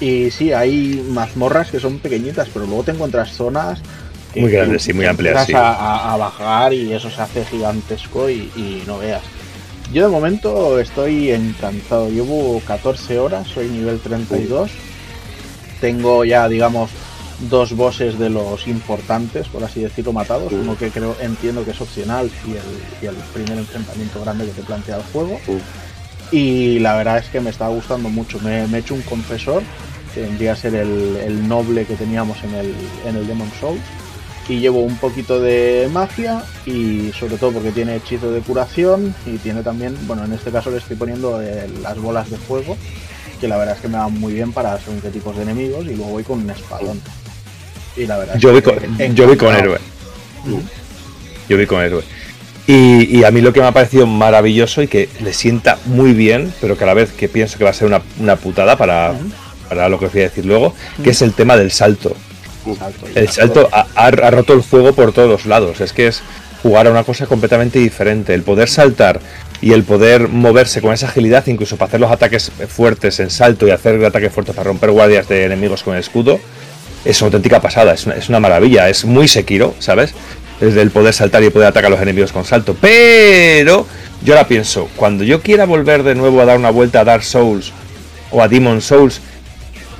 Y 0.00 0.30
sí, 0.30 0.52
hay 0.52 1.04
mazmorras 1.10 1.70
que 1.70 1.80
son 1.80 1.98
pequeñitas, 1.98 2.48
pero 2.52 2.66
luego 2.66 2.84
te 2.84 2.92
encuentras 2.92 3.32
zonas 3.32 3.80
que 4.32 4.40
Muy 4.40 4.52
grandes, 4.52 4.82
sí, 4.82 4.92
muy 4.92 5.06
amplias, 5.06 5.46
sí. 5.46 5.52
A, 5.54 5.72
a- 5.72 6.14
a 6.14 6.16
bajar 6.16 6.72
y 6.72 6.92
eso 6.92 7.10
se 7.10 7.20
hace 7.20 7.44
gigantesco 7.44 8.30
y, 8.30 8.50
y 8.56 8.84
no 8.86 8.98
veas. 8.98 9.22
Yo 9.92 10.04
de 10.04 10.08
momento 10.08 10.78
estoy 10.78 11.30
encantado. 11.30 12.10
Llevo 12.10 12.60
14 12.66 13.18
horas, 13.18 13.48
soy 13.48 13.68
nivel 13.68 14.00
32. 14.00 14.70
Tengo 15.80 16.24
ya, 16.24 16.46
digamos, 16.48 16.90
dos 17.48 17.72
bosses 17.74 18.18
de 18.18 18.28
los 18.28 18.66
importantes, 18.66 19.48
por 19.48 19.64
así 19.64 19.80
decirlo, 19.80 20.12
matados. 20.12 20.52
Uno 20.52 20.76
que 20.76 20.90
creo, 20.90 21.16
entiendo 21.20 21.64
que 21.64 21.70
es 21.70 21.80
opcional 21.80 22.30
y 22.46 22.50
el, 22.50 23.02
y 23.02 23.06
el 23.06 23.14
primer 23.32 23.58
enfrentamiento 23.58 24.20
grande 24.20 24.44
que 24.46 24.52
te 24.52 24.62
plantea 24.62 24.96
el 24.96 25.02
juego. 25.04 25.40
Y 26.30 26.78
la 26.80 26.94
verdad 26.96 27.18
es 27.18 27.28
que 27.28 27.40
me 27.40 27.48
está 27.48 27.68
gustando 27.68 28.10
mucho. 28.10 28.38
Me, 28.40 28.66
me 28.66 28.78
he 28.78 28.80
hecho 28.80 28.94
un 28.94 29.02
confesor, 29.02 29.62
que 30.12 30.20
vendría 30.20 30.52
a 30.52 30.56
ser 30.56 30.74
el, 30.74 31.16
el 31.16 31.48
noble 31.48 31.86
que 31.86 31.94
teníamos 31.94 32.36
en 32.44 32.54
el, 32.54 32.74
en 33.06 33.16
el 33.16 33.26
Demon 33.26 33.50
Souls. 33.58 33.80
Y 34.48 34.60
llevo 34.60 34.80
un 34.80 34.96
poquito 34.96 35.40
de 35.40 35.90
magia 35.92 36.42
y 36.64 37.12
sobre 37.12 37.36
todo 37.36 37.52
porque 37.52 37.70
tiene 37.70 37.96
hechizo 37.96 38.30
de 38.32 38.40
curación 38.40 39.14
y 39.26 39.36
tiene 39.36 39.62
también, 39.62 39.94
bueno, 40.06 40.24
en 40.24 40.32
este 40.32 40.50
caso 40.50 40.70
le 40.70 40.78
estoy 40.78 40.96
poniendo 40.96 41.42
eh, 41.42 41.68
las 41.82 41.98
bolas 41.98 42.30
de 42.30 42.38
fuego, 42.38 42.76
que 43.40 43.46
la 43.46 43.58
verdad 43.58 43.76
es 43.76 43.82
que 43.82 43.88
me 43.88 43.98
van 43.98 44.18
muy 44.18 44.32
bien 44.32 44.52
para 44.52 44.78
según 44.80 45.00
qué 45.00 45.10
tipos 45.10 45.36
de 45.36 45.42
enemigos 45.42 45.84
y 45.84 45.94
luego 45.94 46.12
voy 46.12 46.24
con 46.24 46.40
un 46.40 46.50
espadón. 46.50 47.00
Y 47.96 48.06
la 48.06 48.16
verdad 48.16 48.36
es 48.36 48.42
Yo 48.42 48.52
voy 48.52 48.62
que 48.62 48.72
con, 48.72 49.14
yo 49.14 49.26
voy 49.26 49.36
con 49.36 49.54
héroe. 49.54 49.78
Yo 51.48 51.56
voy 51.56 51.66
con 51.66 51.82
héroe. 51.82 52.02
Y, 52.66 53.18
y 53.18 53.24
a 53.24 53.30
mí 53.30 53.40
lo 53.40 53.52
que 53.52 53.60
me 53.60 53.66
ha 53.66 53.72
parecido 53.72 54.06
maravilloso 54.06 54.82
y 54.82 54.88
que 54.88 55.08
le 55.20 55.32
sienta 55.32 55.78
muy 55.86 56.12
bien, 56.12 56.52
pero 56.60 56.76
que 56.76 56.84
a 56.84 56.86
la 56.86 56.94
vez 56.94 57.12
que 57.12 57.28
pienso 57.28 57.58
que 57.58 57.64
va 57.64 57.70
a 57.70 57.74
ser 57.74 57.86
una, 57.86 58.02
una 58.18 58.36
putada 58.36 58.76
para, 58.76 59.14
para 59.68 59.88
lo 59.88 59.98
que 59.98 60.06
os 60.06 60.12
voy 60.12 60.22
a 60.22 60.24
decir 60.24 60.44
luego, 60.44 60.74
que 61.02 61.10
es 61.10 61.22
el 61.22 61.32
tema 61.32 61.56
del 61.56 61.70
salto. 61.70 62.14
El 63.14 63.28
salto 63.28 63.68
ha, 63.72 64.10
roto 64.10 64.52
el 64.52 64.62
fuego 64.62 64.92
por 64.92 65.12
todos 65.12 65.46
lados. 65.46 65.80
Es 65.80 65.92
que 65.92 66.08
es 66.08 66.22
jugar 66.62 66.86
a 66.86 66.90
una 66.90 67.04
cosa 67.04 67.26
completamente 67.26 67.78
diferente. 67.78 68.34
El 68.34 68.42
poder 68.42 68.68
saltar 68.68 69.20
y 69.60 69.72
el 69.72 69.84
poder 69.84 70.28
moverse 70.28 70.80
con 70.80 70.92
esa 70.92 71.08
agilidad, 71.08 71.46
incluso 71.46 71.76
para 71.76 71.88
hacer 71.88 72.00
los 72.00 72.10
ataques 72.10 72.52
fuertes 72.68 73.18
en 73.20 73.30
salto 73.30 73.66
y 73.66 73.70
hacer 73.70 74.04
ataques 74.04 74.32
fuertes 74.32 74.54
para 74.54 74.68
romper 74.68 74.90
guardias 74.90 75.28
de 75.28 75.44
enemigos 75.44 75.82
con 75.82 75.94
el 75.94 76.00
escudo, 76.00 76.38
es 77.04 77.20
una 77.20 77.26
auténtica 77.26 77.60
pasada. 77.60 77.94
Es 77.94 78.06
una, 78.06 78.14
es 78.16 78.28
una 78.28 78.40
maravilla. 78.40 78.88
Es 78.88 79.04
muy 79.04 79.28
Sekiro, 79.28 79.74
¿sabes? 79.78 80.14
Desde 80.60 80.82
el 80.82 80.90
poder 80.90 81.14
saltar 81.14 81.42
y 81.44 81.50
poder 81.50 81.68
atacar 81.68 81.86
a 81.86 81.90
los 81.90 82.00
enemigos 82.00 82.32
con 82.32 82.44
salto. 82.44 82.76
Pero 82.80 83.86
yo 84.22 84.34
ahora 84.34 84.48
pienso, 84.48 84.88
cuando 84.96 85.22
yo 85.24 85.40
quiera 85.40 85.64
volver 85.64 86.02
de 86.02 86.14
nuevo 86.14 86.40
a 86.40 86.44
dar 86.44 86.58
una 86.58 86.70
vuelta 86.70 87.00
a 87.00 87.04
Dark 87.04 87.22
Souls 87.22 87.72
o 88.30 88.42
a 88.42 88.48
Demon 88.48 88.80
Souls, 88.80 89.20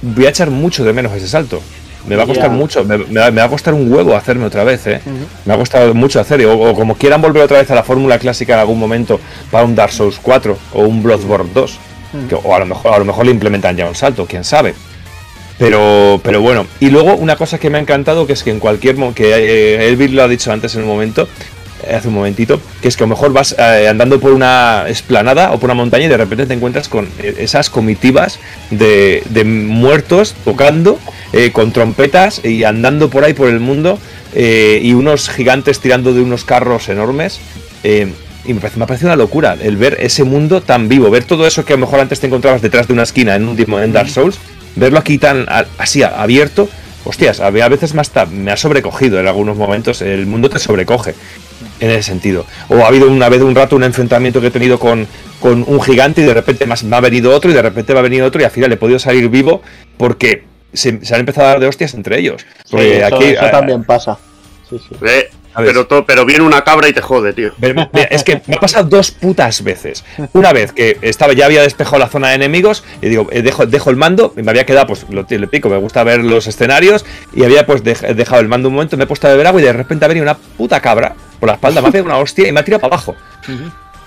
voy 0.02 0.26
a 0.26 0.30
echar 0.30 0.50
mucho 0.50 0.84
de 0.84 0.92
menos 0.92 1.12
ese 1.12 1.28
salto. 1.28 1.62
Me 2.08 2.16
va 2.16 2.22
a 2.22 2.26
costar 2.26 2.50
mucho, 2.58 2.84
me, 2.84 2.98
me 2.98 3.20
va, 3.20 3.30
me 3.30 3.40
va 3.40 3.44
a 3.46 3.48
costar 3.50 3.74
un 3.74 3.92
huevo 3.92 4.14
hacerme 4.16 4.44
otra 4.46 4.64
vez, 4.64 4.86
¿eh? 4.86 5.00
Me 5.44 5.54
ha 5.54 5.56
costado 5.56 5.94
mucho 5.94 6.20
hacer, 6.20 6.44
o, 6.46 6.58
o 6.58 6.74
como 6.74 6.94
quieran 6.96 7.20
volver 7.22 7.42
otra 7.42 7.58
vez 7.58 7.70
a 7.70 7.74
la 7.74 7.82
fórmula 7.82 8.18
clásica 8.18 8.54
en 8.54 8.60
algún 8.60 8.78
momento 8.78 9.20
para 9.50 9.64
un 9.64 9.74
Dark 9.74 9.92
Souls 9.92 10.18
4 10.22 10.56
o 10.74 10.82
un 10.82 11.02
Bloodborne 11.02 11.50
2, 11.54 11.78
que- 12.28 12.34
o 12.34 12.54
a 12.54 12.58
lo 12.58 12.66
mejor 12.66 12.92
a 12.94 12.98
lo 12.98 13.04
mejor 13.04 13.24
le 13.26 13.32
implementan 13.32 13.76
ya 13.76 13.86
un 13.86 13.94
salto, 13.94 14.26
quién 14.26 14.44
sabe. 14.44 14.74
Pero, 15.58 16.20
pero 16.22 16.40
bueno, 16.40 16.66
y 16.78 16.88
luego 16.90 17.16
una 17.16 17.34
cosa 17.34 17.58
que 17.58 17.68
me 17.68 17.78
ha 17.78 17.80
encantado, 17.80 18.26
que 18.28 18.32
es 18.32 18.44
que 18.44 18.50
en 18.50 18.60
cualquier 18.60 18.96
mo- 18.96 19.12
que 19.12 19.34
eh, 19.34 19.88
Elvin 19.88 20.14
lo 20.14 20.22
ha 20.22 20.28
dicho 20.28 20.52
antes 20.52 20.74
en 20.76 20.82
un 20.82 20.88
momento, 20.88 21.28
hace 21.94 22.08
un 22.08 22.14
momentito, 22.14 22.60
que 22.82 22.88
es 22.88 22.96
que 22.96 23.04
a 23.04 23.06
lo 23.06 23.14
mejor 23.14 23.32
vas 23.32 23.54
eh, 23.58 23.86
andando 23.88 24.20
por 24.20 24.32
una 24.32 24.84
esplanada 24.88 25.52
o 25.52 25.58
por 25.58 25.68
una 25.68 25.74
montaña 25.74 26.06
y 26.06 26.08
de 26.08 26.16
repente 26.16 26.46
te 26.46 26.54
encuentras 26.54 26.88
con 26.88 27.08
eh, 27.18 27.34
esas 27.38 27.70
comitivas 27.70 28.38
de, 28.70 29.22
de 29.30 29.44
muertos 29.44 30.34
tocando, 30.44 30.98
eh, 31.32 31.50
con 31.52 31.72
trompetas 31.72 32.44
y 32.44 32.64
andando 32.64 33.10
por 33.10 33.24
ahí 33.24 33.34
por 33.34 33.48
el 33.48 33.60
mundo, 33.60 33.98
y 34.34 34.92
unos 34.92 35.30
gigantes 35.30 35.80
tirando 35.80 36.12
de 36.12 36.20
unos 36.20 36.44
carros 36.44 36.88
enormes. 36.90 37.40
y 38.44 38.52
me 38.54 38.60
parece, 38.60 38.78
me 38.78 38.86
una 39.06 39.16
locura 39.16 39.56
el 39.60 39.76
ver 39.76 39.96
ese 40.00 40.24
mundo 40.24 40.60
tan 40.60 40.88
vivo, 40.88 41.10
ver 41.10 41.24
todo 41.24 41.46
eso 41.46 41.64
que 41.64 41.72
a 41.72 41.76
lo 41.76 41.80
mejor 41.86 42.00
antes 42.00 42.20
te 42.20 42.26
encontrabas 42.28 42.62
detrás 42.62 42.86
de 42.86 42.92
una 42.92 43.02
esquina 43.02 43.34
en 43.34 43.48
un 43.48 43.56
en 43.82 43.92
Dark 43.92 44.08
Souls, 44.10 44.38
verlo 44.76 44.98
aquí 44.98 45.18
tan 45.18 45.46
así 45.78 46.02
abierto, 46.02 46.68
hostias, 47.04 47.40
a, 47.40 47.50
ve- 47.50 47.62
a 47.62 47.68
veces 47.68 47.94
me 48.30 48.50
ha 48.50 48.56
sobrecogido 48.56 49.18
en 49.18 49.26
algunos 49.26 49.56
momentos, 49.56 50.02
el 50.02 50.26
mundo 50.26 50.48
te 50.50 50.58
sobrecoge 50.58 51.14
en 51.80 51.90
ese 51.90 52.02
sentido. 52.04 52.44
O 52.68 52.78
ha 52.84 52.88
habido 52.88 53.08
una 53.08 53.28
vez 53.28 53.40
un 53.42 53.54
rato 53.54 53.76
un 53.76 53.84
enfrentamiento 53.84 54.40
que 54.40 54.48
he 54.48 54.50
tenido 54.50 54.78
con, 54.78 55.06
con 55.40 55.64
un 55.66 55.80
gigante 55.82 56.20
y 56.22 56.24
de 56.24 56.34
repente 56.34 56.66
me 56.66 56.74
ha- 56.74 56.84
me 56.84 56.96
ha 56.96 57.00
venido 57.00 57.34
otro 57.34 57.50
y 57.50 57.54
de 57.54 57.62
repente 57.62 57.92
me 57.92 57.98
ha 57.98 58.02
venido 58.02 58.26
otro 58.26 58.40
y 58.40 58.44
al 58.44 58.50
final 58.50 58.72
he 58.72 58.76
podido 58.76 58.98
salir 58.98 59.28
vivo 59.28 59.62
porque 59.96 60.44
se, 60.72 61.04
se 61.04 61.14
han 61.14 61.20
empezado 61.20 61.46
a 61.46 61.50
dar 61.52 61.60
de 61.60 61.66
hostias 61.66 61.94
entre 61.94 62.18
ellos. 62.18 62.44
Sí, 62.64 62.76
eso, 62.78 63.06
aquí, 63.16 63.24
eso 63.24 63.44
ah, 63.44 63.50
también 63.50 63.84
pasa. 63.84 64.18
Sí, 64.68 64.78
sí. 64.78 64.94
Eh, 65.06 65.30
pero, 65.56 65.86
to- 65.88 66.04
pero 66.06 66.24
viene 66.24 66.44
una 66.44 66.62
cabra 66.62 66.88
y 66.88 66.92
te 66.92 67.00
jode, 67.00 67.32
tío. 67.32 67.52
Ve- 67.58 67.74
Es 68.10 68.22
que 68.22 68.42
me 68.46 68.56
ha 68.56 68.60
pasado 68.60 68.86
dos 68.88 69.10
putas 69.10 69.64
veces. 69.64 70.04
Una 70.34 70.52
vez 70.52 70.72
que 70.72 70.98
estaba 71.00 71.32
ya 71.32 71.46
había 71.46 71.62
despejado 71.62 71.98
la 71.98 72.06
zona 72.08 72.28
de 72.28 72.34
enemigos 72.34 72.84
y 73.02 73.08
digo, 73.08 73.26
eh, 73.32 73.42
dejo, 73.42 73.66
dejo 73.66 73.90
el 73.90 73.96
mando 73.96 74.34
y 74.36 74.42
me 74.42 74.50
había 74.50 74.66
quedado, 74.66 74.86
pues 74.88 75.06
lo 75.10 75.26
le 75.28 75.48
pico, 75.48 75.68
me 75.68 75.78
gusta 75.78 76.04
ver 76.04 76.22
los 76.22 76.46
escenarios 76.46 77.04
y 77.34 77.42
había 77.44 77.66
pues 77.66 77.82
dej- 77.82 78.14
dejado 78.14 78.40
el 78.40 78.46
mando 78.48 78.68
un 78.68 78.74
momento, 78.74 78.96
me 78.96 79.04
he 79.04 79.06
puesto 79.08 79.26
a 79.26 79.30
beber 79.30 79.46
agua 79.48 79.60
y 79.60 79.64
de 79.64 79.72
repente 79.72 80.04
ha 80.04 80.08
venido 80.08 80.22
una 80.22 80.34
puta 80.36 80.80
cabra 80.80 81.16
por 81.38 81.48
la 81.48 81.54
espalda, 81.54 81.80
me 81.80 81.88
ha 81.88 81.90
pegado 81.90 82.10
una 82.10 82.18
hostia 82.18 82.48
y 82.48 82.52
me 82.52 82.60
ha 82.60 82.64
tirado 82.64 82.80
para 82.80 82.94
abajo. 82.94 83.16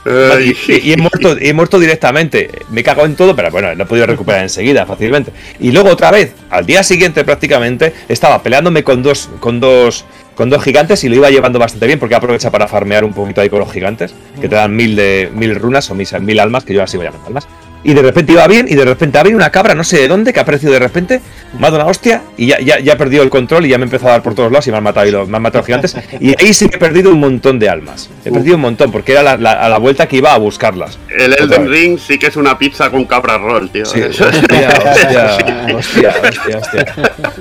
Y, 0.03 0.89
y 0.89 0.93
he, 0.93 0.97
muerto, 0.97 1.37
y 1.39 1.49
he 1.49 1.53
muerto 1.53 1.79
directamente. 1.79 2.49
Me 2.71 2.81
he 2.81 2.83
cagado 2.83 3.05
en 3.05 3.15
todo, 3.15 3.35
pero 3.35 3.51
bueno, 3.51 3.73
lo 3.75 3.83
he 3.83 3.85
podido 3.85 4.07
recuperar 4.07 4.41
enseguida, 4.41 4.85
fácilmente. 4.85 5.31
Y 5.59 5.71
luego 5.71 5.89
otra 5.89 6.09
vez, 6.11 6.33
al 6.49 6.65
día 6.65 6.83
siguiente 6.83 7.23
prácticamente, 7.23 7.93
estaba 8.09 8.41
peleándome 8.41 8.83
con 8.83 9.03
dos, 9.03 9.29
con 9.39 9.59
dos, 9.59 10.05
con 10.33 10.49
dos 10.49 10.63
gigantes 10.63 11.03
y 11.03 11.09
lo 11.09 11.15
iba 11.15 11.29
llevando 11.29 11.59
bastante 11.59 11.85
bien 11.85 11.99
porque 11.99 12.15
aprovecha 12.15 12.49
para 12.49 12.67
farmear 12.67 13.03
un 13.05 13.13
poquito 13.13 13.41
ahí 13.41 13.49
con 13.49 13.59
los 13.59 13.71
gigantes, 13.71 14.13
que 14.39 14.49
te 14.49 14.55
dan 14.55 14.75
mil 14.75 14.95
de 14.95 15.29
mil 15.33 15.53
runas 15.55 15.89
o 15.91 15.95
mil, 15.95 16.07
mil 16.21 16.39
almas, 16.39 16.63
que 16.63 16.73
yo 16.73 16.81
así 16.81 16.97
voy 16.97 17.05
llamando 17.05 17.27
almas. 17.27 17.47
Y 17.83 17.93
de 17.95 18.01
repente 18.03 18.33
iba 18.33 18.45
bien, 18.47 18.67
y 18.69 18.75
de 18.75 18.85
repente 18.85 19.17
ha 19.17 19.23
venido 19.23 19.37
una 19.37 19.49
cabra, 19.49 19.73
no 19.73 19.83
sé 19.83 19.97
de 19.97 20.07
dónde, 20.07 20.33
que 20.33 20.39
ha 20.39 20.43
aparecido 20.43 20.71
de 20.71 20.79
repente, 20.79 21.19
me 21.59 21.65
ha 21.65 21.71
dado 21.71 21.77
una 21.83 21.89
hostia, 21.91 22.21
y 22.37 22.45
ya, 22.47 22.59
ya, 22.59 22.79
ya 22.79 22.93
he 22.93 22.95
perdido 22.95 23.23
el 23.23 23.29
control 23.31 23.65
y 23.65 23.69
ya 23.69 23.77
me 23.79 23.83
he 23.83 23.87
empezado 23.87 24.09
a 24.09 24.13
dar 24.13 24.21
por 24.23 24.35
todos 24.35 24.51
lados 24.51 24.67
y 24.67 24.71
me 24.71 24.77
han 24.77 24.83
matado, 24.83 25.07
y 25.07 25.11
los- 25.11 25.27
me 25.27 25.37
han 25.37 25.41
matado 25.41 25.61
los 25.61 25.65
gigantes. 25.65 25.95
Y 26.19 26.35
ahí 26.39 26.53
sí 26.53 26.69
que 26.69 26.75
he 26.75 26.79
perdido 26.79 27.09
un 27.11 27.19
montón 27.19 27.57
de 27.57 27.69
almas. 27.69 28.09
He 28.23 28.31
perdido 28.31 28.55
un 28.55 28.61
montón, 28.61 28.91
porque 28.91 29.13
era 29.13 29.23
la- 29.23 29.37
la- 29.37 29.53
a 29.53 29.67
la 29.69 29.79
vuelta 29.79 30.07
que 30.07 30.17
iba 30.17 30.31
a 30.33 30.37
buscarlas. 30.37 30.99
El 31.09 31.33
Otra 31.33 31.45
Elden 31.45 31.61
vez. 31.63 31.71
Ring 31.71 31.97
sí 31.99 32.19
que 32.19 32.27
es 32.27 32.35
una 32.35 32.57
pizza 32.57 32.91
con 32.91 33.05
cabra 33.05 33.37
roll, 33.39 33.69
tío. 33.71 33.85
Sí, 33.85 33.99
hostia, 34.01 34.27
hostia, 34.27 35.37
hostia, 35.75 36.13
hostia, 36.23 36.57
hostia. 36.59 36.85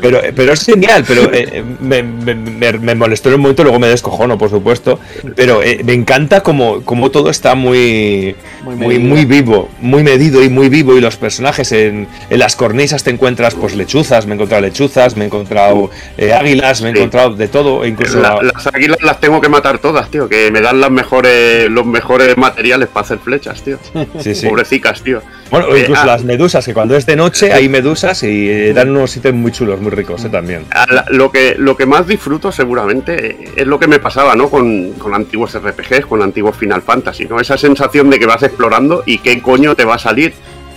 Pero, 0.00 0.20
pero 0.34 0.52
es 0.54 0.64
genial, 0.64 1.04
pero 1.06 1.24
eh, 1.34 1.48
eh, 1.52 1.64
me, 1.80 2.02
me- 2.02 2.34
me- 2.34 2.72
me 2.78 2.94
molestó 2.94 3.28
en 3.28 3.34
un 3.36 3.42
momento, 3.42 3.62
luego 3.62 3.78
me 3.78 3.88
descojono, 3.88 4.38
por 4.38 4.48
supuesto. 4.48 4.98
Pero 5.36 5.62
eh, 5.62 5.82
me 5.84 5.92
encanta 5.92 6.42
como, 6.42 6.82
como 6.82 7.10
todo 7.10 7.28
está 7.30 7.54
muy, 7.54 8.34
Muy 8.64 8.76
muy, 8.76 8.98
muy 8.98 9.24
vivo, 9.26 9.68
muy 9.80 10.02
medido 10.02 10.29
y 10.42 10.48
muy 10.48 10.68
vivo. 10.68 10.96
Y 10.96 11.00
los 11.00 11.16
personajes 11.16 11.72
en, 11.72 12.06
en 12.30 12.38
las 12.38 12.56
cornisas 12.56 13.02
te 13.04 13.10
encuentras 13.10 13.54
pues 13.54 13.74
lechuzas, 13.74 14.26
me 14.26 14.32
he 14.32 14.34
encontrado 14.36 14.62
lechuzas, 14.62 15.16
me 15.16 15.24
he 15.24 15.26
encontrado 15.26 15.90
eh, 16.16 16.32
águilas, 16.32 16.82
me 16.82 16.88
he 16.88 16.92
encontrado 16.92 17.34
de 17.34 17.48
todo, 17.48 17.84
e 17.84 17.88
incluso 17.88 18.20
La- 18.20 18.40
las 18.42 18.66
águilas 18.66 18.98
las 19.02 19.20
tengo 19.20 19.40
que 19.40 19.48
matar 19.48 19.78
todas, 19.78 20.10
tío, 20.10 20.28
que 20.28 20.50
me 20.50 20.60
dan 20.60 20.80
las 20.80 20.90
mejores, 20.90 21.70
los 21.70 21.86
mejores 21.86 22.36
materiales 22.36 22.88
para 22.88 23.04
hacer 23.04 23.18
flechas, 23.18 23.62
tío. 23.62 23.78
sí, 24.20 24.34
sí. 24.34 24.46
Pobrecicas, 24.46 25.02
tío. 25.02 25.22
Bueno, 25.50 25.66
o 25.66 25.74
Eh, 25.74 25.80
incluso 25.80 26.02
ah, 26.02 26.06
las 26.06 26.22
medusas, 26.24 26.64
que 26.64 26.72
cuando 26.74 26.96
es 26.96 27.06
de 27.06 27.16
noche 27.16 27.52
hay 27.52 27.68
medusas 27.68 28.22
y 28.22 28.48
eh, 28.48 28.72
dan 28.72 28.90
unos 28.90 29.16
ítems 29.16 29.36
muy 29.38 29.50
chulos, 29.52 29.80
muy 29.80 29.90
ricos 29.90 30.24
eh, 30.24 30.28
también. 30.28 30.64
lo, 31.08 31.32
que, 31.32 31.56
lo 31.58 31.76
que 31.76 31.86
más 31.86 32.06
disfruto 32.06 32.52
seguramente 32.52 33.36
es 33.56 33.66
lo 33.66 33.78
que 33.78 33.88
me 33.88 33.98
pasaba, 33.98 34.36
¿no? 34.36 34.48
Con, 34.48 34.92
con 34.92 35.14
antiguos 35.14 35.52
RPGs, 35.60 36.06
con 36.06 36.22
antiguos 36.22 36.56
Final 36.56 36.82
Fantasy, 36.82 37.24
¿no? 37.24 37.40
Esa 37.40 37.56
sensación 37.58 38.10
de 38.10 38.18
que 38.18 38.26
vas 38.26 38.42
explorando 38.42 39.02
y 39.06 39.18
qué 39.18 39.40
coño 39.42 39.74
te 39.74 39.84
va 39.84 39.96
a 39.96 39.98
salir. 39.98 40.19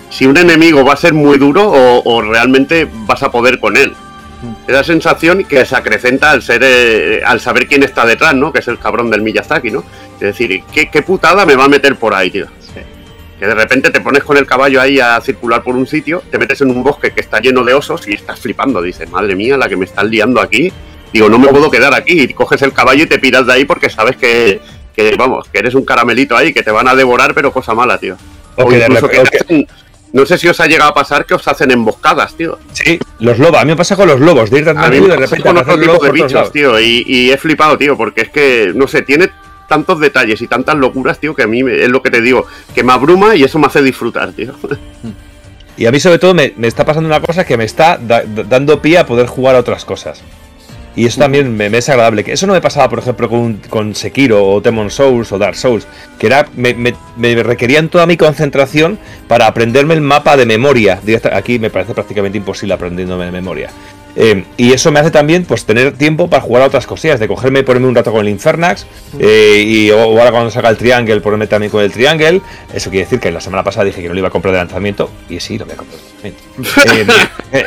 Si 0.10 0.26
un 0.26 0.38
enemigo 0.38 0.86
va 0.86 0.94
a 0.94 0.98
ser 0.98 1.14
muy 1.14 1.38
duro 1.38 1.64
o, 1.64 2.02
o 2.06 2.22
realmente 2.22 2.88
vas 2.91 3.24
a 3.24 3.32
poder 3.32 3.60
con 3.60 3.76
él. 3.78 3.94
Esa 4.68 4.84
sensación 4.84 5.44
que 5.46 5.66
se 5.66 5.76
acrecenta 5.76 6.32
al 6.32 6.41
ser 6.41 6.62
eh, 6.64 7.22
al 7.26 7.39
saber 7.39 7.68
quién 7.68 7.82
está 7.84 8.06
detrás, 8.06 8.36
¿no? 8.36 8.52
Que 8.52 8.60
es 8.60 8.68
el 8.68 8.78
cabrón 8.78 9.10
del 9.10 9.22
Miyazaki, 9.22 9.72
¿no? 9.72 9.84
Es 10.16 10.20
decir, 10.20 10.64
¿qué, 10.74 10.89
qué 10.89 11.02
putada 11.02 11.46
me 11.46 11.56
va 11.56 11.66
a 11.66 11.70
meter 11.70 11.96
por 11.96 12.14
ahí, 12.14 12.30
tío? 12.30 12.48
Sí. 12.60 12.82
Que 13.39 13.48
de 13.48 13.56
repente 13.56 13.89
te 13.89 14.02
pones 14.02 14.24
con 14.24 14.38
el 14.38 14.46
caballo 14.46 14.82
ahí 14.82 15.00
a 15.00 15.20
circular 15.22 15.64
por 15.64 15.76
un 15.76 15.88
sitio, 15.88 16.22
te 16.30 16.38
metes 16.38 16.62
en 16.62 16.72
un 16.72 16.84
bosque 16.84 17.12
que 17.12 17.22
está 17.22 17.39
lleno 17.39 17.64
de 17.64 17.74
osos 17.74 18.08
y 18.08 18.14
estás 18.14 18.39
flipando. 18.39 18.82
Dices, 18.82 19.10
madre 19.10 19.36
mía, 19.36 19.58
la 19.58 19.68
que 19.70 19.78
me 19.78 19.86
están 19.86 20.10
liando 20.10 20.41
aquí. 20.41 20.72
Digo, 21.12 21.30
no 21.30 21.39
me 21.39 21.48
puedo 21.48 21.72
quedar 21.72 21.94
aquí. 21.94 22.22
Y 22.22 22.34
coges 22.34 22.62
el 22.62 22.74
caballo 22.74 23.04
y 23.04 23.08
te 23.08 23.20
piras 23.20 23.46
de 23.46 23.54
ahí 23.54 23.66
porque 23.66 23.89
sabes 23.89 24.18
que, 24.18 24.60
que, 24.96 25.16
vamos, 25.16 25.48
que 25.50 25.60
eres 25.60 25.74
un 25.74 25.86
caramelito 25.86 26.36
ahí, 26.36 26.54
que 26.54 26.64
te 26.64 26.72
van 26.72 26.88
a 26.88 26.96
devorar, 26.96 27.34
pero 27.34 27.52
cosa 27.54 27.74
mala, 27.74 27.98
tío. 27.98 28.18
O 28.56 28.64
O 28.64 28.68
que 28.70 28.76
de 28.78 28.82
incluso 28.84 29.08
repente- 29.08 29.30
que 29.32 29.38
te 29.38 29.43
hacen- 29.43 29.68
no 30.14 30.26
sé 30.28 30.38
si 30.38 30.47
os 30.47 30.60
ha 30.60 30.68
llegado 30.68 30.91
a 30.91 30.93
pasar 30.93 31.26
que 31.26 31.34
os 31.34 31.47
hacen 31.47 31.72
emboscadas, 31.72 32.36
tío. 32.36 32.60
Sí, 32.72 32.99
los 33.20 33.39
lobos. 33.39 33.60
A 33.60 33.66
mí 33.66 33.72
me 33.72 33.76
pasa 33.76 33.95
con 33.95 34.08
los 34.08 34.20
lobos. 34.20 34.51
De 34.51 34.60
ir 34.60 34.70
A 34.70 34.74
mí 34.89 35.01
me 35.01 35.08
de 35.08 35.16
repente 35.16 35.41
con 35.43 35.58
otro 35.58 35.80
tipo 35.80 36.04
de 36.06 36.12
bichos, 36.12 36.51
tío, 36.51 36.80
y, 36.80 37.04
y 37.08 37.32
he 37.32 37.38
flipado, 37.38 37.78
tío, 37.80 37.97
porque 37.97 38.22
es 38.22 38.30
que, 38.30 38.72
no 38.76 38.88
sé, 38.88 39.01
tiene 39.01 39.30
tantos 39.68 39.99
detalles 39.99 40.39
y 40.43 40.47
tantas 40.47 40.76
locuras, 40.76 41.18
tío, 41.20 41.34
que 41.34 41.41
a 41.43 41.47
mí 41.47 41.64
me- 41.64 41.82
es 41.84 41.89
lo 41.89 42.04
que 42.04 42.12
te 42.12 42.22
digo, 42.22 42.45
que 42.76 42.84
me 42.84 42.93
abruma 42.93 43.36
y 43.36 43.43
eso 43.43 43.58
me 43.58 43.66
hace 43.66 43.82
disfrutar, 43.82 44.32
tío. 44.34 44.54
Y 45.76 45.88
a 45.88 45.91
mí 45.91 45.99
sobre 45.99 46.20
todo 46.20 46.36
me, 46.36 46.54
me 46.58 46.68
está 46.68 46.86
pasando 46.86 47.08
una 47.10 47.20
cosa 47.20 47.43
que 47.45 47.58
me 47.58 47.64
está 47.64 47.97
da- 47.97 48.22
da- 48.24 48.43
dando 48.43 48.80
pie 48.80 48.99
a 48.99 49.08
poder 49.08 49.26
jugar 49.26 49.56
a 49.56 49.60
otras 49.60 49.84
cosas. 49.84 50.22
Y 50.96 51.06
eso 51.08 51.20
también 51.20 51.56
me, 51.58 51.66
es 51.76 51.89
agradable. 51.89 52.24
Eso 52.28 52.46
no 52.46 52.54
me 52.54 52.62
pasaba, 52.62 52.88
por 52.89 53.00
ejemplo, 53.00 53.28
con, 53.28 53.56
con 53.70 53.96
Sekiro 53.96 54.46
o 54.46 54.62
Demon 54.62 54.91
Souls 54.91 55.32
o 55.32 55.39
Dark 55.39 55.56
Souls, 55.56 55.88
que 56.20 56.28
era 56.28 56.48
me, 56.56 56.74
me- 56.76 57.44
requerían 57.44 57.89
toda 57.89 58.06
mi 58.06 58.16
concentración 58.16 59.00
para 59.28 59.48
aprenderme 59.48 59.96
el 59.96 60.02
mapa 60.02 60.38
de 60.38 60.46
memoria. 60.46 61.00
Aquí 61.32 61.58
me 61.58 61.72
parece 61.72 61.94
prácticamente 61.96 62.38
imposible 62.38 62.76
aprendiéndome 62.76 63.26
de 63.26 63.32
memoria. 63.32 63.70
Eh, 64.16 64.43
y 64.57 64.74
eso 64.74 64.91
me 64.91 64.99
hace 64.99 65.09
también 65.11 65.43
pues 65.45 65.66
tener 65.66 65.93
tiempo 65.93 66.30
para 66.30 66.41
jugar 66.41 66.64
a 66.64 66.68
otras 66.68 66.86
cosillas, 66.86 67.20
de 67.20 67.28
cogerme 67.28 67.59
y 67.59 67.64
ponerme 67.64 67.88
un 67.88 67.95
rato 67.95 68.11
con 68.11 68.22
el 68.22 68.30
Infernax, 68.30 68.86
eh, 69.20 69.64
y 69.66 69.89
o, 69.91 69.97
o 70.05 70.20
ahora 70.20 70.32
cuando 70.32 70.51
salga 70.51 70.70
el 70.70 70.78
Triangle, 70.78 71.20
ponerme 71.22 71.47
también 71.47 71.72
con 71.72 71.82
el 71.84 71.91
Triangle. 71.91 72.41
Eso 72.74 72.89
quiere 72.89 73.05
decir 73.05 73.20
que 73.20 73.32
la 73.32 73.41
semana 73.41 73.64
pasada 73.64 73.86
dije 73.86 74.01
que 74.01 74.07
no 74.07 74.14
lo 74.14 74.20
iba 74.20 74.28
a 74.28 74.32
comprar 74.32 74.53
de 74.53 74.59
lanzamiento, 74.59 75.09
y 75.30 75.39
sí, 75.39 75.57
lo 75.57 75.66
voy 75.66 75.74
a 75.74 75.78
comprar 75.78 75.99
de 75.99 76.03
lanzamiento. 76.03 76.43
Eh, 77.53 77.66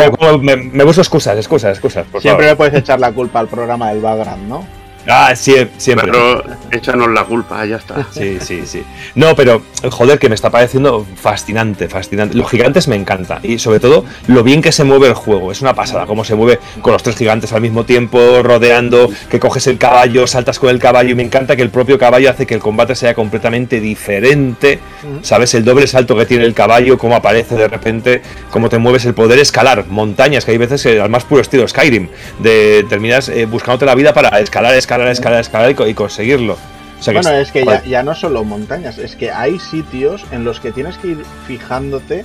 eh, 0.00 0.40
me, 0.40 0.56
me 0.56 0.84
busco 0.84 1.02
excusas, 1.02 1.36
excusas, 1.36 1.70
excusas. 1.72 2.06
Por 2.06 2.22
siempre 2.22 2.46
favor. 2.46 2.52
le 2.52 2.56
puedes 2.56 2.74
echar 2.74 2.98
la 2.98 3.12
culpa 3.12 3.40
al 3.40 3.48
programa 3.48 3.90
del 3.90 4.00
background, 4.00 4.48
¿no? 4.48 4.77
Ah, 5.08 5.34
sí, 5.34 5.54
siempre. 5.78 6.10
Pero 6.10 6.44
échanos 6.70 7.08
la 7.10 7.24
culpa, 7.24 7.64
ya 7.64 7.76
está. 7.76 8.06
Sí, 8.12 8.38
sí, 8.40 8.62
sí. 8.66 8.82
No, 9.14 9.34
pero 9.34 9.62
joder, 9.90 10.18
que 10.18 10.28
me 10.28 10.34
está 10.34 10.50
pareciendo 10.50 11.06
fascinante, 11.16 11.88
fascinante. 11.88 12.36
Los 12.36 12.50
gigantes 12.50 12.88
me 12.88 12.96
encantan. 12.96 13.40
Y 13.42 13.58
sobre 13.58 13.80
todo, 13.80 14.04
lo 14.26 14.42
bien 14.42 14.60
que 14.60 14.72
se 14.72 14.84
mueve 14.84 15.06
el 15.08 15.14
juego. 15.14 15.52
Es 15.52 15.60
una 15.62 15.74
pasada. 15.74 16.06
Cómo 16.06 16.24
se 16.24 16.34
mueve 16.34 16.58
con 16.82 16.92
los 16.92 17.02
tres 17.02 17.16
gigantes 17.16 17.52
al 17.52 17.60
mismo 17.60 17.84
tiempo, 17.84 18.42
rodeando, 18.42 19.08
que 19.30 19.40
coges 19.40 19.66
el 19.66 19.78
caballo, 19.78 20.26
saltas 20.26 20.58
con 20.58 20.70
el 20.70 20.78
caballo. 20.78 21.10
Y 21.10 21.14
me 21.14 21.22
encanta 21.22 21.56
que 21.56 21.62
el 21.62 21.70
propio 21.70 21.98
caballo 21.98 22.30
hace 22.30 22.46
que 22.46 22.54
el 22.54 22.60
combate 22.60 22.94
sea 22.94 23.14
completamente 23.14 23.80
diferente. 23.80 24.80
¿Sabes? 25.22 25.54
El 25.54 25.64
doble 25.64 25.86
salto 25.86 26.16
que 26.16 26.26
tiene 26.26 26.44
el 26.44 26.54
caballo, 26.54 26.98
cómo 26.98 27.14
aparece 27.14 27.54
de 27.54 27.68
repente, 27.68 28.22
cómo 28.50 28.68
te 28.68 28.78
mueves 28.78 29.04
el 29.04 29.14
poder 29.14 29.38
escalar 29.38 29.86
montañas, 29.86 30.44
que 30.44 30.50
hay 30.50 30.58
veces 30.58 30.84
al 30.86 31.08
más 31.08 31.24
puro 31.24 31.40
estilo 31.40 31.66
Skyrim. 31.66 32.08
De 32.40 32.84
terminas 32.88 33.28
eh, 33.28 33.46
buscándote 33.46 33.86
la 33.86 33.94
vida 33.94 34.12
para 34.12 34.40
escalar, 34.40 34.74
escalar, 34.74 34.97
escalar, 35.06 35.40
escalar 35.40 35.70
y, 35.70 35.74
co- 35.74 35.86
y 35.86 35.94
conseguirlo. 35.94 36.54
O 36.98 37.02
sea 37.02 37.14
Bueno, 37.14 37.30
es 37.30 37.52
que 37.52 37.64
ya, 37.86 38.02
no 38.02 38.14
solo 38.16 38.42
montañas, 38.42 38.98
es 38.98 39.14
que 39.14 39.30
hay 39.30 39.60
sitios 39.60 40.24
en 40.32 40.42
los 40.42 40.58
que 40.58 40.72
tienes 40.72 40.98
que 40.98 41.08
ir 41.08 41.18
fijándote 41.46 42.24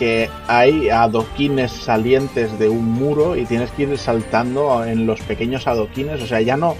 que 0.00 0.28
hay 0.48 0.88
adoquines 0.90 1.70
salientes 1.70 2.58
de 2.58 2.68
un 2.68 2.84
muro 2.90 3.36
y 3.36 3.44
tienes 3.44 3.70
que 3.70 3.84
ir 3.84 3.96
saltando 3.96 4.84
en 4.84 5.06
los 5.06 5.20
pequeños 5.20 5.68
adoquines, 5.68 6.20
o 6.20 6.26
sea, 6.26 6.40
ya 6.40 6.56
no 6.56 6.74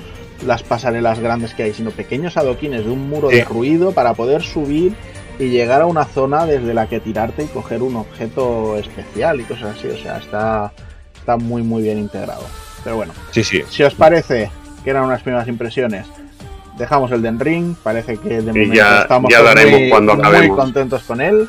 las 0.45 0.65
pasarelas 0.65 1.21
grandes 1.21 1.55
que 1.55 1.63
hay, 1.63 1.73
sino 1.73 1.93
pequeños 1.93 2.37
adoquines 2.37 2.85
de 2.85 2.91
un 2.91 3.09
muro 3.09 3.31
Sí. 3.31 3.37
de 3.37 3.45
ruido 3.45 3.93
para 3.93 4.15
poder 4.15 4.43
subir 4.43 4.97
y 5.39 5.45
llegar 5.51 5.83
a 5.83 5.87
una 5.87 6.05
zona 6.07 6.45
desde 6.47 6.75
la 6.75 6.89
que 6.89 6.99
tirarte 6.99 7.45
y 7.45 7.47
coger 7.47 7.83
un 7.83 7.95
objeto 7.95 8.77
especial 8.77 9.41
y 9.41 9.45
cosas 9.45 9.77
así, 9.79 9.87
o 9.87 9.97
sea, 9.97 10.19
está, 10.19 10.73
está 11.17 11.37
muy 11.37 11.63
muy 11.63 11.83
bien 11.85 11.99
integrado. 11.99 12.43
Pero 12.83 12.97
bueno, 12.97 13.13
Sí, 13.31 13.45
sí. 13.45 13.63
si 13.71 13.85
os 13.85 13.95
parece 13.95 14.51
que 14.85 14.91
eran 14.91 15.05
unas 15.05 15.23
primeras 15.23 15.49
impresiones, 15.49 16.07
dejamos 16.79 17.11
el 17.13 17.23
Den 17.23 17.41
Ring. 17.41 17.75
Parece 17.83 18.17
que 18.19 18.29
de 18.43 18.53
momento 18.53 18.75
ya- 18.75 19.01
estamos 19.03 19.31
ya 19.33 19.43
muy, 19.43 19.89
cuando 19.91 20.15
muy 20.15 20.25
acabemos. 20.25 20.57
contentos 20.59 21.03
con 21.05 21.21
él. 21.21 21.49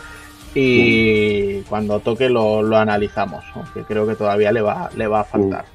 Y 0.58 1.60
cuando 1.64 2.00
toque 2.00 2.30
lo, 2.30 2.62
lo 2.64 2.78
analizamos, 2.78 3.44
aunque 3.56 3.82
creo 3.82 4.08
que 4.08 4.16
todavía 4.16 4.54
le 4.54 4.62
va, 4.62 4.90
le 4.96 5.06
va 5.06 5.20
a 5.20 5.24
faltar. 5.26 5.66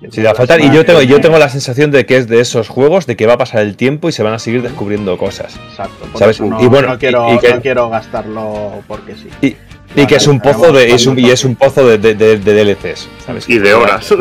Yo 0.00 0.08
Sí, 0.12 0.20
le 0.20 0.26
va 0.26 0.30
a 0.32 0.34
faltar. 0.36 0.60
Y 0.60 0.70
yo 0.70 0.84
tengo, 0.84 1.02
yo 1.02 1.20
tengo 1.20 1.36
la 1.36 1.48
sensación 1.48 1.90
de 1.90 2.06
que 2.06 2.16
es 2.16 2.28
de 2.28 2.38
esos 2.40 2.68
juegos 2.68 3.06
de 3.06 3.16
que 3.16 3.26
va 3.26 3.34
a 3.34 3.38
pasar 3.38 3.60
el 3.62 3.76
tiempo 3.76 4.08
y 4.08 4.12
se 4.12 4.22
van 4.22 4.32
a 4.32 4.38
seguir 4.38 4.62
descubriendo 4.62 5.18
cosas. 5.18 5.58
Exacto, 5.70 6.06
por 6.12 6.18
¿sabes? 6.20 6.36
eso 6.36 6.46
no, 6.46 6.62
Y 6.62 6.66
bueno, 6.68 6.88
no 6.88 6.98
quiero, 6.98 7.34
y 7.34 7.38
que- 7.40 7.54
no 7.54 7.60
quiero 7.60 7.90
gastarlo 7.90 8.82
porque 8.86 9.16
sí. 9.16 9.28
Y, 9.42 9.56
y 10.00 10.06
que 10.06 10.14
es 10.14 10.26
un 10.28 10.38
pozo 10.40 10.72
de, 10.72 10.92
es 10.94 11.06
un, 11.08 11.18
y 11.18 11.28
es 11.30 11.44
un 11.44 11.56
pozo 11.56 11.84
de, 11.86 11.98
de- 11.98 12.14
de- 12.14 12.38
de 12.38 12.54
DLCs, 12.64 13.08
¿sabes? 13.26 13.48
Y 13.48 13.58
de 13.58 13.74
horas. 13.74 14.14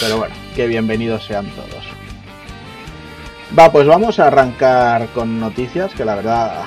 Pero 0.00 0.16
bueno, 0.18 0.34
que 0.56 0.66
bienvenidos 0.66 1.24
sean 1.24 1.46
todos. 1.50 1.84
Va, 3.56 3.70
pues 3.70 3.86
vamos 3.86 4.18
a 4.18 4.28
arrancar 4.28 5.06
con 5.08 5.38
noticias, 5.38 5.92
que 5.92 6.04
la 6.04 6.16
verdad, 6.16 6.62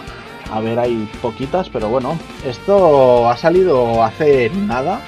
a 0.52 0.60
ver, 0.60 0.78
hay 0.78 1.10
poquitas, 1.24 1.70
pero 1.70 1.90
bueno, 1.90 2.18
esto 2.46 3.28
ha 3.28 3.36
salido 3.36 4.04
hace 4.04 4.52
nada, 4.52 5.02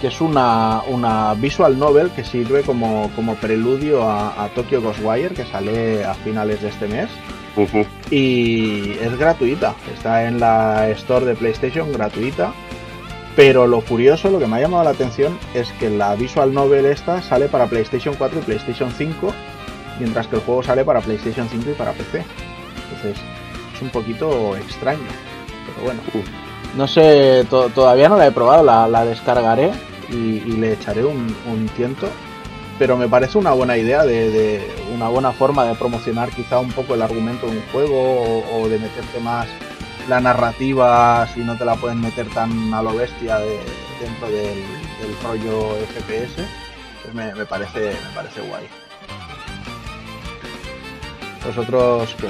que 0.00 0.08
es 0.08 0.20
una, 0.20 0.82
una 0.88 1.34
visual 1.34 1.78
novel 1.78 2.10
que 2.10 2.24
sirve 2.24 2.62
como, 2.62 3.08
como 3.14 3.36
preludio 3.36 4.02
a, 4.02 4.44
a 4.44 4.48
Tokyo 4.48 4.82
Ghostwire, 4.82 5.34
que 5.34 5.44
sale 5.44 6.04
a 6.04 6.14
finales 6.14 6.60
de 6.60 6.68
este 6.68 6.88
mes. 6.88 7.08
Y 8.10 8.92
es 9.00 9.16
gratuita. 9.16 9.76
Está 9.94 10.26
en 10.26 10.40
la 10.40 10.88
store 10.90 11.24
de 11.24 11.34
PlayStation 11.36 11.92
gratuita. 11.92 12.52
Pero 13.36 13.66
lo 13.66 13.80
curioso, 13.80 14.30
lo 14.30 14.38
que 14.38 14.46
me 14.46 14.56
ha 14.56 14.60
llamado 14.60 14.84
la 14.84 14.90
atención 14.90 15.36
es 15.54 15.70
que 15.72 15.90
la 15.90 16.14
visual 16.14 16.54
novel 16.54 16.86
esta 16.86 17.20
sale 17.20 17.48
para 17.48 17.66
PlayStation 17.66 18.14
4 18.16 18.38
y 18.38 18.42
PlayStation 18.42 18.92
5, 18.96 19.34
mientras 19.98 20.28
que 20.28 20.36
el 20.36 20.42
juego 20.42 20.62
sale 20.62 20.84
para 20.84 21.00
PlayStation 21.00 21.48
5 21.48 21.70
y 21.70 21.74
para 21.74 21.92
PC. 21.92 22.22
Entonces 22.84 23.20
es 23.74 23.82
un 23.82 23.88
poquito 23.90 24.56
extraño. 24.56 25.00
Pero 25.66 25.84
bueno, 25.84 26.00
no 26.76 26.86
sé, 26.86 27.44
to- 27.50 27.70
todavía 27.70 28.08
no 28.08 28.16
la 28.16 28.28
he 28.28 28.32
probado, 28.32 28.62
la, 28.62 28.86
la 28.86 29.04
descargaré 29.04 29.72
y, 30.10 30.14
y 30.14 30.52
le 30.58 30.74
echaré 30.74 31.04
un, 31.04 31.34
un 31.50 31.66
tiento. 31.76 32.08
Pero 32.78 32.96
me 32.96 33.08
parece 33.08 33.38
una 33.38 33.52
buena 33.52 33.76
idea, 33.76 34.04
de, 34.04 34.30
de 34.30 34.68
una 34.94 35.08
buena 35.08 35.32
forma 35.32 35.64
de 35.64 35.74
promocionar 35.76 36.30
quizá 36.30 36.58
un 36.60 36.70
poco 36.72 36.94
el 36.94 37.02
argumento 37.02 37.46
de 37.46 37.52
un 37.52 37.62
juego 37.72 37.96
o, 38.00 38.60
o 38.62 38.68
de 38.68 38.78
meterte 38.80 39.18
más 39.20 39.46
la 40.08 40.20
narrativa 40.20 41.26
si 41.34 41.40
no 41.40 41.56
te 41.56 41.64
la 41.64 41.76
pueden 41.76 42.00
meter 42.00 42.26
tan 42.28 42.72
a 42.74 42.82
lo 42.82 42.94
bestia 42.94 43.38
de- 43.38 43.60
dentro 44.00 44.26
del, 44.28 44.62
del 45.00 45.16
rollo 45.22 45.76
FPS. 45.94 46.44
Pues 47.02 47.14
me, 47.14 47.34
me 47.34 47.46
parece, 47.46 47.80
me 47.90 48.14
parece 48.14 48.40
guay. 48.42 48.64
¿Vosotros 51.46 52.14
qué? 52.20 52.28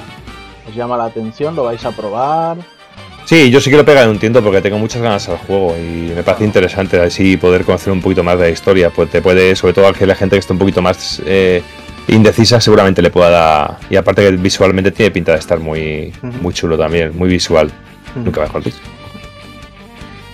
¿Os 0.68 0.74
llama 0.74 0.96
la 0.96 1.04
atención? 1.04 1.54
¿Lo 1.54 1.64
vais 1.64 1.84
a 1.84 1.90
probar? 1.92 2.56
Sí, 3.26 3.50
yo 3.50 3.60
sí 3.60 3.70
quiero 3.70 3.84
pegar 3.84 4.08
un 4.08 4.18
tiento 4.18 4.42
porque 4.42 4.60
tengo 4.60 4.76
muchas 4.78 5.00
ganas 5.00 5.28
al 5.28 5.38
juego 5.38 5.74
y 5.78 6.12
me 6.14 6.22
parece 6.22 6.44
interesante 6.44 7.00
así 7.00 7.36
poder 7.36 7.64
conocer 7.64 7.92
un 7.92 8.02
poquito 8.02 8.22
más 8.22 8.36
de 8.38 8.44
la 8.46 8.50
historia. 8.50 8.90
Pues 8.90 9.10
te 9.10 9.22
puede, 9.22 9.56
sobre 9.56 9.72
todo 9.72 9.86
a 9.88 9.92
que 9.94 10.06
la 10.06 10.14
gente 10.14 10.36
que 10.36 10.40
esté 10.40 10.52
un 10.52 10.58
poquito 10.58 10.82
más 10.82 11.22
eh, 11.24 11.62
indecisa, 12.08 12.60
seguramente 12.60 13.02
le 13.02 13.10
pueda 13.10 13.30
dar. 13.30 13.78
Y 13.90 13.96
aparte 13.96 14.22
que 14.22 14.30
visualmente 14.32 14.90
tiene 14.90 15.10
pinta 15.10 15.32
de 15.32 15.38
estar 15.38 15.60
muy, 15.60 16.12
muy 16.40 16.52
chulo 16.52 16.76
también, 16.76 17.16
muy 17.16 17.28
visual. 17.28 17.70
Nunca 18.14 18.40
mejor 18.40 18.62
dicho. 18.62 18.78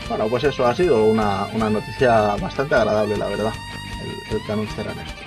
Bueno, 0.09 0.27
pues 0.29 0.45
eso 0.45 0.67
ha 0.67 0.75
sido 0.75 1.05
una, 1.05 1.47
una 1.53 1.71
noticia 1.71 2.35
bastante 2.41 2.75
agradable, 2.75 3.17
la 3.17 3.27
verdad, 3.27 3.53
el, 4.03 4.37
el 4.37 4.45
que 4.45 4.53
anunciaran 4.53 4.99
esto. 4.99 5.21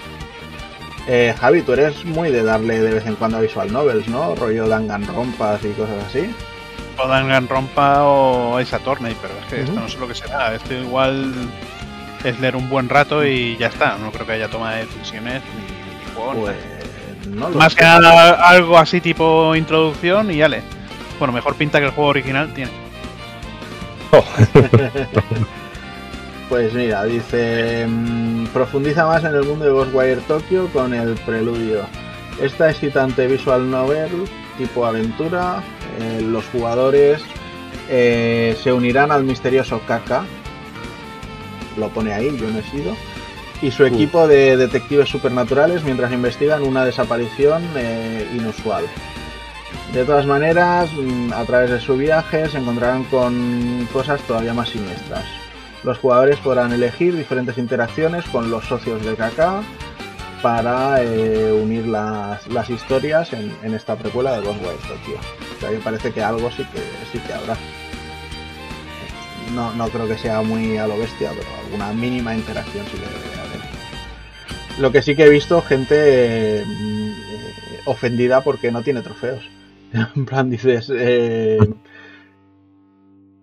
Eh, 1.08 1.36
Javi, 1.38 1.62
tú 1.62 1.74
eres 1.74 2.06
muy 2.06 2.32
de 2.32 2.44
darle 2.44 2.80
de 2.80 2.94
vez 2.94 3.06
en 3.06 3.16
cuando 3.16 3.38
a 3.38 3.42
visual 3.42 3.72
novels, 3.72 4.08
¿no? 4.08 4.36
Rollo 4.36 4.68
Danganronpas 4.68 5.64
y 5.66 5.70
cosas 5.70 6.04
así. 6.08 6.34
O 6.98 7.08
Danganronpa 7.08 8.04
o 8.04 8.58
Ace 8.58 8.76
Attorney, 8.76 9.16
pero 9.22 9.34
es 9.42 9.46
que 9.48 9.62
esto 9.64 9.80
no 9.80 9.90
sé 9.90 9.98
lo 9.98 10.08
que 10.08 10.16
será. 10.16 10.54
Esto 10.56 10.74
igual 10.74 11.34
es 12.24 12.40
leer 12.40 12.56
un 12.56 12.70
buen 12.70 12.88
rato 12.88 13.26
y 13.26 13.58
ya 13.58 13.68
está. 13.68 13.98
No 13.98 14.12
creo 14.12 14.26
que 14.26 14.34
haya 14.34 14.48
toma 14.48 14.76
de 14.76 14.86
decisiones 14.86 15.42
ni, 15.56 15.73
Pues 16.32 16.56
nada. 17.28 17.36
no 17.38 17.50
lo 17.50 17.56
Más 17.58 17.74
sé. 17.74 17.80
que 17.80 17.86
nada 17.86 18.34
algo 18.50 18.78
así 18.78 19.02
tipo 19.02 19.56
introducción 19.56 20.32
y 20.32 20.38
yale. 20.38 20.62
Bueno, 21.20 21.34
mejor 21.34 21.56
pinta 21.56 21.80
que 21.80 21.86
el 21.86 21.92
juego 21.92 22.10
original 22.12 22.54
tiene. 22.54 22.72
Pues 26.50 26.74
mira, 26.74 27.04
dice, 27.06 27.88
mm, 27.88 28.48
profundiza 28.48 29.08
más 29.08 29.24
en 29.24 29.34
el 29.34 29.44
mundo 29.44 29.66
de 29.66 29.72
Ghostwire 29.72 30.22
Tokyo 30.28 30.68
con 30.72 30.94
el 30.94 31.16
preludio. 31.26 31.86
Esta 32.40 32.70
excitante 32.70 33.26
visual 33.26 33.72
novel 33.72 34.26
tipo 34.58 34.86
aventura, 34.86 35.64
eh, 36.00 36.22
los 36.22 36.46
jugadores 36.52 37.22
eh, 37.90 38.56
se 38.62 38.72
unirán 38.72 39.12
al 39.12 39.24
misterioso 39.24 39.82
Kaka. 39.88 40.26
Lo 41.78 41.90
pone 41.90 42.14
ahí, 42.14 42.38
yo 42.38 42.48
no 42.52 42.60
he 42.60 42.64
sido. 42.64 42.96
Y 43.64 43.72
su 43.72 43.86
equipo 43.86 44.28
de 44.28 44.58
detectives 44.58 45.08
supernaturales 45.08 45.86
mientras 45.86 46.12
investigan 46.12 46.64
una 46.64 46.84
desaparición 46.84 47.64
eh, 47.78 48.28
inusual. 48.36 48.84
De 49.94 50.04
todas 50.04 50.26
maneras, 50.26 50.90
mm, 50.92 51.32
a 51.32 51.46
través 51.46 51.70
de 51.70 51.80
su 51.80 51.96
viaje 51.96 52.50
se 52.50 52.58
encontrarán 52.58 53.06
con 53.06 53.88
cosas 53.94 54.20
todavía 54.24 54.54
más 54.54 54.68
siniestras. 54.68 55.24
Los 55.86 55.98
jugadores 55.98 56.40
podrán 56.40 56.74
elegir 56.74 57.16
diferentes 57.16 57.58
interacciones 57.58 58.26
con 58.26 58.52
los 58.52 58.66
socios 58.66 59.02
de 59.06 59.16
KK 59.16 59.64
para 60.42 61.02
eh, 61.02 61.54
unir 61.54 61.88
las, 61.88 62.46
las 62.48 62.70
historias 62.70 63.32
en, 63.32 63.56
en 63.64 63.74
esta 63.74 63.96
precuela 63.96 64.34
de 64.34 64.46
Ghostwire 64.46 64.76
Tokyo. 64.76 65.18
O 65.56 65.60
sea, 65.62 65.70
que 65.70 65.78
parece 65.78 66.12
que 66.12 66.22
algo 66.22 66.52
sí 66.52 66.66
que, 66.66 66.82
sí 67.14 67.20
que 67.26 67.32
habrá. 67.32 67.56
No, 69.56 69.74
no 69.74 69.88
creo 69.88 70.06
que 70.06 70.18
sea 70.18 70.42
muy 70.42 70.76
a 70.78 70.86
lo 70.86 70.98
bestia, 70.98 71.30
pero 71.30 71.48
alguna 71.64 71.94
mínima 71.94 72.36
interacción 72.36 72.86
sí 72.88 72.98
que 72.98 73.06
debe 73.06 73.36
haber. 73.36 73.43
Lo 74.80 74.92
que 74.92 75.02
sí 75.02 75.16
que 75.16 75.26
he 75.26 75.30
visto, 75.30 75.62
gente 75.62 76.62
eh, 76.62 76.66
ofendida 77.86 78.42
porque 78.42 78.72
no 78.72 78.82
tiene 78.84 79.02
trofeos. 79.02 79.50
En 80.16 80.26
plan, 80.26 80.50
dices, 80.50 80.92
eh, 80.92 81.60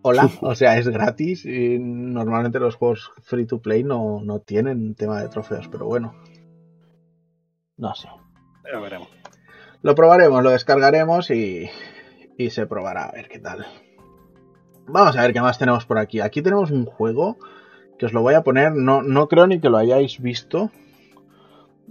hola, 0.03 0.29
o 0.41 0.57
sea, 0.57 0.79
es 0.79 0.89
gratis 0.89 1.47
y 1.47 1.79
normalmente 1.79 2.59
los 2.59 2.75
juegos 2.75 3.13
free 3.23 3.47
to 3.47 3.63
play 3.63 3.85
no, 3.85 4.21
no 4.25 4.41
tienen 4.41 4.97
tema 4.97 5.23
de 5.23 5.29
trofeos, 5.29 5.69
pero 5.69 5.87
bueno. 5.87 6.15
No 7.77 7.95
sé. 7.95 8.09
Ya 8.73 8.81
veremos. 8.81 9.09
Lo 9.83 9.95
probaremos, 9.95 10.43
lo 10.43 10.51
descargaremos 10.51 11.31
y, 11.31 11.71
y 12.37 12.51
se 12.51 12.67
probará 12.67 13.05
a 13.05 13.13
ver 13.13 13.29
qué 13.29 13.39
tal. 13.39 13.65
Vamos 14.89 15.17
a 15.17 15.23
ver 15.23 15.33
qué 15.33 15.41
más 15.41 15.59
tenemos 15.59 15.87
por 15.87 15.99
aquí. 15.99 16.21
Aquí 16.21 16.43
tenemos 16.43 16.73
un 16.73 16.85
juego 16.85 17.39
que 17.99 18.07
os 18.07 18.13
lo 18.13 18.23
voy 18.23 18.35
a 18.35 18.43
poner, 18.43 18.73
no, 18.73 19.03
no 19.03 19.29
creo 19.29 19.47
ni 19.47 19.61
que 19.61 19.71
lo 19.71 19.79
hayáis 19.79 20.21
visto. 20.21 20.71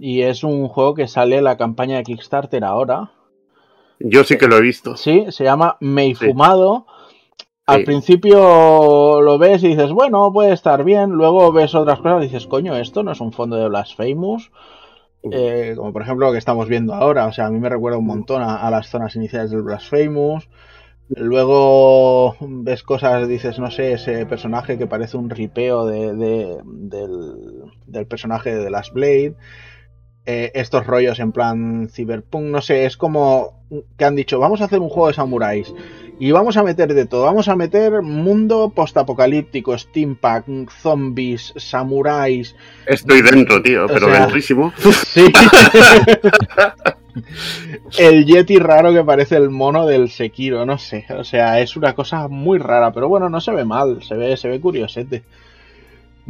Y 0.02 0.22
es 0.22 0.42
un 0.44 0.66
juego 0.68 0.94
que 0.94 1.06
sale 1.08 1.42
la 1.42 1.58
campaña 1.58 1.96
de 1.98 2.04
Kickstarter 2.04 2.64
ahora. 2.64 3.10
Yo 3.98 4.24
sí 4.24 4.38
que 4.38 4.48
lo 4.48 4.56
he 4.56 4.62
visto. 4.62 4.96
Sí, 4.96 5.26
se 5.28 5.44
llama 5.44 5.76
Sí. 5.80 6.14
Fumado. 6.14 6.86
Al 7.66 7.80
Sí. 7.80 7.84
principio 7.84 9.20
lo 9.20 9.36
ves 9.38 9.62
y 9.62 9.68
dices, 9.68 9.92
bueno, 9.92 10.32
puede 10.32 10.52
estar 10.54 10.84
bien. 10.84 11.10
Luego 11.10 11.52
ves 11.52 11.74
otras 11.74 11.98
cosas 12.00 12.22
y 12.22 12.28
dices, 12.28 12.46
coño, 12.46 12.74
esto 12.76 13.02
no 13.02 13.12
es 13.12 13.20
un 13.20 13.32
fondo 13.32 13.56
de 13.56 13.68
Blasphemous. 13.68 14.50
Eh, 15.30 15.74
como 15.76 15.92
por 15.92 16.00
ejemplo 16.00 16.26
lo 16.28 16.32
que 16.32 16.38
estamos 16.38 16.66
viendo 16.66 16.94
ahora. 16.94 17.26
O 17.26 17.32
sea, 17.32 17.46
a 17.46 17.50
mí 17.50 17.60
me 17.60 17.68
recuerda 17.68 17.98
un 17.98 18.06
montón 18.06 18.40
a, 18.42 18.56
a 18.56 18.70
las 18.70 18.88
zonas 18.88 19.14
iniciales 19.16 19.50
del 19.50 19.62
Blasphemous. 19.62 20.48
Luego 21.10 22.36
ves 22.40 22.82
cosas, 22.82 23.28
dices, 23.28 23.58
no 23.58 23.70
sé, 23.70 23.92
ese 23.92 24.24
personaje 24.26 24.78
que 24.78 24.86
parece 24.86 25.16
un 25.16 25.28
ripeo 25.28 25.84
de, 25.86 26.14
de- 26.14 26.58
del, 26.64 27.34
del 27.86 28.06
personaje 28.06 28.54
de 28.54 28.64
The 28.64 28.70
Last 28.70 28.92
Blade. 28.94 29.34
Eh, 30.26 30.52
estos 30.54 30.86
rollos 30.86 31.18
en 31.18 31.32
plan 31.32 31.88
cyberpunk, 31.90 32.44
no 32.44 32.60
sé, 32.60 32.84
es 32.84 32.96
como 32.98 33.64
que 33.96 34.04
han 34.04 34.14
dicho, 34.16 34.38
vamos 34.38 34.60
a 34.60 34.64
hacer 34.66 34.78
un 34.78 34.88
juego 34.90 35.08
de 35.08 35.14
samuráis 35.14 35.72
y 36.18 36.30
vamos 36.30 36.58
a 36.58 36.62
meter 36.62 36.92
de 36.92 37.06
todo, 37.06 37.24
vamos 37.24 37.48
a 37.48 37.56
meter 37.56 38.02
mundo 38.02 38.70
postapocalíptico, 38.76 39.76
steampunk, 39.78 40.70
zombies, 40.70 41.54
samuráis, 41.56 42.54
Estoy 42.86 43.22
dentro, 43.22 43.62
tío, 43.62 43.86
pero 43.86 44.08
sea- 44.08 44.20
dentrísimo. 44.20 44.72
Sí. 45.06 45.24
el 47.98 48.24
Yeti 48.26 48.58
raro 48.58 48.92
que 48.92 49.02
parece 49.04 49.36
el 49.36 49.50
mono 49.50 49.86
del 49.86 50.10
Sekiro, 50.10 50.64
no 50.66 50.78
sé. 50.78 51.06
O 51.18 51.24
sea, 51.24 51.60
es 51.60 51.76
una 51.76 51.94
cosa 51.94 52.28
muy 52.28 52.58
rara, 52.58 52.92
pero 52.92 53.08
bueno, 53.08 53.28
no 53.28 53.40
se 53.40 53.52
ve 53.52 53.64
mal, 53.64 54.02
se 54.02 54.14
ve, 54.14 54.36
se 54.36 54.48
ve 54.48 54.60
curiosete. 54.60 55.22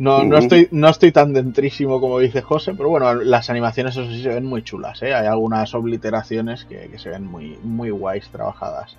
No, 0.01 0.25
no, 0.25 0.39
estoy, 0.39 0.67
no 0.71 0.89
estoy 0.89 1.13
tan 1.13 1.33
dentrísimo 1.35 2.01
como 2.01 2.19
dice 2.21 2.41
José, 2.41 2.73
pero 2.75 2.89
bueno, 2.89 3.15
las 3.15 3.51
animaciones 3.51 3.95
eso 3.97 4.09
sí 4.11 4.23
se 4.23 4.31
ven 4.31 4.47
muy 4.47 4.63
chulas, 4.63 5.03
¿eh? 5.03 5.13
Hay 5.15 5.27
algunas 5.27 5.75
obliteraciones 5.75 6.65
que, 6.65 6.89
que 6.91 6.99
se 6.99 7.11
ven 7.11 7.25
muy, 7.27 7.59
muy 7.63 7.91
guays 7.91 8.29
trabajadas. 8.33 8.97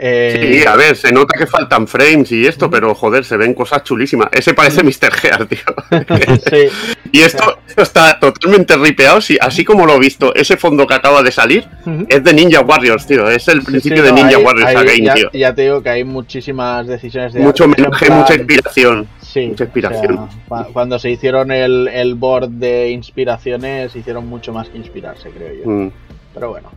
Eh, 0.00 0.58
Sí, 0.60 0.66
a 0.68 0.76
ver, 0.76 0.94
se 0.96 1.10
nota 1.10 1.36
que 1.36 1.46
faltan 1.46 1.88
frames 1.88 2.30
y 2.30 2.46
esto, 2.46 2.70
pero 2.70 2.94
joder, 2.94 3.24
se 3.24 3.36
ven 3.36 3.52
cosas 3.54 3.82
chulísimas. 3.82 4.28
Ese 4.32 4.54
parece 4.54 4.84
Mr. 4.84 5.10
Gear, 5.12 5.46
tío. 5.46 5.58
sí. 6.50 6.68
Y 7.10 7.20
esto, 7.22 7.58
esto 7.66 7.82
está 7.82 8.20
totalmente 8.20 8.76
ripeado, 8.76 9.22
sí, 9.22 9.38
así 9.40 9.64
como 9.64 9.86
lo 9.86 9.94
he 9.94 9.98
visto. 9.98 10.34
Ese 10.34 10.58
fondo 10.58 10.86
que 10.86 10.92
acaba 10.92 11.22
de 11.22 11.32
salir 11.32 11.66
es 12.06 12.22
de 12.22 12.34
Ninja 12.34 12.60
Warriors, 12.60 13.06
tío. 13.06 13.30
Es 13.30 13.48
el 13.48 13.62
principio 13.62 13.96
sí, 13.98 14.02
de 14.02 14.08
no, 14.10 14.16
Ninja 14.16 14.36
hay- 14.36 14.44
Warriors 14.44 14.76
hay- 14.76 15.02
ya, 15.02 15.14
tío. 15.14 15.30
ya 15.32 15.54
te 15.54 15.62
digo 15.62 15.82
que 15.82 15.88
hay 15.88 16.04
muchísimas 16.04 16.86
decisiones 16.86 17.32
de 17.32 17.40
Mucho 17.40 17.64
arte, 17.64 17.80
homenaje, 17.82 18.10
mucha 18.10 18.34
inspiración. 18.34 19.08
Sí, 19.32 19.48
Mucha 19.48 19.64
inspiración. 19.64 20.18
o 20.18 20.28
sea, 20.30 20.38
cua- 20.48 20.72
cuando 20.72 20.98
se 20.98 21.10
hicieron 21.10 21.50
el, 21.52 21.86
el 21.88 22.14
board 22.14 22.48
de 22.48 22.90
inspiraciones, 22.90 23.94
hicieron 23.94 24.26
mucho 24.26 24.52
más 24.54 24.68
que 24.70 24.78
inspirarse, 24.78 25.28
creo 25.30 25.52
yo. 25.64 25.70
Mm. 25.70 25.90
Pero 26.32 26.50
bueno, 26.50 26.70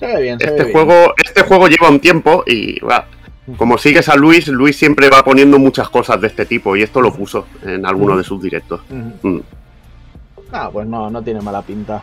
se 0.00 0.06
ve 0.06 0.22
bien, 0.22 0.38
se 0.38 0.46
ve 0.46 0.50
Este 0.52 0.64
bien. 0.64 0.72
juego, 0.72 1.14
este 1.22 1.42
juego 1.42 1.68
lleva 1.68 1.90
un 1.90 2.00
tiempo 2.00 2.44
y 2.46 2.80
va. 2.80 3.06
Como 3.56 3.76
sigues 3.78 4.08
a 4.08 4.16
Luis, 4.16 4.48
Luis 4.48 4.76
siempre 4.76 5.08
va 5.10 5.22
poniendo 5.22 5.58
muchas 5.58 5.88
cosas 5.90 6.20
de 6.20 6.26
este 6.28 6.44
tipo 6.46 6.76
y 6.76 6.82
esto 6.82 7.00
lo 7.00 7.12
puso 7.12 7.46
en 7.64 7.84
alguno 7.86 8.16
de 8.16 8.24
sus 8.24 8.42
directos. 8.42 8.80
Mm. 8.90 9.38
Ah, 10.52 10.70
pues 10.72 10.86
no, 10.86 11.10
no 11.10 11.22
tiene 11.22 11.40
mala 11.42 11.60
pinta. 11.62 12.02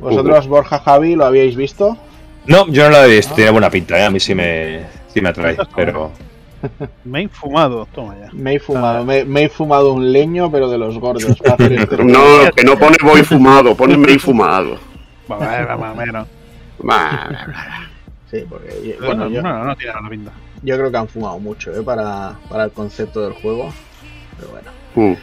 ¿Vosotros, 0.00 0.46
Borja 0.48 0.78
Javi, 0.80 1.14
lo 1.16 1.24
habíais 1.26 1.54
visto? 1.56 1.96
No, 2.46 2.66
yo 2.68 2.84
no 2.84 2.90
lo 2.90 3.04
he 3.04 3.16
visto. 3.16 3.34
Tiene 3.34 3.50
buena 3.50 3.70
pinta, 3.70 3.98
¿eh? 3.98 4.04
A 4.04 4.10
mí 4.10 4.18
sí 4.20 4.34
me, 4.34 4.80
sí 5.12 5.20
me 5.20 5.28
atrae. 5.28 5.56
Pero. 5.76 6.10
Me 7.04 7.20
he 7.20 7.22
infumado, 7.22 7.86
toma 7.94 8.16
ya. 8.18 8.28
Me 8.32 8.54
he 8.54 8.58
fumado, 8.58 9.04
me, 9.04 9.24
me 9.24 9.44
he 9.44 9.48
fumado 9.48 9.92
un 9.92 10.12
leño, 10.12 10.50
pero 10.50 10.68
de 10.70 10.78
los 10.78 10.98
gordos. 10.98 11.38
para 11.38 11.54
hacer 11.54 11.72
este 11.72 11.96
No, 12.04 12.20
que 12.54 12.64
no 12.64 12.78
pone 12.78 12.96
voy 13.02 13.22
fumado, 13.22 13.74
pone 13.76 13.96
me 13.96 14.18
fumado. 14.18 14.78
Menos. 15.96 16.26
Va. 16.88 17.28
Sí, 18.30 18.44
porque 18.48 18.96
Bueno, 18.98 19.24
bueno, 19.24 19.28
yo, 19.28 19.42
no, 19.42 19.64
no 19.64 19.76
tiene 19.76 19.92
mala 19.94 20.08
pinta. 20.08 20.32
yo 20.62 20.76
creo 20.76 20.90
que 20.90 20.96
han 20.96 21.08
fumado 21.08 21.38
mucho 21.38 21.74
¿eh? 21.74 21.82
para, 21.82 22.34
para 22.48 22.64
el 22.64 22.70
concepto 22.72 23.22
del 23.22 23.32
juego. 23.34 23.72
Pero 24.38 24.50
bueno. 24.50 24.70
Mm. 24.94 25.16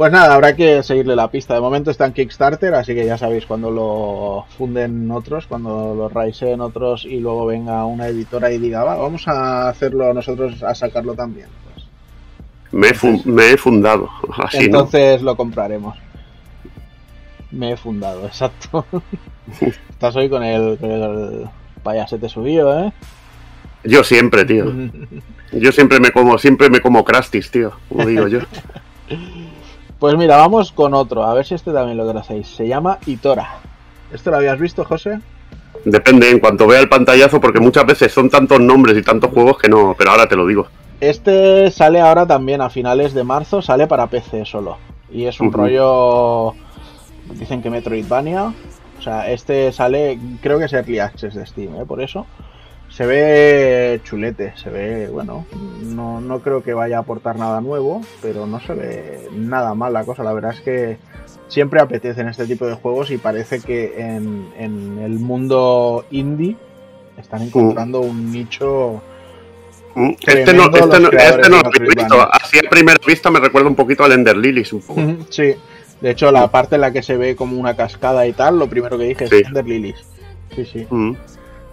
Pues 0.00 0.12
nada, 0.12 0.32
habrá 0.34 0.56
que 0.56 0.82
seguirle 0.82 1.14
la 1.14 1.30
pista. 1.30 1.52
De 1.52 1.60
momento 1.60 1.90
está 1.90 2.06
en 2.06 2.14
Kickstarter, 2.14 2.72
así 2.74 2.94
que 2.94 3.04
ya 3.04 3.18
sabéis 3.18 3.44
cuando 3.44 3.70
lo 3.70 4.46
funden 4.56 5.10
otros, 5.10 5.46
cuando 5.46 5.94
lo 5.94 6.08
raiseen 6.08 6.62
otros 6.62 7.04
y 7.04 7.20
luego 7.20 7.44
venga 7.44 7.84
una 7.84 8.06
editora 8.08 8.50
y 8.50 8.56
diga, 8.56 8.82
va, 8.82 8.94
vamos 8.96 9.28
a 9.28 9.68
hacerlo 9.68 10.14
nosotros, 10.14 10.62
a 10.62 10.74
sacarlo 10.74 11.12
también. 11.12 11.48
Pues, 11.74 11.84
Me, 12.72 12.88
he 12.88 12.94
fu- 12.94 13.20
me 13.26 13.50
he 13.50 13.58
fundado. 13.58 14.08
Así, 14.42 14.56
¿no? 14.60 14.64
entonces 14.64 15.20
lo 15.20 15.36
compraremos. 15.36 15.98
Me 17.50 17.72
he 17.72 17.76
fundado, 17.76 18.24
exacto. 18.26 18.86
Estás 19.90 20.16
hoy 20.16 20.30
con 20.30 20.42
el, 20.42 20.78
el 20.80 21.44
payasete 21.82 22.30
subido, 22.30 22.86
¿eh? 22.86 22.92
Yo 23.84 24.02
siempre, 24.02 24.46
tío. 24.46 24.64
Yo 25.52 25.72
siempre 25.72 26.00
me 26.00 26.10
como, 26.10 26.38
siempre 26.38 26.70
me 26.70 26.80
como 26.80 27.04
Crastis, 27.04 27.50
tío. 27.50 27.72
Como 27.90 28.06
digo 28.06 28.28
yo. 28.28 28.38
Pues 30.00 30.16
mira, 30.16 30.38
vamos 30.38 30.72
con 30.72 30.94
otro, 30.94 31.24
a 31.24 31.34
ver 31.34 31.44
si 31.44 31.54
este 31.54 31.74
también 31.74 31.98
lo 31.98 32.06
conocéis. 32.06 32.48
Se 32.48 32.66
llama 32.66 32.98
Itora. 33.04 33.58
¿Esto 34.10 34.30
lo 34.30 34.38
habías 34.38 34.58
visto, 34.58 34.82
José? 34.82 35.20
Depende 35.84 36.30
en 36.30 36.40
cuanto 36.40 36.66
vea 36.66 36.80
el 36.80 36.88
pantallazo, 36.88 37.38
porque 37.38 37.60
muchas 37.60 37.84
veces 37.84 38.10
son 38.10 38.30
tantos 38.30 38.60
nombres 38.60 38.96
y 38.96 39.02
tantos 39.02 39.30
juegos 39.30 39.58
que 39.58 39.68
no. 39.68 39.94
Pero 39.98 40.10
ahora 40.10 40.26
te 40.26 40.36
lo 40.36 40.46
digo. 40.46 40.66
Este 41.02 41.70
sale 41.70 42.00
ahora 42.00 42.26
también 42.26 42.62
a 42.62 42.70
finales 42.70 43.12
de 43.12 43.24
marzo, 43.24 43.60
sale 43.60 43.86
para 43.86 44.06
PC 44.06 44.46
solo. 44.46 44.78
Y 45.12 45.26
es 45.26 45.38
un 45.38 45.52
rollo. 45.52 46.54
Dicen 47.34 47.60
que 47.60 47.68
Metroidvania. 47.68 48.54
O 48.98 49.02
sea, 49.02 49.30
este 49.30 49.70
sale, 49.70 50.18
creo 50.40 50.58
que 50.58 50.64
es 50.64 50.72
Early 50.72 50.98
Access 50.98 51.34
de 51.34 51.44
Steam, 51.44 51.76
¿eh? 51.76 51.84
por 51.86 52.00
eso. 52.00 52.26
Se 52.90 53.06
ve 53.06 54.00
chulete, 54.04 54.52
se 54.56 54.68
ve, 54.68 55.08
bueno, 55.08 55.46
no, 55.82 56.20
no 56.20 56.40
creo 56.40 56.62
que 56.62 56.74
vaya 56.74 56.96
a 56.98 57.00
aportar 57.00 57.36
nada 57.36 57.60
nuevo, 57.60 58.00
pero 58.20 58.46
no 58.46 58.60
se 58.60 58.74
ve 58.74 59.28
nada 59.32 59.74
mal 59.74 59.92
la 59.92 60.04
cosa. 60.04 60.22
La 60.24 60.32
verdad 60.32 60.52
es 60.54 60.60
que 60.60 60.98
siempre 61.48 61.80
apetecen 61.80 62.28
este 62.28 62.46
tipo 62.46 62.66
de 62.66 62.74
juegos 62.74 63.10
y 63.10 63.18
parece 63.18 63.60
que 63.60 63.94
en, 64.00 64.48
en 64.58 64.98
el 64.98 65.18
mundo 65.18 66.04
indie 66.10 66.56
están 67.16 67.42
encontrando 67.42 68.00
un 68.00 68.30
nicho 68.32 69.02
Mm, 69.92 70.10
Este 70.24 70.54
no, 70.54 70.66
este 70.72 71.00
no, 71.00 71.10
este 71.10 71.50
no 71.50 71.60
lo 71.62 71.70
he 71.74 71.80
visto. 71.96 72.28
Así 72.32 72.58
a 72.64 72.70
primera 72.70 72.98
vista 73.04 73.28
me 73.28 73.40
recuerda 73.40 73.66
un 73.68 73.74
poquito 73.74 74.04
al 74.04 74.12
Ender 74.12 74.36
Lilies. 74.36 74.72
Un 74.72 74.82
poco. 74.82 75.00
Sí, 75.30 75.54
de 76.00 76.10
hecho 76.10 76.30
la 76.30 76.48
parte 76.48 76.76
en 76.76 76.82
la 76.82 76.92
que 76.92 77.02
se 77.02 77.16
ve 77.16 77.34
como 77.34 77.58
una 77.58 77.74
cascada 77.74 78.24
y 78.28 78.32
tal, 78.32 78.56
lo 78.60 78.68
primero 78.68 78.96
que 78.96 79.04
dije 79.06 79.26
Sí. 79.26 79.36
es 79.40 79.48
Ender 79.48 79.66
Lilies. 79.66 79.96
Sí, 80.54 80.64
sí. 80.64 80.86
Mm. 80.88 81.14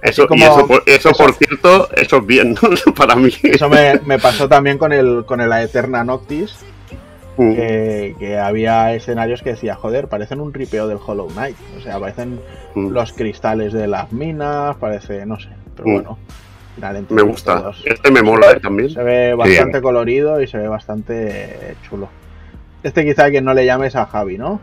Eso, 0.01 0.27
como- 0.27 0.39
y 0.43 0.47
eso, 0.47 0.67
por, 0.67 0.83
eso, 0.85 1.09
eso- 1.09 1.23
por 1.23 1.33
cierto, 1.33 1.89
eso 1.95 2.17
es 2.17 2.25
bien 2.25 2.55
para 2.95 3.15
mí. 3.15 3.29
Eso 3.43 3.67
me, 3.69 3.99
me 4.05 4.19
pasó 4.19 4.47
también 4.47 4.77
con 4.77 4.93
el 4.93 5.23
con 5.25 5.41
el 5.41 5.51
Aeterna 5.51 6.03
Noctis, 6.03 6.55
Mm. 7.39 7.53
que, 7.55 8.15
que 8.17 8.37
había 8.39 8.93
escenarios 8.95 9.43
que 9.43 9.51
decía, 9.51 9.75
joder, 9.75 10.07
parecen 10.07 10.41
un 10.41 10.51
ripeo 10.55 10.87
del 10.87 10.97
Hollow 11.05 11.27
Knight. 11.27 11.55
O 11.77 11.81
sea, 11.81 11.99
parecen 11.99 12.39
Mm. 12.73 12.89
los 12.89 13.13
cristales 13.13 13.73
de 13.73 13.87
las 13.87 14.11
minas, 14.11 14.75
parece, 14.77 15.23
no 15.27 15.39
sé, 15.39 15.49
pero 15.75 15.87
Mm. 15.87 15.93
bueno. 15.93 16.17
Me 17.09 17.21
gusta. 17.23 17.71
Este 17.85 18.11
me 18.11 18.21
mola 18.21 18.51
eh, 18.51 18.59
también. 18.59 18.89
Se 18.91 19.01
ve 19.01 19.33
bastante 19.33 19.81
colorido 19.81 20.39
y 20.41 20.47
se 20.47 20.57
ve 20.59 20.67
bastante 20.67 21.75
chulo. 21.89 22.07
Este 22.83 23.03
quizá 23.03 23.25
a 23.25 23.29
quien 23.31 23.45
no 23.45 23.53
le 23.55 23.65
llames 23.65 23.95
a 23.95 24.05
Javi, 24.05 24.37
¿no? 24.37 24.59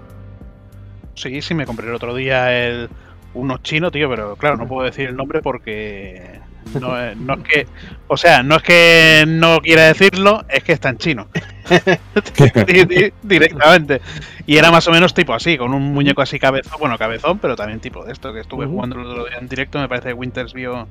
Sí, 1.15 1.43
sí, 1.43 1.55
me 1.55 1.67
compré 1.67 1.89
el 1.89 1.95
otro 1.95 2.15
día 2.15 2.53
el 2.57 2.89
uno 3.35 3.59
chino, 3.59 3.91
tío, 3.91 4.09
pero 4.09 4.37
claro, 4.37 4.57
no 4.57 4.67
puedo 4.69 4.85
decir 4.87 5.09
el 5.09 5.17
nombre 5.17 5.43
porque 5.43 6.41
no 6.81 6.99
es, 6.99 7.17
no 7.17 7.35
es 7.35 7.43
que, 7.43 7.67
o 8.09 8.17
sea, 8.17 8.43
no 8.43 8.57
es 8.57 8.63
que 8.63 9.25
no 9.27 9.59
quiera 9.61 9.83
decirlo, 9.83 10.45
es 10.49 10.63
que 10.65 10.73
está 10.73 10.89
en 10.91 10.99
chino. 10.99 11.27
Di- 12.67 12.85
di- 12.85 13.13
Directamente. 13.23 14.01
Y 14.47 14.57
era 14.57 14.71
más 14.71 14.87
o 14.89 14.91
menos 14.91 15.15
tipo 15.15 15.33
así, 15.33 15.57
con 15.57 15.73
un 15.75 15.95
muñeco 15.95 16.21
así 16.23 16.39
cabezón, 16.39 16.79
bueno, 16.79 16.99
cabezón, 16.99 17.39
pero 17.39 17.57
también 17.57 17.81
tipo 17.81 18.05
de 18.05 18.13
esto, 18.13 18.33
que 18.33 18.41
estuve 18.41 18.67
jugando 18.67 18.97
el 19.01 19.07
otro 19.07 19.25
día 19.27 19.39
en 19.39 19.49
directo, 19.49 19.79
me 19.79 19.89
parece 19.89 20.09
que 20.09 20.15
Winters 20.15 20.53
vio, 20.53 20.87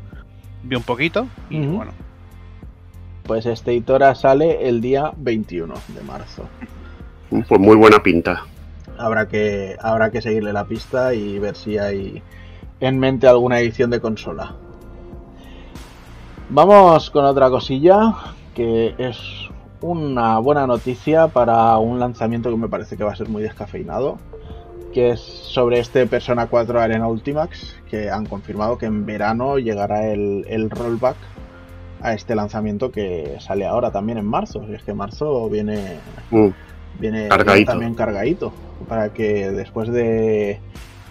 vio 0.63 0.77
un 0.79 0.83
poquito. 0.83 1.27
Y 1.49 1.59
bueno, 1.65 1.91
Pues 3.23 3.45
este 3.45 3.71
editora 3.71 4.15
sale 4.15 4.67
el 4.67 4.81
día 4.81 5.11
21 5.17 5.73
de 5.89 6.01
marzo. 6.01 6.49
Pues 7.29 7.59
muy 7.61 7.75
buena 7.75 8.01
pinta. 8.01 8.43
Habrá 8.97 9.27
que, 9.27 9.77
habrá 9.81 10.11
que 10.11 10.21
seguirle 10.21 10.53
la 10.53 10.65
pista 10.65 11.13
y 11.13 11.39
ver 11.39 11.55
si 11.55 11.77
hay 11.77 12.21
en 12.79 12.99
mente 12.99 13.27
alguna 13.27 13.59
edición 13.59 13.89
de 13.89 13.99
consola. 13.99 14.55
Vamos 16.49 17.09
con 17.09 17.25
otra 17.25 17.49
cosilla 17.49 18.15
que 18.53 18.93
es 18.97 19.17
una 19.81 20.37
buena 20.39 20.67
noticia 20.67 21.27
para 21.27 21.77
un 21.77 21.99
lanzamiento 21.99 22.49
que 22.49 22.57
me 22.57 22.69
parece 22.69 22.95
que 22.95 23.03
va 23.03 23.11
a 23.11 23.15
ser 23.15 23.27
muy 23.27 23.41
descafeinado, 23.41 24.17
que 24.93 25.09
es 25.09 25.19
sobre 25.19 25.79
este 25.79 26.05
Persona 26.07 26.47
4 26.47 26.79
Arena 26.79 27.07
Ultimax, 27.07 27.75
que 27.89 28.09
han 28.09 28.25
confirmado 28.25 28.77
que 28.77 28.85
en 28.85 29.05
verano 29.05 29.57
llegará 29.57 30.07
el, 30.07 30.69
rollback 30.69 31.17
a 32.01 32.13
este 32.13 32.35
lanzamiento 32.35 32.91
que 32.91 33.37
sale 33.39 33.65
ahora 33.65 33.91
también 33.91 34.17
en 34.17 34.25
marzo. 34.25 34.63
Y 34.69 34.73
es 34.73 34.83
que 34.83 34.93
marzo 34.93 35.49
viene 35.49 35.99
Mm. 36.31 36.49
Viene 36.99 37.27
también 37.65 37.95
cargadito 37.95 38.53
para 38.87 39.09
que 39.13 39.51
después 39.51 39.89
de, 39.89 40.59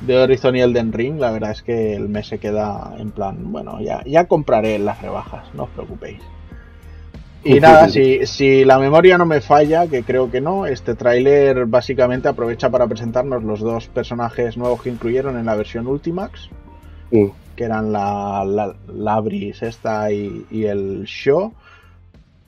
de 0.01 0.19
Horizon 0.19 0.57
y 0.57 0.61
Elden 0.61 0.93
Ring 0.93 1.19
la 1.19 1.31
verdad 1.31 1.53
es 1.53 1.63
que 1.63 1.95
el 1.95 2.09
mes 2.09 2.29
se 2.29 2.39
queda 2.39 2.95
en 2.99 3.11
plan 3.11 3.53
bueno 3.53 3.81
ya, 3.81 4.03
ya 4.05 4.27
compraré 4.27 4.79
las 4.79 5.01
rebajas 5.03 5.47
no 5.55 5.65
os 5.65 5.71
preocupéis. 5.71 6.21
Y 7.45 7.59
nada 7.59 7.89
si, 7.89 8.25
si 8.25 8.65
la 8.65 8.79
memoria 8.79 9.19
no 9.19 9.27
me 9.27 9.41
falla 9.41 9.89
que 9.89 10.05
creo 10.05 10.31
que 10.31 10.41
no 10.41 10.67
este 10.67 10.95
tráiler 10.95 11.67
básicamente 11.67 12.29
aprovecha 12.29 12.71
para 12.71 12.87
presentarnos 12.87 13.43
los 13.43 13.59
dos 13.59 13.89
personajes 13.89 14.57
nuevos 14.57 14.81
que 14.81 14.91
incluyeron 14.91 15.37
en 15.37 15.47
la 15.47 15.57
versión 15.57 15.89
Ultimax 15.89 16.49
que 17.57 17.65
eran 17.65 17.93
la, 17.93 18.45
la, 18.47 18.75
la 18.89 19.21
Bris 19.21 19.63
esta 19.63 20.11
y, 20.11 20.47
y 20.51 20.65
el 20.65 21.05
Sho. 21.05 21.53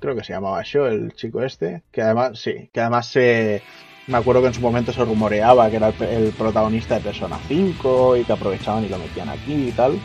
Creo 0.04 0.14
que 0.14 0.22
se 0.22 0.34
llamaba 0.34 0.62
Sho, 0.62 0.86
el 0.86 1.14
chico 1.14 1.40
este. 1.40 1.80
Que 1.90 2.02
además, 2.02 2.38
sí, 2.38 2.68
que 2.70 2.80
además 2.82 3.06
se. 3.06 3.62
Me 4.06 4.18
acuerdo 4.18 4.42
que 4.42 4.48
en 4.48 4.52
su 4.52 4.60
momento 4.60 4.92
se 4.92 5.02
rumoreaba 5.02 5.70
que 5.70 5.76
era 5.76 5.88
el, 5.88 6.02
el 6.02 6.32
protagonista 6.32 6.96
de 6.96 7.00
Persona 7.00 7.38
5 7.48 8.18
y 8.18 8.24
que 8.24 8.32
aprovechaban 8.34 8.84
y 8.84 8.90
lo 8.90 8.98
metían 8.98 9.30
aquí 9.30 9.68
y 9.68 9.72
tal. 9.72 9.98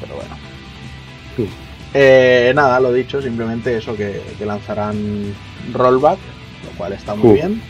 Pero 0.00 0.14
bueno. 0.14 0.36
Sí. 1.36 1.48
Eh, 1.94 2.52
nada, 2.54 2.78
lo 2.78 2.92
dicho, 2.92 3.20
simplemente 3.20 3.76
eso 3.76 3.96
que, 3.96 4.22
que 4.38 4.46
lanzarán 4.46 5.34
rollback, 5.72 6.20
lo 6.66 6.78
cual 6.78 6.92
está 6.92 7.16
muy 7.16 7.34
bien. 7.34 7.60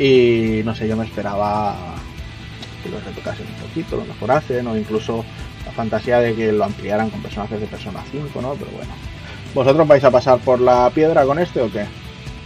Y 0.00 0.62
no 0.64 0.74
sé, 0.74 0.88
yo 0.88 0.96
me 0.96 1.04
esperaba 1.04 1.76
que 2.82 2.88
lo 2.88 2.98
retocasen 2.98 3.46
un 3.46 3.68
poquito, 3.68 3.98
lo 3.98 4.04
mejorasen, 4.04 4.66
o 4.66 4.76
incluso 4.76 5.24
la 5.64 5.70
fantasía 5.70 6.18
de 6.18 6.34
que 6.34 6.50
lo 6.50 6.64
ampliaran 6.64 7.08
con 7.10 7.22
personajes 7.22 7.60
de 7.60 7.68
Persona 7.68 8.02
5, 8.10 8.42
¿no? 8.42 8.54
Pero 8.54 8.72
bueno. 8.72 9.17
¿Vosotros 9.54 9.88
vais 9.88 10.04
a 10.04 10.10
pasar 10.10 10.38
por 10.40 10.60
la 10.60 10.90
piedra 10.94 11.24
con 11.24 11.38
este 11.38 11.60
o 11.60 11.70
qué? 11.70 11.86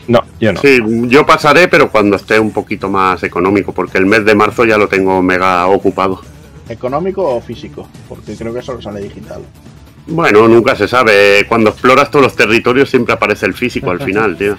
No, 0.09 0.23
yo 0.41 0.53
no. 0.53 0.61
Sí, 0.61 0.81
yo 1.09 1.25
pasaré, 1.25 1.69
pero 1.69 1.91
cuando 1.91 2.17
esté 2.17 2.39
un 2.39 2.53
poquito 2.53 2.89
más 2.89 3.23
económico, 3.23 3.73
porque 3.73 3.99
el 3.99 4.07
mes 4.07 4.25
de 4.25 4.35
marzo 4.35 4.65
ya 4.65 4.79
lo 4.79 4.89
tengo 4.89 5.23
mega 5.23 5.67
ocupado. 5.67 6.21
¿Económico 6.69 7.37
o 7.37 7.41
físico? 7.41 7.89
Porque 8.09 8.35
creo 8.35 8.53
que 8.55 8.63
solo 8.63 8.81
sale 8.81 9.01
digital. 9.01 9.43
Bueno, 10.07 10.49
nunca 10.49 10.75
se 10.75 10.89
sabe. 10.89 11.45
Cuando 11.49 11.71
exploras 11.71 12.11
todos 12.11 12.25
los 12.25 12.37
territorios 12.37 12.91
siempre 12.91 13.15
aparece 13.15 13.47
el 13.47 13.55
físico 13.55 13.91
al 13.91 14.01
final, 14.01 14.37
tío. 14.39 14.57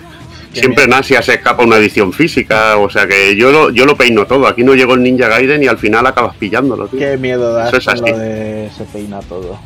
Siempre 0.53 0.83
en. 0.83 0.93
Asia 0.93 1.21
se 1.21 1.33
escapa 1.33 1.63
una 1.63 1.77
edición 1.77 2.13
física, 2.13 2.77
o 2.77 2.89
sea 2.89 3.07
que 3.07 3.35
yo 3.35 3.51
lo, 3.51 3.69
yo 3.71 3.85
lo 3.85 3.97
peino 3.97 4.25
todo. 4.25 4.47
Aquí 4.47 4.63
no 4.63 4.75
llegó 4.75 4.93
el 4.93 5.01
Ninja 5.03 5.27
Gaiden 5.27 5.63
y 5.63 5.67
al 5.67 5.79
final 5.79 6.05
acabas 6.05 6.35
pillándolo, 6.37 6.87
tío. 6.87 6.99
Qué 6.99 7.17
miedo 7.17 7.53
das 7.53 7.69
Eso 7.69 7.77
es 7.77 7.87
así. 7.87 8.11
lo 8.11 8.17
de 8.17 8.69
se 8.77 8.83
peina 8.85 9.19
todo. 9.21 9.57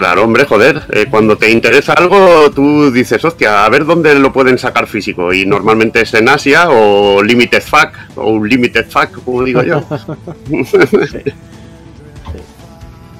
Claro, 0.00 0.24
hombre, 0.24 0.46
joder. 0.46 0.80
eh, 0.94 1.08
cuando 1.10 1.36
te 1.36 1.50
interesa 1.50 1.92
algo, 1.92 2.50
tú 2.52 2.90
dices, 2.90 3.22
hostia, 3.22 3.66
a 3.66 3.68
ver 3.68 3.84
dónde 3.84 4.14
lo 4.14 4.32
pueden 4.32 4.56
sacar 4.56 4.86
físico. 4.86 5.30
Y 5.34 5.44
normalmente 5.44 6.00
es 6.00 6.14
en 6.14 6.26
Asia 6.26 6.70
o 6.70 7.22
Limited 7.22 7.62
Fact, 7.62 8.16
o 8.16 8.30
un 8.30 8.48
Limited 8.48 8.86
Fact, 8.88 9.16
como 9.22 9.44
digo 9.44 9.62
yo. 9.62 9.84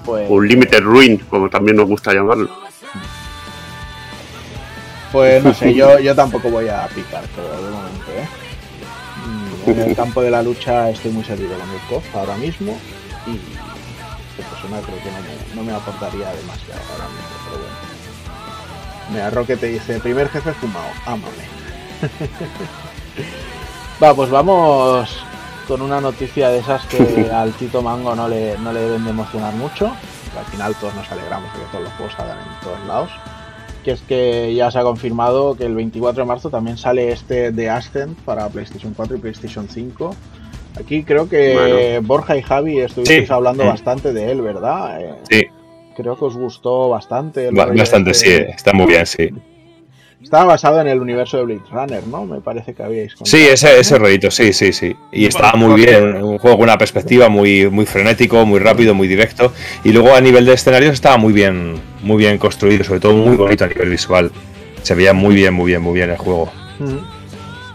Pues, 0.06 0.28
un 0.30 0.48
Limited 0.48 0.80
Ruin, 0.80 1.18
como 1.28 1.50
también 1.50 1.76
nos 1.76 1.86
gusta 1.86 2.14
llamarlo. 2.14 2.48
pues 5.12 5.44
no 5.44 5.52
sé, 5.52 5.74
yo, 5.74 5.98
yo 6.06 6.14
tampoco 6.14 6.48
voy 6.48 6.68
a 6.68 6.88
picar 6.88 7.22
todo 7.36 7.64
de 7.66 7.70
momento, 7.70 8.10
¿eh? 8.16 8.28
Mm, 9.66 9.70
En 9.70 9.80
el 9.90 9.94
campo 9.94 10.22
de 10.22 10.30
la 10.30 10.42
lucha 10.42 10.88
estoy 10.88 11.12
muy 11.12 11.22
servido 11.22 11.50
con 11.58 11.68
el 11.68 11.78
KOF 11.88 12.16
ahora 12.16 12.36
mismo 12.38 12.76
y 13.26 13.38
esta 14.40 14.50
persona 14.50 14.80
creo 14.80 14.98
que 14.98 15.10
no 15.10 15.20
me, 15.20 15.54
no 15.54 15.62
me 15.62 15.72
aportaría 15.72 16.32
demasiado 16.32 16.80
mismo, 16.80 17.38
pero 17.44 17.58
bueno. 17.58 17.76
Mira, 19.12 19.30
Roque 19.30 19.56
te 19.56 19.66
dice, 19.66 20.00
primer 20.00 20.28
jefe 20.28 20.52
fumado, 20.52 20.88
ámame. 21.06 21.44
Va, 24.02 24.14
pues 24.14 24.30
vamos 24.30 25.10
con 25.68 25.82
una 25.82 26.00
noticia 26.00 26.48
de 26.48 26.58
esas 26.58 26.84
que 26.86 27.30
al 27.32 27.52
Tito 27.52 27.82
Mango 27.82 28.16
no 28.16 28.28
le, 28.28 28.58
no 28.58 28.72
le 28.72 28.80
deben 28.80 29.04
de 29.04 29.10
emocionar 29.10 29.54
mucho. 29.54 29.86
al 29.86 30.44
final 30.46 30.74
todos 30.76 30.94
nos 30.94 31.10
alegramos 31.12 31.52
de 31.52 31.60
que 31.60 31.66
todos 31.66 31.84
los 31.84 31.92
juegos 31.94 32.14
salgan 32.14 32.38
en 32.38 32.60
todos 32.62 32.80
lados. 32.86 33.10
Que 33.84 33.92
es 33.92 34.00
que 34.02 34.54
ya 34.54 34.70
se 34.70 34.78
ha 34.78 34.82
confirmado 34.82 35.56
que 35.56 35.66
el 35.66 35.74
24 35.74 36.22
de 36.22 36.26
marzo 36.26 36.50
también 36.50 36.76
sale 36.76 37.12
este 37.12 37.52
The 37.52 37.70
Ascent 37.70 38.18
para 38.20 38.48
PlayStation 38.48 38.94
4 38.94 39.16
y 39.16 39.20
PlayStation 39.20 39.68
5. 39.68 40.16
Aquí 40.78 41.02
creo 41.02 41.28
que 41.28 42.00
Borja 42.02 42.36
y 42.36 42.42
Javi 42.42 42.80
estuvisteis 42.80 43.26
Sí. 43.26 43.32
hablando 43.32 43.64
bastante 43.64 44.12
de 44.12 44.30
él, 44.30 44.40
¿verdad? 44.42 45.00
Eh, 45.00 45.14
Sí, 45.28 45.42
creo 45.96 46.16
que 46.16 46.24
os 46.24 46.36
gustó 46.36 46.88
bastante. 46.88 47.50
bastante, 47.50 48.14
sí, 48.14 48.28
este- 48.30 48.50
está 48.50 48.72
muy 48.72 48.86
bien, 48.86 49.06
sí. 49.06 49.30
Estaba 50.22 50.44
basado 50.44 50.80
en 50.82 50.86
el 50.86 51.00
universo 51.00 51.38
de 51.38 51.44
Blade 51.44 51.62
Runner, 51.72 52.06
¿no? 52.06 52.26
Me 52.26 52.40
parece 52.42 52.74
que 52.74 52.82
habíais 52.82 53.14
contado. 53.14 53.30
Sí, 53.38 53.46
ese, 53.50 53.80
ese 53.80 53.98
rollito, 53.98 54.30
sí, 54.30 54.52
sí, 54.52 54.70
sí. 54.72 54.94
Y 55.12 55.24
estaba 55.24 55.54
muy 55.54 55.80
bien, 55.82 56.22
un 56.22 56.36
juego 56.38 56.58
con 56.58 56.64
una 56.64 56.76
perspectiva 56.76 57.30
muy, 57.30 57.70
muy 57.70 57.86
frenético, 57.86 58.44
muy 58.44 58.58
rápido, 58.60 58.94
muy 58.94 59.08
directo. 59.08 59.50
Y 59.82 59.92
luego 59.92 60.14
a 60.14 60.20
nivel 60.20 60.44
de 60.44 60.52
escenarios 60.52 60.92
estaba 60.92 61.16
muy 61.16 61.32
bien, 61.32 61.76
muy 62.02 62.18
bien 62.18 62.36
construido, 62.36 62.84
sobre 62.84 63.00
todo 63.00 63.14
muy 63.14 63.34
bonito 63.36 63.64
a 63.64 63.68
nivel 63.68 63.88
visual. 63.88 64.30
Se 64.82 64.94
veía 64.94 65.14
muy 65.14 65.34
bien, 65.34 65.54
muy 65.54 65.66
bien, 65.68 65.80
muy 65.82 65.94
bien 65.94 66.10
el 66.10 66.18
juego. 66.18 66.50
Mm. 66.78 67.09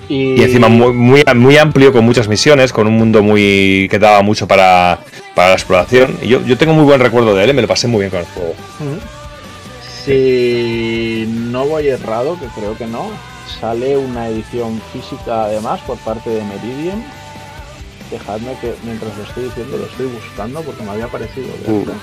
Y, 0.09 0.39
Y 0.39 0.43
encima 0.43 0.67
muy, 0.67 0.93
muy, 0.93 1.23
muy 1.35 1.57
amplio, 1.57 1.91
con 1.91 2.05
muchas 2.05 2.27
misiones, 2.27 2.71
con 2.71 2.87
un 2.87 2.97
mundo 2.97 3.23
muy 3.23 3.87
que 3.89 3.99
daba 3.99 4.21
mucho 4.21 4.47
para, 4.47 4.99
para 5.33 5.49
la 5.49 5.55
exploración. 5.55 6.17
Y 6.21 6.27
yo, 6.27 6.45
yo 6.45 6.57
tengo 6.57 6.73
muy 6.73 6.83
buen 6.83 6.99
recuerdo 6.99 7.35
de 7.35 7.43
él, 7.43 7.49
y 7.51 7.53
me 7.53 7.61
lo 7.61 7.67
pasé 7.67 7.87
muy 7.87 8.01
bien 8.01 8.11
con 8.11 8.19
el 8.19 8.25
juego. 8.25 8.53
Si 10.05 11.25
no 11.27 11.65
voy 11.65 11.87
errado, 11.87 12.39
que 12.39 12.45
creo 12.59 12.77
que 12.77 12.85
no, 12.85 13.09
sale 13.59 13.97
una 13.97 14.27
edición 14.27 14.81
física 14.93 15.45
además 15.45 15.81
por 15.81 15.97
parte 15.99 16.29
de 16.29 16.43
Meridian. 16.43 17.03
Dejadme 18.11 18.55
que 18.61 18.75
mientras 18.83 19.17
lo 19.17 19.23
estoy 19.23 19.45
diciendo 19.45 19.77
lo 19.77 19.85
estoy 19.85 20.05
buscando 20.05 20.61
porque 20.61 20.83
me 20.83 20.91
había 20.91 21.07
parecido 21.07 21.47
verlo. 21.65 21.93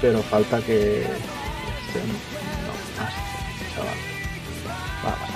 Pero 0.00 0.20
falta 0.22 0.60
que. 0.60 1.06
No, 1.94 3.04
chaval. 3.74 3.94
Vamos 5.04 5.35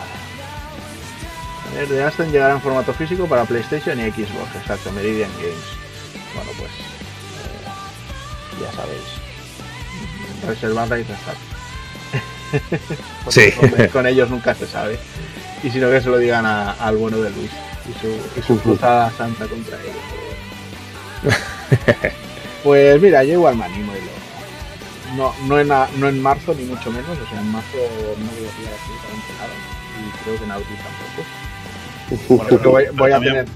A 1.72 1.76
ver, 1.78 1.88
de 1.88 2.02
Aston 2.02 2.32
llegará 2.32 2.54
en 2.54 2.60
formato 2.60 2.92
físico 2.92 3.26
para 3.26 3.44
PlayStation 3.44 3.98
y 4.00 4.10
Xbox, 4.10 4.56
exacto, 4.60 4.90
Meridian 4.92 5.30
Games. 5.38 5.54
Bueno, 6.34 6.50
pues. 6.58 6.70
eh, 6.70 8.60
ya 8.60 8.72
sabéis. 8.72 9.02
Reservar 10.46 10.98
y. 10.98 11.06
Sí. 13.30 13.52
Con, 13.52 13.70
con 13.88 14.06
ellos 14.08 14.28
nunca 14.30 14.54
se 14.54 14.66
sabe. 14.66 14.98
Y 15.62 15.70
si 15.70 15.78
no, 15.78 15.88
que 15.90 16.00
se 16.00 16.08
lo 16.08 16.18
digan 16.18 16.44
a- 16.46 16.72
al 16.72 16.96
bueno 16.96 17.18
de 17.18 17.30
Luis 17.30 17.50
y 17.88 17.92
su, 18.00 18.08
y 18.40 18.42
su 18.42 18.58
cruzada 18.60 19.12
santa 19.16 19.46
contra 19.46 19.78
ellos. 19.80 19.94
Pues 22.62 23.00
mira, 23.00 23.24
yo 23.24 23.32
igual 23.34 23.56
me 23.56 23.64
animo 23.64 23.92
y 23.92 24.00
lo. 24.00 24.10
No, 25.16 25.34
no, 25.46 25.58
en, 25.58 25.72
a- 25.72 25.88
no 25.96 26.08
en 26.08 26.22
marzo, 26.22 26.54
ni 26.54 26.64
mucho 26.64 26.90
menos. 26.90 27.10
O 27.18 27.26
sea, 27.30 27.40
en 27.40 27.50
marzo 27.52 27.76
no 27.76 28.26
voy 28.30 28.46
a 28.48 28.56
pillar 28.56 28.72
absolutamente 28.74 29.32
nada. 29.38 29.54
Y 29.98 30.24
creo 30.24 30.36
que 30.38 30.44
en 30.44 30.50
abril 30.50 30.78
tampoco. 32.28 32.50
Bueno, 32.50 32.70
voy, 32.70 32.84
voy 32.94 33.12
a 33.12 33.20
tener. 33.20 33.46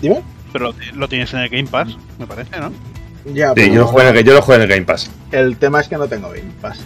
Dime. 0.00 0.22
Pero 0.52 0.74
lo, 0.94 1.08
tienes 1.08 1.32
en 1.32 1.40
el 1.40 1.48
Game 1.48 1.68
Pass, 1.68 1.96
me 2.18 2.26
parece, 2.26 2.50
¿no? 2.60 2.72
Ya, 3.32 3.54
Sí, 3.54 3.68
yo 3.70 3.80
lo 3.80 3.86
juego 3.86 4.08
en 4.10 4.16
el, 4.16 4.24
yo 4.24 4.34
lo 4.34 4.42
juego 4.42 4.62
en 4.62 4.68
el 4.70 4.74
Game 4.76 4.84
Pass. 4.86 5.10
el 5.30 5.56
tema 5.56 5.80
es 5.80 5.88
que 5.88 5.96
no 5.96 6.06
tengo 6.08 6.28
Game 6.28 6.52
Pass. 6.60 6.80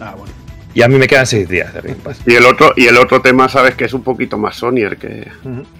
Ah, 0.00 0.14
bueno. 0.16 0.32
Y 0.74 0.82
a 0.82 0.88
mí 0.88 0.96
me 0.96 1.06
quedan 1.06 1.26
6 1.26 1.48
días 1.48 1.72
de 1.72 1.80
Game 1.80 1.94
Pass. 1.96 2.20
Y 2.26 2.34
el 2.34 2.44
otro, 2.44 2.72
y 2.76 2.86
el 2.86 2.96
otro 2.98 3.22
tema, 3.22 3.48
sabes 3.48 3.74
que 3.76 3.84
es 3.86 3.92
un 3.94 4.02
poquito 4.02 4.36
más 4.38 4.56
Sonyer, 4.56 4.96
que 4.98 5.30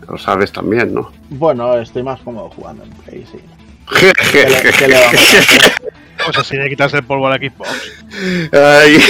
lo 0.08 0.16
sabes 0.18 0.52
también, 0.52 0.94
¿no? 0.94 1.12
Bueno, 1.30 1.76
estoy 1.78 2.02
más 2.02 2.20
cómodo 2.20 2.48
jugando 2.50 2.84
en 2.84 2.90
Play, 2.90 3.26
sí. 3.30 3.38
¿Qué 4.32 4.46
le, 4.48 4.72
qué 4.72 4.88
le 4.88 4.94
vamos 5.00 5.34
a 5.34 5.38
hacer? 5.38 5.91
Pues 6.24 6.38
así 6.38 6.56
de 6.56 6.68
quitarse 6.68 6.96
el 6.98 7.04
polvo 7.04 7.26
a 7.26 7.30
la 7.30 7.36
Xbox. 7.36 7.70
Ay. 8.52 8.98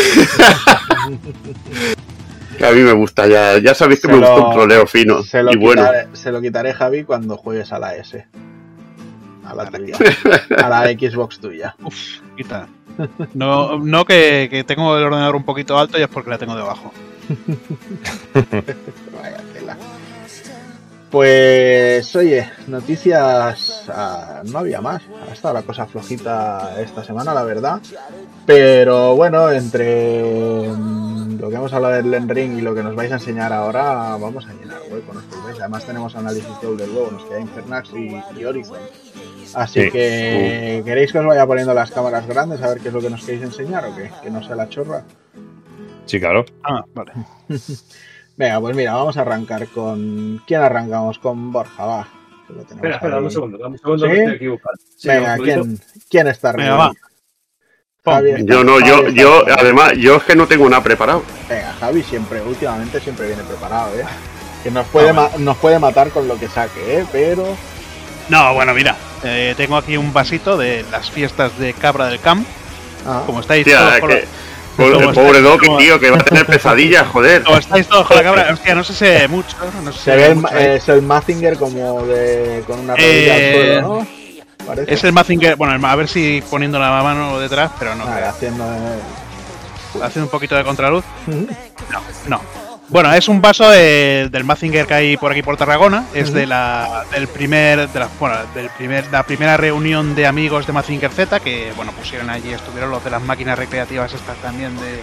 que 2.59 2.67
a 2.67 2.73
mí 2.73 2.81
me 2.81 2.93
gusta, 2.93 3.27
ya, 3.27 3.59
ya 3.59 3.75
sabéis 3.75 4.01
que 4.01 4.09
Se 4.09 4.15
me 4.15 4.21
lo- 4.21 4.29
gusta 4.31 4.47
un 4.49 4.55
troleo 4.55 4.87
fino 4.87 5.23
Se 5.23 5.43
lo, 5.43 5.53
y 5.53 5.57
bueno. 5.57 5.83
quitaré, 5.83 6.09
se 6.13 6.33
lo 6.33 6.41
quitaré, 6.41 6.75
Javi, 6.75 7.05
cuando 7.05 7.37
juegues 7.37 7.73
a 7.73 7.79
la 7.79 7.97
S. 7.97 8.27
A 9.45 9.55
la 9.55 9.67
tuya. 9.71 9.97
A 10.63 10.69
la 10.69 10.83
Xbox 10.93 11.41
tuya. 11.41 11.75
Uf, 11.83 11.97
quita. 12.37 12.69
No, 13.35 13.79
no 13.79 14.05
que, 14.05 14.49
que 14.51 14.65
tengo 14.65 14.97
el 14.97 15.05
ordenador 15.05 15.37
un 15.37 15.45
poquito 15.45 15.79
alto 15.79 15.99
y 15.99 16.03
es 16.03 16.09
porque 16.09 16.31
la 16.31 16.39
tengo 16.39 16.55
debajo. 16.55 16.93
Pues, 21.13 22.17
oye, 22.17 22.51
noticias. 22.69 23.85
ah, 23.91 24.41
no 24.47 24.59
había 24.61 24.81
más. 24.81 25.03
Ha 25.29 25.33
estado 25.35 25.53
la 25.53 25.63
cosa 25.63 25.85
flojita 25.87 26.77
esta 26.81 27.05
semana, 27.05 27.35
la 27.35 27.45
verdad. 27.45 27.81
Pero 28.47 29.15
bueno, 29.15 29.51
entre 29.53 30.71
mm, 30.75 31.39
lo 31.39 31.51
que 31.51 31.57
hemos 31.57 31.71
hablado 31.75 31.97
del 31.97 32.07
Elden 32.07 32.29
Ring 32.31 32.59
y 32.59 32.63
lo 32.63 32.75
que 32.75 32.83
nos 32.83 32.97
vais 32.97 33.13
a 33.13 33.17
enseñar 33.17 33.53
ahora, 33.53 34.17
vamos 34.17 34.47
a 34.47 34.55
llenar 34.55 34.79
hueco, 34.91 35.13
nos 35.13 35.25
podéis. 35.25 35.61
Además, 35.61 35.85
tenemos 35.85 36.17
análisis 36.17 36.49
de 36.63 36.77
del 36.77 36.91
huevo, 36.91 37.11
nos 37.13 37.25
queda 37.27 37.41
Infernax 37.41 37.91
y, 37.93 38.41
y 38.41 38.45
Horizon. 38.47 38.79
Así 39.55 39.83
Sí. 39.83 39.91
que, 39.91 40.83
¿queréis 40.83 41.13
que 41.13 41.19
os 41.19 41.27
vaya 41.27 41.47
poniendo 41.47 41.75
las 41.75 41.91
cámaras 41.91 42.27
grandes 42.27 42.63
a 42.63 42.69
ver 42.71 42.81
qué 42.81 42.89
es 42.89 42.95
lo 42.95 43.03
que 43.03 43.11
nos 43.11 43.23
queréis 43.23 43.45
enseñar 43.45 43.85
o 43.85 43.95
qué? 43.95 44.11
Que 44.23 44.31
no 44.31 44.43
sea 44.43 44.57
la 44.57 44.67
chorra. 44.71 45.05
Sí, 46.07 46.19
claro. 46.19 46.47
Ah, 46.65 46.83
vale. 46.95 47.13
Venga, 48.37 48.61
pues 48.61 48.75
mira, 48.77 48.95
vamos 48.95 49.17
a 49.17 49.21
arrancar 49.23 49.67
con. 49.69 50.43
¿Quién 50.47 50.61
arrancamos? 50.63 51.19
Con 51.19 51.53
Borja, 51.53 51.85
va. 51.85 52.09
que 52.47 52.53
lo 52.55 52.61
tenemos 52.63 52.75
Espera, 52.77 52.95
espera, 52.97 53.15
dame 53.17 53.27
un 53.27 53.31
segundo, 53.33 53.59
dame 53.59 53.73
un 53.75 53.79
segundo, 53.79 54.07
¿Sí? 54.07 54.11
me 54.13 54.19
estoy 54.21 54.35
equivocando. 54.37 54.81
Sí, 54.97 55.09
Venga. 55.09 55.37
¿quién, 55.39 55.81
¿quién 56.09 56.27
está 56.29 56.53
Venga, 56.53 56.73
arriba? 56.75 56.93
Javi 58.05 58.45
Yo 58.47 58.65
no, 58.65 58.81
yo, 58.81 58.97
Javi 58.97 59.15
yo, 59.15 59.45
además, 59.59 59.93
yo 59.97 60.17
es 60.17 60.23
que 60.25 60.35
no 60.35 60.47
tengo 60.49 60.69
nada 60.69 60.83
preparado. 60.83 61.23
Venga, 61.49 61.73
Javi 61.79 62.03
siempre, 62.03 62.41
últimamente 62.43 63.01
siempre 63.01 63.29
viene 63.29 63.43
preparado, 63.45 63.95
¿eh? 63.99 64.05
Que 64.65 64.71
nos 64.71 64.87
puede, 64.89 65.11
Ah, 65.11 65.13
ma- 65.13 65.31
nos 65.39 65.57
puede 65.59 65.79
matar 65.79 66.11
con 66.11 66.27
lo 66.27 66.39
que 66.39 66.49
saque, 66.49 66.99
¿eh? 67.01 67.07
Pero. 67.13 67.57
No, 68.29 68.55
bueno, 68.55 68.73
mira. 68.75 68.97
eh, 69.25 69.55
tengo 69.57 69.77
aquí 69.77 69.97
un 69.97 70.13
vasito 70.13 70.57
de 70.57 70.85
las 70.91 71.11
fiestas 71.11 71.57
de 71.59 71.75
Cabra 71.75 72.07
del 72.07 72.19
Camp. 72.21 72.47
Ah, 73.07 73.23
Como 73.27 73.41
estáis 73.41 73.67
Hostia, 73.67 73.79
todos 74.01 74.09
que, 74.09 74.15
la- 74.21 74.27
pobre, 74.77 75.07
el 75.07 75.15
pobre 75.15 75.41
Doc, 75.41 75.63
tío, 75.79 75.99
que 76.01 76.11
va 76.11 76.17
a 76.19 76.21
tener 76.25 76.47
pesadillas, 76.47 77.07
joder. 77.09 77.43
como 77.43 77.59
estáis 77.59 77.87
todos 77.89 78.07
con 78.07 78.17
la 78.17 78.23
cabra. 78.25 78.49
Hostia, 78.53 78.75
no 78.75 78.85
sé 78.85 78.95
si 79.23 79.29
mucho. 79.29 79.57
No 79.83 79.93
sé 79.93 79.99
si 79.99 80.05
se 80.05 80.17
ve 80.17 80.27
el, 80.27 80.37
mucho 80.37 80.55
ahí. 80.55 80.65
es 80.67 80.89
el 80.89 81.03
Mazinger 81.03 81.57
como 81.59 82.03
de. 82.07 82.65
con 82.67 82.79
una 82.81 82.95
rodilla 82.97 83.39
Eh, 83.39 83.49
al 83.49 83.55
suelo, 83.83 83.89
¿no? 83.99 84.07
Parece. 84.67 84.95
Es 84.95 85.05
el 85.05 85.13
Mazinger. 85.13 85.57
Bueno, 85.57 85.75
el- 85.75 85.85
a 85.85 85.97
ver 85.97 86.09
si 86.09 86.43
poniendo 86.51 86.79
la 86.79 86.91
mano 87.03 87.39
detrás, 87.41 87.71
pero 87.79 87.95
no. 87.95 88.05
Haciendo. 88.05 88.65
eh, 88.65 88.99
Haciendo 90.03 90.27
un 90.27 90.31
poquito 90.31 90.55
de 90.57 90.65
contraluz. 90.65 91.05
No, 91.27 92.01
no. 92.29 92.41
Bueno, 92.93 93.11
es 93.15 93.27
un 93.29 93.41
vaso 93.41 93.71
de- 93.71 94.29
del 94.31 94.45
Mazinger 94.45 94.87
que 94.87 94.93
hay 94.95 95.17
por 95.17 95.33
aquí 95.33 95.43
por 95.43 95.57
Tarragona. 95.57 96.05
Es 96.13 96.33
de 96.33 96.47
la 96.47 97.05
del 97.11 97.27
primer, 97.27 97.89
de 97.89 97.99
la, 97.99 98.09
bueno, 98.21 98.37
del 98.55 98.69
primer, 98.69 99.07
la 99.11 99.23
primera 99.23 99.57
reunión 99.57 100.15
de 100.15 100.27
amigos 100.27 100.67
de 100.67 100.75
Mazinger 100.75 101.11
Z 101.11 101.41
que 101.41 101.73
bueno 101.75 101.93
pusieron 101.93 102.29
allí, 102.29 102.53
estuvieron 102.53 102.91
los 102.91 103.03
de 103.03 103.11
las 103.11 103.23
máquinas 103.23 103.59
recreativas 103.59 104.13
estas 104.13 104.37
también 104.39 104.77
de 104.79 105.01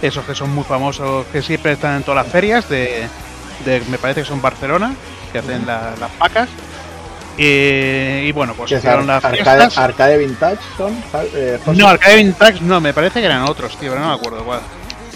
esos 0.00 0.24
que 0.24 0.34
son 0.34 0.54
muy 0.54 0.64
famosos, 0.64 1.26
que 1.26 1.42
siempre 1.42 1.72
están 1.72 1.96
en 1.96 2.02
todas 2.04 2.24
las 2.24 2.32
ferias 2.32 2.68
de, 2.70 3.06
de- 3.66 3.82
me 3.90 3.98
parece 3.98 4.22
que 4.22 4.26
son 4.28 4.40
Barcelona, 4.40 4.94
que 5.30 5.38
hacen 5.38 5.66
la- 5.66 5.92
las 6.00 6.10
pacas. 6.12 6.48
Y, 7.36 7.44
y 8.28 8.32
bueno, 8.32 8.54
pues 8.54 8.70
¿qué 8.70 8.76
es 8.76 8.80
hicieron 8.80 9.10
ar- 9.10 9.22
las 9.22 9.24
arcade, 9.26 9.58
arcade 9.76 10.16
Vintage 10.18 10.58
son? 10.78 10.94
Eh? 11.34 11.58
No, 11.76 11.86
Arcade 11.86 12.16
Vintage 12.16 12.60
no, 12.62 12.80
me 12.80 12.94
parece 12.94 13.20
que 13.20 13.26
eran 13.26 13.42
otros, 13.42 13.76
tío, 13.76 13.90
pero 13.90 14.00
no 14.00 14.08
me 14.08 14.14
acuerdo 14.14 14.42
cuál. 14.42 14.60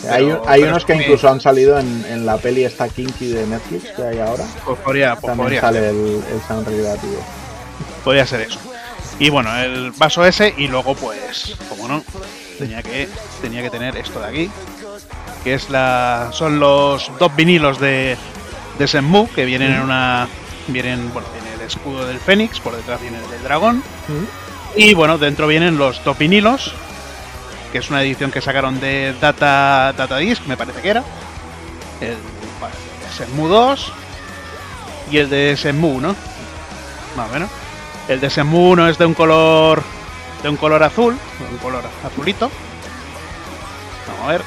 Hay 0.08 0.26
pero- 0.26 0.42
hay 0.46 0.62
unos 0.62 0.84
que 0.84 0.94
incluso 0.94 1.28
han 1.28 1.40
salido 1.40 1.78
en, 1.78 2.04
en 2.08 2.24
la 2.26 2.36
peli 2.38 2.64
esta 2.64 2.88
Kinky 2.88 3.28
de 3.28 3.46
Netflix 3.46 3.84
que 3.96 4.02
hay 4.02 4.18
ahora. 4.18 4.44
Pues 4.64 4.78
podría, 4.80 5.14
pues 5.16 5.26
También 5.26 5.44
podría 5.44 5.60
sale 5.60 5.90
el, 5.90 6.22
el 6.32 6.40
sound 6.46 6.66
recreativo. 6.66 7.22
Podría 8.04 8.26
ser 8.26 8.40
eso. 8.42 8.58
Y 9.18 9.28
bueno, 9.28 9.54
el 9.58 9.90
vaso 9.92 10.24
ese 10.24 10.54
y 10.56 10.68
luego 10.68 10.94
pues, 10.94 11.56
como 11.68 11.86
no, 11.88 12.02
tenía 12.58 12.82
que 12.82 13.08
tenía 13.42 13.62
que 13.62 13.70
tener 13.70 13.96
esto 13.96 14.20
de 14.20 14.26
aquí, 14.26 14.50
que 15.44 15.54
es 15.54 15.68
la 15.68 16.30
son 16.32 16.58
los 16.58 17.10
dos 17.18 17.34
vinilos 17.36 17.78
de 17.78 18.16
de 18.78 18.86
Shenmue 18.86 19.28
que 19.34 19.44
vienen 19.44 19.72
en 19.72 19.80
una 19.82 20.26
vienen, 20.68 21.12
bueno, 21.12 21.28
viene 21.34 21.54
el 21.54 21.60
escudo 21.66 22.06
del 22.06 22.18
Fénix, 22.18 22.60
por 22.60 22.74
detrás 22.74 23.00
viene 23.02 23.18
el 23.22 23.30
del 23.30 23.42
dragón 23.42 23.82
y 24.74 24.94
bueno, 24.94 25.18
dentro 25.18 25.46
vienen 25.46 25.76
los 25.76 26.02
dos 26.04 26.16
vinilos, 26.16 26.72
que 27.72 27.78
es 27.78 27.90
una 27.90 28.02
edición 28.02 28.30
que 28.30 28.40
sacaron 28.40 28.80
de 28.80 29.14
Data 29.20 29.92
Data 29.96 30.16
Disc, 30.18 30.42
me 30.46 30.56
parece 30.56 30.80
que 30.82 30.90
era. 30.90 31.02
El 32.00 32.16
bueno, 32.58 32.74
Shenmue 33.16 33.48
2 33.48 33.92
y 35.10 35.18
el 35.18 35.30
de 35.30 35.56
Shenmue, 35.56 36.00
¿no? 36.00 36.16
Más 37.16 37.28
o 37.28 37.32
menos. 37.32 37.50
El 38.08 38.20
de 38.20 38.28
Shenmue 38.28 38.70
1 38.72 38.88
es 38.88 38.98
de 38.98 39.06
un 39.06 39.14
color 39.14 39.82
de 40.42 40.48
un 40.48 40.56
color 40.56 40.82
azul, 40.82 41.16
un 41.50 41.58
color 41.58 41.84
azulito. 42.04 42.50
Vamos 44.08 44.24
a 44.24 44.32
ver. 44.32 44.42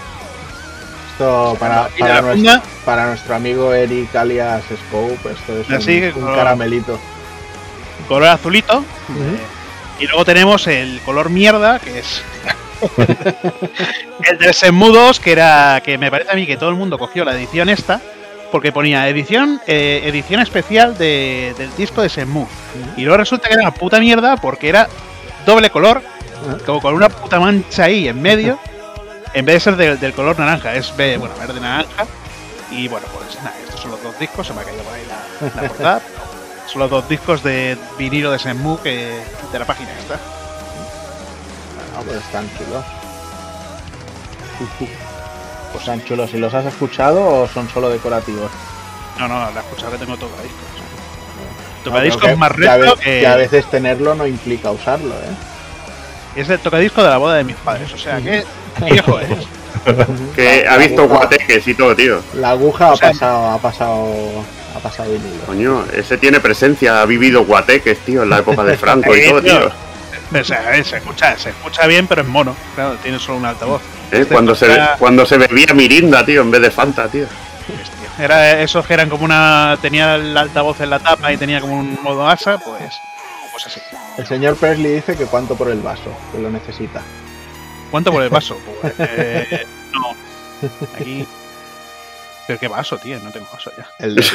Esto 1.11 1.55
para, 1.59 1.88
para, 1.99 2.21
nuestro, 2.21 2.34
funda, 2.34 2.63
para 2.86 3.05
nuestro 3.07 3.36
amigo 3.36 3.71
Eric 3.71 4.15
alias 4.15 4.63
Scope, 4.88 5.32
esto 5.32 5.59
es 5.59 5.69
Así 5.69 5.99
un, 5.99 6.05
un 6.07 6.11
color- 6.13 6.36
caramelito. 6.38 6.99
color 8.07 8.30
azulito. 8.30 8.80
Eh, 8.80 10.03
y 10.03 10.07
luego 10.07 10.26
tenemos 10.26 10.65
el 10.65 10.99
color 11.05 11.30
mierda, 11.30 11.78
que 11.78 11.99
es 11.99 12.24
el 14.29 14.38
de 14.38 14.51
Shenmue 14.51 14.91
2, 14.91 15.19
que 15.19 15.31
era 15.31 15.81
que 15.84 15.97
me 15.97 16.09
parece 16.11 16.31
a 16.31 16.36
mí 16.36 16.45
que 16.45 16.57
todo 16.57 16.69
el 16.69 16.75
mundo 16.75 16.97
cogió 16.97 17.23
la 17.25 17.34
edición 17.36 17.69
esta, 17.69 18.01
porque 18.51 18.71
ponía 18.71 19.07
edición 19.09 19.59
eh, 19.67 20.01
edición 20.05 20.41
especial 20.41 20.97
de- 20.97 21.53
del 21.57 21.75
disco 21.75 22.01
de 22.01 22.09
Shenmue. 22.09 22.47
Y 22.97 23.01
luego 23.01 23.17
resulta 23.17 23.47
que 23.47 23.53
era 23.55 23.63
una 23.63 23.73
puta 23.73 23.99
mierda 23.99 24.38
porque 24.38 24.69
era 24.69 24.88
doble 25.45 25.69
color, 25.69 26.01
como 26.65 26.81
con 26.81 26.93
una 26.93 27.09
puta 27.09 27.39
mancha 27.39 27.86
ahí 27.86 28.07
en 28.07 28.21
medio, 28.21 28.59
en 29.34 29.45
vez 29.45 29.55
de 29.55 29.59
ser 29.59 29.75
del- 29.75 29.99
del 29.99 30.13
color 30.13 30.38
naranja, 30.39 30.75
es 30.75 30.95
ve- 30.95 31.17
bueno, 31.17 31.36
verde 31.39 31.59
naranja. 31.59 32.05
Y 32.71 32.88
bueno, 32.88 33.05
pues 33.13 33.36
nada, 33.43 33.55
estos 33.63 33.79
son 33.81 33.91
los 33.91 34.01
dos 34.03 34.17
discos, 34.19 34.47
se 34.47 34.53
me 34.53 34.61
ha 34.61 34.63
caído 34.63 34.84
por 34.84 34.93
ahí 34.93 35.03
la, 35.07 35.61
la 35.61 35.67
portada. 35.67 36.01
Son 36.65 36.79
los 36.79 36.89
dos 36.89 37.07
discos 37.09 37.43
de 37.43 37.77
vinilo 37.99 38.31
de 38.31 38.38
Shenmue 38.38 38.77
que, 38.81 39.21
de 39.51 39.59
la 39.59 39.65
página 39.65 39.89
esta. 39.99 40.17
Pues 42.06 42.18
están 42.18 42.49
chulos. 42.58 42.84
Pues 45.72 45.82
están 45.84 46.04
chulos. 46.06 46.34
¿Y 46.34 46.38
los 46.38 46.54
has 46.54 46.66
escuchado 46.66 47.24
o 47.26 47.47
son 47.47 47.68
solo 47.70 47.89
decorativos? 47.89 48.51
No, 49.20 49.28
no, 49.28 49.39
la 49.51 49.60
he 49.60 49.64
escuchado 49.64 49.91
que 49.93 49.97
tengo 49.99 50.18
tocadiscos. 50.18 50.60
No, 50.60 51.84
Tocadiscos 51.84 52.30
que- 52.30 52.36
más 52.36 52.51
que 52.51 52.58
retro 52.58 52.95
que, 52.95 53.20
que 53.22 53.28
a 53.28 53.36
veces 53.36 53.66
tenerlo 53.70 54.16
no 54.16 54.26
implica 54.26 54.72
usarlo, 54.72 55.14
¿eh? 55.16 56.39
es 56.39 56.49
el 56.49 56.58
tocadisco 56.60 57.04
de 57.04 57.10
la 57.10 57.18
boda 57.18 57.36
de 57.36 57.43
mis 57.43 57.56
padres. 57.58 57.91
O 57.93 57.97
sea 57.97 58.18
que 58.22 58.43
viejo 58.89 59.20
es. 59.20 59.30
Que 60.36 60.64
La- 60.66 60.74
ha 60.74 60.78
visto 60.78 61.01
aguja- 61.04 61.18
guateques 61.20 61.68
y 61.68 61.74
todo, 61.74 61.95
tío. 61.95 62.22
La 62.36 62.51
aguja 62.51 62.89
O 62.89 62.93
ha 62.93 62.97
sea- 62.97 63.12
pasado, 63.12 63.49
ha 63.51 63.58
pasado, 63.58 64.14
ha 64.76 64.80
pasado 64.80 65.12
vinilo. 65.12 65.43
Coño, 65.45 65.86
ese 65.93 66.18
tiene 66.18 66.39
presencia, 66.39 67.01
ha 67.01 67.06
vivido 67.06 67.43
guateques, 67.43 67.99
tío, 67.99 68.24
en 68.24 68.30
la 68.30 68.39
época 68.39 68.64
de 68.64 68.78
Franco 68.78 69.16
y 69.16 69.20
Eh, 69.22 69.30
todo, 69.30 69.41
tío. 69.41 69.72
Tío. 70.34 70.41
O 70.41 70.45
sea, 70.45 70.84
se 70.84 70.97
escucha, 70.97 71.38
se 71.38 71.49
escucha 71.49 71.88
bien, 71.88 72.07
pero 72.07 72.21
es 72.21 72.27
mono. 72.27 72.55
Claro, 72.75 72.95
tiene 73.01 73.19
solo 73.19 73.38
un 73.38 73.45
altavoz. 73.45 73.81
Eh, 74.11 74.19
Este 74.21 74.34
Cuando 74.34 74.53
se, 74.55 74.67
toca- 74.67 74.95
cuando 74.99 75.25
se 75.25 75.38
bebía 75.38 75.73
mirinda, 75.73 76.25
tío, 76.25 76.41
en 76.41 76.51
vez 76.51 76.61
de 76.61 76.71
Fanta, 76.71 77.07
tío. 77.07 77.25
Era 78.19 78.59
esos 78.61 78.86
que 78.86 78.93
eran 78.93 79.09
como 79.09 79.25
una. 79.25 79.77
tenía 79.81 80.15
el 80.15 80.38
altavoz 80.38 80.79
en 80.81 80.89
la 80.91 80.99
tapa 80.99 81.31
y 81.34 81.38
tenía 81.38 81.61
como 81.61 81.79
un 81.79 81.97
modo 82.03 82.27
asa, 82.27 82.57
pues. 82.59 82.93
Pues 83.51 83.67
así. 83.67 83.79
El 84.17 84.25
señor 84.27 84.55
Presley 84.57 84.93
dice 84.95 85.15
que 85.15 85.25
cuánto 85.25 85.55
por 85.55 85.69
el 85.69 85.79
vaso, 85.81 86.15
que 86.31 86.39
lo 86.39 86.49
necesita. 86.49 87.01
¿Cuánto 87.89 88.11
por 88.11 88.21
el 88.23 88.29
vaso? 88.31 88.57
Pues, 88.81 88.93
eh, 88.99 89.65
no. 89.93 90.15
Aquí. 90.99 91.25
Pero 92.45 92.59
qué 92.59 92.67
vaso, 92.67 92.97
tío, 92.97 93.19
no 93.19 93.31
tengo 93.31 93.47
vaso 93.51 93.71
ya. 93.77 93.88
El, 93.99 94.15
del- 94.15 94.25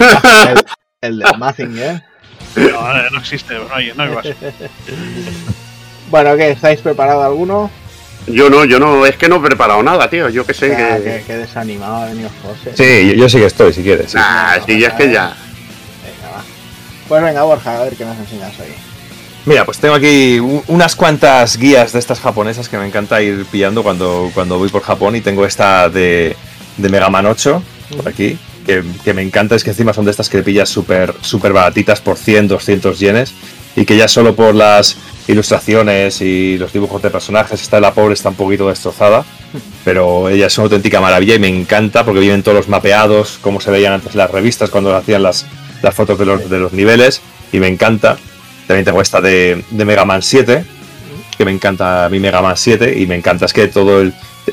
el, 0.48 0.64
el 1.02 1.18
del 1.18 1.28
Mazinger. 1.38 2.02
No, 2.56 2.96
eh, 2.98 3.08
no 3.12 3.18
existe, 3.18 3.54
no 3.54 3.74
hay, 3.74 3.92
no 3.94 4.02
hay 4.04 4.08
vaso. 4.14 4.30
Bueno, 6.10 6.36
¿qué? 6.36 6.50
¿Estáis 6.50 6.80
preparados 6.80 7.24
alguno? 7.24 7.70
Yo 8.26 8.50
no, 8.50 8.64
yo 8.64 8.78
no, 8.78 9.06
es 9.06 9.16
que 9.16 9.28
no 9.28 9.36
he 9.36 9.40
preparado 9.40 9.82
nada, 9.82 10.08
tío. 10.10 10.28
Yo 10.28 10.44
que 10.44 10.52
sé 10.54 10.74
Ah, 10.74 10.96
que. 10.98 11.02
qué, 11.04 11.22
qué 11.26 11.36
desanimado 11.38 11.96
ha 11.96 12.06
venido 12.06 12.28
José. 12.42 12.72
Sí, 12.76 13.08
yo, 13.10 13.14
yo 13.14 13.28
sí 13.28 13.38
que 13.38 13.46
estoy, 13.46 13.72
si 13.72 13.82
quieres. 13.82 14.10
sí. 14.10 14.16
Nah, 14.18 14.58
sí, 14.66 14.78
ya 14.78 14.88
es 14.88 14.94
que 14.94 15.10
ya. 15.10 15.34
Venga, 16.04 16.36
va. 16.36 16.44
Pues 17.08 17.22
venga, 17.22 17.42
Borja, 17.44 17.78
a 17.80 17.84
ver 17.84 17.94
qué 17.96 18.04
nos 18.04 18.18
enseñas 18.18 18.52
hoy. 18.60 18.66
Mira, 19.46 19.64
pues 19.64 19.78
tengo 19.78 19.94
aquí 19.94 20.38
unas 20.66 20.94
cuantas 20.94 21.56
guías 21.56 21.92
de 21.92 21.98
estas 22.00 22.20
japonesas 22.20 22.68
que 22.68 22.76
me 22.76 22.86
encanta 22.86 23.22
ir 23.22 23.46
pillando 23.46 23.82
cuando, 23.82 24.30
cuando 24.34 24.58
voy 24.58 24.68
por 24.68 24.82
Japón 24.82 25.16
y 25.16 25.22
tengo 25.22 25.46
esta 25.46 25.88
de, 25.88 26.36
de 26.76 26.88
Mega 26.90 27.08
Man 27.08 27.24
8 27.24 27.62
por 27.96 28.08
aquí, 28.08 28.36
que, 28.66 28.82
que 29.02 29.14
me 29.14 29.22
encanta, 29.22 29.54
es 29.54 29.64
que 29.64 29.70
encima 29.70 29.94
son 29.94 30.04
de 30.04 30.10
estas 30.10 30.28
que 30.28 30.42
pillas 30.42 30.68
súper 30.68 31.14
súper 31.22 31.54
baratitas 31.54 32.02
por 32.02 32.18
100, 32.18 32.48
200 32.48 32.98
yenes 32.98 33.32
y 33.76 33.84
que 33.84 33.96
ya 33.96 34.08
solo 34.08 34.34
por 34.34 34.54
las 34.54 34.96
ilustraciones 35.28 36.20
y 36.20 36.58
los 36.58 36.72
dibujos 36.72 37.02
de 37.02 37.10
personajes, 37.10 37.60
está 37.60 37.80
la 37.80 37.92
pobre 37.92 38.14
está 38.14 38.30
un 38.30 38.34
poquito 38.34 38.68
destrozada, 38.68 39.24
pero 39.84 40.28
ella 40.28 40.46
es 40.46 40.58
una 40.58 40.64
auténtica 40.64 41.00
maravilla 41.00 41.34
y 41.34 41.38
me 41.38 41.48
encanta 41.48 42.04
porque 42.04 42.20
vienen 42.20 42.42
todos 42.42 42.56
los 42.56 42.68
mapeados, 42.68 43.38
como 43.40 43.60
se 43.60 43.70
veían 43.70 43.92
antes 43.92 44.12
en 44.12 44.18
las 44.18 44.30
revistas 44.30 44.70
cuando 44.70 44.94
hacían 44.96 45.22
las, 45.22 45.46
las 45.82 45.94
fotos 45.94 46.18
de 46.18 46.26
los, 46.26 46.48
de 46.50 46.58
los 46.58 46.72
niveles 46.72 47.20
y 47.52 47.58
me 47.60 47.68
encanta. 47.68 48.16
También 48.66 48.84
tengo 48.84 49.00
esta 49.00 49.20
de, 49.20 49.64
de 49.70 49.84
Mega 49.84 50.04
Man 50.04 50.22
7, 50.22 50.64
que 51.36 51.44
me 51.44 51.52
encanta 51.52 52.08
mí 52.10 52.18
Mega 52.20 52.42
Man 52.42 52.56
7 52.56 52.98
y 52.98 53.06
me 53.06 53.14
encanta 53.16 53.46
es 53.46 53.52
que 53.52 53.68
todo 53.68 54.00
el 54.00 54.12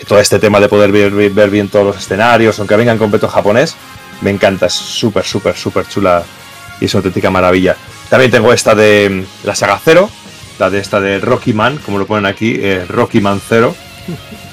todo 0.09 0.20
este 0.20 0.39
tema 0.39 0.59
de 0.59 0.68
poder 0.68 0.91
ver- 0.91 1.11
ver 1.32 1.49
bien 1.49 1.70
todos 1.70 1.86
los 1.86 1.97
escenarios, 1.97 2.59
aunque 2.59 2.76
vengan 2.76 2.97
completo 2.97 3.30
japonés, 3.30 3.76
me 4.20 4.30
encanta, 4.30 4.66
es 4.66 4.74
súper, 4.74 5.24
súper, 5.24 5.55
súper 5.55 5.88
chula 5.88 6.22
y 6.82 6.86
es 6.86 6.93
una 6.93 6.99
auténtica 6.99 7.30
maravilla. 7.32 7.78
También 8.09 8.31
tengo 8.31 8.53
esta 8.53 8.75
de 8.75 9.09
mm, 9.09 9.47
la 9.47 9.55
saga 9.55 9.79
0, 9.83 10.09
la 10.59 10.69
de 10.69 10.79
esta 10.79 10.99
de 10.99 11.19
Rocky 11.19 11.53
Man, 11.53 11.79
como 11.83 11.97
lo 11.97 12.05
ponen 12.05 12.25
aquí, 12.25 12.55
eh, 12.59 12.85
Rocky 12.87 13.21
Man 13.21 13.41
0, 13.47 13.75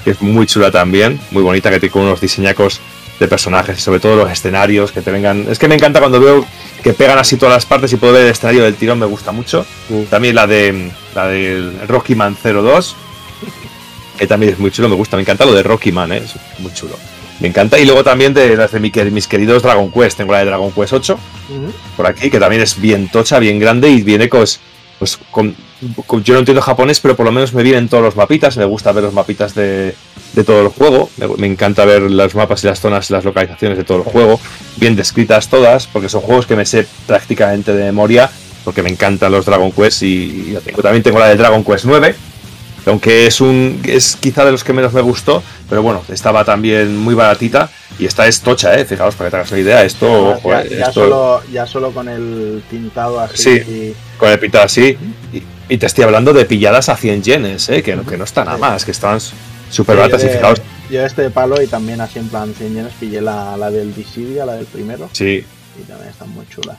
que 0.03 0.11
es 0.11 0.21
muy 0.21 0.45
chula 0.45 0.71
también, 0.71 1.19
muy 1.31 1.43
bonita, 1.43 1.69
que 1.69 1.79
tiene 1.79 1.93
con 1.93 2.03
unos 2.03 2.19
diseñacos 2.19 2.81
de 3.19 3.27
personajes 3.27 3.77
y 3.77 3.81
sobre 3.81 3.99
todo 3.99 4.15
los 4.15 4.31
escenarios 4.31 4.91
que 4.91 5.01
te 5.01 5.11
vengan. 5.11 5.45
Es 5.49 5.59
que 5.59 5.67
me 5.67 5.75
encanta 5.75 5.99
cuando 5.99 6.19
veo 6.19 6.45
que 6.83 6.93
pegan 6.93 7.17
así 7.17 7.37
todas 7.37 7.53
las 7.53 7.65
partes 7.65 7.93
y 7.93 7.97
puedo 7.97 8.13
ver 8.13 8.23
el 8.23 8.31
escenario 8.31 8.63
del 8.63 8.75
tirón, 8.75 8.99
me 8.99 9.05
gusta 9.05 9.31
mucho. 9.31 9.65
También 10.09 10.35
la 10.35 10.47
de 10.47 10.91
la 11.15 11.27
del 11.27 11.87
Rocky 11.87 12.15
Man 12.15 12.35
02, 12.43 12.95
que 14.17 14.27
también 14.27 14.53
es 14.53 14.59
muy 14.59 14.71
chulo, 14.71 14.89
me 14.89 14.95
gusta, 14.95 15.15
me 15.15 15.21
encanta 15.21 15.45
lo 15.45 15.53
de 15.53 15.63
Rocky 15.63 15.91
Man, 15.91 16.11
¿eh? 16.11 16.17
es 16.17 16.33
muy 16.59 16.73
chulo. 16.73 16.97
Me 17.43 17.49
encanta. 17.49 17.77
Y 17.77 17.85
luego 17.85 18.03
también 18.03 18.33
de 18.33 18.55
las 18.55 18.71
de 18.71 18.79
mi- 18.79 18.91
mis 19.11 19.27
queridos 19.27 19.61
Dragon 19.61 19.91
Quest, 19.91 20.17
tengo 20.17 20.31
la 20.31 20.39
de 20.39 20.45
Dragon 20.45 20.71
Quest 20.71 20.93
8 20.93 21.19
Ujú. 21.49 21.73
por 21.97 22.07
aquí, 22.07 22.29
que 22.31 22.39
también 22.39 22.61
es 22.63 22.79
bien 22.81 23.09
tocha, 23.11 23.37
bien 23.37 23.59
grande 23.59 23.89
y 23.89 24.01
viene 24.01 24.27
pues, 24.29 24.59
pues 24.97 25.19
con, 25.29 25.53
con- 26.07 26.23
yo 26.23 26.33
no 26.33 26.39
entiendo 26.39 26.61
japonés, 26.61 26.99
pero 27.01 27.15
por 27.17 27.25
lo 27.25 27.31
menos 27.33 27.53
me 27.53 27.61
vienen 27.61 27.89
todos 27.89 28.01
los 28.03 28.15
mapitas, 28.15 28.55
me 28.57 28.63
gusta 28.65 28.91
ver 28.93 29.03
los 29.03 29.13
mapitas 29.13 29.53
de, 29.55 29.93
de 30.33 30.43
todo 30.45 30.61
el 30.61 30.69
juego, 30.69 31.09
me, 31.17 31.27
me 31.37 31.47
encanta 31.47 31.83
ver 31.83 32.03
los 32.03 32.33
mapas 32.33 32.63
y 32.63 32.67
las 32.67 32.79
zonas 32.79 33.09
y 33.09 33.13
las 33.13 33.25
localizaciones 33.25 33.77
de 33.77 33.83
todo 33.83 33.97
el 33.97 34.03
juego, 34.05 34.39
bien 34.77 34.95
descritas 34.95 35.49
todas, 35.49 35.85
porque 35.87 36.07
son 36.07 36.21
juegos 36.21 36.45
que 36.47 36.55
me 36.55 36.65
sé 36.65 36.87
prácticamente 37.05 37.73
de 37.73 37.83
memoria, 37.83 38.29
porque 38.63 38.81
me 38.81 38.89
encantan 38.89 39.33
los 39.33 39.45
Dragon 39.45 39.73
Quest 39.73 40.03
y, 40.03 40.55
tengo, 40.63 40.81
también 40.81 41.03
tengo 41.03 41.19
la 41.19 41.27
de 41.27 41.35
Dragon 41.35 41.61
Quest 41.65 41.83
9, 41.83 42.15
aunque 42.85 43.27
es 43.27 43.41
un 43.41 43.81
es 43.85 44.15
quizá 44.19 44.43
de 44.45 44.51
los 44.51 44.63
que 44.63 44.73
menos 44.73 44.93
me 44.93 45.01
gustó, 45.01 45.41
pero 45.69 45.81
bueno, 45.83 46.03
estaba 46.09 46.43
también 46.45 46.97
muy 46.97 47.15
baratita 47.15 47.69
y 47.99 48.05
esta 48.05 48.27
es 48.27 48.41
tocha, 48.41 48.77
eh, 48.79 48.85
fijaos 48.85 49.15
para 49.15 49.27
que 49.27 49.31
te 49.31 49.37
hagas 49.37 49.51
una 49.51 49.59
idea, 49.61 49.83
esto, 49.83 50.07
Además, 50.07 50.37
ojo, 50.39 50.49
ya, 50.51 50.61
eh, 50.61 50.69
ya 50.71 50.77
esto- 50.87 50.91
solo, 50.93 51.41
ya 51.51 51.65
solo 51.67 51.91
con 51.91 52.09
el 52.09 52.63
tintado 52.69 53.19
así. 53.19 53.59
Sí. 53.59 53.95
con 54.17 54.29
el 54.29 54.39
pita 54.39 54.63
así. 54.63 54.97
Y, 55.31 55.43
y 55.69 55.77
te 55.77 55.85
estoy 55.85 56.03
hablando 56.03 56.33
de 56.33 56.45
pilladas 56.45 56.89
a 56.89 56.95
100 56.97 57.23
yenes, 57.23 57.69
¿eh? 57.69 57.81
que, 57.83 57.95
no, 57.95 58.05
que 58.05 58.17
no 58.17 58.23
está 58.23 58.43
nada 58.43 58.57
más, 58.57 58.83
que 58.85 58.91
estaban 58.91 59.19
súper 59.19 59.95
Sí, 59.95 59.99
baratas. 59.99 60.21
yo 60.21 60.27
Y 60.27 60.29
de- 60.31 60.37
fijaos, 60.37 60.61
Yo 60.91 61.05
este 61.05 61.29
palo 61.29 61.61
y 61.61 61.67
también 61.67 62.01
así 62.01 62.19
en 62.19 62.27
plan 62.29 62.53
100 62.53 62.73
yenes 62.75 62.93
pillé 62.99 63.21
la, 63.21 63.55
la 63.57 63.71
del 63.71 63.95
Dissidia, 63.95 64.45
la 64.45 64.53
del 64.55 64.65
primero, 64.65 65.09
sí. 65.13 65.43
y 65.79 65.83
también 65.87 66.09
están 66.09 66.29
muy 66.29 66.45
chulas. 66.49 66.77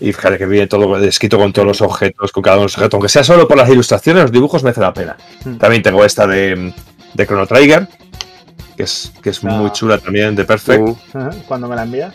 Y 0.00 0.12
fíjate 0.12 0.38
que 0.38 0.46
viene 0.46 0.66
todo 0.66 0.98
descrito 0.98 1.38
con 1.38 1.52
todos 1.52 1.66
los 1.66 1.80
objetos, 1.82 2.32
con 2.32 2.42
cada 2.42 2.56
uno 2.56 2.62
de 2.62 2.66
los 2.66 2.76
objetos. 2.76 2.94
Aunque 2.94 3.08
sea 3.08 3.24
solo 3.24 3.46
por 3.48 3.56
las 3.56 3.68
ilustraciones, 3.68 4.22
los 4.24 4.32
dibujos 4.32 4.62
merece 4.62 4.80
la 4.80 4.92
pena. 4.92 5.16
Mm. 5.44 5.56
También 5.56 5.82
tengo 5.82 6.04
esta 6.04 6.26
de, 6.26 6.72
de 7.14 7.26
Chrono 7.26 7.46
Trigger, 7.46 7.86
que 8.76 8.82
es, 8.82 9.12
que 9.22 9.30
es 9.30 9.40
Ah. 9.44 9.48
muy 9.48 9.70
chula 9.72 9.98
también, 9.98 10.34
de 10.34 10.44
Perfect. 10.44 10.80
Uh, 10.88 10.96
¿Cuándo 11.46 11.68
me 11.68 11.76
la 11.76 11.82
envías? 11.84 12.14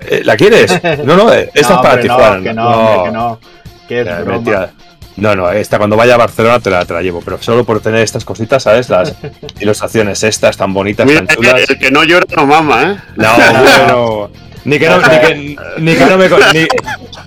Eh, 0.00 0.22
¿La 0.24 0.36
quieres? 0.36 0.72
No, 1.04 1.16
no, 1.16 1.32
eh, 1.32 1.50
esta 1.54 1.74
No, 1.74 1.80
es 1.80 1.86
para 1.86 2.00
ti, 2.02 2.08
no, 2.08 2.14
Juan. 2.16 2.42
Que 2.42 2.52
no, 2.54 2.68
hombre, 2.68 3.04
que 3.04 3.10
no. 3.16 3.40
Que 3.88 4.00
es 4.00 4.06
Ya, 4.06 4.16
broma. 4.20 4.32
mentira. 4.36 4.72
No, 5.14 5.36
no, 5.36 5.50
esta 5.52 5.76
cuando 5.76 5.94
vaya 5.94 6.14
a 6.14 6.16
Barcelona 6.16 6.58
te 6.58 6.70
la, 6.70 6.86
te 6.86 6.94
la 6.94 7.02
llevo, 7.02 7.20
pero 7.20 7.36
solo 7.42 7.64
por 7.64 7.80
tener 7.80 8.00
estas 8.00 8.24
cositas, 8.24 8.62
¿sabes? 8.62 8.88
Las 8.88 9.14
ilustraciones 9.60 10.22
estas 10.22 10.56
tan 10.56 10.72
bonitas, 10.72 11.06
mira, 11.06 11.22
tan 11.26 11.36
chulas. 11.36 11.68
el 11.68 11.78
que 11.78 11.90
no 11.90 12.02
llora 12.02 12.24
no 12.34 12.46
mama, 12.46 12.82
¿eh? 12.92 12.96
No, 13.16 13.28
bueno. 13.62 14.30
Ni 14.64 14.78
que 14.78 14.88
no, 14.88 14.98
ni 14.98 15.18
que, 15.18 15.56
ni 15.78 15.94
que 15.96 16.06
no 16.06 16.16
me, 16.16 16.28
ni, 16.28 16.66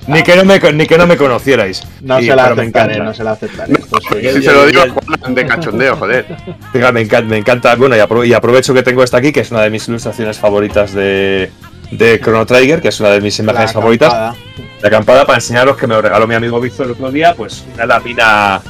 ni 0.08 0.24
que 0.24 0.36
no 0.38 0.46
me, 0.46 0.60
ni 0.74 0.88
que 0.88 0.98
no 0.98 1.06
me 1.08 1.18
conocierais. 1.18 1.84
No 2.02 2.20
Y- 2.20 2.28
se 2.28 2.36
la 2.36 2.46
aceptaré, 2.46 2.68
encanta. 2.94 3.04
no 3.04 3.14
se 3.14 3.24
la 3.24 3.32
aceptaré. 3.32 3.74
Esto 3.74 3.98
sí. 4.02 4.30
Si 4.34 4.42
se 4.44 4.52
lo 4.54 4.66
digo 4.66 4.82
de 5.30 5.46
cachondeo, 5.46 5.98
joder. 5.98 6.26
Fíjate, 6.72 6.94
me 6.94 7.02
encanta, 7.02 7.30
me 7.30 7.38
encanta. 7.38 7.76
Bueno, 7.76 7.96
y, 7.96 8.00
apro- 8.00 8.26
y 8.26 8.34
aprovecho 8.34 8.74
que 8.74 8.84
tengo 8.84 9.04
esta 9.04 9.18
aquí, 9.18 9.32
que 9.34 9.42
es 9.42 9.52
una 9.52 9.62
de 9.64 9.70
mis 9.70 9.88
ilustraciones 9.88 10.38
favoritas 10.38 10.94
de, 10.94 11.52
de 11.92 12.20
Chrono 12.22 12.46
Trigger, 12.46 12.82
que 12.82 12.88
es 12.88 13.00
una 13.02 13.10
de 13.10 13.20
mis 13.22 13.38
imágenes 13.40 13.70
La 13.70 13.74
favoritas. 13.74 14.14
acampada. 14.14 14.36
La 14.82 14.88
acampada 14.88 15.26
para 15.26 15.38
enseñaros 15.38 15.76
que 15.78 15.88
me 15.88 15.96
lo 15.96 16.02
regaló 16.02 16.28
mi 16.28 16.36
amigo 16.36 16.60
Víctor 16.62 16.86
el 16.86 16.92
otro 16.94 17.12
día, 17.12 17.34
pues 17.36 17.66
una 17.74 17.86
lámina 17.86 18.62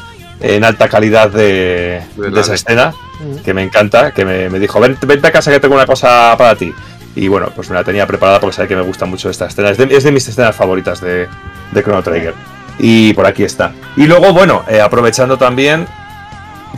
en 0.41 0.63
alta 0.63 0.87
calidad 0.89 1.29
de, 1.29 2.01
De 2.17 2.41
esa 2.41 2.55
escena, 2.55 2.93
Ujú. 3.21 3.41
que 3.43 3.53
me 3.53 3.61
encanta, 3.63 4.11
que 4.11 4.25
me, 4.25 4.49
me 4.49 4.59
dijo, 4.59 4.79
"Ven- 4.79 4.97
vente 5.05 5.27
a 5.27 5.31
casa 5.31 5.51
que 5.51 5.59
tengo 5.59 5.75
una 5.75 5.85
cosa 5.85 6.35
para 6.37 6.55
ti. 6.55 6.73
Y 7.15 7.27
bueno, 7.29 7.49
pues 7.55 7.69
me 7.69 7.75
la 7.75 7.83
tenía 7.83 8.05
preparada 8.05 8.39
porque 8.39 8.55
sabe 8.55 8.67
que 8.67 8.75
me 8.75 8.81
gusta 8.81 9.05
mucho 9.05 9.29
esta 9.29 9.45
escena. 9.47 9.69
Es 9.69 9.77
de, 9.77 9.85
es 9.95 10.03
de 10.03 10.11
mis 10.11 10.27
escenas 10.27 10.55
favoritas 10.55 10.99
de, 10.99 11.27
de 11.71 11.83
Chrono 11.83 12.03
Trigger. 12.03 12.33
Y 12.77 13.13
por 13.13 13.25
aquí 13.25 13.43
está. 13.43 13.71
Y 13.95 14.05
luego, 14.05 14.33
bueno, 14.33 14.63
eh, 14.67 14.81
aprovechando 14.81 15.37
también 15.37 15.87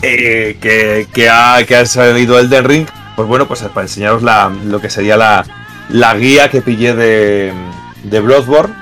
eh, 0.04 0.58
que, 0.62 1.08
que, 1.14 1.30
ha, 1.30 1.58
que 1.68 1.76
ha 1.76 1.86
salido 1.88 2.38
Elden 2.38 2.66
Ring, 2.66 2.88
pues 3.16 3.28
bueno, 3.28 3.48
pues 3.48 3.62
para 3.64 3.82
enseñaros 3.82 4.22
la, 4.22 4.52
lo 4.66 4.80
que 4.80 4.92
sería 4.92 5.18
la, 5.18 5.44
la 5.90 6.16
guía 6.16 6.50
que 6.50 6.62
pillé 6.62 6.94
de, 6.94 7.52
de 8.04 8.20
Bloodborne 8.20 8.76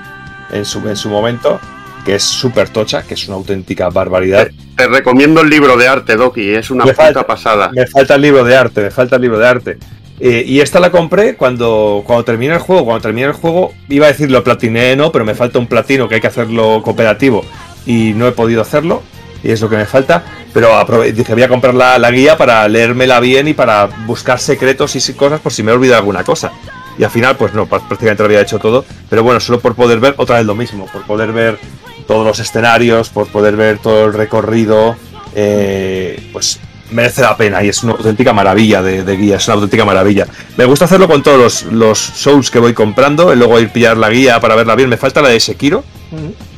en 0.51 0.65
su, 0.65 0.79
en 0.89 0.97
su 0.97 1.07
momento, 1.09 1.61
que 2.03 2.15
es 2.15 2.23
súper 2.23 2.67
tocha, 2.67 3.03
que 3.03 3.13
es 3.13 3.27
una 3.29 3.37
auténtica 3.37 3.87
barbaridad. 3.89 4.49
Te 4.75 4.87
recomiendo 4.87 5.39
el 5.39 5.49
libro 5.49 5.77
de 5.77 5.87
arte, 5.87 6.17
Doki, 6.17 6.49
es 6.53 6.69
una 6.69 6.83
Me 6.83 6.91
puta 6.91 7.03
falta- 7.05 7.25
pasada. 7.25 7.71
Me 7.73 7.87
falta 7.87 8.15
el 8.15 8.21
libro 8.23 8.43
de 8.43 8.57
arte, 8.57 8.81
me 8.81 8.91
falta 8.91 9.15
el 9.15 9.21
libro 9.21 9.39
de 9.39 9.47
arte. 9.47 9.77
Eh, 10.19 10.43
y 10.47 10.61
esta 10.61 10.79
la 10.79 10.91
compré 10.91 11.35
cuando, 11.35 12.03
cuando 12.05 12.23
terminé 12.23 12.53
el 12.53 12.59
juego. 12.59 12.85
Cuando 12.85 13.01
terminé 13.01 13.27
el 13.27 13.33
juego, 13.33 13.73
iba 13.89 14.05
a 14.05 14.09
decir 14.09 14.31
lo 14.31 14.43
platiné, 14.43 14.95
no, 14.95 15.11
pero 15.11 15.25
me 15.25 15.35
falta 15.35 15.59
un 15.59 15.67
platino 15.67 16.07
que 16.07 16.15
hay 16.15 16.21
que 16.21 16.27
hacerlo 16.27 16.81
cooperativo 16.83 17.43
y 17.85 18.13
no 18.15 18.27
he 18.27 18.31
podido 18.31 18.61
hacerlo. 18.61 19.03
Y 19.43 19.51
es 19.51 19.61
lo 19.61 19.69
que 19.69 19.77
me 19.77 19.85
falta. 19.85 20.23
Pero 20.53 20.71
dije, 21.13 21.33
voy 21.33 21.43
a 21.43 21.49
comprar 21.49 21.73
la, 21.75 21.99
la 21.99 22.09
guía 22.11 22.37
para 22.37 22.67
leérmela 22.67 23.19
bien 23.19 23.47
y 23.47 23.53
para 23.53 23.87
buscar 24.07 24.39
secretos 24.39 24.95
y 24.95 25.13
cosas 25.13 25.41
por 25.41 25.51
si 25.51 25.63
me 25.63 25.71
he 25.71 25.75
olvidado 25.75 25.99
alguna 25.99 26.23
cosa. 26.23 26.51
Y 26.97 27.03
al 27.03 27.11
final, 27.11 27.35
pues 27.35 27.53
no, 27.53 27.67
pr- 27.67 27.85
prácticamente 27.87 28.23
lo 28.23 28.27
había 28.27 28.41
hecho 28.41 28.57
todo. 28.57 28.85
Pero 29.09 29.21
bueno, 29.21 29.39
solo 29.41 29.59
por 29.59 29.75
poder 29.75 29.99
ver 29.99 30.15
otra 30.17 30.37
vez 30.37 30.45
lo 30.45 30.55
mismo, 30.55 30.85
por 30.85 31.03
poder 31.03 31.33
ver 31.33 31.59
todos 32.07 32.25
los 32.25 32.39
escenarios, 32.39 33.09
por 33.09 33.27
poder 33.27 33.57
ver 33.57 33.79
todo 33.79 34.05
el 34.05 34.13
recorrido, 34.13 34.95
eh, 35.35 36.29
pues 36.31 36.59
merece 36.95 37.21
la 37.21 37.35
pena 37.35 37.61
y 37.61 37.69
es 37.69 37.83
una 37.83 37.93
auténtica 37.93 38.33
maravilla 38.33 38.81
de, 38.81 39.03
de 39.03 39.17
guía, 39.17 39.35
es 39.35 39.47
una 39.47 39.55
auténtica 39.55 39.85
maravilla. 39.85 40.25
Me 40.57 40.65
gusta 40.65 40.85
hacerlo 40.85 41.07
con 41.07 41.21
todos 41.21 41.37
los, 41.37 41.63
los 41.73 41.99
Souls 41.99 42.49
que 42.49 42.59
voy 42.59 42.73
comprando, 42.73 43.33
y 43.33 43.35
luego 43.35 43.59
ir 43.59 43.69
pillar 43.69 43.97
la 43.97 44.09
guía 44.09 44.39
para 44.39 44.55
verla 44.55 44.75
bien. 44.75 44.89
Me 44.89 44.97
falta 44.97 45.21
la 45.21 45.29
de 45.29 45.39
Sekiro, 45.39 45.83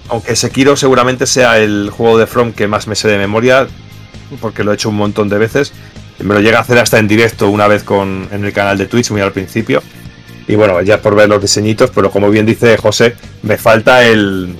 aunque 0.09 0.35
Sekiro 0.35 0.75
seguramente 0.77 1.25
sea 1.25 1.57
el 1.57 1.89
juego 1.89 2.17
de 2.17 2.27
From 2.27 2.53
que 2.53 2.67
más 2.67 2.88
me 2.88 2.95
sé 2.95 3.07
de 3.07 3.17
memoria, 3.17 3.67
porque 4.39 4.63
lo 4.63 4.71
he 4.71 4.75
hecho 4.75 4.89
un 4.89 4.95
montón 4.95 5.27
de 5.27 5.38
veces. 5.38 5.73
Me 6.19 6.33
lo 6.33 6.39
llega 6.39 6.59
a 6.59 6.61
hacer 6.61 6.77
hasta 6.79 6.99
en 6.99 7.07
directo 7.07 7.49
una 7.49 7.67
vez 7.67 7.83
con, 7.83 8.27
en 8.31 8.45
el 8.45 8.53
canal 8.53 8.77
de 8.77 8.85
Twitch, 8.85 9.11
muy 9.11 9.21
al 9.21 9.31
principio. 9.31 9.81
Y 10.47 10.55
bueno, 10.55 10.81
ya 10.81 11.01
por 11.01 11.15
ver 11.15 11.27
los 11.27 11.41
diseñitos, 11.41 11.91
pero 11.91 12.09
como 12.09 12.29
bien 12.29 12.45
dice 12.45 12.77
José, 12.77 13.15
me 13.43 13.57
falta 13.57 14.05
el, 14.05 14.55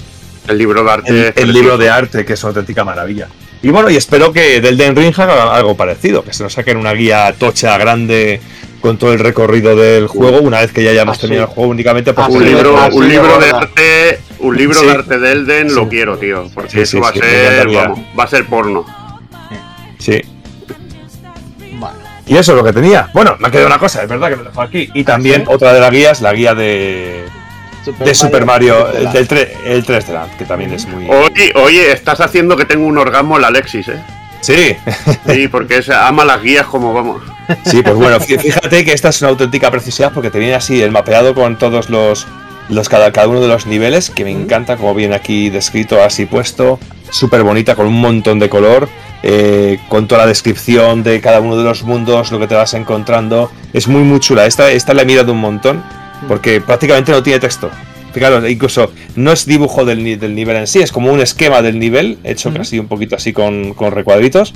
El 0.48 0.58
libro 0.58 0.84
de 0.84 0.92
arte. 0.92 1.34
el, 1.36 1.54
libro 1.54 1.78
de 1.78 1.90
arte, 1.90 2.26
que 2.26 2.34
es 2.34 2.44
una 2.44 2.50
auténtica 2.50 2.84
maravilla. 2.84 3.28
Y 3.68 3.70
bueno, 3.70 3.90
y 3.90 3.98
espero 3.98 4.32
que 4.32 4.62
del 4.62 4.78
Den 4.78 4.96
Ring 4.96 5.14
haga 5.20 5.54
algo 5.54 5.76
parecido, 5.76 6.24
que 6.24 6.32
se 6.32 6.42
nos 6.42 6.54
saquen 6.54 6.78
una 6.78 6.94
guía 6.94 7.36
tocha 7.38 7.78
grande 7.78 8.40
con 8.80 8.98
todo 8.98 9.12
el 9.12 9.20
recorrido 9.20 9.76
del 9.76 10.08
juego, 10.08 10.40
una 10.40 10.62
vez 10.62 10.72
que 10.72 10.86
ya 10.86 10.92
hayamos 10.92 11.18
Ah, 11.18 11.20
terminado 11.20 11.48
sí. 11.48 11.52
el 11.52 11.56
juego 11.56 11.72
únicamente 11.72 12.14
por 12.14 12.24
Ah, 12.24 12.28
Un 12.30 12.46
libro, 12.46 12.76
un 12.94 13.02
de 13.02 13.10
libro 13.10 13.38
de 13.40 13.50
arte, 13.50 14.20
un 14.40 14.56
libro 14.56 14.80
Sí. 14.80 14.86
de 14.86 14.92
arte 14.94 15.20
de 15.20 15.32
Elden 15.34 15.70
Sí. 15.70 15.76
lo 15.76 15.90
quiero, 15.90 16.18
tío, 16.18 16.50
porque 16.54 16.70
Sí, 16.70 16.78
sí, 16.78 16.82
eso 16.84 17.02
va 17.02 17.12
sí, 17.12 17.20
a 17.20 17.24
ser, 17.26 17.68
va 18.18 18.24
a 18.24 18.28
ser 18.28 18.46
porno. 18.46 18.86
Sí. 20.00 20.22
Y 22.26 22.38
eso 22.38 22.54
es 22.54 22.58
lo 22.58 22.64
que 22.64 22.72
tenía. 22.72 23.10
Bueno, 23.14 23.36
me 23.38 23.50
ha 23.50 23.52
quedado 23.52 23.68
una 23.68 23.80
cosa, 23.80 24.02
es 24.02 24.08
verdad 24.08 24.30
que 24.30 24.38
me 24.38 24.44
lo 24.44 24.50
dejo 24.50 24.62
aquí. 24.62 24.90
Y 24.94 25.04
también 25.04 25.42
¿Sí? 25.42 25.48
otra 25.54 25.74
de 25.74 25.82
las 25.82 25.92
guías, 25.92 26.22
la 26.22 26.32
guía 26.32 26.56
de, 26.56 27.26
de 27.92 28.14
Super 28.14 28.46
Mario, 28.46 28.88
el, 28.92 29.08
el 29.08 29.28
3 29.86 30.08
de 30.08 30.14
Land, 30.14 30.38
que 30.38 30.46
también 30.46 30.74
es 30.74 30.88
muy... 30.88 31.08
Oye, 31.10 31.54
oye, 31.56 31.92
estás 31.92 32.20
haciendo 32.22 32.56
que 32.58 32.66
tengo 32.66 32.86
un 32.86 32.98
orgasmo 32.98 33.38
el 33.38 33.44
Alexis, 33.46 33.88
¿eh? 33.90 34.02
Sí, 34.42 34.76
Sí, 35.28 35.48
porque 35.48 35.82
se 35.82 35.94
ama 35.94 36.24
las 36.24 36.42
guías 36.42 36.66
como 36.68 36.94
vamos. 36.94 37.22
Sí, 37.66 37.82
pues 37.82 37.96
bueno, 37.96 38.20
fí- 38.20 38.40
fíjate 38.40 38.86
que 38.86 38.94
esta 38.94 39.10
es 39.10 39.22
una 39.22 39.32
auténtica 39.32 39.72
precisidad 39.72 40.12
porque 40.14 40.30
te 40.30 40.38
viene 40.40 40.54
así 40.56 40.82
el 40.82 40.92
mapeado 40.92 41.34
con 41.34 41.58
todos 41.58 41.90
los 41.90 42.28
los, 42.70 42.90
cada, 42.90 43.14
cada 43.14 43.30
uno 43.30 43.40
de 43.40 43.48
los 43.48 43.66
niveles, 43.66 44.10
que 44.10 44.26
me 44.26 44.32
encanta, 44.32 44.76
como 44.76 44.94
viene 44.94 45.16
aquí 45.16 45.50
descrito, 45.50 46.04
así 46.04 46.26
puesto, 46.26 46.80
súper 47.10 47.42
bonita, 47.44 47.76
con 47.76 47.88
un 47.88 48.00
montón 48.02 48.40
de 48.40 48.50
color, 48.50 48.90
eh, 49.24 49.80
con 49.88 50.06
toda 50.10 50.22
la 50.24 50.28
descripción 50.28 51.02
de 51.02 51.22
cada 51.22 51.40
uno 51.40 51.56
de 51.56 51.64
los 51.64 51.84
mundos, 51.84 52.30
lo 52.34 52.40
que 52.40 52.48
te 52.48 52.56
vas 52.56 52.74
encontrando. 52.74 53.50
Es 53.72 53.88
muy, 53.88 54.02
muy 54.02 54.20
chula. 54.20 54.46
Esta, 54.46 54.70
esta 54.70 54.94
la 54.94 55.04
he 55.04 55.06
mirado 55.06 55.32
un 55.32 55.40
montón, 55.40 55.82
porque 56.28 56.62
prácticamente 56.62 57.12
no 57.12 57.24
tiene 57.24 57.40
texto. 57.40 57.70
Fijaros, 58.14 58.50
incluso 58.50 58.92
no 59.16 59.32
es 59.32 59.46
dibujo 59.46 59.86
del, 59.86 60.20
del 60.20 60.34
nivel 60.34 60.58
en 60.58 60.68
sí, 60.68 60.80
es 60.80 60.92
como 60.92 61.12
un 61.12 61.20
esquema 61.20 61.62
del 61.62 61.78
nivel, 61.78 62.18
hecho 62.24 62.52
casi 62.54 62.80
un 62.80 62.88
poquito 62.88 63.16
así 63.16 63.34
con, 63.34 63.74
con 63.74 63.92
recuadritos, 63.92 64.54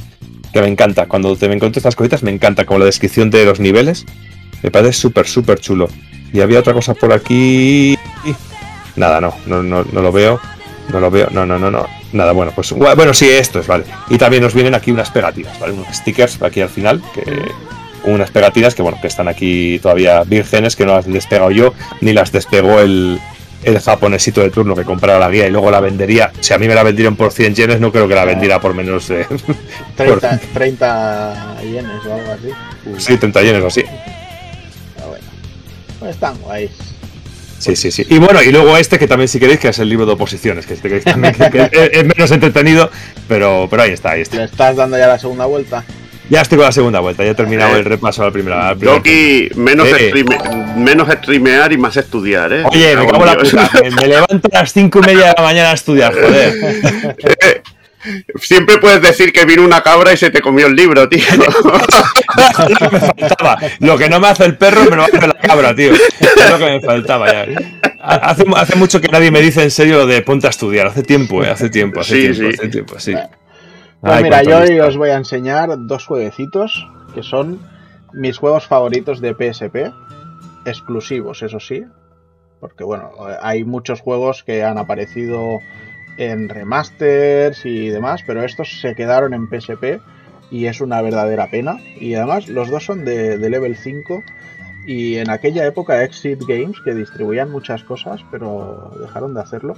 que 0.51 0.61
me 0.61 0.67
encanta. 0.67 1.05
Cuando 1.07 1.35
te 1.35 1.47
me 1.47 1.55
encuentro 1.55 1.79
estas 1.79 1.95
cositas, 1.95 2.23
me 2.23 2.31
encanta, 2.31 2.65
como 2.65 2.79
la 2.79 2.85
descripción 2.85 3.29
de 3.29 3.45
los 3.45 3.59
niveles. 3.59 4.05
Me 4.63 4.71
parece 4.71 4.93
súper, 4.93 5.27
súper 5.27 5.59
chulo. 5.59 5.89
Y 6.33 6.41
había 6.41 6.59
otra 6.59 6.73
cosa 6.73 6.93
por 6.93 7.11
aquí. 7.13 7.97
Nada, 8.95 9.21
no, 9.21 9.33
no, 9.45 9.63
no, 9.63 9.83
no 9.83 10.01
lo 10.01 10.11
veo. 10.11 10.39
No 10.91 10.99
lo 10.99 11.09
veo, 11.09 11.29
no, 11.31 11.45
no, 11.45 11.57
no, 11.57 11.71
no. 11.71 11.85
Nada, 12.11 12.33
bueno, 12.33 12.51
pues 12.53 12.71
bueno, 12.71 13.13
sí, 13.13 13.29
esto 13.29 13.59
es, 13.59 13.67
vale. 13.67 13.85
Y 14.09 14.17
también 14.17 14.43
nos 14.43 14.53
vienen 14.53 14.75
aquí 14.75 14.91
unas 14.91 15.09
pegatinas, 15.09 15.57
¿vale? 15.59 15.73
Unos 15.73 15.87
stickers 15.95 16.41
aquí 16.41 16.59
al 16.59 16.69
final, 16.69 17.01
que 17.13 17.23
unas 18.03 18.31
pegatinas 18.31 18.73
que 18.75 18.81
bueno, 18.81 18.97
que 19.01 19.07
están 19.07 19.27
aquí 19.27 19.79
todavía 19.79 20.23
vírgenes, 20.23 20.75
que 20.75 20.85
no 20.85 20.93
las 20.95 21.07
he 21.07 21.11
despegado 21.11 21.51
yo, 21.51 21.73
ni 22.01 22.13
las 22.13 22.31
despegó 22.31 22.79
el, 22.79 23.19
el 23.63 23.79
japonesito 23.79 24.41
de 24.41 24.49
turno 24.49 24.75
que 24.75 24.83
comprara 24.83 25.19
la 25.19 25.29
guía 25.29 25.47
y 25.47 25.51
luego 25.51 25.69
la 25.71 25.79
vendería. 25.79 26.31
Si 26.39 26.53
a 26.53 26.57
mí 26.57 26.67
me 26.67 26.75
la 26.75 26.83
vendieron 26.83 27.15
por 27.15 27.31
100 27.31 27.55
yenes, 27.55 27.79
no 27.79 27.91
creo 27.91 28.07
que 28.07 28.15
la 28.15 28.25
vendiera 28.25 28.59
por 28.59 28.73
menos 28.73 29.07
de 29.07 29.25
30, 29.95 30.39
30 30.53 31.61
yenes 31.63 32.05
o 32.07 32.13
algo 32.13 32.31
así. 32.31 32.49
sí, 32.97 33.17
30 33.17 33.41
yenes 33.43 33.61
o 33.63 33.67
así. 33.67 33.83
Pero 34.95 35.07
bueno. 35.09 35.25
Pues 35.99 36.11
están 36.11 36.37
guays. 36.39 36.71
Sí, 37.59 37.75
sí, 37.75 37.91
sí. 37.91 38.03
Y 38.09 38.17
bueno, 38.17 38.41
y 38.41 38.51
luego 38.51 38.75
este 38.75 38.97
que 38.97 39.07
también 39.07 39.27
si 39.27 39.39
queréis, 39.39 39.59
que 39.59 39.67
es 39.67 39.77
el 39.77 39.87
libro 39.87 40.07
de 40.07 40.13
oposiciones, 40.13 40.65
que 40.65 40.73
este 40.73 40.89
que 40.89 40.99
también 41.01 41.35
que- 41.35 41.51
que 41.51 41.61
es, 41.61 41.69
es 41.93 42.03
menos 42.05 42.31
entretenido, 42.31 42.89
pero, 43.27 43.67
pero 43.69 43.83
ahí 43.83 43.91
está, 43.91 44.11
ahí 44.13 44.17
Le 44.17 44.23
está. 44.23 44.43
estás 44.45 44.75
dando 44.77 44.97
ya 44.97 45.05
la 45.05 45.19
segunda 45.19 45.45
vuelta. 45.45 45.83
Ya 46.31 46.39
estoy 46.41 46.57
con 46.57 46.65
la 46.65 46.71
segunda 46.71 47.01
vuelta, 47.01 47.25
ya 47.25 47.31
he 47.31 47.35
terminado 47.35 47.75
el 47.75 47.83
repaso 47.83 48.21
a 48.21 48.27
la 48.27 48.31
primera. 48.31 48.73
Doki, 48.73 49.49
menos, 49.55 49.85
Eh. 49.89 50.13
streame- 50.13 50.75
menos 50.77 51.09
streamear 51.11 51.73
y 51.73 51.77
más 51.77 51.97
estudiar, 51.97 52.53
¿eh? 52.53 52.63
Oye, 52.71 52.95
me 52.95 53.05
cago 53.05 53.19
en 53.19 53.25
la 53.25 53.37
puta. 53.37 53.69
Me, 53.83 53.91
me 53.91 54.07
levanto 54.07 54.49
a 54.53 54.59
las 54.59 54.71
cinco 54.71 54.99
y 54.99 55.07
media 55.07 55.27
de 55.27 55.33
la 55.35 55.43
mañana 55.43 55.71
a 55.71 55.73
estudiar, 55.73 56.13
joder. 56.13 56.53
Siempre 58.41 58.77
puedes 58.79 59.01
decir 59.01 59.31
que 59.33 59.43
vino 59.45 59.61
una 59.63 59.81
cabra 59.81 60.13
y 60.13 60.17
se 60.17 60.29
te 60.31 60.41
comió 60.41 60.67
el 60.67 60.75
libro, 60.75 61.07
tío. 61.09 61.21
Lo 61.37 62.77
que 62.79 62.89
me 62.89 62.99
faltaba. 62.99 63.57
Lo 63.79 63.97
que 63.97 64.09
no 64.09 64.19
me 64.21 64.27
hace 64.29 64.45
el 64.45 64.57
perro 64.57 64.85
me 64.89 64.95
lo 64.95 65.03
hace 65.03 65.19
la 65.19 65.33
cabra, 65.33 65.75
tío. 65.75 65.91
Es 65.93 66.49
lo 66.49 66.57
que 66.57 66.65
me 66.65 66.79
faltaba 66.81 67.27
ya. 67.31 67.45
Hace, 68.01 68.45
hace 68.55 68.75
mucho 68.77 69.01
que 69.01 69.07
nadie 69.09 69.29
me 69.31 69.41
dice 69.41 69.61
en 69.63 69.69
serio 69.69 69.97
lo 69.97 70.07
de 70.07 70.21
ponte 70.21 70.47
a 70.47 70.49
estudiar. 70.49 70.87
Hace 70.87 71.03
tiempo, 71.03 71.43
eh. 71.43 71.49
Hace 71.49 71.69
tiempo, 71.69 71.99
hace 71.99 72.15
Sí, 72.15 72.21
tiempo, 72.21 72.41
sí. 72.41 72.57
hace 72.57 72.69
tiempo, 72.69 72.99
sí. 72.99 73.13
Pues 74.01 74.13
Ay, 74.13 74.23
mira, 74.23 74.43
yo 74.43 74.59
hoy 74.59 74.79
os 74.79 74.97
voy 74.97 75.09
a 75.09 75.17
enseñar 75.17 75.69
dos 75.85 76.07
jueguecitos 76.07 76.87
que 77.13 77.21
son 77.21 77.59
mis 78.13 78.37
juegos 78.37 78.65
favoritos 78.65 79.21
de 79.21 79.33
PSP, 79.33 79.93
exclusivos, 80.65 81.43
eso 81.43 81.59
sí, 81.59 81.85
porque 82.59 82.83
bueno, 82.83 83.11
hay 83.41 83.63
muchos 83.63 84.01
juegos 84.01 84.43
que 84.43 84.63
han 84.63 84.77
aparecido 84.77 85.59
en 86.17 86.49
remasters 86.49 87.65
y 87.65 87.89
demás, 87.89 88.21
pero 88.25 88.43
estos 88.43 88.81
se 88.81 88.95
quedaron 88.95 89.33
en 89.33 89.47
PSP 89.47 90.01
y 90.49 90.65
es 90.65 90.81
una 90.81 91.01
verdadera 91.01 91.47
pena. 91.49 91.77
Y 91.99 92.15
además 92.15 92.49
los 92.49 92.69
dos 92.69 92.85
son 92.85 93.05
de, 93.05 93.37
de 93.37 93.49
level 93.49 93.75
5 93.75 94.23
y 94.85 95.17
en 95.17 95.29
aquella 95.29 95.65
época 95.65 96.03
Exit 96.03 96.41
Games, 96.47 96.81
que 96.83 96.93
distribuían 96.93 97.51
muchas 97.51 97.83
cosas, 97.83 98.21
pero 98.31 98.91
dejaron 98.99 99.33
de 99.33 99.41
hacerlo. 99.41 99.75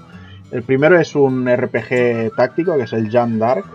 El 0.51 0.63
primero 0.63 0.99
es 0.99 1.15
un 1.15 1.47
RPG 1.47 2.35
táctico, 2.35 2.77
que 2.77 2.83
es 2.83 2.93
el 2.93 3.11
Jan 3.11 3.37
Dark. 3.37 3.65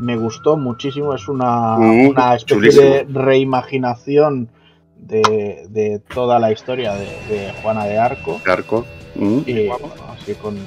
Me 0.00 0.16
gustó 0.16 0.56
muchísimo, 0.56 1.14
es 1.14 1.28
una, 1.28 1.76
Mm, 1.76 2.08
una 2.08 2.34
especie 2.34 2.56
chulísimo. 2.56 2.84
de 2.86 3.06
reimaginación 3.10 4.48
de, 4.96 5.66
de 5.68 6.00
toda 6.12 6.38
la 6.38 6.52
historia 6.52 6.94
de, 6.94 7.04
de 7.28 7.52
Juana 7.62 7.84
de 7.84 7.98
Arco. 7.98 8.40
Arco. 8.46 8.84
Mm. 9.14 9.38
Y 9.46 9.68
así 9.68 10.34
con, 10.34 10.54
con 10.56 10.64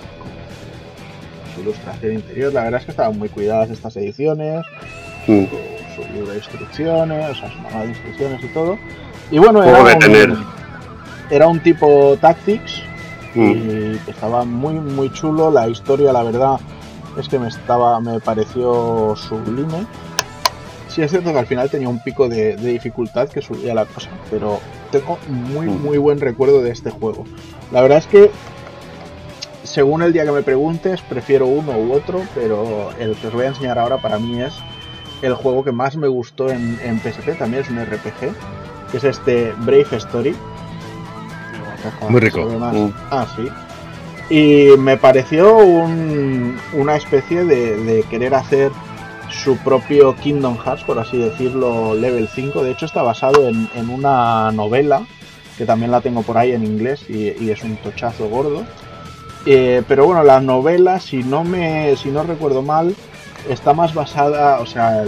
su 1.55 1.61
ilustración 1.61 2.13
interior. 2.13 2.53
La 2.53 2.63
verdad 2.63 2.79
es 2.79 2.85
que 2.85 2.91
estaban 2.91 3.17
muy 3.17 3.29
cuidadas 3.29 3.69
estas 3.69 3.95
ediciones 3.97 4.65
Mm. 5.27 5.45
su, 5.45 6.01
su 6.03 6.13
libro 6.13 6.31
de 6.31 6.37
instrucciones, 6.37 7.29
o 7.31 7.35
sea, 7.35 7.49
su 7.49 7.57
manual 7.59 7.83
de 7.83 7.89
instrucciones 7.89 8.43
y 8.43 8.47
todo. 8.47 8.77
Y 9.31 9.37
bueno, 9.39 9.63
era 9.63 9.83
de 9.83 9.93
un, 9.93 9.99
tener. 9.99 10.33
era 11.31 11.47
un 11.47 11.59
tipo 11.61 12.17
Tactics 12.19 12.81
Mm. 13.35 13.51
y 13.51 13.99
estaba 14.09 14.43
muy 14.45 14.73
muy 14.75 15.09
chulo. 15.11 15.49
La 15.49 15.67
historia, 15.69 16.11
la 16.13 16.21
verdad, 16.23 16.59
es 17.17 17.27
que 17.29 17.39
me 17.39 17.47
estaba 17.47 17.99
me 17.99 18.19
pareció 18.19 19.15
sublime. 19.15 19.85
Sí 20.87 21.01
es 21.01 21.09
cierto 21.11 21.31
que 21.33 21.39
al 21.39 21.47
final 21.47 21.69
tenía 21.71 21.89
un 21.89 21.99
pico 22.03 22.29
de, 22.29 22.55
de 22.55 22.69
dificultad 22.71 23.27
que 23.29 23.41
subía 23.41 23.73
la 23.73 23.85
cosa, 23.85 24.09
pero 24.29 24.59
tengo 24.91 25.17
muy 25.27 25.65
Mm. 25.67 25.81
muy 25.83 25.97
buen 25.97 26.19
recuerdo 26.19 26.61
de 26.61 26.71
este 26.71 26.91
juego. 26.91 27.25
La 27.71 27.81
verdad 27.81 27.97
es 27.99 28.07
que 28.07 28.29
según 29.63 30.03
el 30.03 30.13
día 30.13 30.23
que 30.25 30.31
me 30.31 30.43
preguntes, 30.43 31.01
prefiero 31.01 31.47
uno 31.47 31.71
u 31.77 31.93
otro, 31.93 32.21
pero 32.35 32.91
el 32.99 33.15
que 33.15 33.27
os 33.27 33.33
voy 33.33 33.45
a 33.45 33.47
enseñar 33.49 33.79
ahora 33.79 33.97
para 33.97 34.19
mí 34.19 34.41
es 34.41 34.53
el 35.23 35.33
juego 35.35 35.63
que 35.63 35.71
más 35.71 35.95
me 35.95 36.07
gustó 36.07 36.49
en, 36.49 36.77
en 36.83 36.99
PSP, 36.99 37.37
también 37.39 37.63
es 37.63 37.69
un 37.69 37.79
RPG, 37.83 38.33
que 38.91 38.97
es 38.97 39.03
este 39.05 39.53
Brave 39.59 39.87
Story. 39.93 40.35
Muy 42.09 42.21
rico. 42.21 42.45
Mm. 42.45 42.93
Ah, 43.09 43.25
sí. 43.35 43.47
Y 44.33 44.75
me 44.79 44.97
pareció 44.97 45.57
un- 45.57 46.57
una 46.73 46.95
especie 46.95 47.45
de, 47.45 48.03
querer 48.09 48.33
hacer 48.33 48.71
su 49.29 49.57
propio 49.57 50.15
Kingdom 50.15 50.57
Hearts, 50.57 50.83
por 50.85 50.97
así 50.97 51.19
decirlo, 51.19 51.93
level 51.93 52.27
5. 52.27 52.63
De 52.63 52.71
hecho, 52.71 52.87
está 52.87 53.03
basado 53.03 53.47
en, 53.47 53.89
una 53.91 54.51
novela, 54.51 55.05
que 55.55 55.67
también 55.67 55.91
la 55.91 56.01
tengo 56.01 56.23
por 56.23 56.39
ahí 56.39 56.51
en 56.51 56.63
inglés 56.65 57.07
y, 57.07 57.51
es 57.51 57.63
un 57.63 57.75
tochazo 57.75 58.27
gordo. 58.27 58.63
Eh, 59.45 59.83
pero 59.87 60.07
bueno, 60.07 60.23
la 60.23 60.39
novela, 60.39 60.99
si 60.99 61.17
no 61.17 61.43
me, 61.43 61.95
si 61.95 62.09
no 62.09 62.23
recuerdo 62.23 62.63
mal, 62.63 62.95
está 63.47 63.75
más 63.75 63.93
basada, 63.93 64.61
o 64.61 64.65
sea, 64.65 65.03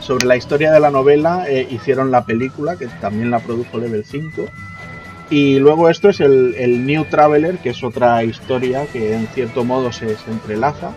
sobre 0.00 0.24
la 0.24 0.36
historia 0.36 0.72
de 0.72 0.80
la 0.80 0.90
novela 0.90 1.44
eh, 1.46 1.68
hicieron 1.70 2.10
la 2.10 2.24
película, 2.24 2.76
que 2.76 2.86
también 2.86 3.30
la 3.30 3.40
produjo 3.40 3.76
Level 3.76 4.02
5. 4.02 4.46
Y 5.30 5.58
luego 5.58 5.90
esto 5.90 6.08
es 6.08 6.20
el, 6.20 6.54
el 6.56 6.86
New 6.86 7.04
Traveler, 7.04 7.58
que 7.58 7.70
es 7.70 7.84
otra 7.84 8.24
historia 8.24 8.86
que 8.86 9.14
en 9.14 9.26
cierto 9.28 9.64
modo 9.64 9.92
se, 9.92 10.16
se 10.16 10.30
entrelaza. 10.30 10.92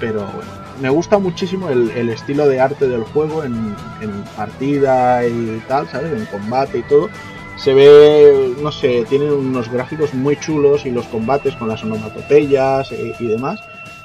Pero 0.00 0.20
bueno, 0.22 0.50
me 0.80 0.88
gusta 0.90 1.18
muchísimo 1.18 1.68
el, 1.68 1.90
el 1.90 2.08
estilo 2.08 2.48
de 2.48 2.58
arte 2.58 2.88
del 2.88 3.04
juego 3.04 3.44
en, 3.44 3.54
en 4.00 4.10
partida 4.36 5.26
y 5.26 5.62
tal, 5.68 5.88
¿sabes? 5.88 6.12
En 6.12 6.26
combate 6.26 6.78
y 6.78 6.82
todo. 6.82 7.08
Se 7.56 7.74
ve, 7.74 8.54
no 8.62 8.72
sé, 8.72 9.04
tiene 9.08 9.30
unos 9.30 9.70
gráficos 9.70 10.14
muy 10.14 10.36
chulos 10.36 10.86
y 10.86 10.90
los 10.90 11.06
combates 11.06 11.54
con 11.56 11.68
las 11.68 11.84
onomatopeyas 11.84 12.90
eh, 12.92 13.14
y 13.20 13.26
demás. 13.26 13.60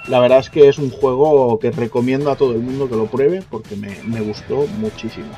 La 0.07 0.19
verdad 0.19 0.39
es 0.39 0.49
que 0.49 0.67
es 0.67 0.77
un 0.77 0.91
juego 0.91 1.57
que 1.57 1.71
recomiendo 1.71 2.29
a 2.29 2.35
todo 2.35 2.51
el 2.51 2.59
mundo 2.59 2.89
que 2.89 2.95
lo 2.97 3.05
pruebe 3.05 3.41
porque 3.49 3.75
me, 3.75 3.95
me 4.03 4.19
gustó 4.21 4.67
muchísimo. 4.77 5.29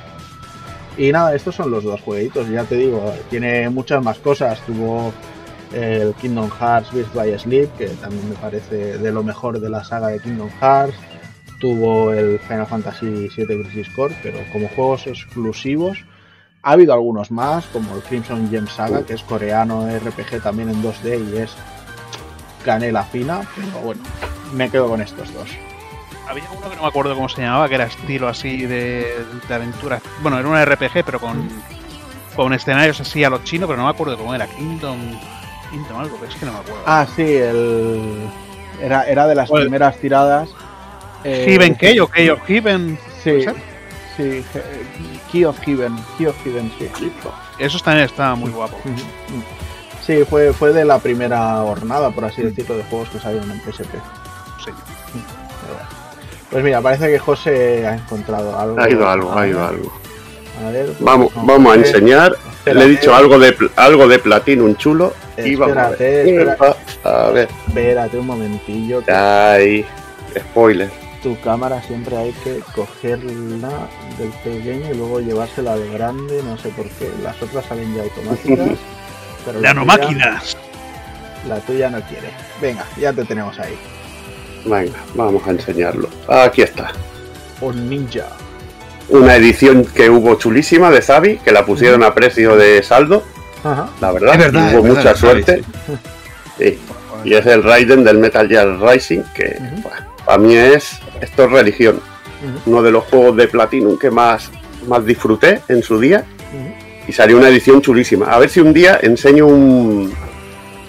Y 0.97 1.11
nada, 1.11 1.35
estos 1.35 1.55
son 1.55 1.69
los 1.69 1.83
dos 1.83 2.01
jueguitos, 2.01 2.49
ya 2.49 2.63
te 2.63 2.75
digo, 2.75 3.13
tiene 3.29 3.69
muchas 3.69 4.03
más 4.03 4.17
cosas. 4.17 4.59
Tuvo 4.65 5.13
el 5.73 6.13
Kingdom 6.15 6.49
Hearts 6.49 6.91
Birth 6.91 7.13
by 7.13 7.37
Sleep, 7.37 7.69
que 7.77 7.87
también 7.87 8.29
me 8.29 8.35
parece 8.35 8.97
de 8.97 9.11
lo 9.11 9.21
mejor 9.21 9.59
de 9.59 9.69
la 9.69 9.83
saga 9.83 10.07
de 10.07 10.19
Kingdom 10.19 10.49
Hearts. 10.59 10.95
Tuvo 11.59 12.13
el 12.13 12.39
Final 12.39 12.67
Fantasy 12.67 13.29
VII 13.35 13.63
Crisis 13.63 13.89
Core, 13.95 14.17
pero 14.23 14.39
como 14.51 14.67
juegos 14.69 15.07
exclusivos 15.07 16.03
ha 16.63 16.71
habido 16.71 16.93
algunos 16.93 17.31
más, 17.31 17.65
como 17.67 17.95
el 17.95 18.01
Crimson 18.01 18.49
Gem 18.49 18.67
Saga, 18.67 19.03
que 19.03 19.13
es 19.13 19.23
coreano 19.23 19.87
RPG 19.87 20.41
también 20.41 20.69
en 20.69 20.83
2D 20.83 21.33
y 21.33 21.37
es 21.37 21.51
canela 22.65 23.03
fina, 23.03 23.41
pero 23.55 23.79
bueno, 23.85 24.01
me 24.53 24.69
quedo 24.69 24.89
con 24.89 25.01
estos 25.01 25.33
dos. 25.33 25.49
Había 26.29 26.43
uno 26.51 26.69
que 26.69 26.75
no 26.75 26.81
me 26.81 26.87
acuerdo 26.87 27.15
cómo 27.15 27.29
se 27.29 27.41
llamaba, 27.41 27.69
que 27.69 27.75
era 27.75 27.85
estilo 27.85 28.27
así 28.27 28.65
de, 28.65 29.25
de 29.47 29.53
aventura. 29.53 30.01
Bueno, 30.21 30.37
era 30.39 30.47
un 30.47 30.57
RPG, 30.61 31.03
pero 31.05 31.19
con, 31.19 31.47
con 32.35 32.53
escenarios 32.53 32.99
así 32.99 33.23
a 33.23 33.29
los 33.29 33.43
chinos, 33.43 33.67
pero 33.67 33.77
no 33.77 33.85
me 33.85 33.91
acuerdo 33.91 34.17
cómo 34.17 34.33
era. 34.35 34.45
Kingdom. 34.47 34.97
Kingdom 35.71 35.97
algo, 35.99 36.17
pero 36.19 36.31
es 36.31 36.37
que 36.37 36.45
no 36.45 36.53
me 36.53 36.59
acuerdo. 36.59 36.81
Ah, 36.85 37.05
sí, 37.15 37.23
el... 37.23 38.27
era, 38.81 39.03
era 39.07 39.27
de 39.27 39.35
las 39.35 39.49
Bueno. 39.49 39.63
primeras 39.65 39.97
tiradas. 39.97 40.49
eh, 41.23 41.45
Heaven 41.47 41.75
Key 41.75 41.99
o 41.99 42.07
Key 42.07 42.29
of 42.29 42.41
Heaven. 42.45 42.99
Sí, 43.23 43.45
sí, 44.17 44.43
Key 45.31 45.45
of 45.45 45.59
Heaven, 45.59 45.95
Key 46.17 46.25
of 46.27 46.35
Heaven, 46.43 46.71
sí. 46.79 46.89
Eso 47.59 47.79
también 47.79 48.05
está 48.05 48.35
muy 48.35 48.51
guapo. 48.51 48.77
Sí, 50.05 50.23
fue, 50.29 50.53
fue 50.53 50.71
de 50.73 50.85
la 50.85 50.99
primera 50.99 51.57
jornada, 51.61 52.09
por 52.11 52.25
así 52.25 52.41
decirlo, 52.41 52.77
de 52.77 52.83
juegos 52.83 53.09
que 53.09 53.19
salieron 53.19 53.51
en 53.51 53.59
PSP. 53.59 53.93
Sí. 54.63 54.71
Pues 56.57 56.65
mira, 56.65 56.81
parece 56.81 57.07
que 57.11 57.19
José 57.19 57.85
ha 57.85 57.93
encontrado 57.93 58.57
algo. 58.57 58.79
Ha 58.81 58.89
ido 58.89 59.07
algo, 59.07 59.31
ha 59.31 59.47
ido 59.47 59.63
algo. 59.63 59.93
A 60.65 60.71
ver, 60.71 60.89
Vamos, 61.01 61.31
vamos 61.35 61.71
a 61.71 61.75
enseñar 61.75 62.35
le 62.65 62.83
he 62.83 62.87
dicho 62.87 63.13
algo 63.13 63.37
de 63.37 63.53
pl- 63.53 63.69
algo 63.75 64.07
de 64.07 64.17
Platinum 64.17 64.75
chulo 64.75 65.13
y 65.37 65.53
vamos 65.53 65.77
a 65.77 65.91
Espérate, 65.91 66.33
ver. 66.33 66.47
espera- 66.49 66.75
A 67.03 67.29
ver, 67.29 67.47
Espérate 67.67 68.17
un 68.17 68.25
momentillo. 68.25 69.03
que 69.05 69.11
ahí, 69.11 69.85
spoiler. 70.35 70.89
tu 71.21 71.39
cámara 71.41 71.79
siempre 71.83 72.17
hay 72.17 72.31
que 72.43 72.59
cogerla 72.73 73.69
del 74.17 74.29
pequeño 74.43 74.89
y 74.91 74.97
luego 74.97 75.19
llevársela 75.19 75.73
al 75.73 75.87
grande, 75.91 76.41
no 76.41 76.57
sé 76.57 76.69
por 76.69 76.89
qué. 76.89 77.07
Las 77.21 77.39
otras 77.39 77.65
salen 77.67 77.93
ya 77.95 78.01
automáticas. 78.01 78.79
Pero 79.45 79.59
la 79.61 79.69
tuya, 79.69 79.73
Nanomáquinas. 79.75 80.57
la 81.47 81.59
tuya 81.59 81.91
no 81.91 82.01
quiere. 82.01 82.31
Venga, 82.59 82.83
ya 82.99 83.13
te 83.13 83.23
tenemos 83.25 83.59
ahí. 83.59 83.77
Venga, 84.65 84.97
vamos 85.15 85.45
a 85.47 85.51
enseñarlo. 85.51 86.09
Aquí 86.27 86.61
está. 86.61 86.91
Un 87.61 87.89
ninja. 87.89 88.27
Una 89.09 89.35
edición 89.35 89.85
que 89.85 90.09
hubo 90.09 90.35
chulísima 90.35 90.89
de 90.91 91.01
Zabi, 91.01 91.37
que 91.37 91.51
la 91.51 91.65
pusieron 91.65 92.03
a 92.03 92.13
precio 92.13 92.55
de 92.57 92.83
saldo, 92.83 93.23
Ajá. 93.63 93.89
la 94.01 94.11
verdad. 94.11 94.33
Es 94.33 94.39
verdad, 94.39 94.71
y 94.71 94.75
hubo 94.75 94.79
es 94.79 94.83
verdad, 94.95 94.97
mucha 95.03 95.15
suerte. 95.15 95.63
Sí. 96.57 96.77
Y 97.23 97.33
es 97.33 97.45
el 97.45 97.63
Raiden 97.63 98.03
del 98.03 98.17
Metal 98.17 98.47
Gear 98.47 98.79
Rising, 98.81 99.21
que 99.33 99.57
Ujú. 99.59 99.89
para 100.25 100.37
mí 100.37 100.55
es 100.55 100.99
esto 101.21 101.45
es 101.45 101.51
religión. 101.51 101.99
Uno 102.65 102.83
de 102.83 102.91
los 102.91 103.05
juegos 103.05 103.35
de 103.37 103.47
Platinum 103.47 103.97
que 103.97 104.11
más, 104.11 104.51
más 104.87 105.03
disfruté 105.05 105.61
en 105.69 105.81
su 105.81 105.99
día. 105.99 106.25
Y 107.07 107.13
salió 107.13 107.37
una 107.37 107.47
edición 107.47 107.81
chulísima. 107.81 108.27
A 108.27 108.37
ver 108.37 108.49
si 108.49 108.59
un 108.59 108.73
día 108.73 108.99
enseño 109.01 109.47
un- 109.47 110.13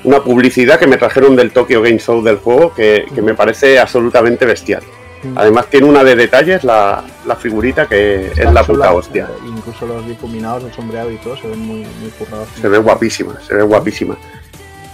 una 0.09 0.23
publicidad 0.25 0.79
que 0.79 0.87
me 0.87 0.97
trajeron 0.97 1.37
del 1.37 1.51
Tokyo 1.53 1.83
Game 1.83 1.99
Show 1.99 2.23
del 2.23 2.37
juego 2.39 2.73
que, 2.75 3.07
que 3.15 3.21
me 3.21 3.35
parece 3.35 3.79
absolutamente 3.79 4.47
bestial. 4.47 4.83
Ujú. 5.23 5.35
Además 5.37 5.67
tiene 5.69 5.87
una 5.87 6.03
de 6.05 6.17
detalles, 6.17 6.65
la, 6.65 7.05
la 7.27 7.37
figurita 7.37 7.87
que 7.87 8.29
es 8.35 8.53
la 8.53 8.63
puta 8.65 8.93
hostia. 8.93 9.29
eh, 9.31 9.49
Incluso 9.49 9.85
los 9.87 10.07
difuminados, 10.07 10.65
el 10.65 10.73
sombreado 10.73 11.11
y 11.11 11.17
todo 11.17 11.37
se 11.37 11.47
ven 11.49 11.59
muy, 11.59 11.81
muy 12.01 12.11
currados. 12.19 12.49
Se 12.61 12.69
ve 12.69 12.79
guapísima, 12.79 13.39
se 13.47 13.55
ve 13.55 13.63
guapísima. 13.65 14.17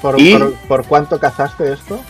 ¿Por, 0.02 0.20
Y- 0.20 0.36
por, 0.36 0.52
por 0.68 0.84
cuánto 0.86 1.20
cazaste 1.20 1.72
esto? 1.72 2.00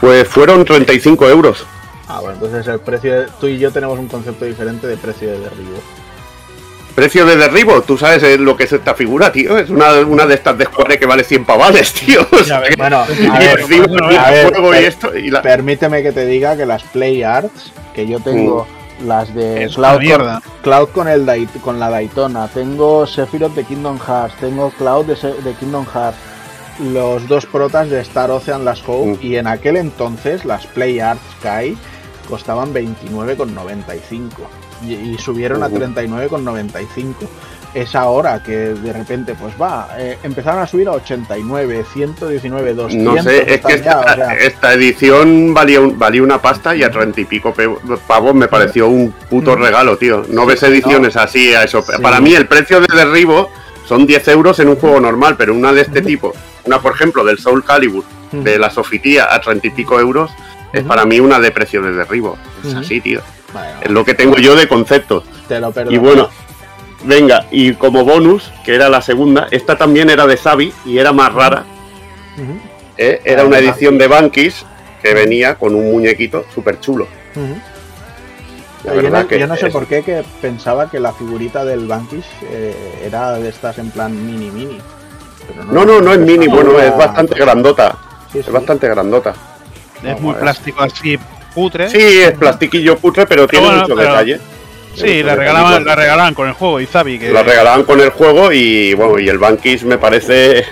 Pues 0.00 0.26
fueron 0.28 0.64
35 0.64 1.28
euros. 1.28 1.66
Ah, 2.08 2.18
bueno, 2.20 2.34
entonces 2.34 2.66
el 2.66 2.80
precio. 2.80 3.20
de- 3.22 3.28
tú 3.40 3.46
y 3.46 3.58
yo 3.58 3.70
tenemos 3.70 3.98
un 3.98 4.08
concepto 4.08 4.44
diferente 4.44 4.86
de 4.86 4.96
precio 4.96 5.28
de 5.30 5.38
derribo. 5.38 5.78
Precio 7.00 7.24
de 7.24 7.36
derribo, 7.36 7.80
tú 7.80 7.96
sabes 7.96 8.38
lo 8.38 8.56
que 8.56 8.64
es 8.64 8.72
esta 8.74 8.94
figura, 8.94 9.32
tío. 9.32 9.56
Es 9.56 9.70
una, 9.70 9.92
una 10.00 10.26
de 10.26 10.34
estas 10.34 10.58
de 10.58 10.66
Square 10.66 10.98
que 10.98 11.06
vale 11.06 11.24
100 11.24 11.46
pavales, 11.46 11.92
tío. 11.94 12.26
O 12.30 12.44
sea, 12.44 12.62
que- 12.62 12.76
Bueno, 12.76 13.00
a 13.00 13.06
y 13.10 13.38
ver, 13.46 13.60
encima 13.60 13.86
bueno, 13.86 14.10
el 14.10 14.18
a 14.18 14.30
ver, 14.30 14.48
juego 14.52 14.68
y 14.68 14.76
per- 14.76 14.84
esto. 14.84 15.16
Y 15.16 15.30
la... 15.30 15.40
permíteme 15.40 16.02
que 16.02 16.12
te 16.12 16.26
diga 16.26 16.56
que 16.58 16.66
las 16.66 16.82
Play 16.82 17.22
Arts, 17.22 17.72
que 17.94 18.06
yo 18.06 18.20
tengo 18.20 18.66
las 19.06 19.34
de 19.34 19.64
Es 19.64 19.76
Cloud 19.76 19.92
con, 19.94 20.02
mierda. 20.02 20.42
Cloud 20.62 20.88
con, 20.90 21.08
el 21.08 21.24
Dai- 21.24 21.48
con 21.62 21.80
la 21.80 21.88
Daytona, 21.88 22.48
tengo 22.48 23.06
Sephiroth 23.06 23.54
de 23.54 23.64
Kingdom 23.64 23.98
Hearts, 23.98 24.34
tengo 24.38 24.70
Cloud 24.72 25.06
de, 25.06 25.14
de 25.42 25.54
Kingdom 25.54 25.86
Hearts, 25.86 26.18
los 26.92 27.26
dos 27.28 27.46
protas 27.46 27.88
de 27.88 28.00
Star 28.00 28.30
Ocean, 28.30 28.64
las 28.66 28.82
Hope, 28.86 29.12
Mm. 29.12 29.18
y 29.26 29.36
en 29.36 29.46
aquel 29.46 29.76
entonces 29.78 30.44
las 30.44 30.66
Play 30.66 31.00
Arts 31.00 31.22
Kai 31.42 31.78
costaban 32.28 32.74
29,95 32.74 34.28
y, 34.86 34.94
y 34.94 35.18
subieron 35.18 35.62
a 35.62 35.66
Ujú. 35.66 35.76
39,95. 35.78 37.14
Es 37.72 37.94
ahora 37.94 38.42
que 38.42 38.56
de 38.74 38.92
repente, 38.92 39.34
pues 39.38 39.54
va, 39.60 39.90
eh, 39.96 40.18
empezaron 40.24 40.60
a 40.60 40.66
subir 40.66 40.88
a 40.88 40.92
89, 40.92 41.84
119, 41.92 42.74
200. 42.74 43.14
No 43.14 43.22
sé, 43.22 43.54
es 43.54 43.60
que 43.60 43.80
ya, 43.80 44.00
esta, 44.00 44.00
o 44.00 44.14
sea, 44.16 44.34
esta 44.34 44.72
edición 44.72 45.54
valía, 45.54 45.80
un- 45.80 45.96
valía 45.96 46.22
una 46.24 46.42
pasta 46.42 46.74
y 46.74 46.82
a 46.82 46.90
treinta 46.90 47.20
y 47.20 47.26
pico 47.26 47.54
pavos 48.08 48.34
me 48.34 48.48
pareció 48.48 48.88
un 48.88 49.12
puto 49.12 49.54
regalo, 49.54 49.96
tío. 49.96 50.24
No 50.30 50.46
ves 50.46 50.64
ediciones 50.64 51.16
así 51.16 51.54
a 51.54 51.62
eso. 51.62 51.80
Sí. 51.82 51.92
Para 52.02 52.20
mí 52.20 52.34
el 52.34 52.48
precio 52.48 52.80
de 52.80 52.88
derribo 52.92 53.50
son 53.86 54.04
10 54.04 54.26
euros 54.28 54.58
en 54.58 54.68
un 54.68 54.74
juego 54.76 54.98
normal, 54.98 55.36
pero 55.38 55.54
una 55.54 55.72
de 55.72 55.82
este 55.82 56.02
tipo, 56.02 56.32
una 56.64 56.80
por 56.80 56.94
ejemplo 56.94 57.22
del 57.24 57.38
Soul 57.38 57.64
Calibur, 57.64 58.02
de 58.32 58.58
la 58.58 58.70
Sofitía 58.70 59.32
a 59.32 59.40
treinta 59.40 59.68
y 59.68 59.70
pico 59.70 60.00
euros, 60.00 60.32
es 60.72 60.82
para 60.82 61.04
mí 61.04 61.20
una 61.20 61.38
de 61.38 61.52
precio 61.52 61.80
de 61.82 61.92
derribo. 61.92 62.36
Es 62.66 62.74
así, 62.74 63.00
tío. 63.00 63.20
Bueno, 63.52 63.78
Es 63.82 63.90
lo 63.90 64.04
que 64.04 64.14
tengo 64.14 64.36
yo 64.36 64.54
de 64.56 64.68
concepto. 64.68 65.24
te 65.48 65.58
lo 65.60 65.70
perdono. 65.72 65.94
Y 65.96 65.98
bueno, 65.98 66.28
venga, 67.04 67.46
y 67.50 67.72
como 67.74 68.04
bonus, 68.04 68.50
que 68.64 68.74
era 68.74 68.88
la 68.88 69.02
segunda, 69.02 69.48
esta 69.50 69.76
también 69.76 70.10
era 70.10 70.26
de 70.26 70.36
Zabi 70.36 70.72
y 70.84 70.98
era 70.98 71.12
más 71.12 71.32
rara. 71.32 71.64
¿eh? 72.96 73.20
Era 73.24 73.42
Ah, 73.42 73.46
una 73.46 73.58
edición 73.58 73.98
de 73.98 74.06
Bankis 74.06 74.64
que 75.02 75.14
venía 75.14 75.54
con 75.56 75.74
un 75.74 75.90
muñequito 75.90 76.44
súper 76.54 76.78
chulo. 76.80 77.06
La 78.84 78.94
yo, 78.94 79.02
verdad 79.02 79.22
no, 79.22 79.28
que 79.28 79.38
yo 79.38 79.46
no 79.46 79.56
sé 79.56 79.66
es- 79.66 79.72
por 79.72 79.86
qué 79.86 80.02
que 80.02 80.24
pensaba 80.40 80.90
que 80.90 81.00
la 81.00 81.12
figurita 81.12 81.64
del 81.64 81.86
Bankish 81.86 82.24
eh, 82.42 83.02
era 83.04 83.32
de 83.32 83.48
estas 83.48 83.78
en 83.78 83.90
plan 83.90 84.12
mini 84.26 84.50
mini. 84.50 84.78
Pero 85.46 85.64
No, 85.64 85.84
no, 85.84 86.00
no 86.00 86.12
es 86.12 86.18
mini, 86.18 86.46
bueno, 86.48 86.78
es 86.80 86.96
bastante 86.96 87.34
grandota. 87.38 87.98
sí, 88.32 88.38
Es 88.38 88.50
bastante 88.50 88.88
grandota. 88.88 89.34
Es 90.02 90.18
muy 90.20 90.34
plástico 90.34 90.82
así, 90.82 91.18
putre. 91.54 91.88
Sí, 91.90 91.98
es 91.98 92.32
plastiquillo 92.32 92.96
cutre, 92.98 93.26
pero 93.26 93.46
tiene 93.46 93.66
bueno, 93.66 93.82
mucho 93.82 93.94
pero- 93.96 94.10
detalle. 94.10 94.40
Sí, 94.94 95.22
la 95.22 95.36
regalaban, 95.36 95.84
la 95.84 95.94
regalaban 95.94 96.34
con 96.34 96.48
el 96.48 96.52
juego 96.54 96.80
y 96.80 96.86
Zabi 96.86 97.18
que 97.18 97.30
La 97.30 97.44
regalaban 97.44 97.84
con 97.84 98.00
el 98.00 98.10
juego 98.10 98.50
y 98.52 98.92
bueno, 98.94 99.20
y 99.20 99.28
el 99.28 99.38
Bankis 99.38 99.84
me 99.84 99.98
parece 99.98 100.66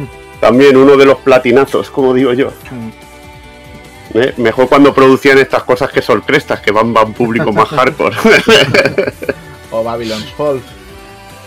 también 0.40 0.76
uno 0.76 0.96
de 0.96 1.04
los 1.04 1.18
platinazos, 1.18 1.90
como 1.90 2.14
digo 2.14 2.32
yo. 2.32 2.48
Mm. 2.70 4.18
¿eh? 4.18 4.34
Mejor 4.38 4.68
cuando 4.70 4.94
producían 4.94 5.36
estas 5.38 5.64
cosas 5.64 5.90
que 5.90 6.00
son 6.00 6.22
crestas, 6.22 6.60
que 6.60 6.70
van 6.72 6.96
a 6.96 7.02
un 7.02 7.12
público 7.12 7.52
más 7.52 7.68
hardcore. 7.70 8.16
O 9.70 9.84
Babylon's 9.84 10.30
Fall. 10.34 10.62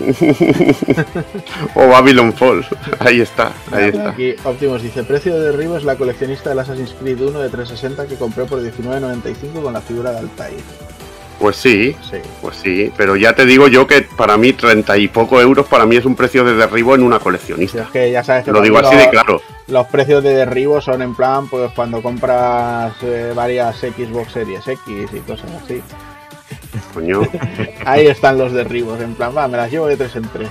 o 1.75 1.87
Babylon 1.87 2.33
Fall. 2.33 2.65
Ahí 2.99 3.21
está, 3.21 3.51
ahí 3.71 3.85
está. 3.89 4.09
Aquí 4.09 4.35
Optimus 4.43 4.81
dice, 4.81 5.03
precio 5.03 5.33
de 5.39 5.51
derribo 5.51 5.77
es 5.77 5.83
la 5.83 5.95
coleccionista 5.95 6.49
del 6.49 6.59
Assassin's 6.59 6.93
Creed 6.99 7.21
1 7.21 7.39
de 7.39 7.49
360 7.49 8.07
que 8.07 8.15
compré 8.15 8.45
por 8.45 8.59
19.95 8.61 9.61
con 9.61 9.73
la 9.73 9.81
figura 9.81 10.11
de 10.11 10.19
Altair. 10.19 10.59
Pues 11.39 11.55
sí, 11.55 11.95
Sí. 12.07 12.17
pues 12.39 12.55
sí, 12.57 12.93
pero 12.95 13.15
ya 13.15 13.33
te 13.33 13.47
digo 13.47 13.67
yo 13.67 13.87
que 13.87 14.03
para 14.15 14.37
mí 14.37 14.53
30 14.53 14.95
y 14.99 15.07
poco 15.07 15.41
euros 15.41 15.65
para 15.67 15.87
mí 15.87 15.95
es 15.95 16.05
un 16.05 16.15
precio 16.15 16.43
de 16.43 16.53
derribo 16.53 16.93
en 16.93 17.01
una 17.01 17.17
Si 17.17 17.23
coleccionista. 17.23 17.81
es 17.81 17.89
que 17.89 18.11
ya 18.11 18.23
sabes 18.23 18.45
que 18.45 18.51
Lo 18.51 18.61
digo 18.61 18.77
así 18.77 18.95
de 18.95 19.09
claro. 19.09 19.41
Los 19.67 19.87
precios 19.87 20.21
de 20.23 20.35
derribo 20.35 20.79
son 20.81 21.01
en 21.01 21.15
plan, 21.15 21.47
pues 21.47 21.71
cuando 21.75 22.01
compras 22.03 22.93
eh, 23.01 23.31
varias 23.35 23.77
Xbox 23.77 24.33
Series 24.33 24.67
X 24.67 24.83
y 25.13 25.19
cosas 25.21 25.49
así. 25.63 25.81
Coño. 26.93 27.21
Ahí 27.85 28.07
están 28.07 28.37
los 28.37 28.51
derribos, 28.53 28.99
en 29.01 29.15
plan, 29.15 29.35
va, 29.35 29.47
me 29.47 29.57
las 29.57 29.71
llevo 29.71 29.87
de 29.87 29.97
tres 29.97 30.15
en 30.15 30.23
tres. 30.23 30.49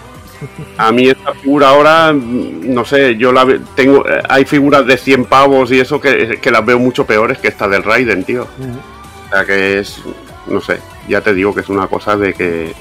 A 0.79 0.91
mí 0.91 1.09
esta 1.09 1.35
figura 1.35 1.69
ahora, 1.71 2.13
mm, 2.13 2.73
no 2.73 2.85
sé, 2.85 3.17
yo 3.17 3.33
la 3.33 3.47
tengo, 3.75 4.09
eh, 4.09 4.23
hay 4.29 4.45
figuras 4.45 4.87
de 4.87 4.97
100 4.97 5.27
pavos 5.27 5.71
y 5.71 5.81
eso 5.81 6.01
que, 6.01 6.39
que 6.41 6.51
las 6.51 6.65
veo 6.65 6.79
mucho 6.79 7.05
peores 7.05 7.39
que 7.39 7.49
esta 7.49 7.69
del 7.69 7.83
Raiden, 7.83 8.25
tío. 8.25 8.45
O 8.45 9.31
sea 9.31 9.45
que 9.45 9.81
es, 9.81 10.01
no 10.47 10.61
sé, 10.61 10.79
ya 11.09 11.21
te 11.21 11.35
digo 11.35 11.55
que 11.55 11.61
es 11.61 11.69
una 11.69 11.87
cosa 11.87 12.17
de 12.17 12.33
que... 12.33 12.73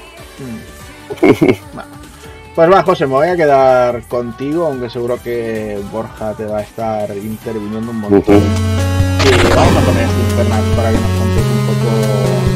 Va. 1.76 1.84
Pues 2.54 2.70
va, 2.70 2.82
José, 2.82 3.06
me 3.06 3.12
voy 3.12 3.28
a 3.28 3.36
quedar 3.36 4.02
contigo, 4.08 4.66
aunque 4.66 4.90
seguro 4.90 5.18
que 5.22 5.78
Borja 5.92 6.34
te 6.34 6.44
va 6.44 6.58
a 6.58 6.62
estar 6.62 7.08
interviniendo 7.16 7.90
un 7.90 8.00
montón. 8.00 8.36
Y 8.36 9.54
vamos 9.54 9.76
a 9.76 9.80
poner 9.86 10.02
este 10.04 10.20
Infernax 10.20 10.62
para 10.76 10.90
que 10.90 10.98
nos 10.98 11.10
contéis 11.18 11.46
un 11.46 11.66
poco 11.66 12.49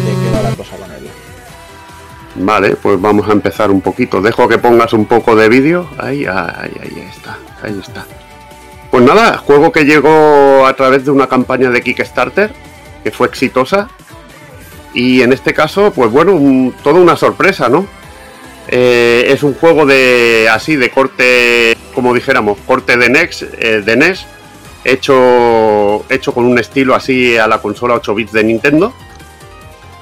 Vale, 2.36 2.76
pues 2.76 3.00
vamos 3.00 3.28
a 3.28 3.32
empezar 3.32 3.70
un 3.70 3.80
poquito. 3.80 4.20
Dejo 4.20 4.48
que 4.48 4.58
pongas 4.58 4.92
un 4.92 5.06
poco 5.06 5.36
de 5.36 5.48
vídeo. 5.48 5.88
Ahí, 5.98 6.26
ahí, 6.26 6.70
ahí 6.82 7.08
está, 7.08 7.38
ahí 7.62 7.78
está. 7.80 8.04
Pues 8.90 9.04
nada, 9.04 9.38
juego 9.38 9.70
que 9.72 9.84
llegó 9.84 10.66
a 10.66 10.74
través 10.74 11.04
de 11.04 11.10
una 11.10 11.28
campaña 11.28 11.70
de 11.70 11.80
Kickstarter, 11.82 12.52
que 13.02 13.10
fue 13.10 13.28
exitosa. 13.28 13.88
Y 14.94 15.22
en 15.22 15.32
este 15.32 15.52
caso, 15.54 15.92
pues 15.92 16.10
bueno, 16.10 16.32
un- 16.32 16.74
toda 16.82 17.00
una 17.00 17.16
sorpresa, 17.16 17.68
¿no? 17.68 17.86
Eh, 18.68 19.26
es 19.28 19.42
un 19.42 19.54
juego 19.54 19.84
de 19.86 20.48
así, 20.50 20.76
de 20.76 20.90
corte, 20.90 21.76
como 21.94 22.14
dijéramos, 22.14 22.58
corte 22.66 22.96
de 22.96 23.10
NES, 23.10 23.42
eh, 23.58 23.82
de 23.84 23.96
NES 23.96 24.26
hecho, 24.84 26.04
hecho 26.08 26.32
con 26.32 26.44
un 26.46 26.58
estilo 26.58 26.94
así 26.94 27.36
a 27.36 27.46
la 27.46 27.58
consola 27.60 27.94
8 27.94 28.14
bits 28.14 28.32
de 28.32 28.44
Nintendo. 28.44 28.92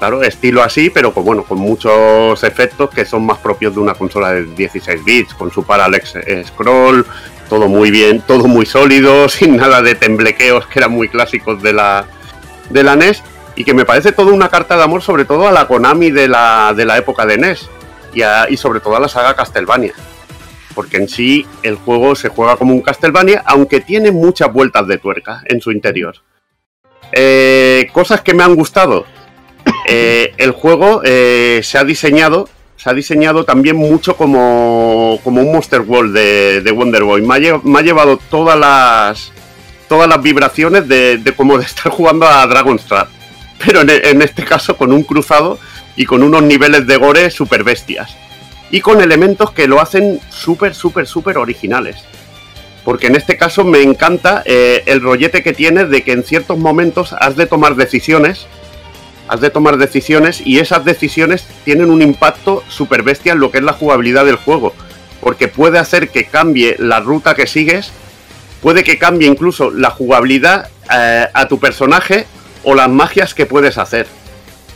Claro, 0.03 0.21
estilo 0.21 0.61
así, 0.61 0.89
pero 0.89 1.13
con, 1.13 1.23
bueno, 1.23 1.45
con 1.45 1.59
muchos 1.59 2.43
efectos 2.43 2.89
que 2.89 3.05
son 3.05 3.25
más 3.25 3.37
propios 3.37 3.73
de 3.73 3.79
una 3.79 3.93
consola 3.93 4.33
de 4.33 4.43
16 4.43 5.01
bits, 5.05 5.33
con 5.33 5.49
su 5.49 5.63
parallax 5.63 6.15
scroll, 6.45 7.05
todo 7.47 7.69
muy 7.69 7.89
bien, 7.89 8.19
todo 8.19 8.49
muy 8.49 8.65
sólido, 8.65 9.29
sin 9.29 9.55
nada 9.55 9.81
de 9.81 9.95
temblequeos 9.95 10.67
que 10.67 10.79
eran 10.79 10.91
muy 10.91 11.07
clásicos 11.07 11.63
de 11.63 11.71
la, 11.71 12.05
de 12.69 12.83
la 12.83 12.97
NES, 12.97 13.23
y 13.55 13.63
que 13.63 13.73
me 13.73 13.85
parece 13.85 14.11
toda 14.11 14.33
una 14.33 14.49
carta 14.49 14.75
de 14.75 14.83
amor, 14.83 15.01
sobre 15.01 15.23
todo 15.23 15.47
a 15.47 15.53
la 15.53 15.69
Konami 15.69 16.11
de 16.11 16.27
la, 16.27 16.73
de 16.75 16.83
la 16.83 16.97
época 16.97 17.25
de 17.25 17.37
NES, 17.37 17.69
y 18.49 18.57
sobre 18.57 18.81
todo 18.81 18.97
a 18.97 18.99
la 18.99 19.07
saga 19.07 19.37
Castlevania. 19.37 19.93
Porque 20.75 20.97
en 20.97 21.07
sí 21.07 21.47
el 21.61 21.75
juego 21.75 22.13
se 22.15 22.27
juega 22.27 22.57
como 22.57 22.73
un 22.73 22.81
Castlevania, 22.81 23.41
aunque 23.45 23.79
tiene 23.79 24.11
muchas 24.11 24.51
vueltas 24.51 24.85
de 24.85 24.97
tuerca 24.97 25.43
en 25.45 25.61
su 25.61 25.71
interior. 25.71 26.15
Eh, 27.13 27.87
cosas 27.93 28.19
que 28.19 28.33
me 28.33 28.43
han 28.43 28.55
gustado. 28.55 29.05
Eh, 29.87 30.33
el 30.37 30.51
juego 30.51 31.01
eh, 31.03 31.61
se 31.63 31.77
ha 31.77 31.83
diseñado 31.83 32.49
se 32.77 32.89
ha 32.89 32.93
diseñado 32.93 33.45
también 33.45 33.77
mucho 33.77 34.17
como, 34.17 35.17
como 35.23 35.41
un 35.41 35.53
Monster 35.53 35.81
World 35.81 36.13
de, 36.13 36.61
de 36.61 36.71
Wonder 36.71 37.03
Boy. 37.03 37.21
Me 37.21 37.35
ha, 37.35 37.81
llevado 37.81 38.19
todas 38.29 38.59
las 38.59 39.31
todas 39.87 40.09
las 40.09 40.21
vibraciones 40.21 40.87
de, 40.89 41.17
de 41.17 41.31
como 41.31 41.57
de 41.57 41.63
estar 41.65 41.91
jugando 41.91 42.27
a 42.27 42.45
Dragon's 42.45 42.85
Trap. 42.85 43.07
Pero 43.65 43.81
en, 43.81 43.89
en 43.89 44.21
este 44.21 44.43
caso 44.43 44.75
con 44.75 44.91
un 44.91 45.03
cruzado 45.03 45.59
y 45.95 46.05
con 46.05 46.23
unos 46.23 46.43
niveles 46.43 46.85
de 46.85 46.97
gore 46.97 47.29
super 47.29 47.63
bestias. 47.63 48.15
Y 48.71 48.81
con 48.81 49.01
elementos 49.01 49.51
que 49.51 49.67
lo 49.67 49.79
hacen 49.79 50.19
súper, 50.29 50.73
súper, 50.73 51.07
súper 51.07 51.37
originales. 51.37 52.03
Porque 52.83 53.07
en 53.07 53.15
este 53.15 53.37
caso 53.37 53.63
me 53.63 53.81
encanta 53.81 54.43
eh, 54.45 54.83
el 54.87 55.01
rollete 55.01 55.43
que 55.43 55.53
tiene 55.53 55.85
de 55.85 56.03
que 56.03 56.11
en 56.11 56.23
ciertos 56.23 56.57
momentos 56.57 57.13
has 57.13 57.35
de 57.35 57.45
tomar 57.45 57.75
decisiones. 57.75 58.47
Has 59.27 59.41
de 59.41 59.49
tomar 59.49 59.77
decisiones 59.77 60.41
y 60.45 60.59
esas 60.59 60.83
decisiones 60.85 61.45
tienen 61.65 61.89
un 61.89 62.01
impacto 62.01 62.63
súper 62.67 63.03
bestia 63.03 63.33
en 63.33 63.39
lo 63.39 63.51
que 63.51 63.59
es 63.59 63.63
la 63.63 63.73
jugabilidad 63.73 64.25
del 64.25 64.35
juego. 64.35 64.73
Porque 65.21 65.47
puede 65.47 65.79
hacer 65.79 66.09
que 66.09 66.25
cambie 66.25 66.75
la 66.79 66.99
ruta 66.99 67.33
que 67.33 67.47
sigues. 67.47 67.91
Puede 68.61 68.83
que 68.83 68.97
cambie 68.97 69.27
incluso 69.27 69.71
la 69.71 69.89
jugabilidad 69.89 70.69
eh, 70.93 71.27
a 71.33 71.47
tu 71.47 71.59
personaje 71.59 72.25
o 72.63 72.75
las 72.75 72.89
magias 72.89 73.33
que 73.33 73.45
puedes 73.45 73.77
hacer. 73.77 74.07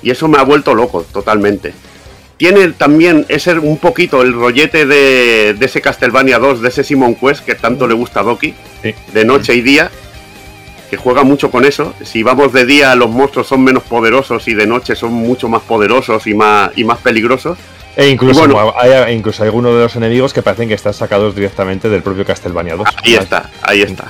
Y 0.02 0.11
eso 0.11 0.28
me 0.28 0.38
ha 0.38 0.44
vuelto 0.44 0.74
loco 0.74 1.03
totalmente. 1.11 1.74
Tiene 2.38 2.68
también 2.69 3.26
ese 3.30 3.57
un 3.57 3.78
poquito 3.78 4.22
el 4.22 4.32
rollete 4.34 4.86
de, 4.86 5.56
de 5.57 5.65
ese 5.65 5.82
Castlevania 5.82 6.38
2, 6.38 6.61
de 6.61 6.69
ese 6.69 6.84
Simon 6.84 7.15
Quest 7.15 7.44
que 7.44 7.56
tanto 7.56 7.88
le 7.88 7.95
gusta 7.95 8.19
a 8.19 8.24
Doki, 8.24 8.53
Sí. 8.84 8.94
de 9.11 9.26
noche 9.26 9.56
y 9.56 9.61
día, 9.61 9.90
que 10.90 10.98
juega 10.98 11.24
mucho 11.24 11.52
con 11.52 11.66
eso. 11.66 11.94
Si 12.04 12.24
vamos 12.24 12.54
de 12.54 12.66
día 12.66 12.96
los 12.96 13.10
monstruos 13.10 13.48
son 13.48 13.64
menos 13.64 13.84
poderosos 13.84 14.48
y 14.48 14.54
de 14.54 14.68
noche 14.68 14.96
son 14.96 15.14
mucho 15.14 15.50
más 15.50 15.62
poderosos 15.64 16.28
y 16.28 16.34
más, 16.34 16.72
y 16.76 16.84
más 16.84 17.00
peligrosos. 17.00 17.58
E 17.96 18.10
incluso, 18.10 18.46
Y 18.46 18.48
bueno. 18.48 18.74
hay, 18.78 19.16
incluso 19.16 19.44
algunos 19.44 19.74
de 19.74 19.82
los 19.82 19.96
enemigos 19.96 20.34
que 20.34 20.44
parecen 20.44 20.68
que 20.68 20.76
están 20.76 20.94
sacados 20.94 21.36
directamente 21.36 21.90
del 21.90 22.04
propio 22.04 22.26
Castlevania 22.26 22.76
2. 22.76 22.88
Ahí 23.04 23.16
está, 23.16 23.50
ahí 23.64 23.82
está. 23.82 24.06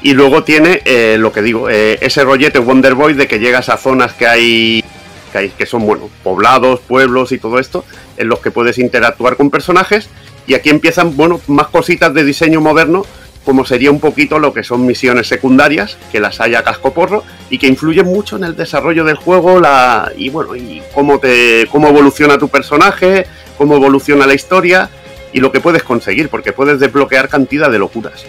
Y 0.00 0.14
luego 0.14 0.44
tiene 0.44 0.80
eh, 0.84 1.16
lo 1.18 1.32
que 1.32 1.42
digo, 1.42 1.68
eh, 1.68 1.98
ese 2.00 2.22
rollete 2.22 2.60
Wonder 2.60 2.94
Boy 2.94 3.14
de 3.14 3.26
que 3.26 3.40
llegas 3.40 3.68
a 3.68 3.76
zonas 3.76 4.12
que 4.12 4.28
hay, 4.28 4.84
que 5.32 5.38
hay 5.38 5.48
que 5.48 5.66
son 5.66 5.84
bueno, 5.86 6.08
poblados, 6.22 6.78
pueblos 6.80 7.32
y 7.32 7.38
todo 7.38 7.58
esto, 7.58 7.84
en 8.16 8.28
los 8.28 8.38
que 8.38 8.52
puedes 8.52 8.78
interactuar 8.78 9.36
con 9.36 9.50
personajes. 9.50 10.08
Y 10.46 10.54
aquí 10.54 10.70
empiezan, 10.70 11.16
bueno, 11.16 11.40
más 11.48 11.66
cositas 11.66 12.14
de 12.14 12.24
diseño 12.24 12.60
moderno, 12.60 13.04
como 13.44 13.64
sería 13.64 13.90
un 13.90 14.00
poquito 14.00 14.38
lo 14.38 14.52
que 14.52 14.62
son 14.62 14.84
misiones 14.86 15.26
secundarias, 15.26 15.96
que 16.12 16.20
las 16.20 16.40
hay 16.40 16.54
a 16.54 16.62
cascoporro 16.62 17.24
y 17.50 17.58
que 17.58 17.66
influyen 17.66 18.06
mucho 18.06 18.36
en 18.36 18.44
el 18.44 18.56
desarrollo 18.56 19.04
del 19.04 19.16
juego, 19.16 19.60
la, 19.60 20.12
y 20.16 20.28
bueno, 20.28 20.54
y 20.54 20.82
cómo 20.94 21.18
te, 21.18 21.66
cómo 21.70 21.88
evoluciona 21.88 22.38
tu 22.38 22.48
personaje, 22.48 23.26
cómo 23.56 23.76
evoluciona 23.76 24.26
la 24.26 24.34
historia 24.34 24.90
y 25.32 25.40
lo 25.40 25.52
que 25.52 25.60
puedes 25.60 25.82
conseguir, 25.82 26.28
porque 26.28 26.52
puedes 26.52 26.80
desbloquear 26.80 27.28
cantidad 27.28 27.70
de 27.70 27.78
locuras. 27.78 28.24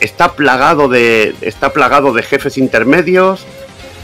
Está 0.00 0.34
plagado 0.34 0.88
de 0.88 1.34
está 1.40 1.72
plagado 1.72 2.12
de 2.12 2.22
jefes 2.22 2.58
intermedios 2.58 3.46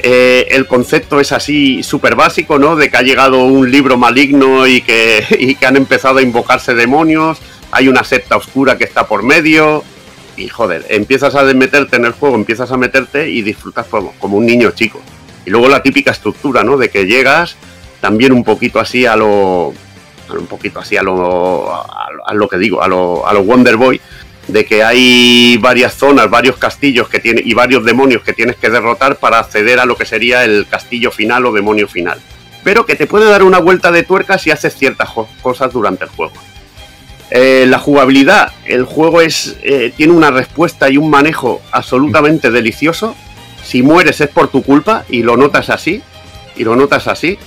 eh, 0.05 0.49
el 0.51 0.67
concepto 0.67 1.21
es 1.21 1.31
así 1.31 1.85
súper 1.85 2.17
básico 2.17 2.59
no 2.59 2.75
de 2.75 2.91
que 2.91 2.97
ha 2.97 3.03
llegado 3.03 3.45
un 3.45 3.71
libro 3.71 3.97
maligno 3.97 4.67
y 4.67 4.81
que, 4.83 5.25
y 5.39 5.55
que 5.55 5.67
han 5.67 5.77
empezado 5.77 6.19
a 6.19 6.23
invocarse 6.23 6.75
demonios 6.75 7.39
hay 7.71 7.89
una 7.89 8.03
secta 8.03 8.37
oscura 8.37 8.77
que 8.77 8.85
está 8.85 9.07
por 9.07 9.23
medio 9.23 9.85
y 10.37 10.49
joder 10.49 10.85
empiezas 10.89 11.35
a 11.35 11.43
meterte 11.43 11.97
en 11.97 12.07
el 12.07 12.13
juego 12.13 12.37
empiezas 12.37 12.71
a 12.71 12.77
meterte 12.77 13.29
y 13.29 13.43
disfrutas 13.43 13.87
como, 13.87 14.13
como 14.19 14.37
un 14.37 14.47
niño 14.47 14.71
chico 14.71 15.01
y 15.45 15.51
luego 15.51 15.69
la 15.69 15.83
típica 15.83 16.11
estructura 16.11 16.63
no 16.63 16.77
de 16.77 16.91
que 16.91 17.07
llegas 17.07 17.57
también 18.01 18.33
un 18.33 18.45
poquito 18.45 18.81
así 18.81 19.07
a 19.07 19.17
lo 19.17 19.75
un 20.29 20.47
poquito 20.49 20.81
así 20.81 20.97
a 20.97 21.03
lo 21.03 21.73
a, 21.73 22.09
a 22.25 22.35
lo 22.35 22.49
que 22.49 22.57
digo 22.57 22.83
a 22.83 22.89
lo, 22.89 23.27
a 23.27 23.33
lo 23.35 23.43
Wonder 23.43 23.77
Boy 23.77 24.01
de 24.49 24.65
que 24.65 24.83
hay 24.83 25.57
varias 25.59 25.95
zonas, 25.95 26.29
varios 26.29 26.57
castillos 26.57 27.09
que 27.09 27.21
tiene 27.21 27.43
y 27.45 27.55
varios 27.55 27.85
demonios 27.85 28.23
que 28.23 28.33
tienes 28.33 28.57
que 28.57 28.71
derrotar 28.71 29.17
para 29.17 29.39
acceder 29.39 29.79
a 29.79 29.85
lo 29.87 29.97
que 29.97 30.05
sería 30.05 30.45
el 30.45 30.67
castillo 30.69 31.11
final 31.11 31.47
o 31.47 31.53
demonio 31.53 31.89
final. 31.89 32.21
Pero 32.65 32.87
que 32.87 32.97
te 32.97 33.07
puede 33.07 33.29
dar 33.29 33.43
una 33.43 33.59
vuelta 33.59 33.91
de 33.91 34.03
tuerca 34.03 34.39
si 34.39 34.51
haces 34.51 34.77
ciertas 34.77 35.11
cosas 35.43 35.73
durante 35.73 36.05
el 36.05 36.11
juego. 36.11 36.33
Eh, 37.35 37.65
la 37.67 37.79
jugabilidad, 37.79 38.53
el 38.67 38.85
juego 38.85 39.23
es 39.23 39.57
eh, 39.63 39.91
tiene 39.97 40.13
una 40.13 40.31
respuesta 40.31 40.91
y 40.91 40.99
un 40.99 41.09
manejo 41.09 41.63
absolutamente 41.71 42.51
delicioso. 42.51 43.17
Si 43.65 43.83
mueres 43.83 44.21
es 44.21 44.29
por 44.29 44.49
tu 44.49 44.63
culpa 44.63 45.07
y 45.09 45.23
lo 45.23 45.39
notas 45.39 45.71
así, 45.71 46.03
y 46.57 46.65
lo 46.65 46.77
notas 46.77 47.09
así. 47.09 47.39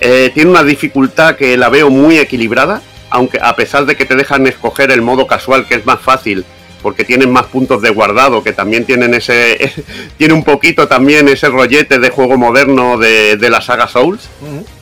Eh, 0.00 0.30
tiene 0.32 0.50
una 0.50 0.62
dificultad 0.62 1.34
que 1.34 1.56
la 1.56 1.70
veo 1.70 1.90
muy 1.90 2.18
equilibrada, 2.18 2.82
aunque 3.10 3.40
a 3.42 3.56
pesar 3.56 3.84
de 3.84 3.96
que 3.96 4.04
te 4.04 4.14
dejan 4.14 4.46
escoger 4.46 4.92
el 4.92 5.02
modo 5.02 5.26
casual, 5.26 5.66
que 5.66 5.74
es 5.74 5.84
más 5.84 6.00
fácil, 6.00 6.44
porque 6.80 7.02
tienen 7.02 7.32
más 7.32 7.46
puntos 7.46 7.82
de 7.82 7.90
guardado, 7.90 8.44
que 8.44 8.52
también 8.52 8.84
tienen 8.84 9.12
ese. 9.12 9.72
tiene 10.18 10.34
un 10.34 10.44
poquito 10.44 10.86
también 10.86 11.26
ese 11.26 11.48
rollete 11.48 11.98
de 11.98 12.10
juego 12.10 12.36
moderno 12.36 12.96
de, 12.96 13.36
de 13.36 13.50
la 13.50 13.60
saga 13.60 13.88
Souls, 13.88 14.28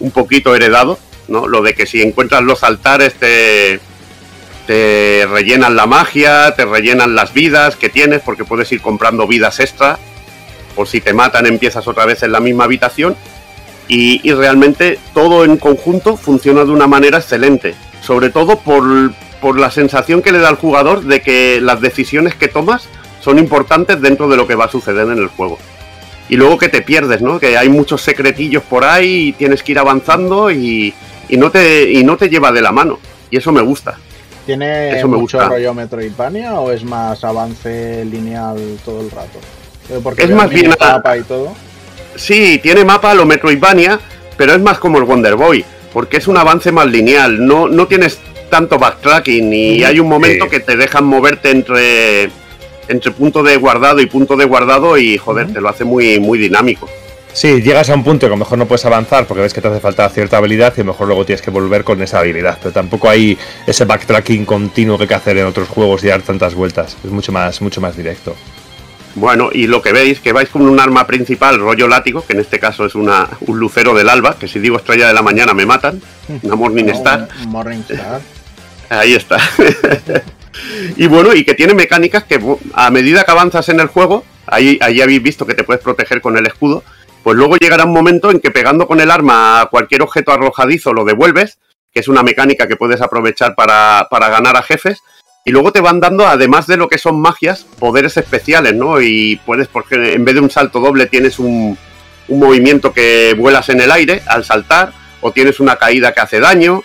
un 0.01 0.11
poquito 0.11 0.55
heredado, 0.55 0.99
¿no? 1.29 1.49
Lo 1.49 1.63
de 1.63 1.73
que 1.73 1.87
si 1.87 2.03
encuentras 2.03 2.43
los 2.43 2.63
altares 2.63 3.15
te. 3.15 3.81
Te 4.67 5.27
rellenan 5.31 5.77
la 5.77 5.87
magia, 5.87 6.55
te 6.55 6.65
rellenan 6.65 7.15
las 7.15 7.33
vidas 7.33 7.77
que 7.77 7.89
tienes, 7.89 8.23
porque 8.23 8.45
puedes 8.45 8.71
ir 8.73 8.81
comprando 8.81 9.27
vidas 9.27 9.61
extra. 9.61 9.99
Por 10.75 10.89
si 10.89 11.01
te 11.01 11.13
matan, 11.13 11.47
empiezas 11.47 11.87
otra 11.87 12.07
vez 12.07 12.23
en 12.23 12.33
la 12.33 12.41
misma 12.41 12.65
habitación. 12.65 13.17
Y, 13.87 14.33
realmente 14.33 14.99
todo 15.13 15.45
en 15.45 15.59
conjunto 15.59 16.17
funciona 16.17 16.65
de 16.65 16.71
una 16.71 16.87
manera 16.87 17.19
excelente. 17.19 17.75
Sobre 18.01 18.31
todo 18.31 18.59
por, 18.59 19.13
por 19.41 19.59
la 19.59 19.71
sensación 19.71 20.23
que 20.23 20.33
le 20.33 20.39
da 20.39 20.49
al 20.49 20.57
jugador 20.57 21.03
de 21.03 21.21
que 21.21 21.61
las 21.61 21.81
decisiones 21.81 22.35
que 22.35 22.49
tomas 22.49 22.89
son 23.21 23.39
importantes 23.39 24.01
dentro 24.01 24.29
de 24.29 24.37
lo 24.37 24.47
que 24.47 24.55
va 24.55 24.65
a 24.65 24.71
suceder 24.71 25.07
en 25.09 25.19
el 25.19 25.29
juego. 25.29 25.59
Y 26.31 26.37
luego 26.37 26.57
que 26.57 26.71
te 26.71 26.81
pierdes, 26.81 27.21
¿no? 27.21 27.39
Que 27.39 27.59
hay 27.59 27.69
muchos 27.69 28.01
secretillos 28.01 28.63
por 28.63 28.85
ahí 28.85 29.29
y 29.29 29.33
tienes 29.35 29.63
que 29.63 29.73
ir 29.73 29.79
avanzando 29.79 30.51
y, 30.51 30.95
y 31.29 31.37
no, 31.37 31.51
te, 31.51 31.91
y 31.93 32.03
no 32.03 32.17
te 32.17 32.31
lleva 32.31 32.51
de 32.53 32.63
la 32.63 32.73
mano. 32.73 32.99
Y 33.31 33.37
eso 33.37 33.53
me 33.53 33.61
gusta. 33.61 33.99
¿Tiene 34.47 34.99
Eso 34.99 35.09
me 35.09 35.17
mucho 35.19 35.39
gusta. 35.39 35.49
rollo 35.49 35.73
Metroidvania 35.75 36.61
o 36.61 36.71
es 36.71 36.85
más 36.85 37.25
avance 37.25 38.05
lineal 38.05 38.59
todo 38.85 39.01
el 39.01 39.11
rato? 39.11 39.39
Eh, 39.91 40.01
Porque 40.03 40.25
Es 40.25 40.31
más 40.31 40.51
bien 40.51 40.73
a- 40.79 40.93
mapa 40.97 41.17
y 41.17 41.23
todo. 41.23 41.55
Sí, 42.17 42.59
tiene 42.63 42.85
mapa 42.85 43.15
lo 43.15 43.25
Metroidvania, 43.27 43.99
pero 44.37 44.53
es 44.53 44.61
más 44.61 44.79
como 44.79 44.99
el 44.99 45.05
Wonder 45.05 45.35
Boy, 45.37 45.65
porque 45.93 46.19
es 46.19 46.29
un 46.29 46.37
avance 46.37 46.71
más 46.73 46.87
lineal. 46.87 47.45
No, 47.45 47.69
no 47.69 47.87
tienes 47.87 48.19
tanto 48.51 48.79
backtracking 48.79 49.53
y 49.53 49.83
hay 49.83 49.99
un 49.99 50.09
momento 50.09 50.45
Sí. 50.45 50.51
que 50.51 50.61
te 50.61 50.77
dejan 50.77 51.05
moverte 51.05 51.51
entre, 51.51 52.31
entre 52.89 53.11
punto 53.13 53.43
de 53.43 53.57
guardado 53.57 54.01
y 54.01 54.07
punto 54.07 54.37
de 54.37 54.45
guardado 54.45 54.97
y 54.99 55.17
joder, 55.19 55.53
te 55.53 55.61
lo 55.61 55.69
hace 55.71 55.85
muy, 55.85 56.21
muy 56.21 56.39
dinámico. 56.39 56.89
Sí, 57.35 57.61
llegas 57.63 57.91
a 57.91 57.95
un 57.95 58.05
punto 58.05 58.21
que 58.21 58.33
a 58.33 58.37
lo 58.37 58.37
mejor 58.37 58.59
no 58.59 58.67
puedes 58.67 58.85
avanzar 58.85 59.27
porque 59.27 59.43
ves 59.43 59.53
que 59.53 59.61
te 59.61 59.67
hace 59.67 59.81
falta 59.81 60.09
cierta 60.09 60.37
habilidad 60.37 60.73
y 60.77 60.81
a 60.81 60.85
lo 60.85 60.93
mejor 60.93 61.09
luego 61.09 61.27
tienes 61.27 61.43
que 61.43 61.51
volver 61.51 61.83
con 61.83 62.01
esa 62.01 62.21
habilidad. 62.21 62.59
Pero 62.63 62.73
tampoco 62.73 63.11
hay 63.11 63.37
ese 63.67 63.85
backtracking 63.85 64.45
continuo 64.45 64.97
que 64.97 65.03
hay 65.03 65.09
que 65.09 65.15
hacer 65.15 65.39
en 65.39 65.47
otros 65.47 65.69
juegos 65.69 66.05
y 66.05 66.07
dar 66.07 66.23
tantas 66.23 66.55
vueltas. 66.55 66.97
Es 67.05 67.11
mucho 67.11 67.33
más, 67.33 67.61
mucho 67.61 67.81
más 67.81 67.97
directo. 67.97 68.37
Bueno, 69.17 69.51
y 69.53 69.67
lo 69.67 69.83
que 69.83 69.93
veis, 69.93 70.21
que 70.21 70.33
vais 70.33 70.49
con 70.49 70.63
un 70.63 70.79
arma 70.79 71.09
principal, 71.09 71.59
rollo 71.59 71.89
látigo, 71.89 72.25
que 72.25 72.35
en 72.35 72.41
este 72.41 72.61
caso 72.61 72.87
es 72.87 72.95
una, 72.95 73.29
un 73.41 73.59
lucero 73.59 73.95
del 73.95 74.09
alba, 74.09 74.37
que 74.39 74.47
si 74.47 74.61
digo 74.61 74.77
estrella 74.77 75.09
de 75.09 75.15
la 75.15 75.23
mañana 75.23 75.55
me 75.55 75.67
matan, 75.67 76.01
una 76.43 76.55
Morning 76.55 76.85
Star. 76.87 77.29
Un 77.43 77.51
Morningstar. 77.51 78.21
Ahí 78.91 79.15
está. 79.15 79.39
y 80.97 81.09
bueno, 81.09 81.35
y 81.35 81.45
que 81.45 81.55
tiene 81.55 81.75
mecánicas 81.75 82.23
que 82.25 82.41
a 82.75 82.91
medida 82.93 83.25
que 83.25 83.31
avanzas 83.33 83.69
en 83.71 83.81
el 83.81 83.89
juego, 83.89 84.25
ahí, 84.47 84.79
ahí 84.81 85.01
habéis 85.01 85.23
visto 85.23 85.47
que 85.47 85.55
te 85.55 85.65
puedes 85.65 85.83
proteger 85.83 86.21
con 86.21 86.37
el 86.37 86.47
escudo, 86.47 86.85
pues 87.25 87.39
luego 87.39 87.57
llegará 87.57 87.87
un 87.87 87.93
momento 87.93 88.31
en 88.31 88.39
que 88.39 88.51
pegando 88.51 88.87
con 88.87 89.01
el 89.01 89.11
arma 89.11 89.63
a 89.63 89.67
cualquier 89.67 90.03
objeto 90.03 90.31
arrojadizo 90.31 90.93
lo 90.93 91.05
devuelves, 91.05 91.59
que 91.91 92.01
es 92.01 92.09
una 92.09 92.23
mecánica 92.23 92.69
que 92.69 92.77
puedes 92.77 93.01
aprovechar 93.01 93.55
para, 93.55 94.09
para 94.11 94.29
ganar 94.29 94.57
a 94.57 94.63
jefes, 94.63 94.99
y 95.43 95.51
luego 95.51 95.73
te 95.73 95.81
van 95.81 96.01
dando, 96.01 96.27
además 96.27 96.67
de 96.67 96.77
lo 96.77 96.89
que 96.89 96.99
son 96.99 97.21
magias, 97.21 97.67
poderes 97.79 98.17
especiales, 98.19 98.75
¿no? 98.75 99.01
Y 99.01 99.41
puedes, 99.47 99.69
porque 99.69 100.13
en 100.13 100.25
vez 100.25 100.35
de 100.35 100.43
un 100.43 100.51
salto 100.51 100.81
doble 100.81 101.07
tienes 101.07 101.39
un, 101.39 101.79
un 102.29 102.39
movimiento 102.39 102.93
que 102.93 103.35
vuelas 103.37 103.71
en 103.71 103.81
el 103.81 103.91
aire 103.91 104.23
al 104.27 104.45
saltar, 104.45 104.93
o 105.23 105.33
tienes 105.33 105.61
una 105.61 105.77
caída 105.77 106.13
que 106.13 106.21
hace 106.21 106.41
daño, 106.41 106.83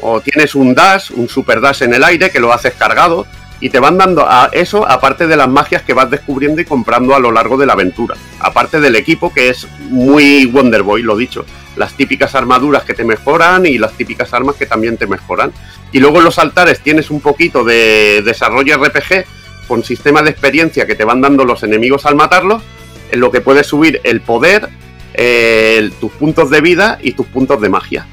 o 0.00 0.20
tienes 0.20 0.54
un 0.54 0.74
dash, 0.74 1.10
un 1.14 1.28
super 1.28 1.60
dash 1.60 1.82
en 1.82 1.92
el 1.92 2.04
aire 2.04 2.30
que 2.30 2.40
lo 2.40 2.52
haces 2.52 2.72
cargado 2.74 3.26
y 3.60 3.70
te 3.70 3.80
van 3.80 3.96
dando 3.96 4.26
a 4.28 4.50
eso 4.52 4.88
aparte 4.88 5.26
de 5.26 5.36
las 5.36 5.48
magias 5.48 5.82
que 5.82 5.94
vas 5.94 6.10
descubriendo 6.10 6.60
y 6.60 6.64
comprando 6.64 7.14
a 7.14 7.20
lo 7.20 7.32
largo 7.32 7.56
de 7.56 7.66
la 7.66 7.72
aventura. 7.72 8.14
Aparte 8.40 8.80
del 8.80 8.96
equipo 8.96 9.32
que 9.32 9.48
es 9.48 9.66
muy 9.88 10.46
Wonder 10.46 10.82
Boy, 10.82 11.02
lo 11.02 11.16
dicho, 11.16 11.46
las 11.76 11.94
típicas 11.94 12.34
armaduras 12.34 12.84
que 12.84 12.94
te 12.94 13.04
mejoran 13.04 13.66
y 13.66 13.78
las 13.78 13.92
típicas 13.92 14.32
armas 14.34 14.56
que 14.56 14.66
también 14.66 14.96
te 14.96 15.06
mejoran. 15.06 15.52
Y 15.92 16.00
luego 16.00 16.18
en 16.18 16.24
los 16.24 16.38
altares 16.38 16.80
tienes 16.80 17.10
un 17.10 17.20
poquito 17.20 17.64
de 17.64 18.22
desarrollo 18.24 18.76
RPG 18.76 19.24
con 19.68 19.82
sistema 19.82 20.22
de 20.22 20.30
experiencia 20.30 20.86
que 20.86 20.94
te 20.94 21.04
van 21.04 21.20
dando 21.20 21.44
los 21.44 21.62
enemigos 21.62 22.06
al 22.06 22.14
matarlos, 22.14 22.62
en 23.10 23.20
lo 23.20 23.30
que 23.30 23.40
puedes 23.40 23.66
subir 23.66 24.00
el 24.04 24.20
poder, 24.20 24.68
eh, 25.14 25.90
tus 26.00 26.12
puntos 26.12 26.50
de 26.50 26.60
vida 26.60 26.98
y 27.02 27.12
tus 27.12 27.26
puntos 27.26 27.60
de 27.60 27.68
magia. 27.68 28.06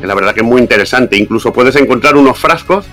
que 0.00 0.06
la 0.06 0.14
verdad 0.14 0.32
que 0.32 0.40
es 0.40 0.46
muy 0.46 0.60
interesante. 0.60 1.16
Incluso 1.16 1.52
puedes 1.52 1.74
encontrar 1.76 2.16
unos 2.16 2.38
frascos 2.38 2.86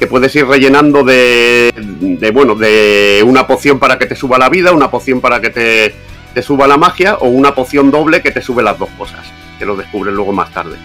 que 0.00 0.06
puedes 0.06 0.34
ir 0.34 0.46
rellenando 0.46 1.04
de, 1.04 1.74
de, 1.76 2.30
bueno, 2.30 2.54
de 2.54 3.22
una 3.26 3.46
poción 3.46 3.78
para 3.78 3.98
que 3.98 4.06
te 4.06 4.16
suba 4.16 4.38
la 4.38 4.48
vida, 4.48 4.72
una 4.72 4.90
poción 4.90 5.20
para 5.20 5.42
que 5.42 5.50
te, 5.50 6.42
suba 6.42 6.66
la 6.66 6.78
magia 6.78 7.16
o 7.16 7.28
una 7.28 7.54
poción 7.54 7.90
doble 7.90 8.22
que 8.22 8.30
te 8.30 8.40
sube 8.40 8.62
las 8.62 8.78
dos 8.78 8.88
cosas, 8.96 9.20
que 9.58 9.66
lo 9.66 9.76
descubres 9.76 10.14
luego 10.14 10.32
más 10.32 10.54
tarde. 10.54 10.78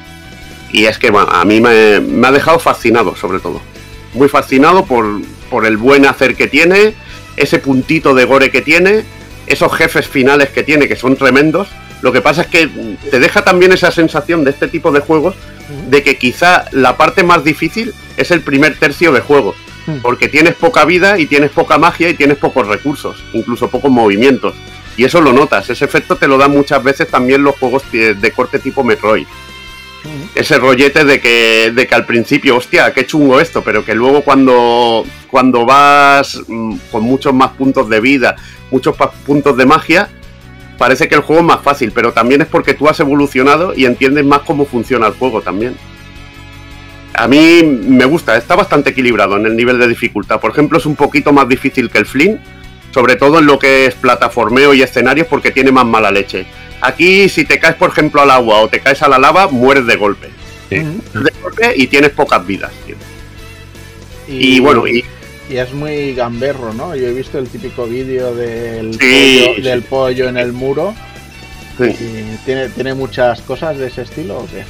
Y 0.70 0.84
es 0.84 1.00
que 1.00 1.14
a 1.16 1.46
mí 1.46 1.62
me, 1.62 2.02
me 2.02 2.28
ha 2.28 2.32
dejado 2.34 2.60
fascinado, 2.60 3.16
sobre 3.16 3.40
todo. 3.40 3.62
Muy 4.14 4.28
fascinado 4.28 4.84
por, 4.84 5.22
por 5.50 5.66
el 5.66 5.78
buen 5.78 6.06
hacer 6.06 6.36
que 6.36 6.48
tiene, 6.48 6.94
ese 7.38 7.60
puntito 7.60 8.16
de 8.16 8.26
gore 8.26 8.52
que 8.52 8.62
tiene, 8.62 9.06
esos 9.48 9.74
jefes 9.74 10.10
finales 10.10 10.50
que 10.50 10.64
tiene, 10.64 10.90
que 10.90 10.98
son 10.98 11.16
tremendos. 11.16 11.70
Lo 12.02 12.12
que 12.12 12.20
pasa 12.20 12.42
es 12.42 12.48
que 12.48 12.98
te 13.10 13.22
deja 13.22 13.46
también 13.46 13.72
esa 13.72 13.92
sensación 13.92 14.44
de 14.44 14.52
este 14.52 14.68
tipo 14.68 14.92
de 14.92 15.00
juegos 15.00 15.36
de 15.90 16.04
que 16.04 16.18
quizá 16.18 16.66
la 16.72 16.98
parte 16.98 17.24
más 17.24 17.44
difícil 17.44 17.94
es 18.18 18.32
el 18.32 18.42
primer 18.42 18.78
tercio 18.78 19.12
de 19.12 19.22
juego. 19.22 19.56
Hmm. 19.88 20.00
Porque 20.02 20.28
tienes 20.28 20.56
poca 20.56 20.86
vida 20.86 21.20
y 21.20 21.28
tienes 21.28 21.52
poca 21.52 21.78
magia 21.78 22.10
y 22.10 22.16
tienes 22.16 22.38
pocos 22.38 22.68
recursos, 22.68 23.24
incluso 23.34 23.70
pocos 23.70 23.92
movimientos. 23.92 24.56
Y 24.98 25.04
eso 25.04 25.22
lo 25.22 25.34
notas, 25.34 25.70
ese 25.70 25.86
efecto 25.86 26.16
te 26.16 26.28
lo 26.28 26.38
dan 26.38 26.52
muchas 26.52 26.82
veces 26.84 27.08
también 27.10 27.44
los 27.44 27.56
juegos 27.58 27.84
de 27.92 28.32
corte 28.36 28.60
tipo 28.60 28.84
Metroid. 28.84 29.28
Ese 30.36 30.58
rollete 30.58 31.04
de 31.04 31.20
que, 31.20 31.72
de 31.74 31.88
que 31.88 31.96
al 31.96 32.06
principio, 32.06 32.58
hostia, 32.58 32.94
qué 32.94 33.06
chungo 33.06 33.40
esto, 33.40 33.64
pero 33.64 33.84
que 33.84 33.96
luego 33.96 34.22
cuando, 34.22 35.04
cuando 35.30 35.66
vas 35.66 36.42
mm, 36.48 36.76
con 36.92 37.04
muchos 37.04 37.34
más 37.34 37.52
puntos 37.52 37.90
de 37.90 38.00
vida, 38.00 38.36
muchos 38.70 38.96
puntos 39.26 39.58
de 39.58 39.66
magia, 39.66 40.10
parece 40.78 41.08
que 41.08 41.16
el 41.16 41.22
juego 41.22 41.42
es 41.42 41.48
más 41.48 41.62
fácil, 41.62 41.92
pero 41.94 42.14
también 42.14 42.42
es 42.42 42.48
porque 42.48 42.74
tú 42.74 42.88
has 42.88 43.00
evolucionado 43.00 43.74
y 43.76 43.86
entiendes 43.86 44.26
más 44.26 44.40
cómo 44.40 44.66
funciona 44.66 45.08
el 45.08 45.14
juego 45.14 45.42
también. 45.42 45.76
A 47.14 47.28
mí 47.28 47.64
me 47.64 48.06
gusta, 48.06 48.36
está 48.36 48.56
bastante 48.56 48.90
equilibrado 48.90 49.38
en 49.38 49.46
el 49.46 49.56
nivel 49.56 49.80
de 49.80 49.88
dificultad. 49.88 50.40
Por 50.40 50.52
ejemplo, 50.52 50.78
es 50.78 50.86
un 50.86 50.96
poquito 50.96 51.32
más 51.32 51.48
difícil 51.48 51.90
que 51.90 52.00
el 52.00 52.06
Flynn, 52.06 52.40
sobre 52.94 53.16
todo 53.16 53.40
en 53.40 53.46
lo 53.46 53.58
que 53.58 53.86
es 53.86 53.96
plataformeo 53.96 54.74
y 54.74 54.82
escenarios, 54.82 55.28
porque 55.28 55.52
tiene 55.52 55.72
más 55.72 55.86
mala 55.86 56.12
leche. 56.12 56.46
Aquí, 56.82 57.30
si 57.30 57.46
te 57.46 57.58
caes, 57.58 57.76
por 57.76 57.90
ejemplo, 57.90 58.22
al 58.22 58.32
agua 58.32 58.60
o 58.60 58.68
te 58.68 58.82
caes 58.82 59.02
a 59.02 59.08
la 59.08 59.18
lava, 59.18 59.48
mueres 59.48 59.86
de 59.86 59.96
golpe. 59.96 60.30
Sí. 60.70 60.78
De 60.78 61.32
golpe 61.42 61.74
y 61.76 61.88
tienes 61.88 62.12
pocas 62.12 62.46
vidas. 62.46 62.72
tío. 62.86 62.96
Y, 64.28 64.60
bueno, 64.60 64.88
y, 64.88 65.06
y 65.50 65.58
es 65.58 65.74
muy 65.74 66.14
gamberro, 66.16 66.74
¿no? 66.74 66.96
Yo 66.96 67.08
he 67.08 67.14
visto 67.14 67.38
el 67.40 67.48
típico 67.48 67.86
vídeo 67.86 68.34
del, 68.36 68.94
Sí, 69.00 69.46
pollo, 69.48 69.64
del 69.70 69.82
sí. 69.82 69.88
pollo 69.90 70.30
en 70.30 70.38
el 70.38 70.54
muro. 70.54 70.94
sí. 71.78 71.84
Y 71.86 72.38
tiene, 72.46 72.70
tiene 72.70 72.94
muchas 72.94 73.42
cosas 73.42 73.78
de 73.78 73.88
ese 73.88 74.02
estilo 74.04 74.38
o 74.40 74.46
qué? 74.48 74.64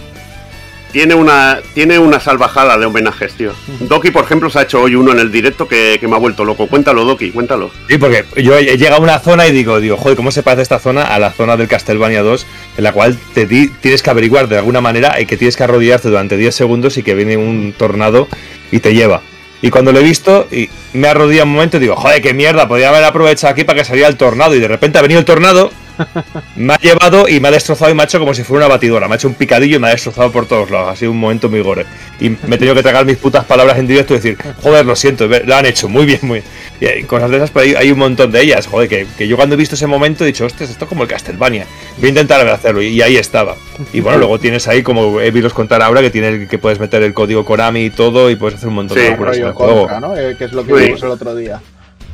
tiene 0.91 1.13
una 1.13 1.59
tiene 1.73 1.99
una 1.99 2.21
salvajada 2.21 2.77
de 2.77 2.85
homenajes, 2.85 3.33
tío. 3.33 3.51
Doki, 3.81 4.11
por 4.11 4.23
ejemplo, 4.23 4.49
se 4.49 4.59
ha 4.59 4.61
hecho 4.61 4.81
hoy 4.81 4.95
uno 4.95 5.11
en 5.11 5.19
el 5.19 5.29
directo 5.29 5.67
que, 5.67 5.97
que 5.99 6.07
me 6.07 6.15
ha 6.15 6.19
vuelto 6.19 6.45
loco. 6.45 6.67
Cuéntalo, 6.67 7.03
Doki, 7.03 7.31
cuéntalo. 7.31 7.69
Sí, 7.89 7.97
porque 7.97 8.23
yo 8.41 8.57
he 8.57 8.71
he 8.71 8.77
llegado 8.77 9.01
a 9.01 9.03
una 9.03 9.19
zona 9.19 9.45
y 9.45 9.51
digo, 9.51 9.81
digo, 9.81 9.97
joder, 9.97 10.15
¿cómo 10.15 10.31
se 10.31 10.41
parece 10.41 10.61
esta 10.61 10.79
zona 10.79 11.01
a 11.03 11.19
la 11.19 11.31
zona 11.31 11.57
del 11.57 11.67
Castlevania 11.67 12.21
2? 12.21 12.47
En 12.77 12.83
la 12.85 12.93
cual 12.93 13.17
te 13.33 13.45
di- 13.45 13.67
tienes 13.81 14.01
que 14.03 14.09
averiguar 14.09 14.47
de 14.47 14.57
alguna 14.57 14.79
manera 14.79 15.19
y 15.19 15.25
que 15.25 15.35
tienes 15.35 15.57
que 15.57 15.63
arrodillarte 15.65 16.07
durante 16.07 16.37
10 16.37 16.55
segundos 16.55 16.97
y 16.97 17.03
que 17.03 17.13
viene 17.13 17.35
un 17.35 17.73
tornado 17.77 18.29
y 18.71 18.79
te 18.79 18.93
lleva. 18.93 19.21
Y 19.65 19.71
cuando 19.71 19.91
lo 19.91 19.97
he 19.97 20.03
visto, 20.03 20.47
y 20.51 20.69
me 20.93 21.07
arrodillado 21.07 21.47
un 21.47 21.53
momento 21.53 21.77
y 21.77 21.79
digo, 21.79 21.95
joder, 21.95 22.21
qué 22.21 22.35
mierda, 22.35 22.67
podría 22.67 22.89
haber 22.89 23.03
aprovechado 23.03 23.51
aquí 23.51 23.63
para 23.63 23.79
que 23.79 23.83
saliera 23.83 24.07
el 24.07 24.15
tornado. 24.15 24.53
Y 24.53 24.59
de 24.59 24.67
repente 24.67 24.99
ha 24.99 25.01
venido 25.01 25.19
el 25.19 25.25
tornado, 25.25 25.71
me 26.55 26.73
ha 26.73 26.77
llevado 26.79 27.27
y 27.27 27.39
me 27.39 27.47
ha 27.47 27.51
destrozado 27.51 27.91
y 27.91 27.93
me 27.95 28.03
ha 28.03 28.05
hecho 28.05 28.19
como 28.19 28.33
si 28.33 28.43
fuera 28.43 28.65
una 28.65 28.75
batidora. 28.75 29.07
Me 29.07 29.13
ha 29.13 29.15
hecho 29.17 29.27
un 29.27 29.33
picadillo 29.35 29.77
y 29.77 29.79
me 29.79 29.87
ha 29.87 29.91
destrozado 29.91 30.31
por 30.31 30.45
todos 30.45 30.69
lados. 30.71 30.89
Ha 30.91 30.95
sido 30.95 31.11
un 31.11 31.19
momento 31.19 31.49
muy 31.49 31.61
gore. 31.61 31.85
Y 32.19 32.29
me 32.29 32.55
he 32.55 32.57
tenido 32.57 32.75
que 32.75 32.81
tragar 32.83 33.05
mis 33.05 33.17
putas 33.17 33.45
palabras 33.45 33.77
en 33.77 33.87
directo 33.87 34.13
y 34.13 34.17
decir, 34.17 34.37
joder, 34.61 34.85
lo 34.85 34.95
siento, 34.95 35.27
lo 35.27 35.55
han 35.55 35.65
hecho 35.65 35.89
muy 35.89 36.05
bien, 36.05 36.19
muy 36.23 36.41
Y 36.79 36.85
hay 36.85 37.03
cosas 37.03 37.29
de 37.29 37.37
esas, 37.37 37.51
pero 37.51 37.65
hay, 37.65 37.75
hay 37.75 37.91
un 37.91 37.99
montón 37.99 38.31
de 38.31 38.41
ellas. 38.41 38.67
Joder, 38.67 38.87
que, 38.89 39.07
que 39.17 39.27
yo 39.27 39.35
cuando 39.35 39.55
he 39.55 39.57
visto 39.57 39.75
ese 39.75 39.87
momento 39.87 40.23
he 40.23 40.27
dicho, 40.27 40.45
hostia, 40.45 40.65
esto 40.65 40.85
es 40.85 40.89
como 40.89 41.03
el 41.03 41.09
Castlevania. 41.09 41.65
Voy 41.97 42.07
a 42.07 42.09
intentar 42.09 42.47
hacerlo. 42.47 42.81
Y 42.81 43.01
ahí 43.01 43.17
estaba. 43.17 43.55
Y 43.93 44.01
bueno, 44.01 44.19
luego 44.19 44.39
tienes 44.39 44.67
ahí, 44.67 44.83
como 44.83 45.19
he 45.21 45.31
visto 45.31 45.49
contar 45.53 45.81
ahora, 45.81 46.01
que, 46.01 46.09
tiene 46.09 46.47
que 46.47 46.57
puedes 46.57 46.79
meter 46.79 47.03
el 47.03 47.13
código 47.13 47.43
Konami 47.45 47.85
y 47.85 47.89
todo 47.89 48.29
y 48.29 48.35
puedes 48.35 48.55
hacer 48.57 48.69
un 48.69 48.75
montón 48.75 48.97
Sí, 48.97 49.03
de 49.03 49.11
locuras 49.11 49.37
en 49.37 49.43
Rollo 49.43 49.49
el 49.49 49.53
juego. 49.55 49.79
contra, 49.87 49.99
¿no? 49.99 50.17
Eh, 50.17 50.35
que 50.37 50.45
es 50.45 50.53
lo 50.53 50.65
que 50.65 50.77
Sí. 50.77 50.83
vimos 50.85 51.03
el 51.03 51.09
otro 51.09 51.35
día. 51.35 51.61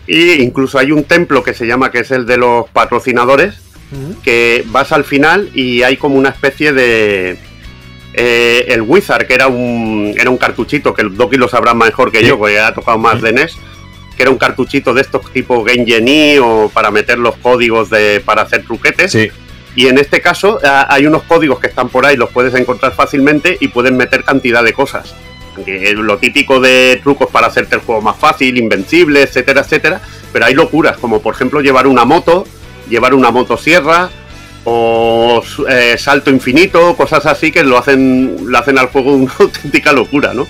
Y 0.07 0.31
incluso 0.41 0.79
hay 0.79 0.91
un 0.91 1.03
templo 1.03 1.43
que 1.43 1.53
se 1.53 1.65
llama, 1.67 1.91
que 1.91 1.99
es 1.99 2.11
el 2.11 2.25
de 2.25 2.37
los 2.37 2.67
patrocinadores, 2.71 3.55
que 4.23 4.63
vas 4.67 4.91
al 4.91 5.03
final 5.03 5.49
y 5.53 5.83
hay 5.83 5.97
como 5.97 6.15
una 6.15 6.29
especie 6.29 6.71
de... 6.73 7.37
eh, 8.13 8.65
el 8.69 8.81
Wizard, 8.81 9.25
que 9.27 9.33
era 9.33 9.47
un, 9.47 10.13
era 10.17 10.29
un 10.29 10.37
cartuchito, 10.37 10.93
que 10.93 11.01
el 11.01 11.15
Doki 11.15 11.37
lo 11.37 11.47
sabrá 11.47 11.73
mejor 11.73 12.11
que 12.11 12.19
Sí. 12.19 12.25
yo, 12.27 12.37
porque 12.37 12.59
ha 12.59 12.73
tocado 12.73 12.97
más 12.97 13.21
de 13.21 13.31
NES, 13.33 13.57
que 14.15 14.23
era 14.23 14.31
un 14.31 14.37
cartuchito 14.37 14.93
de 14.93 15.01
estos 15.01 15.31
tipo 15.31 15.63
Game 15.63 15.85
Genie 15.85 16.39
o 16.39 16.69
para 16.73 16.91
meter 16.91 17.17
los 17.19 17.35
códigos 17.37 17.89
de, 17.89 18.21
para 18.25 18.41
hacer 18.43 18.63
truquetes. 18.63 19.11
Sí, 19.11 19.29
Y 19.75 19.87
en 19.87 19.97
este 19.97 20.19
caso 20.21 20.59
hay 20.63 21.05
unos 21.05 21.23
códigos 21.23 21.59
que 21.59 21.67
están 21.67 21.87
por 21.89 22.05
ahí, 22.05 22.17
los 22.17 22.29
puedes 22.29 22.53
encontrar 22.55 22.93
fácilmente 22.93 23.57
y 23.59 23.69
pueden 23.69 23.95
meter 23.97 24.23
cantidad 24.23 24.63
de 24.63 24.73
cosas. 24.73 25.15
Lo 25.95 26.17
típico 26.17 26.59
de 26.59 26.99
trucos 27.03 27.29
para 27.29 27.47
hacerte 27.47 27.75
el 27.75 27.81
juego 27.81 28.01
más 28.01 28.17
fácil, 28.17 28.57
invencible, 28.57 29.21
etcétera, 29.21 29.61
etcétera. 29.61 30.01
Pero 30.33 30.45
hay 30.45 30.53
locuras, 30.53 30.97
como 30.97 31.21
por 31.21 31.35
ejemplo 31.35 31.61
llevar 31.61 31.87
una 31.87 32.03
moto, 32.05 32.45
llevar 32.91 33.15
una 33.15 33.31
motosierra 33.31 34.09
o 34.65 35.41
eh, 35.67 35.95
salto 35.97 36.29
infinito, 36.29 36.95
cosas 36.95 37.25
así 37.25 37.51
que 37.51 37.63
lo 37.63 37.77
hacen, 37.77 38.37
lo 38.45 38.57
hacen 38.57 38.77
al 38.77 38.87
juego 38.87 39.13
una 39.13 39.33
auténtica 39.39 39.91
locura, 39.91 40.33
¿no? 40.33 40.47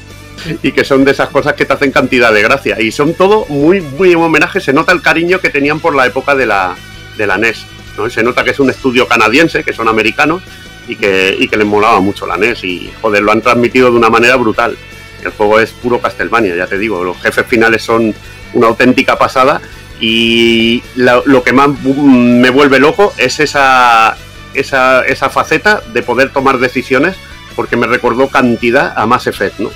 Y 0.64 0.72
que 0.72 0.84
son 0.84 1.06
de 1.06 1.12
esas 1.12 1.30
cosas 1.30 1.54
que 1.54 1.66
te 1.66 1.74
hacen 1.74 1.92
cantidad 1.92 2.34
de 2.34 2.42
gracia. 2.42 2.82
Y 2.82 2.92
son 2.92 3.14
todo 3.14 3.46
muy, 3.48 3.80
muy 3.80 4.12
en 4.12 4.18
homenaje. 4.18 4.60
Se 4.60 4.74
nota 4.74 4.92
el 4.92 5.02
cariño 5.02 5.40
que 5.40 5.52
tenían 5.52 5.80
por 5.80 5.96
la 5.96 6.08
época 6.08 6.34
de 6.34 6.48
la, 6.48 6.76
de 7.16 7.28
la 7.28 7.38
NES. 7.38 7.64
¿no? 7.96 8.10
Se 8.10 8.24
nota 8.24 8.44
que 8.44 8.50
es 8.50 8.60
un 8.60 8.72
estudio 8.72 9.08
canadiense, 9.08 9.64
que 9.64 9.72
son 9.72 9.88
americanos, 9.88 10.42
y 10.88 10.96
que, 10.96 11.36
y 11.38 11.48
que 11.48 11.58
les 11.58 11.68
molaba 11.68 12.00
mucho 12.00 12.26
la 12.26 12.38
NES. 12.38 12.64
Y 12.64 12.92
joder, 13.02 13.22
lo 13.22 13.32
han 13.32 13.42
transmitido 13.42 13.92
de 13.92 13.98
una 13.98 14.10
manera 14.10 14.36
brutal. 14.36 14.76
El 15.24 15.30
juego 15.30 15.60
es 15.60 15.70
puro 15.74 16.00
Castlevania, 16.00 16.56
ya 16.56 16.66
te 16.66 16.80
digo. 16.80 17.04
Los 17.04 17.22
jefes 17.22 17.46
finales 17.46 17.84
son 17.84 18.12
una 18.54 18.68
auténtica 18.68 19.20
pasada. 19.20 19.62
Y 20.02 20.82
lo 20.96 21.44
que 21.44 21.54
más 21.54 21.70
me 21.84 22.50
vuelve 22.50 22.80
loco 22.80 23.14
es 23.18 23.40
esa, 23.40 24.18
esa, 24.56 25.06
esa 25.06 25.30
faceta 25.30 25.82
de 25.94 26.02
poder 26.02 26.34
tomar 26.34 26.58
decisiones, 26.58 27.16
porque 27.56 27.78
me 27.78 27.86
recordó 27.86 28.28
cantidad 28.28 28.94
a 28.96 29.06
Mass 29.06 29.28
Effect, 29.28 29.60
¿no? 29.60 29.70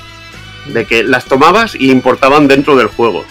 De 0.73 0.85
que 0.85 1.03
las 1.03 1.25
tomabas 1.25 1.75
y 1.75 1.91
importaban 1.91 2.47
dentro 2.47 2.75
del 2.75 2.87
juego. 2.87 3.23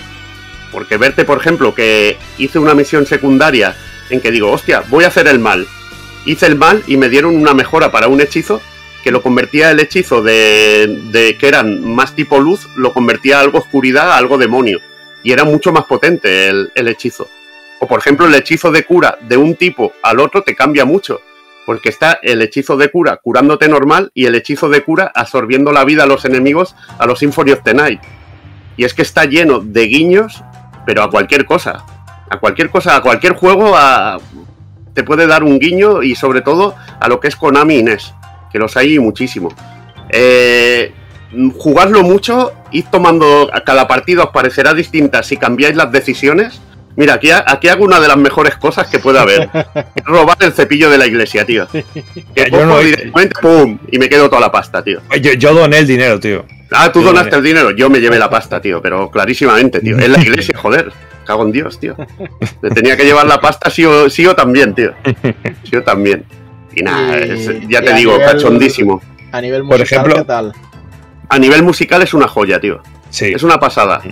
Porque 0.70 0.96
verte, 0.96 1.24
por 1.24 1.38
ejemplo, 1.38 1.74
que 1.74 2.16
hice 2.38 2.60
una 2.60 2.74
misión 2.74 3.06
secundaria 3.06 3.74
en 4.08 4.20
que 4.20 4.30
digo, 4.30 4.52
hostia, 4.52 4.84
voy 4.88 5.02
a 5.02 5.08
hacer 5.08 5.26
el 5.26 5.40
mal. 5.40 5.66
Hice 6.24 6.46
el 6.46 6.54
mal 6.54 6.84
y 6.86 6.96
me 6.96 7.08
dieron 7.08 7.36
una 7.36 7.54
mejora 7.54 7.90
para 7.90 8.06
un 8.06 8.20
hechizo 8.20 8.62
que 9.02 9.10
lo 9.10 9.20
convertía 9.20 9.70
el 9.70 9.80
hechizo 9.80 10.22
de, 10.22 11.00
de 11.10 11.36
que 11.36 11.48
eran 11.48 11.84
más 11.92 12.14
tipo 12.14 12.38
luz, 12.38 12.68
lo 12.76 12.92
convertía 12.92 13.38
a 13.38 13.40
algo 13.40 13.58
oscuridad, 13.58 14.12
a 14.12 14.16
algo 14.16 14.38
demonio. 14.38 14.80
Y 15.24 15.32
era 15.32 15.42
mucho 15.44 15.72
más 15.72 15.84
potente 15.86 16.48
el, 16.48 16.70
el 16.76 16.86
hechizo. 16.88 17.26
O 17.80 17.88
por 17.88 17.98
ejemplo, 17.98 18.26
el 18.26 18.34
hechizo 18.34 18.70
de 18.70 18.84
cura 18.84 19.18
de 19.22 19.36
un 19.36 19.56
tipo 19.56 19.92
al 20.02 20.20
otro 20.20 20.42
te 20.42 20.54
cambia 20.54 20.84
mucho. 20.84 21.20
Porque 21.66 21.88
está 21.88 22.20
el 22.22 22.42
hechizo 22.42 22.76
de 22.76 22.90
cura 22.90 23.16
curándote 23.16 23.66
normal 23.68 24.10
y 24.14 24.26
el 24.26 24.34
hechizo 24.34 24.68
de 24.68 24.82
cura 24.82 25.10
absorbiendo 25.14 25.72
la 25.72 25.84
vida 25.84 26.02
a 26.04 26.06
los 26.06 26.24
enemigos 26.26 26.76
a 26.98 27.06
los 27.06 27.18
Symphony 27.18 27.52
of 27.52 27.62
the 27.64 27.74
Night. 27.74 28.00
Y 28.76 28.84
es 28.84 28.92
que 28.94 29.02
está 29.02 29.24
lleno 29.24 29.60
de 29.60 29.82
guiños, 29.86 30.44
pero 30.84 31.02
a 31.02 31.10
cualquier 31.10 31.46
cosa. 31.46 31.84
A 32.28 32.38
cualquier 32.38 32.68
cosa, 32.68 32.96
a 32.96 33.00
cualquier 33.00 33.32
juego 33.34 33.74
a- 33.76 34.18
te 34.92 35.02
puede 35.04 35.26
dar 35.26 35.42
un 35.42 35.58
guiño 35.58 36.02
y 36.02 36.14
sobre 36.14 36.42
todo 36.42 36.74
a 37.00 37.08
lo 37.08 37.18
que 37.18 37.28
es 37.28 37.36
Konami 37.36 37.76
y 37.78 37.82
NES, 37.82 38.12
que 38.52 38.58
los 38.58 38.76
hay 38.76 38.98
muchísimo. 38.98 39.48
Eh, 40.10 40.92
jugadlo 41.56 42.02
mucho, 42.02 42.52
id 42.72 42.84
tomando, 42.90 43.50
a 43.52 43.60
cada 43.62 43.86
partida 43.88 44.24
os 44.24 44.30
parecerá 44.30 44.74
distinta 44.74 45.22
si 45.22 45.36
cambiáis 45.36 45.76
las 45.76 45.90
decisiones. 45.92 46.60
Mira, 46.96 47.14
aquí, 47.14 47.30
ha- 47.32 47.44
aquí 47.46 47.66
hago 47.68 47.84
una 47.84 47.98
de 47.98 48.06
las 48.06 48.16
mejores 48.16 48.54
cosas 48.56 48.86
que 48.88 49.00
puede 49.00 49.18
haber. 49.18 49.48
Es 49.96 50.04
robar 50.04 50.36
el 50.40 50.52
cepillo 50.52 50.88
de 50.90 50.98
la 50.98 51.06
iglesia, 51.06 51.44
tío. 51.44 51.66
Que 51.72 52.44
Yo 52.44 52.50
cojo 52.50 52.64
no- 52.66 52.78
directamente, 52.80 53.34
¡pum! 53.42 53.78
Y 53.90 53.98
me 53.98 54.08
quedo 54.08 54.28
toda 54.28 54.40
la 54.40 54.52
pasta, 54.52 54.82
tío. 54.84 55.00
Yo, 55.20 55.32
yo 55.32 55.54
doné 55.54 55.78
el 55.78 55.86
dinero, 55.88 56.20
tío. 56.20 56.44
Ah, 56.70 56.90
tú 56.92 57.00
Yo 57.00 57.06
donaste 57.08 57.30
doné. 57.30 57.38
el 57.48 57.54
dinero, 57.54 57.70
yo 57.72 57.90
me 57.90 58.00
llevé 58.00 58.18
la 58.18 58.30
pasta, 58.30 58.60
tío, 58.60 58.80
pero 58.80 59.10
clarísimamente, 59.10 59.80
tío. 59.80 59.98
Es 59.98 60.08
la 60.08 60.20
iglesia, 60.20 60.56
joder. 60.56 60.92
Cago 61.26 61.42
en 61.44 61.52
Dios, 61.52 61.80
tío. 61.80 61.96
Me 62.62 62.70
tenía 62.70 62.96
que 62.96 63.04
llevar 63.04 63.26
la 63.26 63.40
pasta 63.40 63.70
sí 63.70 63.84
o, 63.84 64.08
sí 64.10 64.24
o 64.26 64.34
también, 64.36 64.74
tío. 64.74 64.92
Sí 65.64 65.74
o 65.76 65.82
también. 65.82 66.24
Y 66.76 66.82
nada, 66.82 67.16
es- 67.18 67.46
ya 67.68 67.80
y 67.80 67.84
te 67.84 67.94
digo, 67.94 68.12
nivel- 68.16 68.24
cachondísimo. 68.26 69.02
A 69.32 69.40
nivel 69.40 69.62
Por 69.62 69.78
musical, 69.80 70.00
ejemplo- 70.06 70.14
¿qué 70.22 70.24
tal? 70.24 70.52
A 71.28 71.38
nivel 71.38 71.62
musical 71.62 72.02
es 72.02 72.14
una 72.14 72.28
joya, 72.28 72.60
tío. 72.60 72.82
Sí. 73.10 73.32
Es 73.34 73.42
una 73.42 73.58
pasada. 73.58 74.02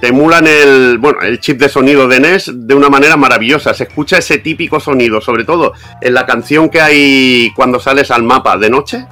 Te 0.00 0.08
emulan 0.08 0.46
el, 0.46 0.98
bueno, 0.98 1.20
el 1.22 1.40
chip 1.40 1.58
de 1.58 1.68
sonido 1.68 2.08
de 2.08 2.20
NES 2.20 2.50
de 2.54 2.74
una 2.74 2.88
manera 2.88 3.16
maravillosa. 3.16 3.72
Se 3.74 3.84
escucha 3.84 4.18
ese 4.18 4.38
típico 4.38 4.80
sonido, 4.80 5.20
sobre 5.20 5.44
todo 5.44 5.72
en 6.00 6.14
la 6.14 6.26
canción 6.26 6.68
que 6.68 6.80
hay 6.80 7.52
cuando 7.54 7.80
sales 7.80 8.10
al 8.10 8.22
mapa 8.22 8.56
de 8.58 8.70
noche. 8.70 9.06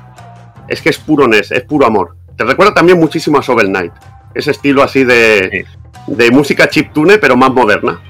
es 0.69 0.83
que 0.83 0.91
es 0.91 0.99
puro 0.99 1.29
NES, 1.29 1.53
es 1.53 1.63
puro 1.63 1.87
amor. 1.87 2.17
Te 2.37 2.45
recuerda 2.45 2.75
también 2.75 2.99
muchísimo 2.99 3.39
a 3.39 3.43
Shovel 3.43 3.69
Knight. 3.69 3.93
Ese 4.35 4.51
estilo 4.51 4.83
así 4.83 5.05
de, 5.05 5.67
de 6.07 6.31
música 6.31 6.69
chiptune, 6.69 7.19
pero 7.19 7.37
más 7.37 7.51
moderna. 7.51 8.01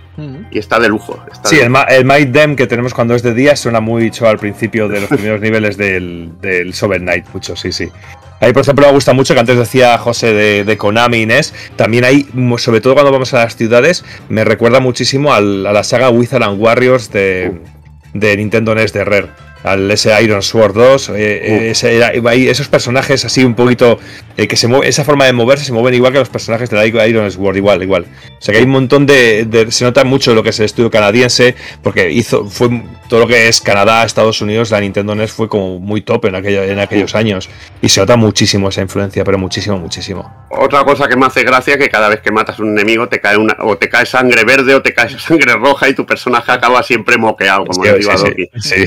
Y 0.51 0.59
está 0.59 0.78
de 0.78 0.89
lujo. 0.89 1.18
está 1.32 1.48
Sí, 1.48 1.56
de 1.56 1.64
el, 1.64 2.05
Might 2.05 2.28
Dem 2.28 2.55
que 2.55 2.66
tenemos 2.66 2.93
cuando 2.93 3.14
es 3.14 3.22
de 3.22 3.32
día 3.32 3.56
suena 3.56 3.80
mucho 3.80 4.28
al 4.28 4.39
principio 4.39 4.86
de 4.86 5.01
los 5.01 5.09
primeros 5.09 5.40
niveles 5.40 5.76
del, 5.76 6.32
del 6.40 6.72
Shovel 6.72 7.01
Knight, 7.01 7.26
mucho, 7.32 7.56
sí, 7.56 7.72
sí. 7.72 7.90
Ahí, 8.43 8.52
por 8.52 8.62
ejemplo, 8.62 8.85
me 8.86 8.93
gusta 8.93 9.12
mucho 9.12 9.35
que 9.35 9.40
antes 9.40 9.56
decía 9.56 9.97
José 9.98 10.32
de, 10.64 10.77
Konami 10.77 11.19
y 11.19 11.27
NES. 11.27 11.55
También 11.77 12.05
hay, 12.05 12.27
sobre 12.59 12.81
todo 12.81 12.94
cuando 12.94 13.12
vamos 13.12 13.32
a 13.35 13.39
las 13.39 13.55
ciudades, 13.56 14.05
me 14.28 14.44
recuerda 14.44 14.81
muchísimo 14.81 15.32
a 15.32 15.40
la 15.40 15.85
saga 15.85 16.10
Wizard 16.10 16.43
and 16.43 16.60
Warriors 16.60 17.12
de, 17.12 17.52
de 18.14 18.36
Nintendo 18.36 18.74
NES 18.74 18.93
de 18.93 19.05
Rare. 19.05 19.28
Al 19.64 19.90
ese 19.90 20.10
Iron 20.22 20.43
Sword 20.43 20.74
2, 20.74 21.09
eh, 21.10 21.12
eh, 21.16 21.70
ese 21.70 21.97
era- 21.97 22.12
hay 22.30 22.48
esos 22.48 22.68
personajes 22.68 23.24
así 23.24 23.44
un 23.44 23.55
poquito 23.55 23.98
eh, 24.36 24.48
que 24.48 24.56
se 24.56 24.66
mueve, 24.66 24.89
esa 24.89 25.05
forma 25.05 25.24
de 25.26 25.32
moverse 25.32 25.64
se 25.64 25.72
mueven 25.72 25.94
igual 25.94 26.12
que 26.12 26.18
los 26.18 26.28
personajes 26.28 26.68
de 26.70 26.89
Iron 27.09 27.30
Sword, 27.30 27.56
igual, 27.56 27.82
igual. 27.82 28.06
O 28.39 28.43
sea 28.43 28.52
que 28.52 28.59
hay 28.59 28.64
un 28.64 28.70
montón 28.70 29.06
de, 29.06 29.44
de- 29.44 29.70
se 29.70 29.84
nota 29.84 30.05
mucho 30.05 30.34
lo 30.34 30.43
que 30.43 30.48
es 30.51 30.59
el 30.59 30.66
estudio 30.66 30.90
canadiense, 30.90 31.55
porque 31.82 32.10
hizo, 32.10 32.47
fue 32.47 32.82
todo 33.09 33.20
lo 33.20 33.26
que 33.26 33.48
es 33.48 33.60
Canadá, 33.60 34.05
Estados 34.05 34.40
Unidos, 34.40 34.70
la 34.70 34.80
Nintendo 34.80 35.14
NES 35.14 35.32
fue 35.32 35.48
como 35.48 35.78
muy 35.78 36.01
top 36.01 36.24
en, 36.24 36.34
aquella- 36.34 36.64
en 36.64 36.78
aquellos 36.78 37.14
años. 37.14 37.48
Y 37.82 37.89
se 37.89 38.01
nota 38.01 38.16
muchísimo 38.16 38.68
esa 38.70 38.80
influencia, 38.80 39.22
pero 39.24 39.39
muchísimo, 39.39 39.78
muchísimo. 39.78 40.32
Otra 40.51 40.82
cosa 40.84 41.09
que 41.09 41.16
me 41.16 41.26
hace 41.26 41.43
gracia 41.44 41.74
es 41.74 41.80
que 41.80 41.89
cada 41.89 42.09
vez 42.09 42.20
que 42.20 42.32
matas 42.32 42.59
a 42.59 42.62
un 42.62 42.70
enemigo 42.70 43.09
te 43.09 43.20
cae 43.20 43.36
una, 43.36 43.56
o 43.60 43.76
te 43.76 43.89
cae 43.89 44.06
sangre 44.06 44.44
verde 44.44 44.74
o 44.74 44.82
te 44.82 44.93
cae 44.94 45.10
sangre 45.18 45.52
roja 45.55 45.89
y 45.89 45.94
tu 45.94 46.06
personaje 46.06 46.51
acaba 46.52 46.82
siempre 46.82 47.16
moqueado, 47.18 47.66
como 47.66 47.82
Sí, 47.84 48.02
sí, 48.62 48.84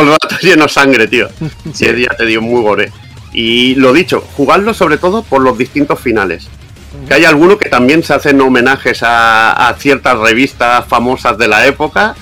todo 0.00 0.14
el 0.14 0.18
rato 0.20 0.36
lleno 0.42 0.64
de 0.64 0.68
sangre, 0.68 1.08
tío. 1.08 1.28
Y 1.78 1.84
el 1.84 1.96
día 1.96 2.10
te 2.16 2.26
dio 2.26 2.42
muy 2.42 2.62
gore. 2.62 2.92
Y 3.32 3.74
lo 3.76 3.92
dicho, 3.92 4.24
jugadlo 4.36 4.74
sobre 4.74 4.98
todo 4.98 5.22
por 5.22 5.42
los 5.42 5.56
distintos 5.56 6.00
finales. 6.00 6.48
Que 7.06 7.14
hay 7.14 7.24
algunos 7.24 7.58
que 7.58 7.68
también 7.68 8.02
se 8.02 8.14
hacen 8.14 8.40
homenajes 8.40 9.02
a, 9.02 9.68
a 9.68 9.74
ciertas 9.74 10.18
revistas 10.18 10.84
famosas 10.86 11.38
de 11.38 11.46
la 11.46 11.66
época 11.66 12.16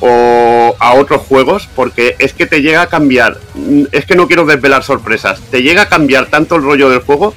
o 0.00 0.74
a 0.78 0.94
otros 0.94 1.22
juegos, 1.22 1.68
porque 1.76 2.16
es 2.18 2.32
que 2.32 2.46
te 2.46 2.62
llega 2.62 2.82
a 2.82 2.86
cambiar. 2.88 3.38
Es 3.92 4.06
que 4.06 4.16
no 4.16 4.26
quiero 4.26 4.44
desvelar 4.44 4.82
sorpresas. 4.82 5.40
Te 5.50 5.62
llega 5.62 5.82
a 5.82 5.88
cambiar 5.88 6.26
tanto 6.26 6.56
el 6.56 6.62
rollo 6.62 6.90
del 6.90 7.00
juego 7.00 7.34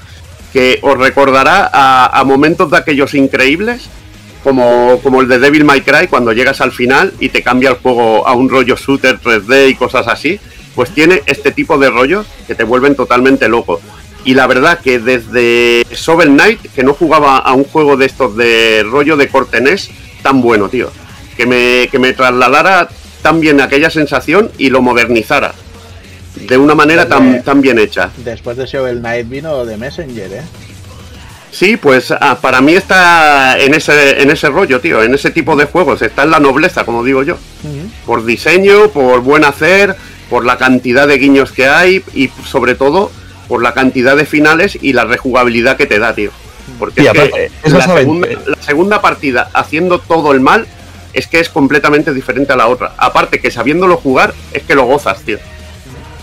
que 0.52 0.80
os 0.82 0.98
recordará 0.98 1.70
a, 1.72 2.20
a 2.20 2.24
momentos 2.24 2.72
de 2.72 2.78
aquellos 2.78 3.14
increíbles 3.14 3.90
como, 4.44 4.99
como 5.02 5.22
el 5.22 5.28
de 5.28 5.40
Devil 5.40 5.64
May 5.64 5.82
Cry 5.82 6.07
cuando 6.07 6.34
llegas 6.34 6.61
al 6.61 6.72
final 6.72 7.14
y 7.20 7.30
te 7.30 7.41
cambia 7.41 7.70
el 7.70 7.76
juego 7.78 8.28
a 8.28 8.34
un 8.34 8.49
rollo 8.49 8.76
shooter 8.76 9.20
3D 9.20 9.70
y 9.70 9.76
cosas 9.76 10.07
así, 10.07 10.40
pues 10.76 10.91
tiene 10.91 11.22
este 11.26 11.52
tipo 11.52 11.78
de 11.78 11.90
rollos 11.90 12.28
que 12.48 12.56
te 12.56 12.64
vuelven 12.64 12.95
totalmente 12.95 13.48
loco. 13.48 13.80
Y 14.26 14.36
la 14.36 14.48
verdad 14.48 14.80
que 14.80 14.99
desde 14.99 15.86
Shovel 15.91 16.30
Knight, 16.30 16.61
que 16.74 16.84
no 16.84 16.94
jugaba 16.94 17.38
a 17.38 17.53
un 17.53 17.65
juego 17.65 17.98
de 17.98 18.06
estos 18.06 18.36
de 18.38 18.84
rollo 18.84 19.18
de 19.18 19.28
cortenés 19.28 19.90
tan 20.22 20.41
bueno, 20.41 20.70
tío, 20.70 20.90
que 21.36 21.45
me, 21.45 21.88
que 21.91 21.99
me 21.99 22.14
trasladara 22.14 22.90
tan 23.22 23.40
bien 23.40 23.60
aquella 23.61 23.90
sensación 23.90 24.52
y 24.57 24.70
lo 24.70 24.82
modernizara 24.82 25.53
de 26.36 26.57
una 26.57 26.76
manera 26.76 27.07
tan, 27.07 27.44
tan 27.44 27.61
bien 27.61 27.80
hecha. 27.80 28.11
Después 28.18 28.57
de 28.57 28.65
Shovel 28.65 28.99
Knight 28.99 29.30
vino 29.30 29.65
de 29.65 29.78
Messenger, 29.78 30.34
¿eh? 30.34 30.41
Sí, 31.54 31.78
pues 31.78 32.10
ah, 32.10 32.40
para 32.42 32.62
mí 32.62 32.74
está 32.74 33.60
en 33.60 33.76
ese, 33.76 34.24
en 34.24 34.32
ese 34.32 34.50
rollo, 34.50 34.82
tío, 34.82 35.04
en 35.04 35.14
ese 35.14 35.30
tipo 35.30 35.56
de 35.56 35.66
juegos, 35.66 36.02
está 36.02 36.24
en 36.24 36.32
la 36.32 36.40
nobleza, 36.40 36.84
como 36.84 37.04
digo 37.04 37.22
yo. 37.22 37.38
Por 38.08 38.26
diseño, 38.26 38.90
por 38.90 39.22
buen 39.22 39.46
hacer, 39.46 39.96
por 40.32 40.46
la 40.48 40.58
cantidad 40.58 41.08
de 41.08 41.20
guiños 41.20 41.52
que 41.52 41.68
hay 41.68 42.04
y 42.16 42.32
sobre 42.50 42.74
todo 42.74 43.12
por 43.48 43.62
la 43.62 43.76
cantidad 43.76 44.18
de 44.18 44.26
finales 44.26 44.80
y 44.82 44.94
la 44.94 45.06
rejugabilidad 45.06 45.78
que 45.78 45.86
te 45.86 46.00
da, 46.00 46.16
tío. 46.16 46.32
Porque 46.80 47.02
Sí, 47.02 47.08
es 47.08 47.14
que 47.14 47.20
aparte, 47.20 47.52
eso 47.64 47.78
la, 47.78 47.98
segunda, 47.98 48.28
la 48.48 48.62
segunda 48.64 49.02
partida 49.02 49.50
haciendo 49.54 50.00
todo 50.00 50.32
el 50.32 50.40
mal 50.40 50.66
es 51.14 51.28
que 51.28 51.40
es 51.40 51.50
completamente 51.50 52.16
diferente 52.16 52.52
a 52.54 52.56
la 52.56 52.68
otra. 52.68 52.96
Aparte 52.98 53.40
que 53.40 53.52
sabiéndolo 53.52 53.98
jugar 53.98 54.34
es 54.54 54.64
que 54.64 54.74
lo 54.74 54.86
gozas, 54.86 55.22
tío. 55.22 55.38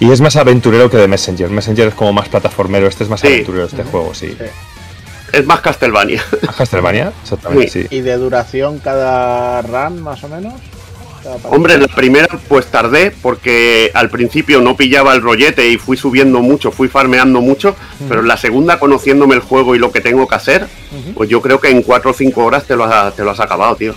Y 0.00 0.10
es 0.10 0.20
más 0.20 0.34
aventurero 0.34 0.90
que 0.90 0.96
de 0.96 1.06
Messenger. 1.06 1.50
Messenger 1.50 1.88
es 1.88 1.94
como 1.94 2.12
más 2.12 2.28
plataformmero, 2.28 2.88
este 2.88 3.04
es 3.04 3.10
más 3.10 3.20
Sí. 3.20 3.28
aventurero 3.28 3.66
este 3.66 3.84
juego, 3.84 4.12
sí. 4.12 4.36
Es 5.32 5.46
más 5.46 5.60
Castlevania. 5.60 6.22
¿A 6.48 6.52
Castlevania? 6.52 7.12
Exactamente, 7.22 7.68
sí. 7.68 7.86
¿Y 7.90 8.00
de 8.00 8.16
duración 8.16 8.78
cada 8.78 9.62
run, 9.62 10.02
más 10.02 10.22
o 10.24 10.28
menos? 10.28 10.54
Hombre, 11.44 11.74
en 11.74 11.82
la 11.82 11.88
primera 11.88 12.28
pues 12.48 12.66
tardé 12.66 13.10
porque 13.10 13.90
al 13.92 14.08
principio 14.08 14.60
no 14.60 14.76
pillaba 14.76 15.12
el 15.14 15.20
rollete 15.20 15.68
y 15.68 15.76
fui 15.76 15.96
subiendo 15.96 16.40
mucho, 16.40 16.72
fui 16.72 16.88
farmeando 16.88 17.42
mucho, 17.42 17.76
pero 18.08 18.20
en 18.20 18.28
la 18.28 18.36
segunda 18.36 18.78
conociéndome 18.78 19.34
el 19.34 19.40
juego 19.40 19.74
y 19.74 19.78
lo 19.78 19.92
que 19.92 20.00
tengo 20.00 20.26
que 20.26 20.34
hacer, 20.34 20.66
pues 21.14 21.28
yo 21.28 21.42
creo 21.42 21.60
que 21.60 21.68
en 21.68 21.82
4 21.82 22.10
o 22.10 22.14
5 22.14 22.44
horas 22.44 22.64
te 22.64 22.74
lo, 22.74 22.84
has, 22.84 23.14
te 23.14 23.22
lo 23.22 23.30
has 23.32 23.40
acabado, 23.40 23.76
tío. 23.76 23.94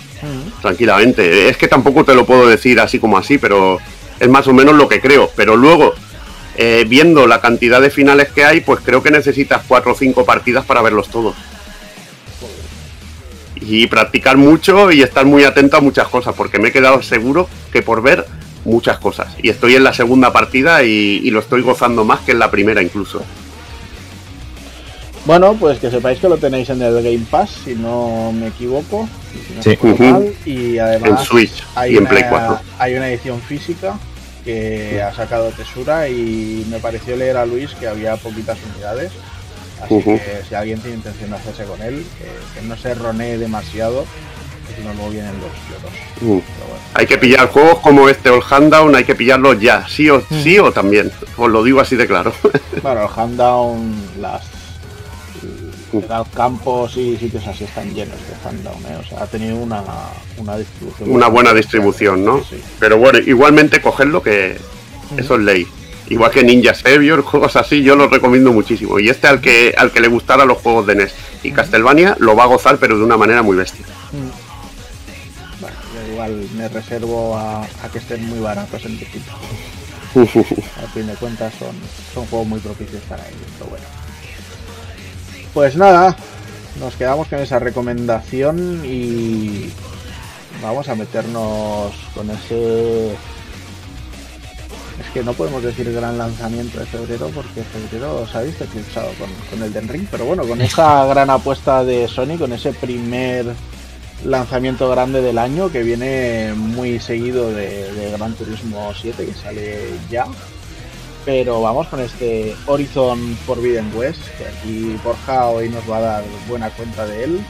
Tranquilamente. 0.60 1.48
Es 1.48 1.56
que 1.56 1.68
tampoco 1.68 2.04
te 2.04 2.14
lo 2.14 2.26
puedo 2.26 2.46
decir 2.46 2.78
así 2.78 2.98
como 2.98 3.16
así, 3.16 3.38
pero 3.38 3.78
es 4.20 4.28
más 4.28 4.46
o 4.46 4.52
menos 4.52 4.74
lo 4.74 4.88
que 4.88 5.00
creo. 5.00 5.30
Pero 5.34 5.56
luego, 5.56 5.94
eh, 6.56 6.84
viendo 6.88 7.26
la 7.26 7.40
cantidad 7.40 7.80
de 7.80 7.90
finales 7.90 8.28
que 8.28 8.44
hay, 8.44 8.60
pues 8.60 8.80
creo 8.84 9.02
que 9.02 9.10
necesitas 9.10 9.62
4 9.66 9.92
o 9.92 9.94
5 9.94 10.24
partidas 10.24 10.64
para 10.64 10.82
verlos 10.82 11.08
todos. 11.08 11.34
Y 13.60 13.86
practicar 13.86 14.36
mucho 14.36 14.92
y 14.92 15.02
estar 15.02 15.24
muy 15.24 15.44
atento 15.44 15.76
a 15.76 15.80
muchas 15.80 16.08
cosas, 16.08 16.34
porque 16.34 16.58
me 16.58 16.68
he 16.68 16.72
quedado 16.72 17.02
seguro 17.02 17.48
que 17.72 17.82
por 17.82 18.02
ver 18.02 18.26
muchas 18.64 18.98
cosas. 18.98 19.34
Y 19.42 19.48
estoy 19.48 19.74
en 19.74 19.84
la 19.84 19.92
segunda 19.94 20.32
partida 20.32 20.82
y, 20.82 21.20
y 21.22 21.30
lo 21.30 21.40
estoy 21.40 21.62
gozando 21.62 22.04
más 22.04 22.20
que 22.20 22.32
en 22.32 22.38
la 22.38 22.50
primera 22.50 22.82
incluso. 22.82 23.22
Bueno, 25.26 25.54
pues 25.58 25.78
que 25.78 25.90
sepáis 25.90 26.18
que 26.18 26.28
lo 26.28 26.36
tenéis 26.36 26.68
en 26.68 26.82
el 26.82 26.94
Game 27.02 27.24
Pass, 27.30 27.50
si 27.64 27.74
no 27.74 28.30
me 28.32 28.48
equivoco. 28.48 29.08
si 29.32 29.54
no 29.54 29.62
Sí. 29.62 29.78
mal, 30.02 30.34
Y 30.44 30.78
además 30.78 31.10
En 31.10 31.18
Switch 31.18 31.64
hay, 31.74 31.92
y 31.92 31.96
en 31.96 32.02
una, 32.02 32.10
Play 32.10 32.24
4. 32.28 32.60
hay 32.78 32.94
una 32.94 33.08
edición 33.08 33.40
física 33.40 33.98
que 34.44 35.02
ha 35.02 35.12
sacado 35.14 35.50
Tesura 35.50 36.08
y 36.08 36.66
me 36.70 36.78
pareció 36.78 37.16
leer 37.16 37.36
a 37.36 37.46
Luis 37.46 37.70
que 37.74 37.88
había 37.88 38.16
poquitas 38.16 38.58
unidades. 38.74 39.12
Así 39.82 40.02
que 40.02 40.42
si 40.48 40.54
alguien 40.54 40.80
tiene 40.80 40.96
intención 40.96 41.30
de 41.30 41.36
hacerse 41.36 41.64
con 41.64 41.82
él, 41.82 42.06
que, 42.18 42.60
que 42.60 42.66
no 42.66 42.76
se 42.76 42.94
ronee 42.94 43.38
demasiado, 43.38 44.04
que 44.68 44.76
si 44.76 44.86
no 44.86 44.94
luego 44.94 45.10
vienen 45.10 45.34
los 45.40 45.50
bueno. 46.20 46.76
Hay 46.94 47.06
que 47.06 47.18
pillar 47.18 47.48
juegos 47.48 47.80
como 47.80 48.08
este 48.08 48.30
All 48.30 48.42
Handown, 48.48 48.94
hay 48.94 49.04
que 49.04 49.14
pillarlos 49.14 49.60
ya, 49.60 49.86
sí 49.88 50.08
o 50.08 50.22
sí 50.42 50.58
o 50.58 50.72
también. 50.72 51.12
Os 51.36 51.50
lo 51.50 51.62
digo 51.62 51.80
así 51.80 51.96
de 51.96 52.06
claro. 52.06 52.32
Bueno, 52.82 53.02
el 53.02 53.08
Handdown, 53.14 53.94
las. 54.20 54.53
Los 56.00 56.28
campos 56.28 56.96
y 56.96 57.16
sitios 57.16 57.46
así 57.46 57.64
están 57.64 57.94
llenos 57.94 58.16
de 58.16 58.48
Handdown, 58.48 58.82
¿eh? 58.88 58.96
O 59.00 59.08
sea, 59.08 59.22
ha 59.22 59.26
tenido 59.26 59.56
una, 59.56 59.82
una 60.38 60.56
distribución. 60.56 61.10
Una 61.10 61.28
buena 61.28 61.52
distribución, 61.52 62.24
¿no? 62.24 62.42
Sí. 62.42 62.60
Pero 62.78 62.98
bueno, 62.98 63.18
igualmente 63.18 63.80
cogerlo 63.80 64.22
que 64.22 64.56
eso 65.16 65.34
es 65.36 65.40
ley. 65.40 65.66
Igual 66.08 66.30
que 66.30 66.44
Ninja 66.44 66.74
Savior, 66.74 67.22
juegos 67.24 67.56
así, 67.56 67.82
yo 67.82 67.96
los 67.96 68.10
recomiendo 68.10 68.52
muchísimo. 68.52 68.98
Y 68.98 69.08
este 69.08 69.26
al 69.26 69.40
que 69.40 69.74
al 69.76 69.90
que 69.90 70.00
le 70.00 70.08
gustara 70.08 70.44
los 70.44 70.58
juegos 70.58 70.86
de 70.86 70.96
NES 70.96 71.14
y 71.42 71.52
Castlevania 71.52 72.16
lo 72.18 72.36
va 72.36 72.44
a 72.44 72.46
gozar, 72.46 72.78
pero 72.78 72.98
de 72.98 73.04
una 73.04 73.16
manera 73.16 73.42
muy 73.42 73.56
bestia. 73.56 73.84
Bueno, 75.60 75.76
yo 75.94 76.12
igual 76.12 76.48
me 76.56 76.68
reservo 76.68 77.36
a, 77.36 77.62
a 77.62 77.88
que 77.92 77.98
estén 77.98 78.26
muy 78.26 78.40
baratos 78.40 78.84
en 78.84 78.98
Tepito. 78.98 79.32
Al 80.14 80.88
fin 80.92 81.06
de 81.06 81.14
cuentas 81.14 81.52
son, 81.58 81.74
son 82.12 82.26
juegos 82.26 82.46
muy 82.46 82.60
propicios 82.60 83.02
para 83.08 83.26
ellos, 83.26 83.40
pero 83.58 83.70
bueno. 83.70 84.03
Pues 85.54 85.76
nada, 85.76 86.16
nos 86.80 86.96
quedamos 86.96 87.28
con 87.28 87.38
esa 87.38 87.60
recomendación 87.60 88.82
y 88.84 89.70
vamos 90.60 90.88
a 90.88 90.96
meternos 90.96 91.94
con 92.12 92.28
ese... 92.28 93.12
Es 95.00 95.10
que 95.12 95.22
no 95.22 95.32
podemos 95.32 95.62
decir 95.62 95.92
gran 95.92 96.18
lanzamiento 96.18 96.80
de 96.80 96.86
febrero 96.86 97.30
porque 97.32 97.62
febrero 97.62 98.26
se 98.26 98.38
ha 98.38 98.42
visto 98.42 98.64
eclipsado 98.64 99.10
con, 99.16 99.30
con 99.48 99.62
el 99.62 99.72
Den 99.72 99.86
Ring, 99.86 100.08
pero 100.10 100.24
bueno, 100.24 100.44
con 100.44 100.60
esa 100.60 101.06
gran 101.08 101.30
apuesta 101.30 101.84
de 101.84 102.08
Sony, 102.08 102.36
con 102.36 102.52
ese 102.52 102.72
primer 102.72 103.54
lanzamiento 104.24 104.90
grande 104.90 105.22
del 105.22 105.38
año 105.38 105.70
que 105.70 105.84
viene 105.84 106.52
muy 106.56 106.98
seguido 106.98 107.52
de, 107.52 107.92
de 107.92 108.10
Gran 108.10 108.34
Turismo 108.34 108.92
7 108.92 109.24
que 109.24 109.34
sale 109.34 109.78
ya. 110.10 110.26
Pero 111.24 111.62
vamos 111.62 111.88
con 111.88 112.00
este 112.00 112.54
Horizon 112.66 113.36
Forbidden 113.46 113.90
West, 113.94 114.20
que 114.36 114.44
aquí 114.46 114.98
Borja 115.02 115.46
hoy 115.46 115.70
nos 115.70 115.88
va 115.90 115.96
a 115.96 116.00
dar 116.00 116.24
buena 116.46 116.68
cuenta 116.70 117.06
de 117.06 117.24
él. 117.24 117.40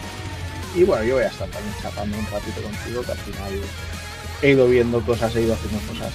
Y 0.76 0.84
bueno, 0.84 1.05
yo 1.05 1.14
voy 1.16 1.24
a 1.24 1.28
estar 1.28 1.48
también 1.48 1.74
chapando 1.82 2.16
un 2.16 2.26
ratito 2.26 2.60
contigo, 2.62 3.02
que 3.02 3.12
al 3.12 3.18
final 3.18 3.52
he 4.42 4.51
ido 4.51 4.68
viendo 4.68 5.01
cosas, 5.01 5.34
he 5.34 5.42
ido 5.42 5.55
haciendo 5.55 5.78
cosas 5.88 6.12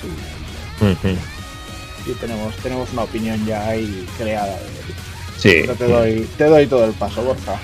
y, 2.07 2.13
tenemos, 2.13 2.55
tenemos 2.57 2.91
una 2.93 3.03
opinión 3.03 3.45
ya 3.45 3.67
ahí 3.67 4.07
creada 4.17 4.47
de 4.57 4.65
él. 4.65 4.95
Sí. 5.37 5.57
Pero 5.61 5.75
te 5.75 5.85
doy, 5.85 6.29
te 6.37 6.43
doy 6.45 6.65
todo 6.67 6.85
el 6.85 6.93
paso, 6.93 7.21
Borja. 7.23 7.59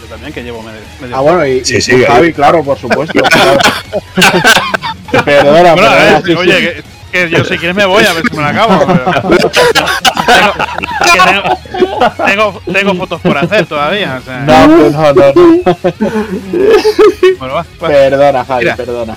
Yo 0.00 0.06
también, 0.08 0.32
que 0.32 0.42
llevo 0.42 0.62
medio. 0.62 0.80
medio- 1.00 1.16
Ah, 1.16 1.20
bueno, 1.20 1.46
y, 1.46 1.64
Sí, 1.64 1.76
y 1.76 1.80
sí, 1.80 1.90
tú, 1.92 1.96
ahí- 1.98 2.04
Javi, 2.06 2.32
claro, 2.32 2.62
por 2.64 2.78
supuesto. 2.78 3.12
claro. 3.22 3.58
perdona, 5.24 5.50
Bueno, 5.50 5.74
perdona, 5.76 6.18
eh, 6.18 6.22
sí, 6.24 6.32
sí. 6.32 6.36
oye, 6.36 6.60
que, 6.60 6.84
que 7.12 7.30
yo 7.30 7.44
si 7.44 7.56
quieres 7.58 7.74
me 7.76 7.84
voy 7.84 8.04
a 8.04 8.12
ver 8.12 8.22
si 8.28 8.36
me 8.36 8.42
la 8.42 8.48
acabo. 8.48 8.86
pero- 8.86 9.50
tengo, 11.14 11.42
tengo, 12.26 12.62
tengo 12.72 12.94
fotos 12.94 13.20
por 13.20 13.38
hacer 13.38 13.66
todavía. 13.66 14.18
O 14.20 14.24
sea, 14.24 14.40
No, 14.40 14.66
no, 14.66 14.90
no, 14.90 15.12
no. 15.12 15.32
no. 15.32 15.76
bueno, 17.38 17.54
va, 17.54 17.66
va. 17.82 17.88
Perdona, 17.88 18.44
Javi, 18.44 18.64
Mira. 18.64 18.76
perdona. 18.76 19.16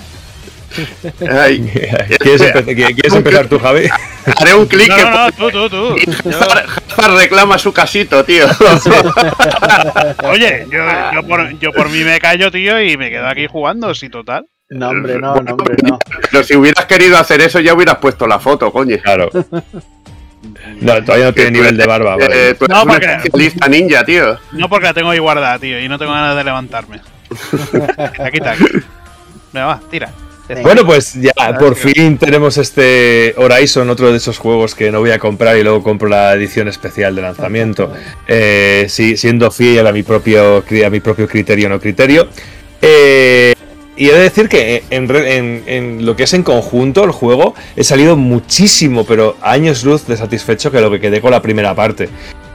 Ay, 1.32 1.62
¿Quieres, 2.20 2.42
empe- 2.54 2.76
¿Quieres 2.76 3.14
empezar 3.14 3.48
tú, 3.48 3.58
Javi? 3.60 3.90
haré 4.40 4.54
un 4.54 4.68
clic 4.68 4.88
No, 4.88 4.96
que 4.96 5.04
no, 5.04 5.12
no, 5.12 5.32
tú, 5.32 5.50
tú, 5.52 5.70
tú. 5.70 5.96
Hazard 6.30 7.16
reclama 7.18 7.58
su 7.58 7.74
casito, 7.74 8.24
tío. 8.24 8.46
oye, 10.24 10.68
yo, 10.72 10.80
yo, 11.14 11.24
por, 11.28 11.58
yo 11.60 11.72
por 11.72 11.90
mí 11.90 12.04
me 12.04 12.20
callo, 12.20 12.52
tío, 12.52 12.80
y 12.82 12.98
me 12.98 13.10
quedo 13.10 13.28
aquí 13.28 13.48
jugando, 13.48 13.94
sí, 13.96 14.10
total. 14.10 14.46
No, 14.70 14.90
hombre, 14.90 15.18
no, 15.20 15.36
no, 15.36 15.52
hombre, 15.54 15.76
no. 15.84 15.98
Pero 16.32 16.44
si 16.44 16.56
hubieras 16.56 16.86
querido 16.86 17.18
hacer 17.18 17.42
eso, 17.42 17.60
ya 17.60 17.74
hubieras 17.74 17.98
puesto 17.98 18.28
la 18.28 18.40
foto, 18.40 18.72
coño. 18.72 18.98
Claro. 19.02 19.30
No, 20.80 21.04
todavía 21.04 21.26
no 21.26 21.34
tiene 21.34 21.52
nivel 21.52 21.76
de 21.76 21.86
barba. 21.86 22.16
Eh, 22.16 22.18
vale. 22.20 22.54
tú 22.56 22.66
eres 22.66 22.78
No, 22.78 22.84
un 22.84 22.88
porque- 22.90 23.06
especialista 23.08 23.68
ninja, 23.68 24.06
tío. 24.06 24.38
No 24.54 24.70
porque 24.70 24.86
la 24.88 24.94
tengo 24.94 25.10
ahí 25.10 25.20
guardada, 25.20 25.60
tío, 25.60 25.78
y 25.82 25.90
no 25.90 26.00
tengo 26.00 26.14
ganas 26.14 26.38
de 26.38 26.44
levantarme. 26.46 27.02
Aquí 28.24 28.38
está. 28.38 28.56
Venga, 29.52 29.66
va, 29.68 29.82
tira. 29.92 30.10
Bueno, 30.62 30.86
pues 30.86 31.14
ya 31.16 31.34
por 31.60 31.76
fin 31.76 32.18
tenemos 32.18 32.58
este 32.58 33.36
Horizon, 33.38 33.90
otro 33.90 34.12
de 34.12 34.18
esos 34.18 34.38
juegos 34.38 34.74
que 34.76 34.92
no 34.92 35.02
voy 35.02 35.12
a 35.12 35.20
comprar 35.20 35.58
y 35.58 35.64
luego 35.64 35.84
compro 35.84 36.08
la 36.08 36.34
edición 36.34 36.70
especial 36.70 37.14
de 37.16 37.22
lanzamiento, 37.22 37.94
eh, 38.28 38.86
sí, 38.88 39.18
siendo 39.18 39.52
fiel 39.52 39.86
a 39.88 39.92
mi 39.92 40.04
propio 40.04 40.64
a 40.86 40.90
mi 40.90 41.02
propio 41.02 41.28
criterio 41.28 41.68
no 41.68 41.80
criterio. 41.82 42.30
Eh, 42.82 43.54
y 44.00 44.10
he 44.10 44.14
de 44.14 44.20
decir 44.20 44.48
que 44.48 44.84
en, 44.92 46.06
lo 46.06 46.16
que 46.16 46.24
es 46.24 46.34
en 46.34 46.42
conjunto 46.42 47.04
el 47.04 47.12
juego 47.12 47.54
he 47.76 47.84
salido 47.84 48.16
muchísimo, 48.16 49.04
pero 49.04 49.36
años 49.42 49.84
luz 49.84 50.08
de 50.08 50.16
satisfecho 50.16 50.72
que 50.72 50.80
lo 50.80 50.90
que 50.90 51.02
quedé 51.02 51.20
con 51.20 51.32
la 51.32 51.42
primera 51.42 51.76
parte. 51.76 52.08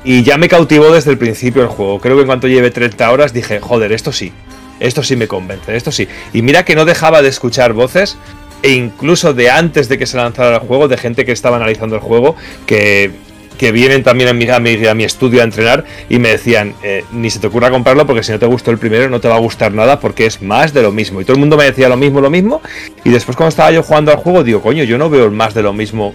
Y 0.04 0.22
ya 0.22 0.38
me 0.38 0.48
cautivó 0.48 0.90
desde 0.90 1.10
el 1.10 1.18
principio 1.18 1.60
el 1.60 1.68
juego. 1.68 2.00
Creo 2.00 2.16
que 2.16 2.22
en 2.22 2.28
cuanto 2.28 2.48
lleve 2.48 2.70
30 2.70 3.10
horas 3.10 3.34
dije, 3.34 3.60
joder, 3.60 3.92
esto 3.92 4.10
sí. 4.10 4.32
Esto 4.80 5.02
sí 5.02 5.16
me 5.16 5.28
convence, 5.28 5.76
esto 5.76 5.92
sí. 5.92 6.08
Y 6.32 6.40
mira 6.40 6.64
que 6.64 6.74
no 6.74 6.86
dejaba 6.86 7.20
de 7.20 7.28
escuchar 7.28 7.74
voces, 7.74 8.16
e 8.62 8.70
incluso 8.70 9.34
de 9.34 9.50
antes 9.50 9.90
de 9.90 9.98
que 9.98 10.06
se 10.06 10.16
lanzara 10.16 10.56
el 10.56 10.62
juego, 10.62 10.88
de 10.88 10.96
gente 10.96 11.26
que 11.26 11.32
estaba 11.32 11.56
analizando 11.56 11.94
el 11.94 12.00
juego, 12.00 12.36
que, 12.64 13.10
que 13.58 13.72
vienen 13.72 14.02
también 14.02 14.28
a 14.50 14.94
mi, 14.94 15.04
estudio 15.04 15.40
a 15.40 15.44
entrenar 15.44 15.84
y 16.08 16.18
me 16.18 16.30
decían, 16.30 16.74
eh, 16.82 17.04
ni 17.12 17.30
se 17.30 17.38
te 17.38 17.46
ocurra 17.46 17.70
comprarlo 17.70 18.06
porque 18.06 18.22
si 18.22 18.32
no 18.32 18.38
te 18.38 18.46
gustó 18.46 18.70
el 18.70 18.78
primero 18.78 19.08
no 19.08 19.20
te 19.20 19.28
va 19.28 19.36
a 19.36 19.40
gustar 19.40 19.72
nada 19.72 20.00
porque 20.00 20.26
es 20.26 20.42
más 20.42 20.74
de 20.74 20.82
lo 20.82 20.92
mismo. 20.92 21.20
Y 21.20 21.24
todo 21.24 21.34
el 21.34 21.40
mundo 21.40 21.56
me 21.56 21.64
decía 21.64 21.88
lo 21.88 21.96
mismo, 21.96 22.20
lo 22.20 22.30
mismo. 22.30 22.60
Y 23.04 23.10
después 23.10 23.36
cuando 23.36 23.50
estaba 23.50 23.70
yo 23.70 23.82
jugando 23.82 24.10
al 24.10 24.18
juego, 24.18 24.42
digo, 24.42 24.60
coño, 24.60 24.84
yo 24.84 24.98
no 24.98 25.10
veo 25.10 25.30
más 25.30 25.54
de 25.54 25.62
lo 25.62 25.72
mismo 25.72 26.14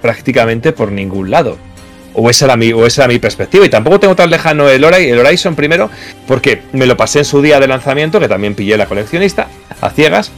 prácticamente 0.00 0.72
por 0.72 0.90
ningún 0.90 1.30
lado. 1.30 1.58
O 2.12 2.28
esa, 2.28 2.46
era 2.46 2.56
mi, 2.56 2.72
o 2.72 2.86
esa 2.86 3.06
mi 3.06 3.18
perspectiva. 3.18 3.64
Y 3.64 3.68
tampoco 3.68 4.00
tengo 4.00 4.16
tan 4.16 4.30
lejano 4.30 4.68
el, 4.68 4.82
el 4.82 5.18
Horizon 5.18 5.54
primero, 5.54 5.90
porque 6.26 6.62
me 6.72 6.86
lo 6.86 6.96
pasé 6.96 7.20
en 7.20 7.24
su 7.24 7.40
día 7.40 7.60
de 7.60 7.68
lanzamiento, 7.68 8.18
que 8.18 8.28
también 8.28 8.54
pillé 8.54 8.76
la 8.76 8.86
coleccionista, 8.86 9.48
a 9.80 9.90
ciegas. 9.90 10.32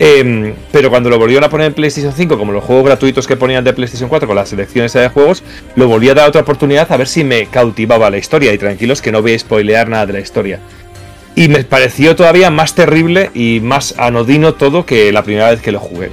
Em, 0.00 0.54
pero 0.70 0.90
cuando 0.90 1.10
lo 1.10 1.18
volvieron 1.18 1.44
a 1.44 1.50
poner 1.50 1.66
en 1.66 1.74
PlayStation 1.74 2.12
5, 2.12 2.38
como 2.38 2.52
los 2.52 2.62
juegos 2.62 2.84
gratuitos 2.84 3.26
que 3.26 3.36
ponían 3.36 3.64
de 3.64 3.72
PlayStation 3.72 4.08
4 4.08 4.28
con 4.28 4.36
las 4.36 4.48
selecciones 4.48 4.92
de 4.92 5.08
juegos, 5.08 5.42
lo 5.74 5.88
volví 5.88 6.08
a 6.08 6.14
dar 6.14 6.28
otra 6.28 6.42
oportunidad 6.42 6.90
a 6.92 6.96
ver 6.96 7.08
si 7.08 7.24
me 7.24 7.46
cautivaba 7.46 8.10
la 8.10 8.18
historia. 8.18 8.52
Y 8.52 8.58
tranquilos 8.58 9.02
que 9.02 9.10
no 9.10 9.22
voy 9.22 9.34
a 9.34 9.38
spoilear 9.38 9.88
nada 9.88 10.06
de 10.06 10.12
la 10.12 10.20
historia. 10.20 10.60
Y 11.34 11.48
me 11.48 11.64
pareció 11.64 12.14
todavía 12.16 12.50
más 12.50 12.74
terrible 12.74 13.30
y 13.34 13.60
más 13.60 13.94
anodino 13.98 14.54
todo 14.54 14.86
que 14.86 15.12
la 15.12 15.22
primera 15.22 15.50
vez 15.50 15.60
que 15.60 15.72
lo 15.72 15.80
jugué. 15.80 16.10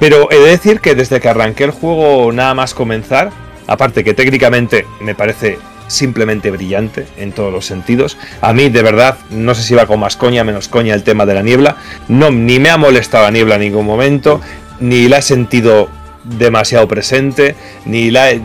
Pero 0.00 0.30
he 0.30 0.38
de 0.38 0.50
decir 0.50 0.80
que 0.80 0.94
desde 0.94 1.20
que 1.20 1.28
arranqué 1.28 1.64
el 1.64 1.70
juego 1.70 2.32
nada 2.32 2.54
más 2.54 2.74
comenzar, 2.74 3.30
aparte 3.66 4.04
que 4.04 4.14
técnicamente 4.14 4.86
me 5.00 5.14
parece 5.14 5.58
simplemente 5.86 6.50
brillante 6.50 7.06
en 7.16 7.32
todos 7.32 7.52
los 7.52 7.66
sentidos. 7.66 8.16
A 8.40 8.52
mí, 8.52 8.68
de 8.68 8.82
verdad, 8.82 9.18
no 9.30 9.54
sé 9.54 9.62
si 9.62 9.74
va 9.74 9.86
con 9.86 10.00
más 10.00 10.16
coña, 10.16 10.44
menos 10.44 10.68
coña 10.68 10.94
el 10.94 11.02
tema 11.02 11.26
de 11.26 11.34
la 11.34 11.42
niebla. 11.42 11.76
No, 12.08 12.30
ni 12.30 12.58
me 12.58 12.70
ha 12.70 12.76
molestado 12.76 13.24
la 13.24 13.30
niebla 13.30 13.56
en 13.56 13.62
ningún 13.62 13.86
momento, 13.86 14.40
ni 14.80 15.08
la 15.08 15.18
he 15.18 15.22
sentido 15.22 15.88
demasiado 16.24 16.88
presente, 16.88 17.54
ni 17.84 18.10
la 18.10 18.30
he... 18.30 18.40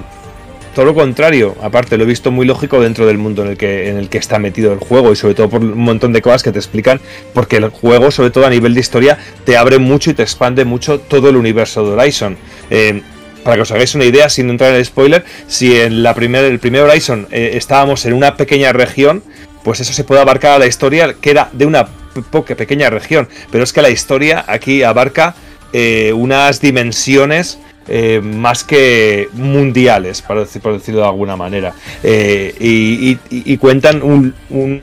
Todo 0.75 0.85
lo 0.85 0.93
contrario, 0.93 1.55
aparte 1.61 1.97
lo 1.97 2.03
he 2.03 2.07
visto 2.07 2.31
muy 2.31 2.45
lógico 2.45 2.79
dentro 2.79 3.07
del 3.07 3.17
mundo 3.17 3.41
en 3.41 3.49
el 3.49 3.57
que 3.57 3.89
en 3.89 3.97
el 3.97 4.07
que 4.07 4.19
está 4.19 4.37
metido 4.37 4.71
el 4.71 4.79
juego 4.79 5.11
y 5.11 5.15
sobre 5.15 5.33
todo 5.33 5.49
por 5.49 5.61
un 5.61 5.77
montón 5.79 6.13
de 6.13 6.21
cosas 6.21 6.43
que 6.43 6.51
te 6.51 6.59
explican, 6.59 7.01
porque 7.33 7.57
el 7.57 7.69
juego, 7.69 8.11
sobre 8.11 8.29
todo 8.29 8.45
a 8.45 8.49
nivel 8.49 8.75
de 8.75 8.79
historia, 8.79 9.17
te 9.45 9.57
abre 9.57 9.79
mucho 9.79 10.11
y 10.11 10.13
te 10.13 10.21
expande 10.21 10.65
mucho 10.65 10.99
todo 10.99 11.29
el 11.29 11.37
universo 11.37 11.83
de 11.83 11.91
Horizon. 11.91 12.37
Eh, 12.69 13.01
para 13.43 13.55
que 13.55 13.61
os 13.61 13.71
hagáis 13.71 13.95
una 13.95 14.05
idea, 14.05 14.29
sin 14.29 14.49
entrar 14.49 14.71
en 14.71 14.77
el 14.77 14.85
spoiler, 14.85 15.23
si 15.47 15.75
en 15.79 16.03
la 16.03 16.11
el 16.11 16.59
primer 16.59 16.83
Horizon 16.83 17.27
eh, 17.31 17.51
estábamos 17.53 18.05
en 18.05 18.13
una 18.13 18.35
pequeña 18.37 18.71
región, 18.73 19.23
pues 19.63 19.79
eso 19.79 19.93
se 19.93 20.03
puede 20.03 20.21
abarcar 20.21 20.53
a 20.53 20.59
la 20.59 20.67
historia 20.67 21.15
que 21.19 21.31
era 21.31 21.49
de 21.53 21.65
una 21.65 21.87
pequeña 22.57 22.89
región. 22.89 23.27
Pero 23.51 23.63
es 23.63 23.73
que 23.73 23.81
la 23.81 23.89
historia 23.89 24.43
aquí 24.47 24.83
abarca 24.83 25.35
eh, 25.73 26.11
unas 26.13 26.59
dimensiones 26.61 27.59
eh, 27.87 28.21
más 28.23 28.63
que 28.63 29.29
mundiales, 29.33 30.21
por, 30.21 30.37
decir- 30.45 30.61
por 30.61 30.73
decirlo 30.73 31.01
de 31.01 31.07
alguna 31.07 31.35
manera. 31.35 31.73
Y 32.03 33.57
cuentan 33.57 34.01
un, 34.03 34.33
un, 34.49 34.81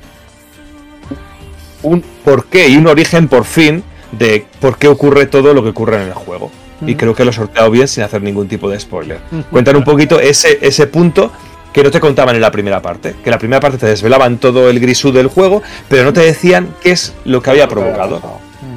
un 1.83 2.05
porqué 2.24 2.69
y 2.69 2.77
un 2.77 2.87
origen 2.87 3.28
por 3.28 3.45
fin 3.45 3.83
de 4.12 4.45
por 4.61 4.78
qué 4.78 4.89
ocurre 4.89 5.27
todo 5.27 5.53
lo 5.55 5.62
que 5.62 5.70
ocurre 5.70 5.97
en 6.03 6.09
el 6.09 6.15
juego. 6.15 6.51
Y 6.85 6.94
creo 6.94 7.15
que 7.15 7.24
lo 7.24 7.31
he 7.31 7.35
sorteado 7.35 7.70
bien 7.70 7.89
sin 7.89 8.03
hacer 8.03 8.20
ningún 8.23 8.48
tipo 8.48 8.69
de 8.69 8.78
spoiler. 8.81 9.19
Cuentan 9.51 9.77
un 9.77 9.85
poquito 9.85 10.20
ese, 10.20 10.59
ese 10.61 10.86
punto 10.86 11.32
que 11.73 11.82
no 11.82 11.90
te 11.90 12.01
contaban 12.01 12.35
en 12.35 12.40
la 12.40 12.51
primera 12.51 12.81
parte. 12.82 13.12
Que 13.23 13.28
en 13.28 13.31
la 13.32 13.39
primera 13.39 13.61
parte 13.61 13.78
te 13.78 13.86
desvelaban 13.86 14.39
todo 14.39 14.69
el 14.69 14.81
grisú 14.81 15.12
del 15.12 15.28
juego, 15.28 15.62
pero 15.89 16.05
no 16.05 16.12
te 16.12 16.20
decían 16.20 16.74
qué 16.82 16.90
es 16.93 17.15
lo 17.24 17.40
que 17.43 17.51
había 17.51 17.69
provocado. 17.69 18.20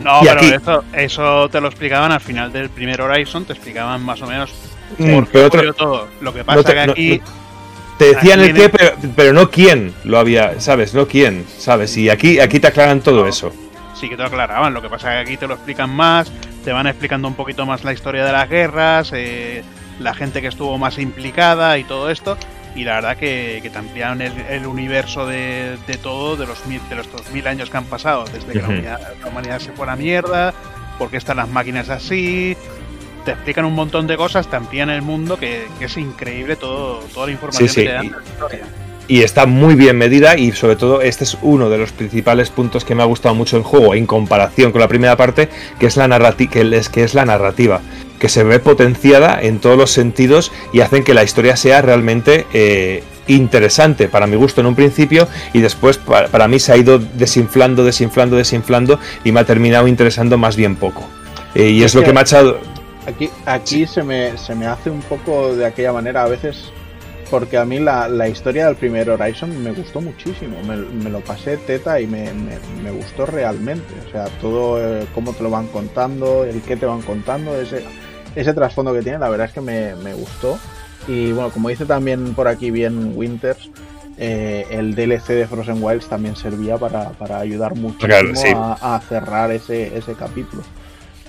No, 0.04 0.22
Y 0.22 0.26
pero 0.28 0.32
aquí- 0.40 0.54
eso, 0.54 0.84
eso 0.94 1.50
te 1.50 1.60
lo 1.60 1.68
explicaban 1.68 2.12
al 2.12 2.22
final 2.22 2.52
del 2.54 2.70
primer 2.70 3.02
Horizon, 3.02 3.44
te 3.46 3.54
explicaban 3.54 4.04
más 4.04 4.22
o 4.22 4.28
menos 4.28 4.52
Mm, 4.98 5.14
por 5.14 5.26
qué 5.28 5.32
pero 5.34 5.46
otro- 5.48 5.74
todo. 5.74 6.08
Lo 6.22 6.34
que 6.34 6.44
pasa 6.44 6.58
no 6.58 6.64
te- 6.64 6.74
que 6.74 6.86
no- 6.88 6.92
aquí, 6.94 7.22
Te 7.98 8.06
decían 8.16 8.40
el 8.40 8.54
qué, 8.54 8.70
pero, 8.70 8.92
pero 9.16 9.34
no 9.34 9.52
quién 9.52 9.94
lo 10.06 10.18
había, 10.20 10.60
¿sabes? 10.62 10.94
No 10.94 11.06
quién, 11.06 11.46
¿sabes? 11.58 11.98
Y 11.98 12.10
aquí, 12.10 12.40
aquí 12.40 12.60
te 12.62 12.68
aclaran 12.68 13.02
todo 13.02 13.28
eso. 13.28 13.52
sí 13.94 14.08
que 14.08 14.16
te 14.16 14.22
lo 14.22 14.30
aclaraban. 14.30 14.74
Lo 14.74 14.82
que 14.82 14.88
pasa 14.88 15.12
que 15.12 15.18
aquí 15.18 15.36
te 15.36 15.46
lo 15.46 15.56
explican 15.56 15.90
más, 15.90 16.32
te 16.70 16.74
van 16.74 16.86
explicando 16.86 17.28
un 17.28 17.34
poquito 17.34 17.66
más 17.66 17.84
la 17.84 17.94
historia 17.94 18.24
de 18.24 18.32
las 18.32 18.48
guerras, 18.48 19.10
eh, 19.16 19.64
la 20.00 20.14
gente 20.14 20.40
que 20.40 20.50
estuvo 20.50 20.78
más 20.78 21.00
implicada 21.00 21.80
y 21.80 21.84
todo 21.84 22.12
esto. 22.12 22.38
Y 22.76 22.84
la 22.84 22.94
verdad 22.94 23.18
que, 23.18 23.58
que 23.64 23.72
te 23.72 23.80
ampliaron 23.80 24.22
el, 24.22 24.40
el 24.48 24.68
universo 24.68 25.26
de, 25.26 25.80
de 25.88 25.98
todo, 25.98 26.36
de 26.38 26.46
los, 26.46 26.68
mil, 26.68 26.80
de 26.88 26.98
los 26.98 27.12
2000 27.12 27.48
años 27.48 27.72
que 27.72 27.78
han 27.78 27.86
pasado, 27.86 28.24
desde 28.26 28.54
que 28.54 28.60
la 28.60 28.68
humanidad, 28.68 29.14
la 29.20 29.28
humanidad 29.28 29.60
se 29.62 29.72
fue 29.72 29.88
a 29.88 29.88
la 29.88 29.96
mierda, 29.96 30.54
por 31.00 31.10
qué 31.10 31.18
están 31.18 31.38
las 31.38 31.50
máquinas 31.50 31.90
así. 31.90 32.56
Te 33.26 33.32
explican 33.32 33.66
un 33.66 33.74
montón 33.74 34.06
de 34.06 34.16
cosas, 34.16 34.48
te 34.48 34.56
amplían 34.56 34.92
el 34.92 35.02
mundo, 35.02 35.40
que, 35.40 35.68
que 35.80 35.86
es 35.86 35.98
increíble 35.98 36.56
todo, 36.56 37.00
toda 37.16 37.26
la 37.26 37.32
información 37.32 37.68
Sí, 37.68 37.74
sí, 37.74 37.82
que 37.82 37.88
te 37.88 37.94
dan 37.94 38.10
de 38.10 38.16
la 38.16 38.24
historia. 38.24 38.66
Y 39.10 39.24
está 39.24 39.46
muy 39.48 39.74
bien 39.76 39.98
medida 39.98 40.38
y 40.38 40.52
sobre 40.52 40.76
todo 40.76 41.02
este 41.02 41.24
es 41.26 41.36
uno 41.42 41.70
de 41.70 41.78
los 41.80 41.92
principales 41.92 42.52
puntos 42.52 42.86
que 42.86 42.94
me 42.96 43.02
ha 43.02 43.08
gustado 43.08 43.34
mucho 43.36 43.56
del 43.58 43.66
juego 43.66 43.96
en 43.96 44.06
comparación 44.06 44.72
con 44.72 44.80
la 44.82 44.88
primera 44.88 45.18
parte, 45.18 45.50
que 45.80 45.88
es 45.88 45.98
la, 45.98 46.08
narrati 46.08 46.48
que 46.48 46.62
es, 46.62 46.90
que 46.90 47.04
es 47.04 47.16
la 47.16 47.26
narrativa, 47.26 47.82
que 48.20 48.30
se 48.30 48.44
ve 48.44 48.60
potenciada 48.60 49.42
en 49.42 49.58
todos 49.60 49.78
los 49.78 49.90
sentidos 49.92 50.52
y 50.74 50.82
hacen 50.82 51.04
que 51.04 51.16
la 51.16 51.24
historia 51.24 51.56
sea 51.58 51.82
realmente 51.82 52.46
eh, 52.54 53.04
interesante 53.28 54.10
para 54.10 54.28
mi 54.28 54.36
gusto 54.36 54.62
en 54.62 54.68
un 54.68 54.76
principio 54.76 55.28
y 55.54 55.62
después 55.62 55.98
para, 55.98 56.28
para 56.28 56.48
mí 56.48 56.60
se 56.60 56.72
ha 56.72 56.78
ido 56.78 57.00
desinflando, 57.00 57.84
desinflando, 57.84 58.36
desinflando 58.36 59.00
y 59.24 59.32
me 59.32 59.40
ha 59.40 59.44
terminado 59.44 59.88
interesando 59.88 60.38
más 60.38 60.56
bien 60.56 60.76
poco. 60.76 61.04
Eh, 61.56 61.70
y 61.70 61.80
es, 61.80 61.88
Es 61.88 61.96
lo 61.96 62.02
que- 62.02 62.08
que 62.08 62.14
me 62.14 62.20
ha 62.20 62.24
echado... 62.24 62.60
Aquí, 63.08 63.28
aquí 63.48 63.88
se, 63.88 64.04
me, 64.04 64.38
se 64.38 64.54
me 64.54 64.68
hace 64.68 64.92
un 64.92 65.02
poco 65.02 65.56
de 65.56 65.66
aquella 65.66 65.94
manera 65.94 66.24
a 66.24 66.28
veces, 66.28 66.72
porque 67.30 67.58
a 67.58 67.66
mí 67.66 67.80
la, 67.80 68.08
la 68.08 68.28
historia 68.28 68.66
del 68.68 68.76
primer 68.76 69.10
Horizon 69.10 69.64
me 69.64 69.72
gustó 69.72 70.02
muchísimo, 70.02 70.58
me, 70.68 70.76
me 70.78 71.10
lo 71.10 71.20
pasé 71.22 71.58
teta 71.58 72.00
y 72.02 72.08
me, 72.08 72.34
me- 72.34 72.60
me 72.84 72.92
gustó 72.92 73.26
realmente, 73.26 73.94
o 74.08 74.12
sea, 74.12 74.26
todo 74.42 74.80
eh, 74.82 75.06
cómo 75.14 75.34
te 75.34 75.44
lo 75.44 75.50
van 75.50 75.68
contando, 75.68 76.44
el 76.46 76.62
qué 76.62 76.76
te 76.76 76.86
van 76.86 77.02
contando, 77.02 77.56
ese, 77.60 77.84
ese 78.36 78.54
trasfondo 78.54 78.94
que 78.94 79.02
tiene, 79.02 79.20
la 79.20 79.30
verdad 79.30 79.48
es 79.48 79.54
que 79.54 79.62
me, 79.62 79.96
me 79.96 80.14
gustó. 80.14 80.58
Y 81.08 81.32
bueno, 81.32 81.50
como 81.50 81.70
dice 81.70 81.86
también 81.86 82.34
por 82.34 82.48
aquí 82.48 82.72
bien 82.72 83.14
Winters, 83.16 83.70
eh, 84.18 84.66
el 84.70 84.96
DLC 84.96 85.28
de 85.30 85.48
Frozen 85.48 85.82
Wilds 85.82 86.08
también 86.08 86.36
servía 86.36 86.78
para, 86.78 87.10
para 87.12 87.40
ayudar 87.40 87.74
Claro, 87.98 88.36
sí. 88.36 88.48
a, 88.54 88.96
a 88.96 89.00
cerrar 89.02 89.52
ese, 89.52 89.98
ese 89.98 90.14
capítulo. 90.14 90.62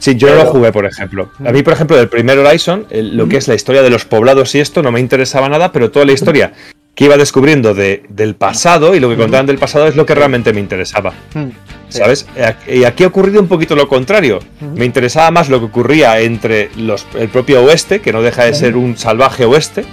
Sí, 0.00 0.16
yo 0.16 0.28
no 0.30 0.34
lo 0.34 0.46
jugué, 0.46 0.72
por 0.72 0.86
ejemplo. 0.86 1.30
A 1.46 1.52
mí, 1.52 1.62
por 1.62 1.72
ejemplo, 1.74 1.96
del 1.96 2.08
primer 2.08 2.36
Horizon, 2.38 2.86
el- 2.90 3.16
lo 3.16 3.28
que 3.28 3.36
es 3.36 3.46
la 3.46 3.54
historia 3.54 3.82
de 3.82 3.90
los 3.90 4.04
poblados 4.04 4.54
y 4.56 4.58
esto 4.60 4.82
no 4.82 4.90
me 4.90 4.98
interesaba 4.98 5.48
nada, 5.48 5.70
pero 5.70 5.90
toda 5.92 6.04
la 6.06 6.12
historia 6.12 6.52
que 6.94 7.04
iba 7.04 7.16
descubriendo 7.16 7.72
de, 7.72 8.02
del 8.08 8.34
pasado 8.34 8.94
y 8.96 9.00
lo 9.00 9.08
que 9.08 9.16
contaban 9.16 9.46
del 9.46 9.58
pasado 9.58 9.86
es 9.86 9.94
lo 9.96 10.04
que 10.04 10.14
realmente 10.14 10.52
me 10.52 10.60
interesaba. 10.60 11.12
Mm. 11.34 11.44
¿Sabes? 11.88 12.26
Y 12.68 12.84
aquí 12.84 13.04
ha 13.04 13.08
ocurrido 13.08 13.40
un 13.40 13.48
poquito 13.48 13.74
lo 13.76 13.88
contrario. 13.88 14.40
Me 14.74 14.84
interesaba 14.84 15.30
más 15.30 15.48
lo 15.48 15.58
que 15.60 15.66
ocurría 15.66 16.18
entre 16.20 16.70
los, 16.76 17.06
el 17.18 17.28
propio 17.28 17.62
oeste, 17.64 18.00
que 18.00 18.12
no 18.12 18.22
deja 18.22 18.44
de 18.44 18.54
ser 18.54 18.76
un 18.76 18.96
salvaje 18.96 19.44
oeste, 19.44 19.84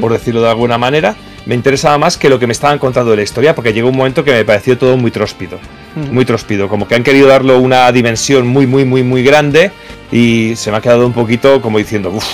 por 0.00 0.12
decirlo 0.12 0.42
de 0.42 0.50
alguna 0.50 0.76
manera. 0.78 1.14
Me 1.46 1.54
interesaba 1.54 1.98
más 1.98 2.16
que 2.16 2.28
lo 2.28 2.38
que 2.38 2.46
me 2.46 2.52
estaban 2.52 2.78
contando 2.78 3.10
de 3.10 3.16
la 3.18 3.22
historia, 3.22 3.54
porque 3.54 3.72
llegó 3.72 3.88
un 3.88 3.96
momento 3.96 4.22
que 4.24 4.32
me 4.32 4.44
pareció 4.44 4.78
todo 4.78 4.96
muy 4.96 5.10
tróspido. 5.10 5.58
Muy 5.94 6.24
tróspido. 6.24 6.68
Como 6.68 6.88
que 6.88 6.94
han 6.94 7.02
querido 7.02 7.28
darle 7.28 7.54
una 7.54 7.90
dimensión 7.92 8.46
muy, 8.46 8.66
muy, 8.66 8.84
muy, 8.84 9.02
muy 9.02 9.22
grande 9.22 9.70
y 10.10 10.54
se 10.56 10.70
me 10.70 10.78
ha 10.78 10.80
quedado 10.80 11.06
un 11.06 11.12
poquito 11.12 11.60
como 11.60 11.78
diciendo, 11.78 12.10
uff, 12.10 12.26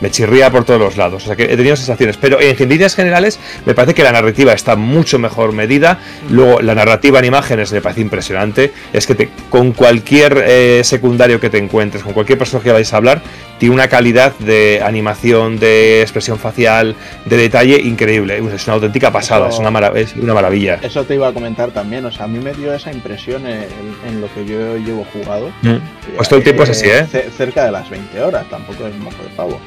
me 0.00 0.10
chirría 0.10 0.50
por 0.50 0.64
todos 0.64 0.80
los 0.80 0.96
lados. 0.96 1.22
O 1.22 1.26
sea 1.26 1.36
que 1.36 1.44
he 1.44 1.56
tenido 1.56 1.76
sensaciones. 1.76 2.16
Pero 2.16 2.40
en 2.40 2.68
líneas 2.68 2.94
generales 2.96 3.38
me 3.64 3.72
parece 3.74 3.94
que 3.94 4.02
la 4.02 4.10
narrativa 4.12 4.52
está 4.52 4.74
mucho 4.76 5.18
mejor 5.20 5.52
medida. 5.52 6.00
Luego 6.30 6.60
la 6.60 6.74
narrativa 6.74 7.20
en 7.20 7.26
imágenes 7.26 7.72
me 7.72 7.80
parece 7.80 8.00
impresionante. 8.00 8.72
Es 8.92 9.06
que 9.06 9.14
te- 9.14 9.28
con 9.48 9.72
cualquier 9.72 10.42
eh, 10.46 10.82
secundario 10.84 11.38
que 11.40 11.50
te 11.50 11.58
encuentres, 11.58 12.02
con 12.02 12.12
cualquier 12.14 12.36
personaje 12.38 12.68
que 12.68 12.72
vais 12.72 12.92
a 12.92 12.96
hablar, 12.96 13.22
tiene 13.62 13.76
una 13.76 13.86
calidad 13.86 14.32
de 14.40 14.82
animación, 14.84 15.56
de 15.56 16.02
expresión 16.02 16.36
facial, 16.36 16.96
de 17.26 17.36
detalle 17.36 17.80
increíble. 17.80 18.42
Es 18.52 18.66
una 18.66 18.74
auténtica 18.74 19.12
pasada, 19.12 19.46
Eso- 19.46 19.54
es 19.54 19.60
una, 19.60 19.70
mara- 19.70 19.92
es 19.94 20.16
una 20.16 20.34
maravilla. 20.34 20.80
Eso 20.82 21.04
te 21.04 21.14
iba 21.14 21.28
a 21.28 21.32
comentar 21.32 21.70
también, 21.70 22.04
o 22.04 22.10
sea, 22.10 22.24
a 22.24 22.28
mí 22.28 22.40
me 22.40 22.52
dio 22.54 22.74
esa 22.74 22.90
impresión 22.92 23.46
en, 23.46 23.62
en 24.04 24.20
lo 24.20 24.26
que 24.34 24.44
yo 24.44 24.76
llevo 24.78 25.06
jugado. 25.12 25.50
Mm. 25.62 25.76
Pues 26.16 26.28
todo 26.28 26.38
el 26.38 26.42
tiempo 26.42 26.64
es 26.64 26.70
así, 26.70 26.88
¿eh? 26.90 27.06
ce- 27.08 27.30
Cerca 27.30 27.64
de 27.64 27.70
las 27.70 27.88
20 27.88 28.20
horas, 28.20 28.46
tampoco 28.50 28.84
es 28.84 28.96
mojo 28.98 29.22
de 29.22 29.28
pavo. 29.36 29.60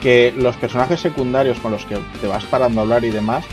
Que 0.00 0.32
los 0.34 0.56
personajes 0.56 0.98
secundarios 0.98 1.58
con 1.58 1.72
los 1.72 1.84
que 1.84 1.98
te 2.22 2.26
vas 2.26 2.44
parando 2.44 2.80
a 2.80 2.84
hablar 2.84 3.04
y 3.04 3.10
demás, 3.10 3.44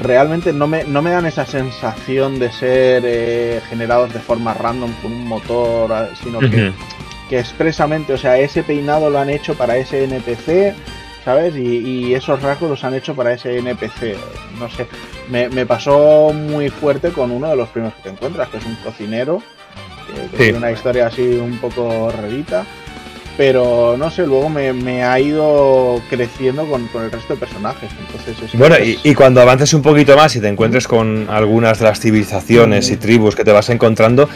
realmente 0.00 0.54
no 0.54 0.66
me, 0.68 0.84
no 0.84 1.02
me 1.02 1.10
dan 1.10 1.26
esa 1.26 1.44
sensación 1.44 2.38
de 2.38 2.50
ser 2.50 3.02
eh, 3.04 3.60
generados 3.68 4.10
de 4.14 4.20
forma 4.20 4.54
random 4.54 4.90
con 5.02 5.12
un 5.12 5.26
motor, 5.28 5.92
ah, 5.92 6.08
sino 6.22 6.38
que. 6.38 6.72
Que 7.32 7.38
expresamente, 7.38 8.12
o 8.12 8.18
sea, 8.18 8.36
ese 8.38 8.62
peinado 8.62 9.08
lo 9.08 9.18
han 9.18 9.30
hecho 9.30 9.54
para 9.54 9.78
ese 9.78 10.04
NPC, 10.04 10.74
¿sabes? 11.24 11.56
Y, 11.56 11.78
y 11.78 12.14
esos 12.14 12.42
rasgos 12.42 12.68
los 12.68 12.84
han 12.84 12.92
hecho 12.92 13.14
para 13.14 13.32
ese 13.32 13.56
NPC. 13.56 14.16
No 14.58 14.68
sé, 14.68 14.86
me, 15.30 15.48
me 15.48 15.64
pasó 15.64 16.30
muy 16.34 16.68
fuerte 16.68 17.08
con 17.10 17.30
uno 17.30 17.48
de 17.48 17.56
los 17.56 17.70
primeros 17.70 17.94
que 17.94 18.02
te 18.02 18.08
encuentras, 18.10 18.50
que 18.50 18.58
es 18.58 18.66
un 18.66 18.74
cocinero, 18.84 19.42
que, 20.08 20.12
que 20.12 20.36
Sí. 20.36 20.42
tiene 20.42 20.58
una 20.58 20.72
historia 20.72 21.06
así 21.06 21.22
un 21.22 21.56
poco 21.56 22.10
rarita. 22.10 22.66
Pero 23.36 23.96
no 23.98 24.10
sé, 24.10 24.26
luego 24.26 24.48
me, 24.50 24.72
me 24.74 25.04
ha 25.04 25.18
ido 25.18 26.02
creciendo 26.10 26.66
con, 26.66 26.86
con 26.88 27.04
el 27.04 27.10
resto 27.10 27.32
de 27.34 27.40
personajes. 27.40 27.90
Entonces 28.06 28.36
es- 28.52 28.58
Bueno, 28.58 28.74
es- 28.76 28.98
y, 29.02 29.10
y 29.10 29.14
cuando 29.14 29.40
avances 29.40 29.72
un 29.72 29.80
poquito 29.82 30.16
más 30.16 30.36
y 30.36 30.40
te 30.40 30.48
encuentres 30.48 30.86
con 30.86 31.26
algunas 31.30 31.78
de 31.78 31.86
las 31.86 31.98
civilizaciones 31.98 32.90
y 32.90 32.96
tribus 32.98 33.34
que 33.34 33.44
te 33.44 33.52
vas 33.52 33.70
encontrando, 33.70 34.28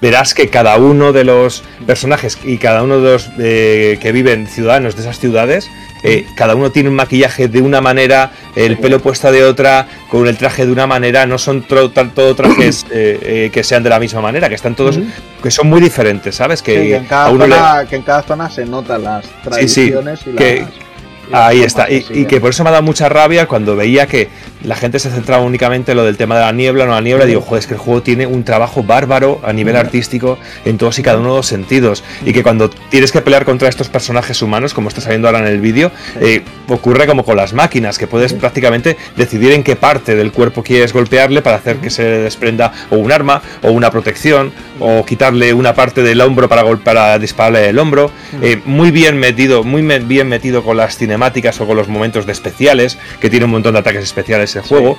verás 0.00 0.34
que 0.34 0.48
cada 0.48 0.76
uno 0.78 1.12
de 1.12 1.24
los 1.24 1.62
personajes 1.86 2.38
y 2.44 2.58
cada 2.58 2.82
uno 2.84 3.00
de 3.00 3.12
los 3.12 3.28
eh, 3.38 3.98
que 4.00 4.12
viven 4.12 4.46
ciudadanos 4.46 4.94
de 4.94 5.02
esas 5.02 5.18
ciudades, 5.18 5.68
eh, 6.04 6.24
cada 6.36 6.54
uno 6.54 6.70
tiene 6.70 6.90
un 6.90 6.94
maquillaje 6.96 7.48
de 7.48 7.60
una 7.60 7.80
manera, 7.80 8.30
el 8.54 8.76
pelo 8.78 9.00
puesta 9.00 9.32
de 9.32 9.42
otra, 9.44 9.88
con 10.10 10.28
el 10.28 10.36
traje 10.36 10.64
de 10.66 10.70
una 10.70 10.86
manera, 10.86 11.26
no 11.26 11.38
son 11.38 11.62
todo 11.62 11.90
trajes 12.36 12.84
eh, 12.92 13.18
eh, 13.22 13.50
que 13.52 13.64
sean 13.64 13.82
de 13.82 13.90
la 13.90 13.98
misma 13.98 14.20
manera, 14.20 14.48
que 14.48 14.54
están 14.54 14.74
todos. 14.76 14.98
Que 15.44 15.50
son 15.50 15.68
muy 15.68 15.78
diferentes, 15.80 16.34
¿sabes? 16.36 16.62
Que, 16.62 16.72
Sí, 16.80 16.88
que 16.88 16.96
en 16.96 17.04
cada 17.04 17.30
le- 17.30 17.38
zona, 17.38 17.86
que 17.86 17.96
en 17.96 18.02
cada 18.02 18.22
zona 18.22 18.48
se 18.48 18.64
notan 18.64 19.02
las 19.04 19.26
sí, 19.26 19.30
tradiciones 19.42 20.20
y 20.26 20.30
que- 20.34 20.60
las. 20.62 20.70
y 20.70 21.34
Ahí 21.34 21.62
está, 21.62 21.86
y 21.90 22.24
que 22.24 22.40
por 22.40 22.48
eso 22.50 22.64
me 22.64 22.70
ha 22.70 22.72
dado 22.72 22.82
mucha 22.82 23.08
rabia 23.10 23.46
cuando 23.46 23.76
veía 23.76 24.06
que 24.06 24.28
la 24.64 24.76
gente 24.76 24.98
se 24.98 25.10
centraba 25.10 25.42
únicamente 25.42 25.92
en 25.92 25.96
lo 25.98 26.04
del 26.04 26.16
tema 26.16 26.34
de 26.36 26.40
la 26.42 26.52
niebla, 26.52 26.86
no 26.86 26.92
la 26.92 27.00
niebla, 27.00 27.24
digo, 27.26 27.40
joder, 27.40 27.60
es 27.60 27.66
que 27.66 27.74
el 27.74 27.80
juego 27.80 28.02
tiene 28.02 28.26
un 28.26 28.44
trabajo 28.44 28.82
bárbaro 28.82 29.40
a 29.44 29.52
nivel 29.52 29.76
artístico 29.76 30.38
en 30.64 30.78
todos 30.78 30.98
y 30.98 31.02
cada 31.02 31.18
uno 31.18 31.30
de 31.30 31.36
los 31.36 31.46
sentidos, 31.46 32.02
y 32.24 32.32
que 32.32 32.42
cuando 32.42 32.70
tienes 32.70 33.12
que 33.12 33.20
pelear 33.20 33.44
contra 33.44 33.68
estos 33.68 33.88
personajes 33.88 34.40
humanos, 34.42 34.74
como 34.74 34.88
está 34.88 35.00
saliendo 35.00 35.28
ahora 35.28 35.40
en 35.40 35.46
el 35.46 35.60
vídeo, 35.60 35.90
eh, 36.20 36.42
ocurre 36.68 37.06
como 37.06 37.24
con 37.24 37.36
las 37.36 37.52
máquinas, 37.52 37.98
que 37.98 38.06
puedes 38.06 38.32
prácticamente 38.32 38.96
decidir 39.16 39.52
en 39.52 39.62
qué 39.62 39.76
parte 39.76 40.14
del 40.16 40.32
cuerpo 40.32 40.62
quieres 40.62 40.92
golpearle 40.92 41.42
para 41.42 41.56
hacer 41.56 41.76
que 41.76 41.90
se 41.90 42.02
desprenda 42.02 42.72
o 42.90 42.96
un 42.96 43.12
arma, 43.12 43.42
o 43.62 43.70
una 43.70 43.90
protección, 43.90 44.52
o 44.80 45.04
quitarle 45.04 45.52
una 45.52 45.74
parte 45.74 46.02
del 46.02 46.20
hombro 46.20 46.48
para, 46.48 46.64
para 46.76 47.18
dispararle 47.18 47.68
el 47.68 47.78
hombro, 47.78 48.10
eh, 48.42 48.60
muy 48.64 48.90
bien 48.90 49.18
metido, 49.18 49.62
muy 49.62 49.82
me- 49.82 49.98
bien 49.98 50.28
metido 50.28 50.62
con 50.64 50.76
las 50.76 50.96
cinemáticas 50.96 51.60
o 51.60 51.66
con 51.66 51.76
los 51.76 51.88
momentos 51.88 52.26
de 52.26 52.32
especiales, 52.32 52.98
que 53.20 53.28
tiene 53.30 53.44
un 53.44 53.50
montón 53.52 53.74
de 53.74 53.80
ataques 53.80 54.02
especiales 54.02 54.53
el 54.56 54.62
juego. 54.62 54.98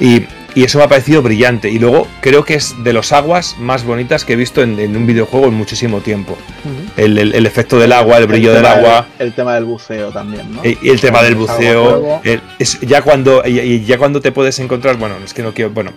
Y, 0.00 0.22
y 0.54 0.64
eso 0.64 0.76
me 0.76 0.84
ha 0.84 0.88
parecido 0.88 1.22
brillante. 1.22 1.70
Y 1.70 1.78
luego 1.78 2.06
creo 2.20 2.44
que 2.44 2.54
es 2.54 2.74
de 2.84 2.92
los 2.92 3.12
aguas 3.12 3.56
más 3.58 3.84
bonitas 3.84 4.26
que 4.26 4.34
he 4.34 4.36
visto 4.36 4.62
en, 4.62 4.78
en 4.78 4.94
un 4.98 5.06
videojuego 5.06 5.46
en 5.46 5.54
muchísimo 5.54 6.00
tiempo. 6.00 6.36
El, 6.98 7.16
el- 7.16 7.34
el 7.34 7.46
efecto 7.46 7.78
del 7.78 7.90
agua, 7.92 8.18
el 8.18 8.26
brillo 8.26 8.52
del 8.52 8.66
agua. 8.66 9.06
El 9.18 9.32
tema 9.32 9.54
del 9.54 9.64
buceo 9.64 10.10
también, 10.10 10.52
¿no? 10.52 10.60
Y 10.62 10.76
el 10.90 11.00
tema 11.00 11.22
del 11.22 11.36
buceo, 11.36 12.20
es 12.58 12.78
ya 12.80 13.00
cuando 13.00 13.42
y- 13.46 13.82
ya 13.84 13.96
cuando 13.96 14.20
te 14.20 14.30
puedes 14.30 14.58
encontrar, 14.58 14.96
bueno, 14.96 15.14
es 15.24 15.32
que 15.32 15.42
no 15.42 15.54
quiero, 15.54 15.70
bueno, 15.70 15.90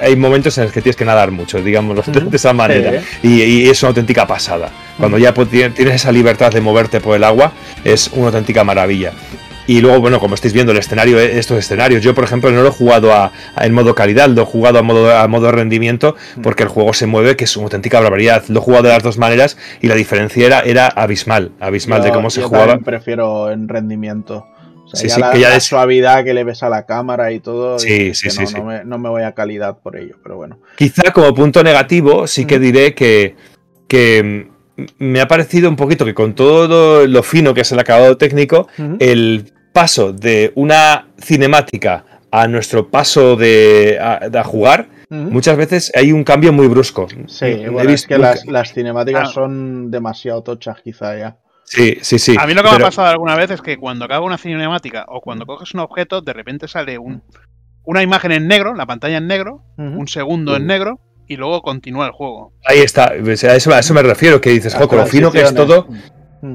hay 0.00 0.16
momentos 0.16 0.56
en 0.56 0.64
los 0.64 0.72
que 0.72 0.80
tienes 0.80 0.96
que 0.96 1.04
nadar 1.04 1.30
mucho, 1.30 1.60
digámoslo 1.62 2.02
de- 2.30 2.36
esa 2.36 2.54
manera, 2.54 3.02
y, 3.22 3.42
y 3.42 3.68
es 3.68 3.82
una 3.82 3.88
auténtica 3.90 4.26
pasada. 4.26 4.70
Cuando 4.98 5.18
ya 5.18 5.34
tienes 5.34 5.94
esa 5.94 6.10
libertad 6.12 6.50
de 6.52 6.62
moverte 6.62 7.00
por 7.02 7.16
el 7.16 7.24
agua, 7.24 7.52
es 7.84 8.08
una 8.14 8.28
auténtica 8.28 8.64
maravilla. 8.64 9.12
Y 9.70 9.80
luego, 9.80 10.00
bueno, 10.00 10.18
como 10.18 10.34
estáis 10.34 10.52
viendo 10.52 10.72
el 10.72 10.78
escenario, 10.78 11.20
eh, 11.20 11.38
estos 11.38 11.56
escenarios, 11.58 12.02
yo 12.02 12.12
por 12.14 12.24
ejemplo 12.24 12.50
no 12.50 12.60
lo 12.62 12.68
he 12.68 12.72
jugado 12.72 13.12
a, 13.12 13.30
a- 13.54 13.66
en 13.66 13.72
modo 13.72 13.94
calidad, 13.94 14.28
lo 14.28 14.42
he 14.42 14.44
jugado 14.44 14.78
a 14.80 14.82
modo, 14.82 15.14
a 15.16 15.28
modo 15.28 15.52
rendimiento, 15.52 16.16
porque 16.42 16.64
el 16.64 16.68
juego 16.68 16.92
se 16.92 17.06
mueve, 17.06 17.36
que 17.36 17.44
es 17.44 17.56
una 17.56 17.64
auténtica 17.66 18.00
barbaridad. 18.00 18.42
Lo 18.48 18.58
he 18.58 18.62
jugado 18.62 18.84
de 18.84 18.88
las 18.90 19.02
dos 19.04 19.16
maneras 19.18 19.56
y 19.80 19.86
la 19.86 19.94
diferencia 19.94 20.44
era, 20.44 20.60
era 20.60 20.86
abismal, 20.88 21.52
abismal 21.60 22.02
de 22.02 22.10
cómo 22.10 22.30
se 22.30 22.40
yo 22.40 22.48
jugaba. 22.48 22.66
también 22.66 22.84
prefiero 22.84 23.50
en 23.52 23.68
rendimiento. 23.68 24.44
O 24.84 24.88
sea, 24.88 25.00
Sí, 25.02 25.06
ya 25.08 25.14
sí, 25.14 25.20
la, 25.20 25.30
que 25.30 25.40
ya 25.40 25.48
la 25.50 25.56
es- 25.56 25.64
suavidad 25.64 26.24
que 26.24 26.34
le 26.34 26.42
ves 26.42 26.64
a 26.64 26.68
la 26.68 26.84
cámara 26.84 27.30
y 27.30 27.38
todo. 27.38 27.78
Sí, 27.78 28.12
sí, 28.12 28.28
sí, 28.30 28.40
no, 28.40 28.46
sí. 28.48 28.54
No, 28.56 28.64
me, 28.64 28.84
no 28.84 28.98
me 28.98 29.08
voy 29.08 29.22
a 29.22 29.32
calidad 29.34 29.78
por 29.78 29.96
ello, 29.96 30.16
pero 30.20 30.34
bueno. 30.36 30.58
Quizá 30.76 31.12
como 31.12 31.32
punto 31.32 31.62
negativo, 31.62 32.26
sí 32.26 32.44
que 32.44 32.58
Mm. 32.58 32.62
diré 32.62 32.94
que, 32.94 33.36
que 33.86 34.48
mm, 34.76 34.84
me 34.98 35.20
ha 35.20 35.28
parecido 35.28 35.68
un 35.68 35.76
poquito 35.76 36.04
que 36.04 36.14
con 36.14 36.34
todo 36.34 37.06
lo 37.06 37.22
fino 37.22 37.54
que 37.54 37.60
es 37.60 37.70
el 37.70 37.78
acabado 37.78 38.16
técnico, 38.16 38.66
Ujú. 38.76 38.96
el 38.98 39.52
paso 39.72 40.12
de 40.12 40.52
una 40.54 41.08
cinemática 41.18 42.04
a 42.30 42.46
nuestro 42.48 42.88
paso 42.88 43.36
de 43.36 43.98
a, 44.00 44.28
de 44.28 44.38
a 44.38 44.44
jugar, 44.44 44.88
muchas 45.08 45.56
veces 45.56 45.90
hay 45.96 46.12
un 46.12 46.22
cambio 46.24 46.52
muy 46.52 46.68
brusco. 46.68 47.08
Sí, 47.26 47.44
He 47.46 47.68
bueno, 47.68 47.80
es 47.90 47.94
visto 47.94 48.08
que 48.08 48.14
nunca- 48.16 48.30
las, 48.30 48.46
las 48.46 48.72
cinemáticas 48.72 49.28
Ah. 49.30 49.32
son 49.32 49.90
demasiado 49.90 50.42
tochas, 50.42 50.80
quizá 50.82 51.16
ya. 51.18 51.36
Sí, 51.64 51.98
sí, 52.02 52.18
sí. 52.18 52.36
A 52.38 52.46
mí 52.46 52.54
lo 52.54 52.62
que 52.62 52.70
me 52.70 52.76
ha 52.76 52.80
pasado 52.80 53.08
alguna 53.08 53.36
vez 53.36 53.50
es 53.50 53.62
que 53.62 53.76
cuando 53.78 54.04
acabo 54.04 54.26
una 54.26 54.38
cinemática 54.38 55.04
o 55.08 55.20
cuando 55.20 55.46
coges 55.46 55.72
un 55.74 55.80
objeto, 55.80 56.20
de 56.20 56.32
repente 56.32 56.66
sale 56.68 56.98
un, 56.98 57.22
una 57.84 58.02
imagen 58.02 58.32
en 58.32 58.48
negro, 58.48 58.74
la 58.74 58.86
pantalla 58.86 59.18
en 59.18 59.26
negro, 59.28 59.62
un 59.76 60.06
segundo 60.08 60.56
en 60.56 60.66
negro, 60.66 60.98
y 61.28 61.36
luego 61.36 61.62
continúa 61.62 62.06
el 62.06 62.12
juego. 62.12 62.52
Ahí 62.64 62.80
está, 62.80 63.12
a 63.12 63.14
eso, 63.54 63.72
a 63.72 63.78
eso 63.78 63.94
me 63.94 64.02
refiero, 64.02 64.40
que 64.40 64.50
dices, 64.50 64.74
jo, 64.74 64.88
lo 64.96 65.06
fino 65.06 65.30
que 65.30 65.42
es 65.42 65.54
todo. 65.54 65.86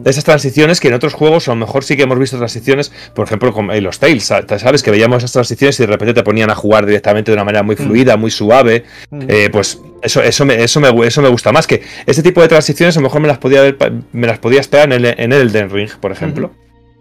Esas 0.04 0.24
transiciones 0.24 0.80
que 0.80 0.88
en 0.88 0.94
otros 0.96 1.14
juegos 1.14 1.48
a 1.48 1.52
lo 1.52 1.58
mejor 1.58 1.84
sí 1.84 1.96
que 1.96 2.04
hemos 2.04 2.18
visto 2.18 2.38
transiciones, 2.38 2.92
por 3.14 3.26
ejemplo, 3.28 3.54
con 3.54 3.68
los 3.84 4.00
Tales, 4.00 4.24
sa- 4.26 4.44
sabes 4.60 4.82
que 4.84 4.92
veíamos 4.92 5.18
esas 5.18 5.32
transiciones 5.34 5.80
y 5.80 5.84
de 5.84 5.88
repente 5.88 6.14
te 6.14 6.24
ponían 6.24 6.50
a 6.50 6.56
jugar 6.56 6.86
directamente 6.86 7.32
de 7.32 7.36
una 7.36 7.44
manera 7.44 7.64
muy 7.64 7.76
fluida, 7.76 8.18
muy 8.18 8.32
suave, 8.32 8.84
Ujú. 9.12 9.26
eh, 9.28 9.50
pues 9.52 9.80
eso, 10.02 10.22
eso, 10.24 10.46
me, 10.46 10.64
eso, 10.64 10.80
me, 10.80 10.90
eso 11.06 11.22
me 11.22 11.30
gusta 11.30 11.52
más, 11.52 11.68
que 11.68 11.82
este 12.06 12.24
tipo 12.24 12.42
de 12.42 12.48
transiciones 12.48 12.98
a 12.98 13.00
lo 13.00 13.04
mejor 13.04 13.22
me 13.22 13.28
las 13.28 13.38
podía, 13.38 13.62
ver 13.62 13.78
me 14.12 14.28
las 14.28 14.40
podía 14.40 14.60
esperar 14.62 14.92
en 14.92 15.06
el, 15.06 15.06
en 15.20 15.34
el 15.34 15.42
Elden 15.50 15.70
Ring, 15.70 15.90
por 16.00 16.12
ejemplo. 16.12 16.52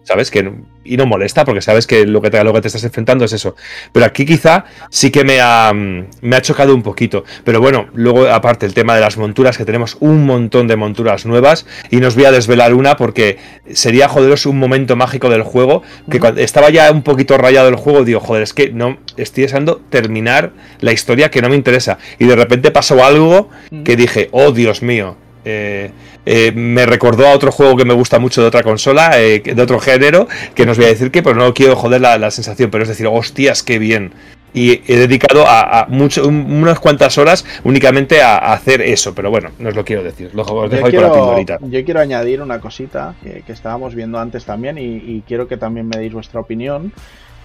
¿Sabes? 0.05 0.31
Que, 0.31 0.52
y 0.85 0.97
no 0.98 1.06
molesta 1.06 1.44
porque 1.47 1.62
sabes 1.62 1.86
que 1.86 2.05
lo 2.06 2.20
que, 2.20 2.31
te, 2.31 2.44
lo 2.44 2.52
que 2.52 2.60
te 2.60 2.68
estás 2.68 2.85
enfrentando 2.85 3.24
es 3.24 3.32
eso. 3.32 3.56
Pero 3.90 4.05
aquí 4.05 4.26
quizá 4.26 4.66
sí 4.90 5.10
que 5.10 5.24
me 5.24 5.40
ha, 5.40 5.72
mm, 5.74 6.06
me 6.20 6.36
ha 6.36 6.43
chocado 6.43 6.74
un 6.74 6.82
poquito. 6.82 7.24
Pero 7.43 7.60
bueno, 7.60 7.86
luego 7.94 8.28
aparte 8.28 8.66
el 8.66 8.74
tema 8.74 8.94
de 8.94 9.01
las 9.01 9.16
monturas, 9.16 9.56
que 9.56 9.64
tenemos 9.64 9.97
un 10.01 10.26
montón 10.26 10.68
de 10.68 10.76
monturas 10.76 11.24
nuevas 11.24 11.64
y 11.90 11.97
nos 11.97 12.14
voy 12.16 12.26
a 12.26 12.32
desvelar 12.32 12.74
una 12.74 12.97
porque 12.97 13.39
sería 13.72 14.09
joderos 14.09 14.44
un 14.44 14.59
momento 14.59 14.94
mágico 14.94 15.31
del 15.31 15.43
juego 15.43 15.82
que 16.10 16.20
cuando 16.20 16.43
estaba 16.43 16.68
ya 16.68 16.90
un 16.93 17.02
poquito 17.02 17.39
rayado 17.39 17.68
el 17.68 17.76
juego 17.76 18.05
digo, 18.05 18.20
joder, 18.20 18.43
es 18.43 18.52
que 18.52 18.70
no 18.70 18.98
estoy 19.16 19.44
deseando 19.44 19.81
terminar 19.89 20.52
la 20.81 20.93
historia 20.93 21.31
que 21.31 21.40
no 21.40 21.48
me 21.48 21.56
interesa. 21.56 21.97
Y 22.18 22.26
de 22.26 22.36
repente 22.36 22.70
pasó 22.70 23.02
algo 23.02 23.48
que 23.85 23.97
dije, 23.97 24.28
oh 24.32 24.52
Dios 24.52 24.82
mío. 24.82 25.16
eh, 25.47 25.90
eh, 26.26 26.52
me 26.55 26.86
recordó 26.86 27.26
a 27.26 27.32
otro 27.32 27.52
juego 27.52 27.76
que 27.76 27.84
me 27.84 27.94
gusta 27.94 28.18
mucho 28.18 28.40
de 28.42 28.48
otra 28.48 28.62
consola, 28.62 29.20
eh, 29.20 29.40
de 29.40 29.62
otro 29.62 29.78
género, 29.80 30.26
que 30.55 30.66
nos 30.66 30.76
voy 30.76 30.86
a 30.86 30.90
decir 30.90 31.10
que, 31.10 31.22
pero 31.22 31.36
no 31.36 31.52
quiero 31.55 31.76
joder 31.76 32.01
la, 32.01 32.18
la 32.18 32.30
sensación, 32.30 32.70
pero 32.70 32.82
es 32.82 32.88
decir, 32.88 33.06
hostias, 33.06 33.62
qué 33.62 33.78
bien. 33.78 34.12
Y 34.56 34.82
he 34.86 34.96
dedicado 34.96 35.46
a, 35.48 35.80
a 35.80 35.86
mucho, 35.88 36.28
un- 36.28 36.46
unas 36.62 36.78
cuantas 36.78 37.18
horas 37.18 37.44
únicamente 37.64 38.22
a, 38.22 38.36
a 38.38 38.52
hacer 38.52 38.80
eso, 38.82 39.12
pero 39.12 39.28
bueno, 39.28 39.51
no 39.59 39.70
os 39.70 39.74
lo 39.74 39.84
quiero 39.84 40.05
decir, 40.05 40.30
lo, 40.32 40.42
os 40.42 40.70
dejo 40.70 40.82
Yo 40.82 40.86
ahí 40.86 40.92
con 40.94 41.02
la 41.02 41.10
quiero, 41.10 41.12
pildorita. 41.12 41.59
yo 41.62 41.84
quiero 41.84 42.01
añadir 42.01 42.40
una 42.40 42.60
cosita 42.60 43.14
que, 43.22 43.42
que 43.44 43.52
estábamos 43.52 43.96
viendo 43.96 44.18
antes 44.18 44.44
también 44.44 44.78
y, 44.78 44.82
y 44.98 45.24
quiero 45.26 45.48
que 45.48 45.56
también 45.56 45.88
me 45.88 45.96
deis 45.96 46.12
vuestra 46.12 46.40
opinión. 46.40 46.92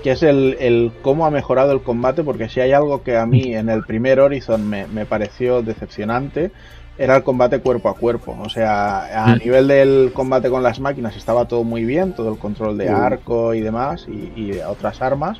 que 0.04 0.12
es 0.12 0.22
el, 0.24 0.56
el 0.60 0.92
cómo 1.02 1.26
ha 1.26 1.32
mejorado 1.32 1.72
el 1.74 1.82
combate, 1.82 2.24
porque 2.24 2.48
si 2.48 2.62
hay 2.62 2.72
algo 2.74 3.02
que 3.04 3.18
a 3.18 3.26
mí 3.26 3.56
en 3.56 3.70
el 3.70 3.84
primer 3.84 4.20
Horizon 4.20 4.70
me, 4.70 4.86
me 4.88 5.06
pareció 5.06 5.62
decepcionante, 5.62 6.52
era 7.00 7.16
el 7.18 7.24
combate 7.24 7.62
cuerpo 7.62 7.90
a 7.90 7.96
cuerpo. 7.98 8.38
O 8.40 8.50
sea, 8.50 9.30
a 9.32 9.36
Mm. 9.36 9.40
nivel 9.40 9.68
del 9.68 10.12
combate 10.14 10.50
con 10.50 10.64
las 10.64 10.80
máquinas 10.80 11.16
estaba 11.16 11.48
todo 11.48 11.64
muy 11.64 11.86
bien, 11.86 12.14
todo 12.14 12.30
el 12.32 12.38
control 12.40 12.78
de 12.78 12.90
arco 12.90 13.54
y 13.54 13.62
demás, 13.62 14.06
y, 14.08 14.32
y 14.36 14.60
otras 14.60 15.02
armas, 15.02 15.40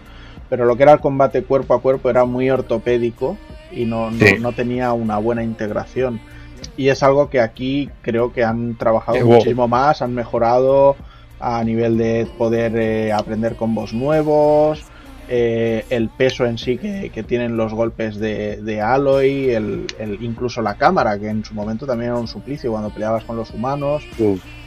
pero 0.50 0.66
lo 0.66 0.76
que 0.78 0.84
era 0.84 0.94
el 0.94 1.00
combate 1.02 1.44
cuerpo 1.44 1.74
a 1.74 1.82
cuerpo 1.82 2.10
era 2.10 2.26
muy 2.26 2.50
ortopédico 2.50 3.38
y 3.72 3.86
no, 3.86 4.10
no, 4.12 4.18
Sí. 4.18 4.36
no 4.40 4.54
tenía 4.54 4.94
una 4.94 5.18
buena 5.20 5.44
integración. 5.44 6.22
Y 6.76 6.90
es 6.90 7.04
algo 7.04 7.30
que 7.30 7.42
aquí 7.42 7.90
creo 8.02 8.32
que 8.32 8.44
han 8.44 8.78
trabajado 8.78 9.18
Eh, 9.18 9.24
wow. 9.24 9.34
muchísimo 9.34 9.68
más, 9.68 10.02
han 10.02 10.14
mejorado 10.14 10.96
a 11.40 11.64
nivel 11.64 11.98
de 11.98 12.28
poder 12.38 12.76
eh, 12.78 13.12
aprender 13.14 13.56
combos 13.56 13.94
nuevos, 13.94 14.89
eh, 15.30 15.86
el 15.90 16.12
peso 16.12 16.46
en 16.46 16.58
sí 16.58 16.78
que, 16.80 17.12
que 17.12 17.24
tienen 17.24 17.58
los 17.58 17.74
golpes 17.74 18.18
de, 18.18 18.62
de 18.62 18.82
Aloy, 18.82 19.50
el, 19.52 19.94
el- 19.98 20.22
incluso 20.24 20.62
la 20.62 20.76
cámara, 20.78 21.20
que 21.20 21.30
en 21.30 21.44
su 21.46 21.54
momento 21.56 21.86
también 21.88 22.10
era 22.12 22.20
un 22.20 22.28
suplicio 22.28 22.72
cuando 22.72 22.92
peleabas 22.92 23.26
con 23.26 23.38
los 23.38 23.54
humanos, 23.54 24.10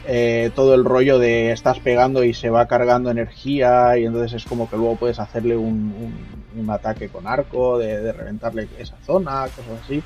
eh, 0.03 0.51
todo 0.53 0.73
el 0.75 0.83
rollo 0.85 1.17
de 1.19 1.51
estás 1.51 1.79
pegando 1.79 2.23
y 2.23 2.33
se 2.33 2.49
va 2.49 2.67
cargando 2.67 3.09
energía 3.09 3.97
y 3.97 4.05
entonces 4.05 4.33
es 4.33 4.45
como 4.45 4.67
que 4.69 4.75
luego 4.77 4.97
puedes 4.97 5.19
hacerle 5.19 5.55
un, 5.57 5.91
un- 5.93 6.45
un 6.51 6.69
ataque 6.71 7.09
con 7.09 7.27
arco, 7.27 7.77
de, 7.79 8.01
de 8.01 8.13
reventarle 8.13 8.69
esa 8.77 8.99
zona, 9.01 9.49
cosas 9.51 9.79
así. 9.79 10.05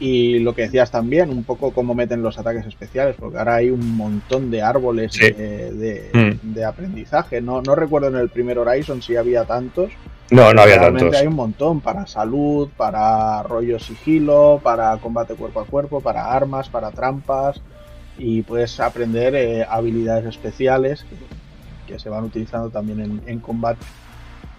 Y 0.00 0.38
lo 0.38 0.54
que 0.54 0.62
decías 0.62 0.90
también, 0.92 1.30
un 1.30 1.42
poco 1.42 1.72
cómo 1.72 1.92
meten 1.94 2.22
los 2.22 2.38
ataques 2.38 2.64
especiales, 2.66 3.16
porque 3.18 3.38
ahora 3.38 3.56
hay 3.56 3.70
un 3.70 3.96
montón 3.96 4.48
de 4.50 4.62
árboles 4.62 5.12
Sí. 5.12 5.32
de, 5.32 5.72
de- 5.72 6.10
Mm. 6.14 6.54
de 6.54 6.64
aprendizaje. 6.64 7.40
No, 7.40 7.60
no 7.62 7.74
recuerdo 7.74 8.08
en 8.08 8.16
el 8.16 8.28
primer 8.28 8.58
Horizon 8.58 9.02
si 9.02 9.16
había 9.16 9.44
tantos. 9.44 9.90
No, 10.30 10.52
no 10.54 10.62
había 10.62 10.76
Realmente 10.78 11.04
tantos. 11.06 11.20
hay 11.20 11.26
un 11.26 11.34
montón 11.34 11.80
para 11.80 12.06
salud, 12.06 12.68
para 12.76 13.42
rollo 13.42 13.78
sigilo, 13.80 14.60
para 14.62 14.96
combate 14.98 15.34
cuerpo 15.34 15.60
a 15.60 15.64
cuerpo, 15.66 16.00
para 16.00 16.32
armas, 16.32 16.68
para 16.68 16.90
trampas. 16.92 17.60
Y 18.18 18.42
puedes 18.42 18.78
aprender 18.78 19.34
eh, 19.34 19.66
habilidades 19.68 20.26
especiales 20.26 21.04
que, 21.86 21.92
que 21.94 21.98
se 21.98 22.08
van 22.08 22.24
utilizando 22.24 22.68
también 22.70 23.00
en, 23.00 23.22
en 23.26 23.38
combate. 23.40 23.84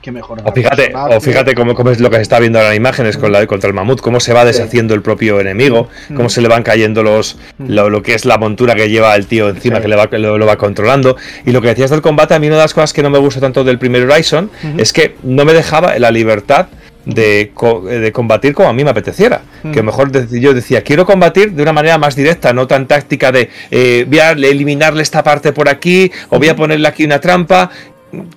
Que 0.01 0.11
O 0.45 0.51
fíjate, 0.53 0.93
o 0.95 1.19
fíjate 1.19 1.55
cómo, 1.55 1.75
cómo 1.75 1.91
es 1.91 1.99
lo 1.99 2.09
que 2.09 2.15
se 2.15 2.21
está 2.21 2.39
viendo 2.39 2.57
ahora 2.57 2.71
en 2.71 2.77
imágenes 2.77 3.17
con 3.17 3.33
la, 3.33 3.45
contra 3.47 3.67
el 3.67 3.73
mamut, 3.73 3.99
cómo 3.99 4.21
se 4.21 4.31
va 4.33 4.45
deshaciendo 4.45 4.93
el 4.93 5.01
propio 5.01 5.41
enemigo, 5.41 5.89
cómo 6.15 6.29
se 6.29 6.41
le 6.41 6.47
van 6.47 6.63
cayendo 6.63 7.03
los 7.03 7.37
lo, 7.57 7.89
lo 7.89 8.01
que 8.01 8.13
es 8.13 8.23
la 8.23 8.37
montura 8.37 8.75
que 8.75 8.89
lleva 8.89 9.13
el 9.15 9.25
tío 9.27 9.49
encima, 9.49 9.75
Sí. 9.77 9.81
que 9.81 9.87
le 9.89 9.95
va, 9.97 10.09
que 10.09 10.17
lo, 10.17 10.37
lo 10.37 10.45
va 10.45 10.57
controlando. 10.57 11.17
Y 11.45 11.51
lo 11.51 11.61
que 11.61 11.67
decías 11.67 11.89
del 11.89 12.01
combate, 12.01 12.33
a 12.33 12.39
mí 12.39 12.47
una 12.47 12.55
de 12.55 12.61
las 12.61 12.73
cosas 12.73 12.93
que 12.93 13.03
no 13.03 13.09
me 13.09 13.19
gusta 13.19 13.41
tanto 13.41 13.65
del 13.65 13.77
primer 13.77 14.09
Horizon 14.09 14.49
es 14.77 14.93
que 14.93 15.15
no 15.23 15.43
me 15.43 15.53
dejaba 15.53 15.99
la 15.99 16.11
libertad 16.11 16.67
de, 17.05 17.51
co- 17.55 17.81
de 17.85 18.11
combatir 18.11 18.53
como 18.53 18.69
a 18.69 18.73
mí 18.73 18.83
me 18.83 18.91
apeteciera. 18.91 19.41
Mm. 19.63 19.71
Que 19.71 19.81
mejor 19.81 20.11
yo 20.29 20.53
decía, 20.53 20.83
quiero 20.83 21.05
combatir 21.05 21.53
de 21.53 21.63
una 21.63 21.73
manera 21.73 21.97
más 21.97 22.15
directa, 22.15 22.53
no 22.53 22.67
tan 22.67 22.87
táctica 22.87 23.31
de 23.31 23.49
eh, 23.71 24.05
voy 24.07 24.19
a 24.19 24.31
eliminarle 24.31 25.01
esta 25.01 25.23
parte 25.23 25.51
por 25.51 25.69
aquí 25.69 26.11
o 26.29 26.37
voy 26.37 26.49
a 26.49 26.55
ponerle 26.55 26.87
aquí 26.87 27.03
una 27.05 27.19
trampa. 27.19 27.71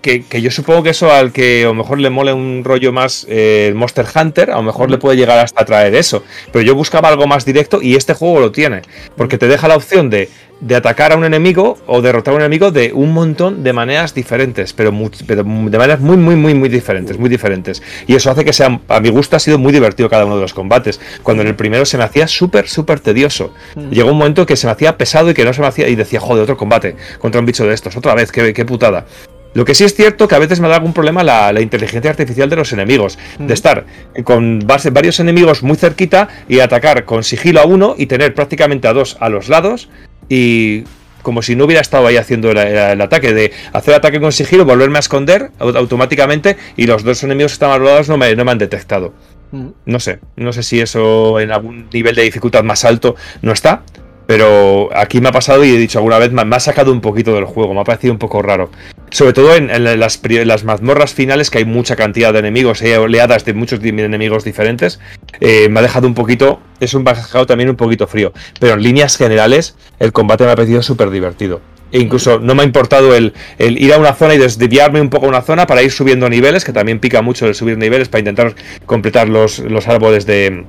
Que, 0.03 0.24
que 0.24 0.43
yo 0.43 0.51
supongo 0.51 0.82
que 0.82 0.90
eso 0.90 1.11
al 1.11 1.32
que 1.32 1.62
a 1.62 1.69
lo 1.69 1.74
mejor 1.74 1.99
le 1.99 2.11
mole 2.11 2.32
un 2.32 2.62
rollo 2.62 2.93
más 2.93 3.27
eh, 3.28 3.73
Monster 3.74 4.05
Hunter, 4.15 4.51
a 4.51 4.57
lo 4.57 4.62
mejor 4.62 4.90
le 4.90 4.99
puede 4.99 5.16
llegar 5.16 5.39
hasta 5.39 5.65
traer 5.65 5.94
eso. 5.94 6.24
Pero 6.53 6.62
yo 6.62 6.74
buscaba 6.74 7.09
algo 7.09 7.27
más 7.27 7.44
directo 7.44 7.81
y 7.81 7.97
este 7.97 8.12
juego 8.12 8.40
lo 8.40 8.53
tiene. 8.53 8.82
Porque 9.16 9.39
te 9.39 9.49
deja 9.49 9.69
la 9.69 9.77
opción 9.77 10.11
de, 10.11 10.28
de 10.62 10.77
atacar 10.77 11.12
a 11.12 11.16
un 11.16 11.24
enemigo 11.24 11.77
o 11.86 12.01
derrotar 12.01 12.32
a 12.32 12.36
un 12.36 12.43
enemigo 12.43 12.70
de 12.70 12.93
un 12.93 13.12
montón 13.12 13.65
de 13.65 13.73
maneras 13.73 14.15
diferentes, 14.15 14.73
pero 14.73 14.93
de 14.93 15.78
maneras 15.78 16.01
muy, 16.01 16.16
muy, 16.16 16.36
muy, 16.36 16.55
muy 16.55 16.69
diferentes, 16.69 17.19
muy 17.19 17.28
diferentes. 17.28 17.82
Y 18.07 18.15
eso 18.15 18.31
hace 18.31 18.44
que 18.44 18.53
sea, 18.53 18.81
a 18.89 19.01
mi 19.01 19.11
gusto 19.11 19.35
ha 19.35 19.40
sido 19.40 19.59
muy 19.59 19.73
divertido 19.73 20.09
cada 20.09 20.24
uno 20.24 20.36
de 20.36 20.43
los 20.43 20.55
combates. 20.55 21.01
Cuando 21.24 21.43
en 21.43 21.49
el 21.49 21.57
primero 21.57 21.85
se 21.85 21.99
me 21.99 22.05
hacía 22.05 22.28
súper, 22.28 22.69
súper 22.69 23.01
tedioso. 23.01 23.53
Llegó 23.90 24.12
un 24.12 24.19
momento 24.19 24.47
que 24.47 24.57
se 24.57 24.69
me 24.69 24.73
hacía 24.73 24.97
pesado 24.97 25.31
y 25.31 25.35
que 25.35 25.44
no 25.44 25.53
se 25.53 25.61
me 25.61 25.66
hacía, 25.66 25.89
y 25.89 25.97
decía, 25.97 26.20
joder, 26.20 26.44
otro 26.44 26.57
combate 26.57 26.94
contra 27.19 27.40
un 27.40 27.47
bicho 27.47 27.66
de 27.66 27.74
estos, 27.74 27.97
otra 27.97 28.15
vez, 28.15 28.31
qué, 28.31 28.53
qué 28.53 28.65
putada. 28.65 29.07
Lo 29.55 29.65
que 29.65 29.74
sí 29.74 29.85
es 29.85 29.95
cierto 29.95 30.27
que 30.29 30.35
a 30.35 30.39
veces 30.39 30.61
me 30.61 30.69
da 30.69 30.77
algún 30.77 30.93
problema 30.93 31.23
la, 31.23 31.53
la 31.53 31.61
inteligencia 31.61 32.11
artificial 32.11 32.49
de 32.49 32.57
los 32.57 32.73
enemigos. 32.73 33.19
De 33.39 33.53
estar 33.55 33.85
con 34.24 34.61
base- 34.61 34.91
varios 34.91 35.20
enemigos 35.20 35.62
muy 35.62 35.77
cerquita 35.77 36.29
y 36.49 36.61
atacar 36.61 37.05
con 37.05 37.23
sigilo 37.24 37.61
a 37.61 37.66
uno 37.66 37.95
y 37.99 38.07
tener 38.07 38.35
prácticamente 38.35 38.89
a 38.89 38.93
dos 38.93 39.16
a 39.20 39.29
los 39.29 39.49
lados 39.49 39.89
y 40.29 40.85
como 41.23 41.41
si 41.43 41.55
no 41.55 41.66
hubiera 41.66 41.81
estado 41.83 42.07
ahí 42.07 42.16
haciendo 42.16 42.51
el, 42.51 42.59
el- 42.59 42.77
el 42.77 43.01
ataque, 43.01 43.33
de 43.33 43.53
hacer 43.73 43.95
ataque 43.95 44.20
con 44.20 44.33
sigilo, 44.33 44.65
volverme 44.65 44.97
a 44.97 45.01
esconder 45.01 45.51
au- 45.61 45.77
automáticamente 45.77 46.57
y 46.77 46.87
los 46.87 47.05
dos 47.05 47.23
enemigos 47.23 47.53
que 47.53 47.55
estaban 47.55 47.77
a 47.77 47.79
los 47.79 47.89
lados 47.89 48.09
no 48.09 48.16
me, 48.16 48.35
no 48.35 48.45
me 48.45 48.51
han 48.53 48.59
detectado. 48.59 49.12
Mm. 49.53 49.69
No 49.85 50.01
sé, 50.01 50.19
no 50.37 50.53
sé 50.53 50.62
si 50.62 50.81
eso 50.81 51.39
en 51.39 51.53
algún 51.53 51.89
nivel 51.93 52.15
de 52.16 52.23
dificultad 52.23 52.65
más 52.65 52.85
alto 52.85 53.15
no 53.43 53.53
está, 53.53 53.83
pero 54.27 54.89
aquí 54.94 55.20
me 55.20 55.28
ha 55.28 55.32
pasado 55.32 55.65
y 55.65 55.70
he 55.70 55.78
dicho 55.78 55.99
alguna 55.99 56.19
vez, 56.19 56.32
me, 56.32 56.43
ha 56.43 56.61
sacado 56.61 56.93
un 56.93 57.01
poquito 57.01 57.35
del 57.35 57.44
juego, 57.44 57.74
me 57.74 57.81
ha 57.81 57.85
parecido 57.85 58.12
un 58.12 58.19
poco 58.19 58.43
raro. 58.43 58.70
Sobre 59.11 59.32
todo 59.32 59.55
en, 59.55 59.69
las, 59.99 60.65
mazmorras 60.65 61.12
finales, 61.12 61.51
que 61.51 61.59
hay 61.59 61.65
mucha 61.65 61.97
cantidad 61.97 62.32
de 62.32 62.39
enemigos, 62.39 62.81
hay 62.82 62.93
oleadas 62.93 63.44
de 63.44 63.53
muchos 63.53 63.81
enemigos 63.82 64.44
diferentes, 64.44 65.01
eh, 65.40 65.69
me 65.69 65.81
ha 65.81 65.82
dejado 65.82 66.07
un 66.07 66.15
poquito, 66.15 66.61
es 66.81 66.94
un 66.94 67.05
dejado 67.05 67.47
también 67.47 67.69
un 67.69 67.77
poquito 67.77 68.07
frío. 68.07 68.32
Pero 68.59 68.74
en 68.74 68.82
líneas 68.82 69.16
generales, 69.16 69.77
el 69.99 70.12
combate 70.12 70.44
me 70.44 70.53
ha 70.53 70.57
parecido 70.57 70.82
súper 70.82 71.11
divertido. 71.11 71.61
E 71.90 71.99
incluso 71.99 72.39
no 72.39 72.55
me 72.55 72.62
ha 72.62 72.65
importado 72.65 73.15
el, 73.15 73.35
ir 73.59 73.93
a 73.93 73.99
una 73.99 74.15
zona 74.15 74.35
y 74.35 74.39
desviarme 74.39 75.03
un 75.03 75.11
poco 75.11 75.27
a 75.27 75.28
una 75.28 75.43
zona 75.43 75.66
para 75.66 75.82
ir 75.82 75.93
subiendo 75.93 76.31
niveles, 76.31 76.65
que 76.65 76.73
también 76.73 77.01
pica 77.01 77.20
mucho 77.20 77.47
el 77.47 77.55
subir 77.55 77.77
niveles 77.77 78.09
para 78.09 78.20
intentar 78.20 78.55
completar 78.86 79.28
los 79.28 79.61
árboles 79.86 80.24
de, 80.24 80.65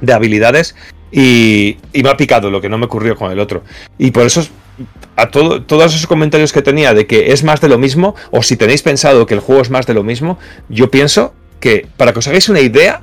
de 0.00 0.12
habilidades. 0.12 0.74
Y, 1.12 1.76
y 1.92 2.02
me 2.04 2.10
ha 2.10 2.16
picado 2.16 2.50
lo 2.50 2.60
que 2.60 2.68
no 2.68 2.78
me 2.78 2.84
ocurrió 2.86 3.16
con 3.16 3.32
el 3.32 3.40
otro. 3.40 3.62
Y 3.98 4.12
por 4.12 4.24
eso 4.26 4.46
a 5.16 5.28
todo, 5.30 5.62
todos 5.62 5.92
esos 5.94 6.06
comentarios 6.06 6.52
que 6.52 6.62
tenía 6.62 6.94
de 6.94 7.06
que 7.06 7.32
es 7.32 7.42
más 7.42 7.60
de 7.60 7.68
lo 7.68 7.78
mismo, 7.78 8.14
o 8.30 8.42
si 8.42 8.56
tenéis 8.56 8.82
pensado 8.82 9.26
que 9.26 9.34
el 9.34 9.40
juego 9.40 9.60
es 9.60 9.70
más 9.70 9.86
de 9.86 9.94
lo 9.94 10.02
mismo, 10.04 10.38
yo 10.68 10.90
pienso 10.90 11.34
que, 11.58 11.86
para 11.96 12.12
que 12.12 12.20
os 12.20 12.28
hagáis 12.28 12.48
una 12.48 12.60
idea, 12.60 13.02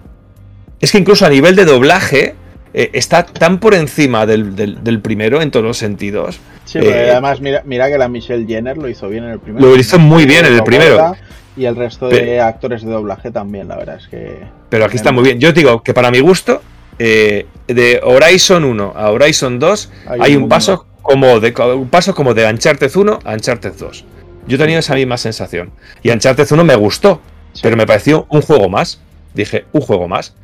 es 0.79 0.91
que 0.91 0.97
incluso 0.97 1.25
a 1.25 1.29
nivel 1.29 1.55
de 1.55 1.65
doblaje 1.65 2.35
eh, 2.73 2.89
está 2.93 3.25
tan 3.25 3.59
por 3.59 3.73
encima 3.73 4.25
del, 4.25 4.55
del- 4.55 4.83
del 4.83 4.99
primero 5.01 5.41
en 5.41 5.51
todos 5.51 5.65
los 5.65 5.77
sentidos. 5.77 6.39
Sí, 6.65 6.79
pero 6.79 6.91
Eh, 6.95 7.11
además 7.11 7.41
mira, 7.41 7.61
mira 7.65 7.89
que 7.89 7.97
la 7.97 8.07
Michelle 8.07 8.45
Jenner 8.47 8.77
lo 8.77 8.87
hizo 8.89 9.09
bien 9.09 9.25
en 9.25 9.31
el 9.31 9.39
primero. 9.39 9.67
Lo 9.67 9.75
hizo 9.75 9.99
muy 9.99 10.25
bien 10.25 10.45
en 10.45 10.53
el 10.53 10.63
primero. 10.63 11.15
Y 11.57 11.65
el 11.65 11.75
resto 11.75 12.07
de 12.07 12.19
Pero- 12.19 12.43
actores 12.45 12.83
de 12.83 12.89
doblaje 12.91 13.31
también, 13.31 13.67
la 13.67 13.75
verdad 13.77 13.97
es 14.01 14.07
que. 14.07 14.37
Pero 14.69 14.85
aquí 14.85 14.95
está 14.95 15.11
muy 15.11 15.23
bien. 15.23 15.39
Yo 15.39 15.51
digo 15.53 15.81
que 15.83 15.93
para 15.93 16.09
mi 16.11 16.19
gusto, 16.19 16.61
eh, 16.99 17.45
de 17.67 17.99
Horizon 18.03 18.63
1 18.63 18.93
a 18.95 19.11
Horizon 19.11 19.59
2 19.59 19.91
Hay 20.07 20.19
hay, 20.21 20.31
un 20.31 20.35
un 20.35 20.41
mundo. 20.41 20.55
paso 20.55 20.85
como 21.01 21.39
de 21.39 21.53
un 21.75 21.89
paso 21.89 22.13
como 22.15 22.33
de 22.33 22.45
Uncharted 22.45 22.91
1 22.95 23.19
a 23.23 23.33
Uncharted 23.33 23.73
2. 23.77 24.05
Yo 24.47 24.55
he 24.55 24.59
tenido 24.59 24.79
esa 24.79 24.95
misma 24.95 25.17
sensación. 25.17 25.71
Y 26.03 26.09
Uncharted 26.11 26.47
1 26.51 26.63
me 26.63 26.75
gustó, 26.75 27.21
Sí. 27.53 27.61
pero 27.63 27.75
me 27.77 27.85
pareció 27.85 28.25
un 28.29 28.41
juego 28.41 28.69
más. 28.69 28.99
Dije, 29.33 29.65
un 29.71 29.81
juego 29.81 30.07
más. 30.07 30.35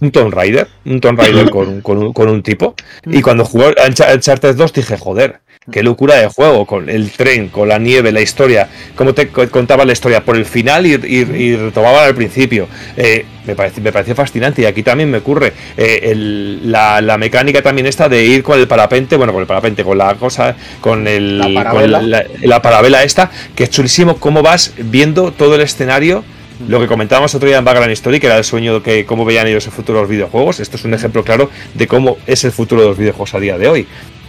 Un 0.00 0.10
Tomb 0.10 0.32
Raider, 0.34 0.68
un 0.84 1.00
Tomb 1.00 1.18
Raider 1.18 1.48
con, 1.50 1.68
un- 1.68 1.80
con 1.80 1.98
un, 1.98 2.12
con 2.12 2.28
un 2.28 2.42
tipo. 2.42 2.74
Y 3.06 3.22
cuando 3.22 3.44
Uncha- 3.44 4.14
Uncharted 4.14 4.54
2 4.56 4.72
dije, 4.72 4.96
joder, 4.98 5.40
qué 5.70 5.82
locura 5.82 6.14
de 6.16 6.28
juego, 6.28 6.64
con 6.66 6.88
el 6.88 7.10
tren, 7.10 7.48
con 7.48 7.68
la 7.68 7.78
nieve, 7.78 8.12
la 8.12 8.20
historia, 8.20 8.68
cómo 8.94 9.14
te 9.14 9.28
co- 9.28 9.48
contaba 9.50 9.84
la 9.84 9.92
historia 9.92 10.24
por 10.24 10.36
el 10.36 10.44
final 10.44 10.86
y, 10.86 10.94
y, 10.94 11.16
y 11.18 11.56
retomaban 11.56 12.04
al 12.04 12.14
principio. 12.14 12.68
Eh, 12.96 13.24
me, 13.46 13.54
parece, 13.54 13.80
me 13.80 13.92
pareció 13.92 14.14
fascinante 14.14 14.62
y 14.62 14.64
aquí 14.64 14.82
también 14.82 15.10
me 15.10 15.18
ocurre 15.18 15.52
eh, 15.76 16.00
el- 16.04 16.70
la, 16.70 17.00
la 17.00 17.18
mecánica 17.18 17.62
también 17.62 17.86
esta 17.86 18.08
de 18.08 18.24
ir 18.24 18.42
con 18.42 18.58
el 18.58 18.68
parapente, 18.68 19.16
bueno, 19.16 19.32
con 19.32 19.40
el 19.42 19.46
parapente, 19.46 19.82
con 19.84 19.98
la 19.98 20.14
cosa, 20.14 20.54
con, 20.80 21.06
el, 21.08 21.38
La 21.38 21.44
con 21.44 21.54
parabela. 21.54 22.02
la, 22.02 22.24
la 22.42 22.62
parabela 22.62 23.02
esta, 23.02 23.30
que 23.54 23.64
es 23.64 23.70
chulísimo 23.70 24.18
cómo 24.18 24.42
vas 24.42 24.72
viendo 24.78 25.32
todo 25.32 25.56
el 25.56 25.60
escenario. 25.62 26.24
Lo 26.68 26.80
que 26.80 26.86
comentábamos 26.86 27.34
otro 27.34 27.46
día 27.48 27.58
en 27.58 27.66
Background 27.66 27.92
Story, 27.92 28.18
que 28.18 28.28
era 28.28 28.38
el 28.38 28.44
sueño 28.44 28.76
de 28.76 28.82
que 28.82 29.04
cómo 29.04 29.26
veían 29.26 29.46
ellos 29.46 29.66
el 29.66 29.72
futuro 29.72 29.98
de 29.98 30.02
los 30.04 30.10
videojuegos. 30.10 30.58
Esto 30.58 30.78
es 30.78 30.84
un 30.86 30.94
ejemplo 30.94 31.22
claro 31.22 31.50
de 31.74 31.86
cómo 31.86 32.16
es 32.26 32.44
el 32.44 32.52
futuro 32.52 32.80
de 32.80 32.88
los 32.88 32.96
videojuegos 32.96 33.34
a 33.34 33.40
día 33.40 33.58
de 33.58 33.68
hoy. 33.68 33.86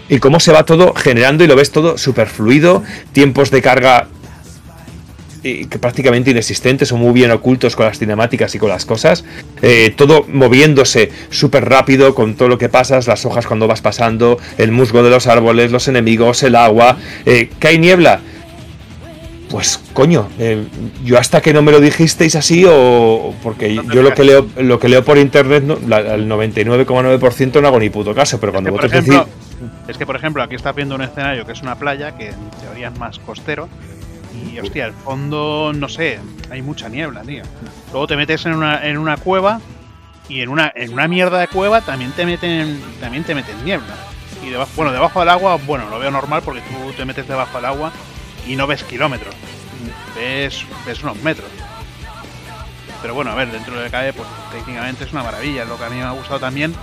Y 0.09 0.19
cómo 0.19 0.39
se 0.39 0.51
va 0.51 0.63
todo 0.63 0.93
generando 0.93 1.43
y 1.43 1.47
lo 1.47 1.55
ves 1.55 1.71
todo 1.71 1.97
súper 1.97 2.27
fluido, 2.27 2.83
tiempos 3.13 3.51
de 3.51 3.61
carga 3.61 4.07
que 5.41 5.79
prácticamente 5.79 6.31
inexistentes 6.31 6.91
o 6.91 6.97
muy 6.97 7.13
bien 7.13 7.31
ocultos 7.31 7.75
con 7.75 7.85
las 7.85 7.99
cinemáticas 7.99 8.53
y 8.55 8.59
con 8.59 8.69
las 8.69 8.85
cosas. 8.85 9.23
Eh, 9.61 9.93
todo 9.95 10.25
moviéndose 10.27 11.11
súper 11.29 11.69
rápido 11.69 12.13
con 12.15 12.35
todo 12.35 12.47
lo 12.47 12.57
que 12.57 12.69
pasas, 12.69 13.07
las 13.07 13.25
hojas 13.25 13.47
cuando 13.47 13.67
vas 13.67 13.81
pasando, 13.81 14.37
el 14.57 14.71
musgo 14.71 15.03
de 15.03 15.09
los 15.09 15.27
árboles, 15.27 15.71
los 15.71 15.87
enemigos, 15.87 16.43
el 16.43 16.55
agua. 16.55 16.97
Eh, 17.25 17.49
¿Que 17.59 17.67
hay 17.69 17.79
niebla? 17.79 18.21
Pues 19.49 19.79
coño, 19.93 20.27
eh, 20.39 20.65
yo 21.05 21.17
hasta 21.17 21.41
que 21.41 21.53
no 21.53 21.61
me 21.61 21.71
lo 21.71 21.79
dijisteis 21.79 22.35
así 22.35 22.65
o 22.67 23.33
porque 23.41 23.69
No 23.75 23.83
yo 23.93 24.01
lo 24.03 24.13
que 24.13 24.23
leo 24.25 24.47
lo 24.57 24.77
que 24.79 24.89
leo 24.89 25.05
por 25.05 25.17
internet 25.17 25.63
no, 25.63 25.77
la- 25.87 25.97
al 25.97 26.27
99,9% 26.27 27.61
no 27.61 27.67
hago 27.67 27.79
ni 27.79 27.89
puto 27.89 28.13
caso, 28.13 28.39
pero 28.39 28.51
cuando 28.51 28.69
que, 28.69 28.71
por 28.75 28.81
vosotros 28.81 29.03
ejemplo, 29.07 29.25
decís 29.59 29.77
es 29.87 29.97
que, 29.97 30.05
por 30.05 30.15
ejemplo, 30.17 30.43
aquí 30.43 30.55
estás 30.55 30.75
viendo 30.75 30.95
un 30.95 31.01
escenario 31.01 31.45
que 31.45 31.53
es 31.53 31.61
una 31.61 31.75
playa, 31.75 32.15
que 32.17 32.27
en 32.29 32.49
teoría 32.61 32.89
es 32.89 32.99
más 32.99 33.19
costero, 33.19 33.69
Y 34.53 34.59
hostia, 34.59 34.85
el 34.85 34.93
fondo, 34.93 35.71
no 35.73 35.87
sé, 35.89 36.19
hay 36.51 36.61
mucha 36.61 36.89
niebla, 36.89 37.21
tío. 37.21 37.41
Luego 37.91 38.05
te 38.05 38.15
metes 38.15 38.45
en 38.45 38.53
una, 38.53 38.85
en 38.87 38.97
una 38.99 39.17
cueva 39.17 39.59
y 40.29 40.41
en 40.41 40.49
una, 40.49 40.71
en 40.75 40.93
una 40.93 41.07
mierda 41.07 41.39
de 41.39 41.47
cueva 41.47 41.81
también 41.81 42.11
te 42.11 42.25
meten, 42.25 42.79
también 42.99 43.23
te 43.23 43.33
meten 43.33 43.55
niebla. 43.65 43.95
Y 44.45 44.49
debajo, 44.49 44.71
bueno, 44.75 44.91
debajo 44.91 45.21
del 45.21 45.29
agua, 45.29 45.57
bueno, 45.65 45.89
lo 45.89 45.97
veo 45.97 46.11
normal 46.11 46.41
porque 46.45 46.59
tú 46.61 46.91
te 46.95 47.03
metes 47.05 47.27
debajo 47.27 47.57
del 47.57 47.65
agua 47.65 47.91
y 48.47 48.55
no 48.55 48.67
ves 48.67 48.83
kilómetros. 48.83 49.35
Ves, 50.15 50.65
ves 50.85 51.03
unos 51.03 51.17
metros. 51.23 51.49
Pero 53.01 53.13
bueno, 53.13 53.31
a 53.31 53.35
ver, 53.35 53.51
dentro 53.51 53.73
de 53.73 53.79
lo 53.79 53.85
que 53.85 53.91
cabe, 53.91 54.13
pues 54.13 54.27
técnicamente 54.51 55.03
es 55.03 55.11
una 55.13 55.23
maravilla. 55.23 55.65
Lo 55.65 55.77
que 55.77 55.83
a 55.85 55.89
mí 55.89 55.97
me 55.97 56.03
ha 56.03 56.11
gustado 56.11 56.39
también, 56.39 56.73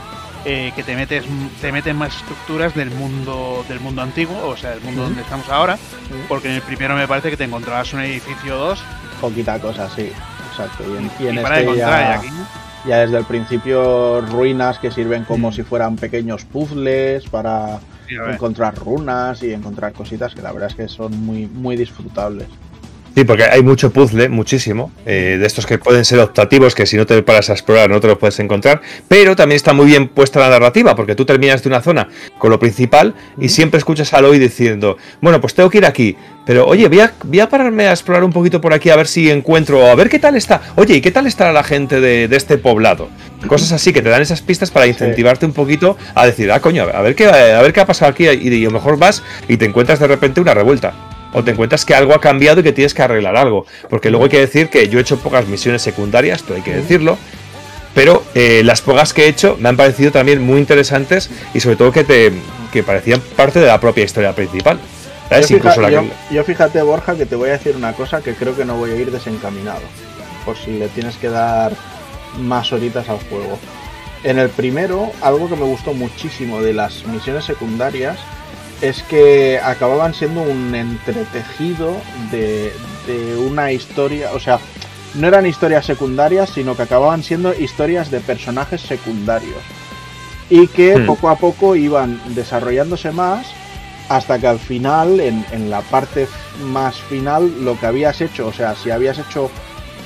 eh, 0.45 0.73
que 0.77 0.83
te 0.85 0.95
metes, 0.95 1.25
te 1.61 1.73
meten 1.73 1.97
más 1.97 2.15
estructuras 2.17 2.75
del 2.75 2.91
mundo, 2.91 3.65
del 3.69 3.81
mundo 3.81 4.03
antiguo, 4.03 4.47
o 4.47 4.57
sea, 4.57 4.71
del 4.71 4.81
mundo 4.83 5.03
donde 5.03 5.23
estamos 5.23 5.49
ahora, 5.49 5.77
porque 6.29 6.49
en 6.49 6.55
el 6.55 6.63
primero 6.63 6.95
me 6.95 7.09
parece 7.09 7.31
que 7.31 7.37
te 7.37 7.45
encontrabas 7.45 7.93
un 7.95 8.01
edificio 8.01 8.57
2 8.57 8.85
Poquita 9.21 9.59
cosa, 9.59 9.89
sí. 9.91 10.13
Exacto. 10.51 10.85
Y 10.85 10.97
en, 10.99 11.11
y 11.19 11.27
en 11.29 11.39
y 11.39 11.43
para 11.43 11.61
este 11.61 11.73
y 11.73 11.77
ya, 11.79 12.15
aquí. 12.15 12.29
ya 12.87 12.99
desde 12.99 13.19
el 13.19 13.25
principio 13.25 14.21
ruinas 14.21 14.79
que 14.79 14.91
sirven 14.93 15.25
como 15.25 15.51
Mm. 15.51 15.53
si 15.53 15.63
fueran 15.65 15.97
pequeños 15.97 16.45
puzzles 16.45 17.25
para. 17.29 17.81
Encontrar 18.09 18.75
runas 18.77 19.43
y 19.43 19.53
encontrar 19.53 19.93
cositas 19.93 20.35
que 20.35 20.43
la 20.43 20.53
verdad 20.53 20.71
es 20.71 20.75
que 20.75 20.89
son 20.89 21.19
muy, 21.25 21.47
muy 21.47 21.77
disfrutables. 21.77 22.49
Sí, 23.15 23.23
porque 23.23 23.45
hay 23.45 23.63
mucho 23.63 23.93
puzzle, 23.93 24.29
muchísimo, 24.29 24.91
eh, 25.07 25.37
de 25.39 25.47
estos 25.47 25.67
que 25.67 25.79
pueden 25.79 26.05
ser 26.05 26.19
optativos, 26.19 26.75
que 26.75 26.85
si 26.85 26.97
no 26.97 27.07
te 27.07 27.23
paras 27.23 27.49
a 27.49 27.53
explorar 27.53 27.89
no 27.89 28.01
te 28.01 28.09
los 28.09 28.19
puedes 28.19 28.41
encontrar, 28.41 28.81
pero 29.07 29.37
también 29.37 29.55
está 29.55 29.73
muy 29.73 29.87
bien 29.87 30.09
puesta 30.09 30.41
la 30.41 30.49
narrativa, 30.49 30.97
porque 30.97 31.15
tú 31.15 31.25
terminas 31.25 31.63
de 31.63 31.69
una 31.69 31.81
zona 31.81 32.09
con 32.39 32.51
lo 32.51 32.59
principal 32.59 33.15
y 33.39 33.51
siempre 33.51 33.79
escuchas 33.79 34.13
a 34.13 34.19
Aloy 34.19 34.41
diciendo, 34.41 34.97
bueno, 35.21 35.41
pues 35.41 35.55
tengo 35.55 35.71
que 35.71 35.79
ir 35.79 35.87
aquí, 35.87 36.17
pero 36.45 36.67
oye, 36.67 36.89
voy 36.89 37.01
a, 37.01 37.13
voy 37.23 37.39
a 37.39 37.49
pararme 37.49 37.87
a 37.87 37.93
explorar 37.93 38.25
un 38.25 38.33
poquito 38.33 38.61
por 38.61 38.75
aquí 38.75 38.91
a 38.91 38.97
ver 38.97 39.07
si 39.07 39.31
encuentro, 39.31 39.87
a 39.87 39.95
ver 39.95 40.09
qué 40.09 40.19
tal 40.19 40.35
está, 40.35 40.61
oye, 40.75 40.97
¿y 40.97 41.01
qué 41.01 41.13
tal 41.13 41.29
estará 41.29 41.53
la 41.53 41.63
gente 41.63 42.01
de, 42.01 42.27
de 42.27 42.37
este 42.37 42.59
poblado? 42.59 43.09
Cosas 43.47 43.71
así 43.71 43.93
que 43.93 44.03
te 44.03 44.09
dan 44.09 44.23
esas 44.23 44.43
pistas 44.43 44.73
para 44.73 44.89
incentivarte 44.89 45.47
un 45.47 45.53
poquito 45.53 45.97
a 46.17 46.27
decir, 46.27 46.51
ah, 46.51 46.59
coño, 46.59 46.83
a 46.93 47.01
ver 47.01 47.15
qué, 47.15 47.27
a 47.27 47.63
ver 47.63 47.73
qué 47.73 47.79
ha 47.79 47.87
pasado 47.87 48.11
aquí, 48.11 48.27
y 48.27 48.63
a 48.65 48.69
lo 48.69 48.73
mejor 48.73 48.99
vas 48.99 49.23
y 49.47 49.57
te 49.57 49.67
encuentras 49.67 50.01
de 50.01 50.09
repente 50.09 50.41
una 50.41 50.53
revuelta. 50.53 51.14
O 51.35 51.45
te 51.45 51.51
encuentras 51.51 51.85
que 51.85 51.95
algo 51.95 52.15
ha 52.15 52.21
cambiado 52.21 52.61
y 52.61 52.63
que 52.63 52.73
tienes 52.73 52.95
que 52.95 53.03
arreglar 53.03 53.37
algo. 53.37 53.67
Porque 53.91 54.09
luego 54.09 54.25
hay 54.25 54.31
que 54.31 54.41
decir 54.41 54.71
que 54.71 54.89
yo 54.89 54.99
he 54.99 55.03
hecho 55.03 55.19
pocas 55.19 55.47
misiones 55.47 55.83
secundarias, 55.83 56.41
esto 56.41 56.55
hay 56.55 56.63
que 56.63 56.75
decirlo. 56.75 57.19
Pero 57.95 58.25
eh, 58.35 58.63
las 58.65 58.81
pocas 58.81 59.13
que 59.13 59.25
he 59.25 59.29
hecho 59.29 59.57
me 59.61 59.69
han 59.69 59.77
parecido 59.77 60.11
también 60.11 60.41
muy 60.43 60.59
interesantes 60.59 61.31
y 61.53 61.61
sobre 61.61 61.77
todo 61.77 61.93
que 61.93 62.05
te 62.05 62.33
que 62.73 62.83
parecían 62.83 63.21
parte 63.37 63.61
de 63.61 63.67
la 63.67 63.79
propia 63.79 64.03
historia 64.05 64.35
principal. 64.35 64.79
¿Sabes? 65.29 65.49
Yo, 65.49 65.57
Incluso 65.57 65.77
fija- 65.77 65.91
la 65.91 65.91
yo- 65.91 66.01
que- 66.29 66.35
yo 66.35 66.45
fíjate, 66.45 66.83
Borja, 66.83 67.15
que 67.17 67.25
te 67.27 67.37
voy 67.37 67.51
a 67.51 67.53
decir 67.53 67.77
una 67.77 67.93
cosa 67.93 68.21
que 68.21 68.35
creo 68.35 68.57
que 68.57 68.65
no 68.65 68.77
voy 68.77 68.91
a 68.91 68.97
ir 68.97 69.11
desencaminado. 69.13 69.81
Por 70.45 70.57
si 70.57 70.73
le 70.79 70.89
tienes 70.89 71.17
que 71.17 71.29
dar 71.29 71.73
más 72.41 72.73
horitas 72.73 73.09
al 73.09 73.19
juego. 73.31 73.59
En 74.25 74.39
el 74.39 74.49
primero, 74.49 75.13
algo 75.23 75.49
que 75.49 75.55
me 75.57 75.65
gustó 75.65 75.95
muchísimo 75.95 76.61
de 76.63 76.75
las 76.75 77.07
misiones 77.07 77.45
secundarias 77.45 78.19
es 78.81 79.03
que 79.05 79.59
acababan 79.63 80.15
siendo 80.15 80.43
un 80.43 80.75
entretejido 80.75 81.97
de, 82.31 82.73
de 83.07 83.37
una 83.37 83.73
historia, 83.73 84.31
o 84.33 84.41
sea, 84.41 84.59
no 85.15 85.29
eran 85.29 85.47
historias 85.47 85.87
secundarias, 85.87 86.51
sino 86.51 86.77
que 86.77 86.83
acababan 86.83 87.23
siendo 87.23 87.55
historias 87.55 88.11
de 88.11 88.21
personajes 88.21 88.81
secundarios. 88.81 89.63
Y 90.51 90.67
que 90.69 90.99
Hmm. 90.99 91.07
poco 91.07 91.29
a 91.31 91.37
poco 91.37 91.75
iban 91.77 92.21
desarrollándose 92.35 93.11
más 93.13 93.47
hasta 94.09 94.39
que 94.39 94.47
al 94.47 94.59
final, 94.59 95.19
en, 95.21 95.45
en 95.53 95.71
la 95.71 95.81
parte 95.81 96.29
más 96.65 96.97
final, 96.97 97.65
lo 97.65 97.79
que 97.81 97.87
habías 97.87 98.21
hecho, 98.21 98.49
o 98.49 98.53
sea, 98.53 98.75
si 98.75 98.91
habías 98.91 99.19
hecho 99.19 99.51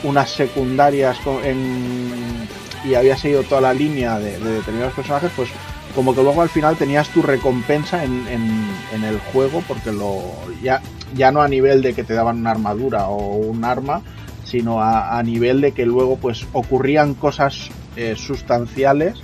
unas 0.04 0.30
secundarias 0.30 1.16
co- 1.24 1.40
en- 1.42 2.46
y 2.84 2.94
habías 2.94 3.18
seguido 3.20 3.42
toda 3.42 3.60
la 3.62 3.74
línea 3.74 4.20
de, 4.20 4.38
de 4.38 4.52
determinados 4.52 4.94
personajes, 4.94 5.32
pues 5.34 5.48
como 5.94 6.14
que 6.14 6.22
luego 6.22 6.42
al 6.42 6.48
final 6.48 6.76
tenías 6.76 7.08
tu 7.08 7.22
recompensa 7.22 8.04
en, 8.04 8.26
en- 8.28 9.04
el 9.04 9.18
juego, 9.32 9.62
porque 9.66 9.92
lo 9.92 10.20
ya, 10.62 10.80
ya 11.14 11.30
no 11.32 11.40
a 11.40 11.48
nivel 11.48 11.82
de 11.82 11.94
que 11.94 12.04
te 12.04 12.14
daban 12.14 12.38
una 12.38 12.50
armadura 12.50 13.08
o 13.08 13.36
un 13.36 13.64
arma, 13.64 14.02
sino 14.44 14.82
a, 14.82 15.22
nivel 15.22 15.60
de 15.60 15.72
que 15.72 15.86
luego 15.86 16.16
pues 16.16 16.46
ocurrían 16.52 17.14
cosas 17.14 17.68
eh, 17.96 18.14
sustanciales 18.16 19.18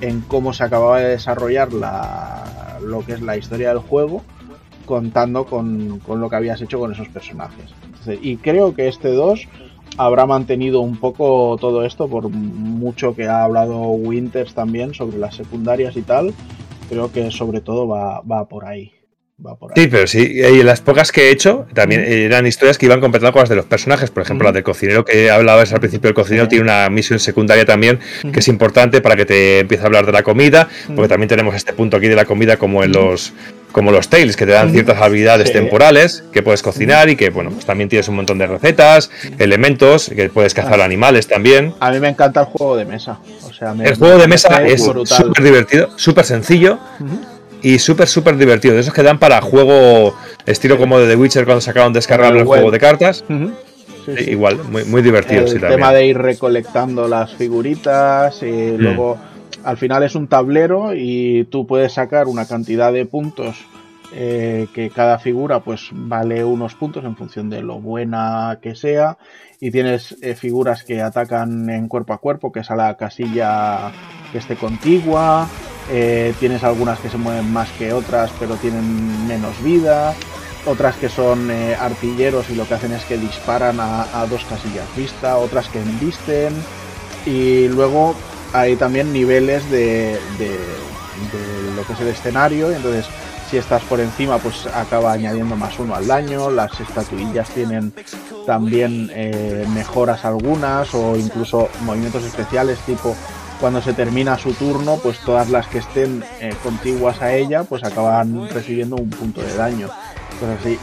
en 0.00 0.20
cómo 0.20 0.52
se 0.52 0.64
acababa 0.64 0.98
de 1.00 1.08
desarrollar 1.10 1.72
la, 1.72 2.78
lo 2.82 3.04
que 3.04 3.12
es 3.14 3.22
la 3.22 3.36
historia 3.36 3.68
del 3.68 3.78
juego, 3.78 4.22
contando 4.84 5.46
con, 5.46 6.00
con 6.00 6.20
lo 6.20 6.28
que 6.28 6.36
habías 6.36 6.60
hecho 6.60 6.78
con 6.78 6.92
esos 6.92 7.08
personajes. 7.08 7.70
Y 8.20 8.36
creo 8.36 8.74
que 8.74 8.88
este 8.88 9.08
2 9.08 9.48
habrá 9.96 10.26
mantenido 10.26 10.80
un 10.80 10.96
poco 10.96 11.56
todo 11.60 11.84
esto, 11.84 12.08
por 12.08 12.28
mucho 12.28 13.14
que 13.14 13.26
ha 13.26 13.44
hablado 13.44 13.78
Winters 13.90 14.54
también 14.54 14.94
sobre 14.94 15.18
las 15.18 15.36
secundarias 15.36 15.96
y 15.96 16.02
tal, 16.02 16.34
creo 16.88 17.12
que 17.12 17.30
sobre 17.30 17.60
todo 17.60 17.86
va, 17.88 18.20
va 18.20 18.46
por 18.48 18.64
ahí. 18.64 18.92
Va 19.44 19.56
por 19.56 19.72
ahí. 19.72 19.82
Sí, 19.82 19.88
pero 19.90 20.06
sí, 20.06 20.20
y 20.20 20.62
las 20.62 20.80
pocas 20.80 21.10
que 21.10 21.22
he 21.22 21.30
hecho 21.32 21.66
también 21.74 22.02
eran 22.04 22.46
historias 22.46 22.78
que 22.78 22.86
iban 22.86 23.00
completando 23.00 23.32
con 23.32 23.40
las 23.40 23.48
de 23.48 23.56
los 23.56 23.64
personajes. 23.66 24.10
Por 24.10 24.22
ejemplo, 24.22 24.44
Ujú. 24.44 24.50
la 24.50 24.52
del 24.52 24.62
cocinero 24.62 25.04
que 25.04 25.28
hablabas 25.28 25.72
al 25.72 25.80
principio, 25.80 26.08
el 26.08 26.14
cocinero 26.14 26.46
tiene 26.46 26.62
una 26.62 26.88
misión 26.88 27.18
secundaria 27.18 27.64
también 27.64 27.98
que 28.32 28.38
es 28.38 28.46
importante 28.46 29.00
para 29.00 29.16
que 29.16 29.26
te 29.26 29.58
empiece 29.58 29.82
a 29.82 29.86
hablar 29.86 30.06
de 30.06 30.12
la 30.12 30.22
comida, 30.22 30.68
porque 30.94 31.08
también 31.08 31.28
tenemos 31.28 31.54
este 31.56 31.72
punto 31.72 31.96
aquí 31.96 32.06
de 32.06 32.14
la 32.14 32.26
comida 32.26 32.56
como 32.58 32.84
en 32.84 32.92
los 32.92 33.32
como 33.74 33.90
los 33.90 34.08
Tales, 34.08 34.36
que 34.36 34.46
te 34.46 34.52
dan 34.52 34.70
ciertas 34.70 35.02
habilidades 35.02 35.48
Sí. 35.48 35.52
temporales 35.54 36.22
que 36.32 36.42
puedes 36.44 36.62
cocinar 36.62 37.10
y 37.10 37.16
que, 37.16 37.30
bueno, 37.30 37.50
pues 37.50 37.66
también 37.66 37.88
tienes 37.88 38.06
un 38.06 38.14
montón 38.14 38.38
de 38.38 38.46
recetas, 38.46 39.10
elementos, 39.38 40.10
que 40.14 40.28
puedes 40.28 40.54
cazar 40.54 40.80
Ah. 40.80 40.84
animales 40.84 41.26
también. 41.26 41.74
A 41.80 41.90
mí 41.90 41.98
me 41.98 42.08
encanta 42.08 42.40
el 42.42 42.46
juego 42.46 42.76
de 42.76 42.84
mesa. 42.84 43.18
O 43.42 43.52
sea, 43.52 43.74
me- 43.74 43.84
El 43.84 43.96
juego 43.96 44.14
de 44.14 44.20
me 44.20 44.28
mesa 44.28 44.62
es 44.64 44.80
súper 44.84 45.42
divertido, 45.42 45.90
súper 45.96 46.24
sencillo 46.24 46.78
Ujú. 47.00 47.18
y 47.62 47.80
súper, 47.80 48.06
súper 48.06 48.36
divertido. 48.36 48.74
De 48.74 48.80
esos 48.80 48.94
que 48.94 49.02
dan 49.02 49.18
para 49.18 49.40
juego 49.40 50.16
estilo 50.46 50.78
como 50.78 51.00
de 51.00 51.08
The 51.08 51.16
Witcher 51.16 51.44
cuando 51.44 51.60
sacaron 51.60 51.92
descargable 51.92 52.36
el 52.36 52.42
El 52.42 52.46
juego 52.46 52.70
de 52.70 52.78
cartas. 52.78 53.24
Ujú. 53.28 53.50
Sí, 54.06 54.12
sí. 54.18 54.30
Igual, 54.30 54.58
muy, 54.70 54.84
muy 54.84 55.02
divertido, 55.02 55.40
el 55.42 55.48
sí, 55.48 55.54
tema 55.54 55.68
también. 55.70 55.92
de 55.94 56.06
ir 56.06 56.18
recolectando 56.18 57.08
las 57.08 57.34
figuritas 57.34 58.40
y 58.42 58.46
Mm. 58.46 58.76
luego 58.76 59.18
al 59.64 59.76
final 59.76 60.02
es 60.02 60.14
un 60.14 60.28
tablero 60.28 60.94
y 60.94 61.44
tú 61.44 61.66
puedes 61.66 61.92
sacar 61.92 62.26
una 62.26 62.46
cantidad 62.46 62.92
de 62.92 63.06
puntos 63.06 63.64
eh, 64.12 64.68
que 64.72 64.90
cada 64.90 65.18
figura 65.18 65.58
pues 65.60 65.88
vale 65.90 66.44
unos 66.44 66.74
puntos 66.74 67.04
en 67.04 67.16
función 67.16 67.50
de 67.50 67.62
lo 67.62 67.80
buena 67.80 68.58
que 68.62 68.76
sea. 68.76 69.18
Y 69.60 69.70
tienes 69.70 70.16
eh, 70.22 70.34
figuras 70.34 70.84
que 70.84 71.00
atacan 71.00 71.68
en 71.70 71.88
cuerpo 71.88 72.12
a 72.12 72.18
cuerpo 72.18 72.52
que 72.52 72.60
es 72.60 72.70
a 72.70 72.76
la 72.76 72.96
casilla 72.96 73.90
que 74.30 74.38
esté 74.38 74.56
contigua. 74.56 75.48
Eh, 75.90 76.34
tienes 76.38 76.62
algunas 76.62 77.00
que 77.00 77.08
se 77.08 77.18
mueven 77.18 77.52
más 77.52 77.70
que 77.72 77.92
otras 77.92 78.30
pero 78.38 78.56
tienen 78.56 79.26
menos 79.26 79.60
vida. 79.64 80.14
Otras 80.66 80.96
que 80.96 81.10
son 81.10 81.50
artilleros 81.50 82.48
y 82.48 82.54
lo 82.54 82.66
que 82.66 82.72
hacen 82.72 82.92
es 82.92 83.04
que 83.04 83.18
disparan 83.18 83.80
a, 83.80 84.18
a 84.18 84.26
dos 84.26 84.46
casillas 84.46 84.86
vista, 84.96 85.36
otras 85.36 85.68
que 85.68 85.78
embisten. 85.78 86.54
Y 87.26 87.68
luego 87.68 88.14
hay 88.54 88.76
también 88.76 89.12
niveles 89.12 89.68
de, 89.70 90.18
de- 90.38 90.58
lo 91.76 91.84
que 91.84 91.92
es 91.92 92.00
el 92.00 92.08
escenario 92.08 92.70
entonces 92.70 93.04
si 93.50 93.56
estás 93.58 93.82
por 93.82 94.00
encima 94.00 94.38
pues 94.38 94.66
acaba 94.66 95.12
añadiendo 95.12 95.54
más 95.56 95.78
uno 95.78 95.94
al 95.94 96.06
daño, 96.06 96.50
las 96.50 96.80
estatuillas 96.80 97.48
tienen 97.50 97.92
también 98.46 99.10
eh, 99.12 99.66
mejoras 99.74 100.24
algunas 100.24 100.94
o 100.94 101.16
incluso 101.16 101.68
movimientos 101.82 102.24
especiales 102.24 102.78
tipo 102.80 103.14
cuando 103.60 103.82
se 103.82 103.92
termina 103.92 104.38
su 104.38 104.52
turno 104.54 104.98
pues 105.02 105.18
todas 105.20 105.50
las 105.50 105.66
que 105.66 105.78
estén 105.78 106.24
eh, 106.40 106.54
contiguas 106.62 107.20
a 107.22 107.34
ella 107.34 107.64
pues 107.64 107.84
acaban 107.84 108.48
recibiendo 108.50 108.96
un 108.96 109.10
punto 109.10 109.40
de 109.42 109.54
daño. 109.54 109.88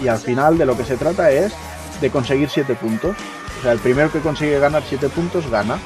Y 0.01 0.07
al 0.07 0.17
final 0.19 0.57
de 0.57 0.65
lo 0.65 0.77
que 0.77 0.85
se 0.85 0.95
trata 0.97 1.29
es 1.31 1.51
de 1.99 2.09
conseguir 2.09 2.49
7 2.49 2.73
puntos. 2.75 3.15
O 3.59 3.61
sea, 3.61 3.73
el 3.73 3.79
primero 3.79 4.11
que 4.11 4.19
consigue 4.21 4.57
ganar 4.59 4.81
7 4.87 5.09
puntos 5.09 5.49
gana. 5.51 5.77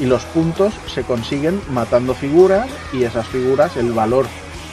Y 0.00 0.06
los 0.06 0.24
puntos 0.24 0.72
se 0.92 1.02
consiguen 1.02 1.60
matando 1.70 2.14
figuras 2.14 2.66
y 2.92 3.04
esas 3.04 3.26
figuras, 3.26 3.76
el 3.76 3.92
valor 3.92 4.26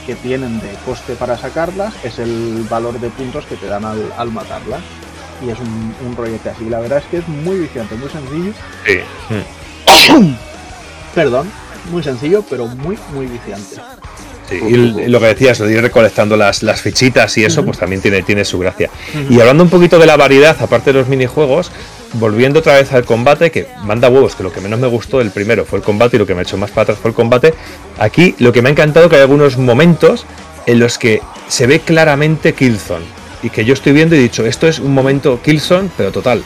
que 0.05 0.15
tienen 0.15 0.59
de 0.59 0.69
coste 0.85 1.13
para 1.15 1.37
sacarlas 1.37 1.93
es 2.03 2.17
el 2.19 2.65
valor 2.69 2.99
de 2.99 3.09
puntos 3.09 3.45
que 3.45 3.55
te 3.55 3.67
dan 3.67 3.85
al, 3.85 4.11
al 4.17 4.31
matarlas. 4.31 4.81
Y 5.45 5.49
es 5.49 5.59
un, 5.59 5.93
un 6.05 6.15
rollete 6.15 6.49
así. 6.49 6.69
La 6.69 6.79
verdad 6.79 6.97
es 6.99 7.05
que 7.05 7.17
es 7.17 7.27
muy 7.27 7.57
viciante, 7.57 7.95
muy 7.95 8.09
sencillo. 8.09 8.53
Sí. 8.85 8.99
Mm. 10.13 10.33
Perdón, 11.13 11.49
muy 11.91 12.03
sencillo, 12.03 12.43
pero 12.49 12.67
muy, 12.67 12.97
muy 13.13 13.25
viciante. 13.25 13.77
Sí, 14.49 14.55
y 14.55 15.07
lo 15.07 15.19
que 15.19 15.27
decías, 15.27 15.59
lo 15.59 15.67
de 15.67 15.73
ir 15.73 15.81
recolectando 15.81 16.35
las, 16.35 16.63
las 16.63 16.81
fichitas 16.81 17.37
y 17.37 17.45
eso, 17.45 17.63
pues 17.63 17.77
también 17.77 18.01
tiene, 18.01 18.23
tiene 18.23 18.43
su 18.43 18.57
gracia. 18.57 18.89
Y 19.29 19.39
hablando 19.39 19.63
un 19.63 19.69
poquito 19.69 19.99
de 19.99 20.07
la 20.07 20.17
variedad, 20.17 20.57
aparte 20.59 20.91
de 20.91 20.99
los 20.99 21.07
minijuegos, 21.07 21.71
volviendo 22.13 22.59
otra 22.59 22.75
vez 22.75 22.91
al 22.93 23.05
combate, 23.05 23.51
que 23.51 23.67
manda 23.83 24.09
huevos, 24.09 24.35
que 24.35 24.43
lo 24.43 24.51
que 24.51 24.61
menos 24.61 24.79
me 24.79 24.87
gustó 24.87 25.19
del 25.19 25.31
primero 25.31 25.65
fue 25.65 25.79
el 25.79 25.83
combate 25.85 26.15
y 26.15 26.19
lo 26.19 26.25
que 26.25 26.33
me 26.33 26.39
ha 26.39 26.43
hecho 26.43 26.57
más 26.57 26.71
para 26.71 26.83
atrás 26.83 26.97
fue 26.99 27.09
el 27.11 27.15
combate. 27.15 27.53
Aquí 27.99 28.35
lo 28.39 28.51
que 28.51 28.61
me 28.61 28.69
ha 28.69 28.71
encantado 28.71 29.09
que 29.09 29.15
hay 29.17 29.21
algunos 29.21 29.57
momentos 29.57 30.25
en 30.65 30.79
los 30.79 30.97
que 30.97 31.21
se 31.47 31.67
ve 31.67 31.79
claramente 31.79 32.53
Killzone. 32.53 33.05
y 33.41 33.49
que 33.49 33.63
yo 33.63 33.73
estoy 33.73 33.93
viendo 33.93 34.15
y 34.15 34.19
he 34.19 34.21
dicho, 34.23 34.45
esto 34.45 34.67
es 34.67 34.79
un 34.79 34.93
momento 34.93 35.39
Killzone, 35.41 35.89
pero 35.95 36.11
total. 36.11 36.43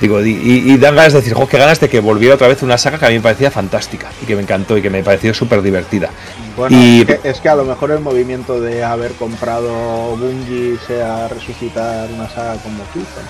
Digo, 0.00 0.24
y, 0.24 0.30
y- 0.30 0.72
y 0.72 0.78
dan 0.78 0.96
ganas 0.96 1.12
de 1.12 1.18
decir, 1.18 1.34
jo, 1.34 1.46
qué 1.46 1.58
ganas 1.58 1.78
de 1.80 1.90
que 1.90 2.00
volviera 2.00 2.36
otra 2.36 2.48
vez 2.48 2.62
una 2.62 2.78
saga 2.78 2.98
que 2.98 3.04
a 3.04 3.08
mí 3.10 3.16
me 3.16 3.20
parecía 3.20 3.50
fantástica 3.50 4.08
y 4.22 4.24
que 4.24 4.34
me 4.34 4.40
encantó 4.40 4.78
y 4.78 4.80
que 4.80 4.88
me 4.88 5.02
pareció 5.02 5.34
súper 5.34 5.60
divertida. 5.60 6.08
Bueno, 6.56 6.74
Y- 6.80 7.00
es, 7.02 7.06
que, 7.20 7.28
es 7.28 7.40
que 7.42 7.48
a 7.50 7.54
lo 7.56 7.64
mejor 7.64 7.90
el 7.90 8.00
movimiento 8.00 8.58
de 8.58 8.82
haber 8.82 9.12
comprado 9.12 10.16
Bungie 10.16 10.78
sea 10.86 11.28
resucitar 11.28 12.08
una 12.10 12.30
saga 12.30 12.54
como 12.62 12.82
Killzone. 12.94 13.28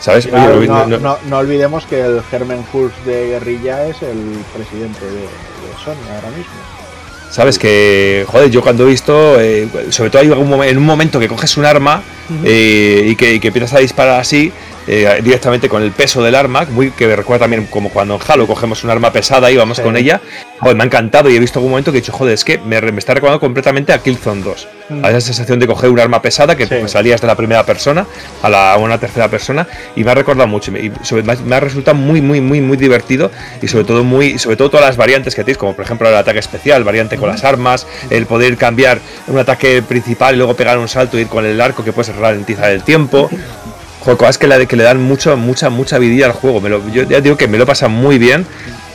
¿Sabes? 0.00 0.26
Claro, 0.26 0.58
Oye, 0.58 0.66
no, 0.66 0.86
no- 0.86 0.86
no- 0.86 0.98
no- 0.98 1.18
no 1.28 1.38
olvidemos 1.38 1.84
que 1.86 2.00
el 2.00 2.22
Herman 2.32 2.64
Hulst 2.72 2.96
de 3.04 3.28
Guerrilla 3.28 3.86
es 3.86 4.00
el 4.02 4.18
presidente 4.54 5.04
de, 5.04 5.20
de 5.20 5.84
Sony 5.84 5.96
ahora 6.14 6.28
mismo. 6.28 6.52
Sabes 7.30 7.60
que, 7.60 8.24
joder, 8.26 8.50
yo 8.50 8.60
cuando 8.60 8.82
he 8.84 8.86
visto, 8.90 9.38
eh, 9.40 9.68
sobre 9.90 10.10
todo 10.10 10.22
hay 10.22 10.28
algún 10.28 10.64
en 10.64 10.76
un 10.78 10.84
momento 10.84 11.20
que 11.20 11.28
coges 11.28 11.56
un 11.58 11.64
arma 11.64 12.02
eh, 12.44 13.04
y, 13.06 13.14
que, 13.14 13.34
y 13.34 13.40
que 13.40 13.48
empiezas 13.48 13.74
a 13.74 13.78
disparar 13.78 14.18
así, 14.18 14.50
eh, 14.88 15.20
directamente 15.22 15.68
con 15.68 15.80
el 15.82 15.92
peso 15.92 16.24
del 16.24 16.34
arma, 16.34 16.66
muy, 16.70 16.90
que 16.90 17.06
me 17.06 17.14
recuerda 17.14 17.44
también 17.44 17.66
como 17.66 17.90
cuando 17.90 18.16
en 18.16 18.20
Halo 18.26 18.48
cogemos 18.48 18.82
un 18.82 18.90
arma 18.90 19.12
pesada 19.12 19.48
y 19.48 19.56
vamos 19.56 19.76
Sí. 19.76 19.82
con 19.84 19.96
ella, 19.96 20.20
joder, 20.58 20.74
me 20.76 20.82
ha 20.82 20.86
encantado 20.86 21.30
y 21.30 21.36
he 21.36 21.38
visto 21.38 21.60
algún 21.60 21.70
momento 21.70 21.92
que 21.92 21.98
he 21.98 22.00
dicho, 22.00 22.12
joder, 22.12 22.34
es 22.34 22.44
que 22.44 22.58
me, 22.58 22.80
me 22.80 22.98
está 22.98 23.14
recordando 23.14 23.38
completamente 23.38 23.92
a 23.92 23.98
Killzone 24.02 24.42
2. 24.42 24.66
Mm. 24.90 25.04
A 25.04 25.10
esa 25.10 25.20
sensación 25.20 25.58
de 25.60 25.66
coger 25.66 25.88
un 25.88 26.00
arma 26.00 26.20
pesada 26.20 26.56
que 26.56 26.66
Sí. 26.66 26.74
salías 26.86 27.20
de 27.20 27.26
la 27.28 27.36
primera 27.36 27.64
persona 27.64 28.06
a, 28.42 28.48
la, 28.48 28.72
a 28.72 28.76
una 28.76 28.98
tercera 28.98 29.28
persona 29.28 29.66
y 29.94 30.02
me 30.04 30.10
ha 30.10 30.14
recordado 30.14 30.48
mucho 30.48 30.72
y 30.76 30.92
sobre- 31.02 31.22
me 31.22 31.54
ha- 31.54 31.60
resultado 31.60 31.96
muy, 31.96 32.20
muy, 32.20 32.40
muy, 32.40 32.60
muy 32.60 32.76
divertido 32.76 33.30
y 33.62 33.68
sobre 33.68 33.84
todo 33.84 34.02
muy, 34.04 34.38
sobre 34.38 34.56
todo 34.56 34.68
todas 34.70 34.86
las 34.86 34.96
variantes 34.96 35.34
que 35.34 35.44
tienes, 35.44 35.58
como 35.58 35.74
por 35.74 35.84
ejemplo 35.84 36.08
el 36.08 36.14
ataque 36.16 36.40
especial, 36.40 36.82
variante 36.84 37.16
con 37.16 37.28
las 37.28 37.44
armas, 37.44 37.86
el 38.10 38.26
poder 38.26 38.56
cambiar 38.56 38.98
un 39.28 39.38
ataque 39.38 39.80
principal 39.82 40.34
y 40.34 40.38
luego 40.38 40.54
pegar 40.54 40.76
un 40.78 40.88
salto 40.88 41.16
e 41.18 41.22
ir 41.22 41.26
con 41.28 41.44
el 41.46 41.60
arco 41.60 41.84
que 41.84 41.92
puedes 41.92 42.14
ralentizar 42.16 42.70
el 42.70 42.82
tiempo. 42.82 43.30
Joder, 44.00 44.16
cosas 44.16 44.38
que 44.38 44.46
le, 44.48 44.66
que 44.66 44.76
le 44.76 44.82
dan 44.82 45.00
mucho, 45.00 45.36
mucha, 45.36 45.68
mucha 45.70 45.98
vidilla 45.98 46.26
al 46.26 46.32
juego. 46.32 46.60
Me 46.60 46.68
lo- 46.70 46.88
yo 46.90 47.02
ya 47.04 47.20
digo 47.20 47.36
que 47.36 47.46
me 47.48 47.58
lo 47.58 47.66
pasa 47.66 47.86
muy 47.88 48.18
bien. 48.18 48.46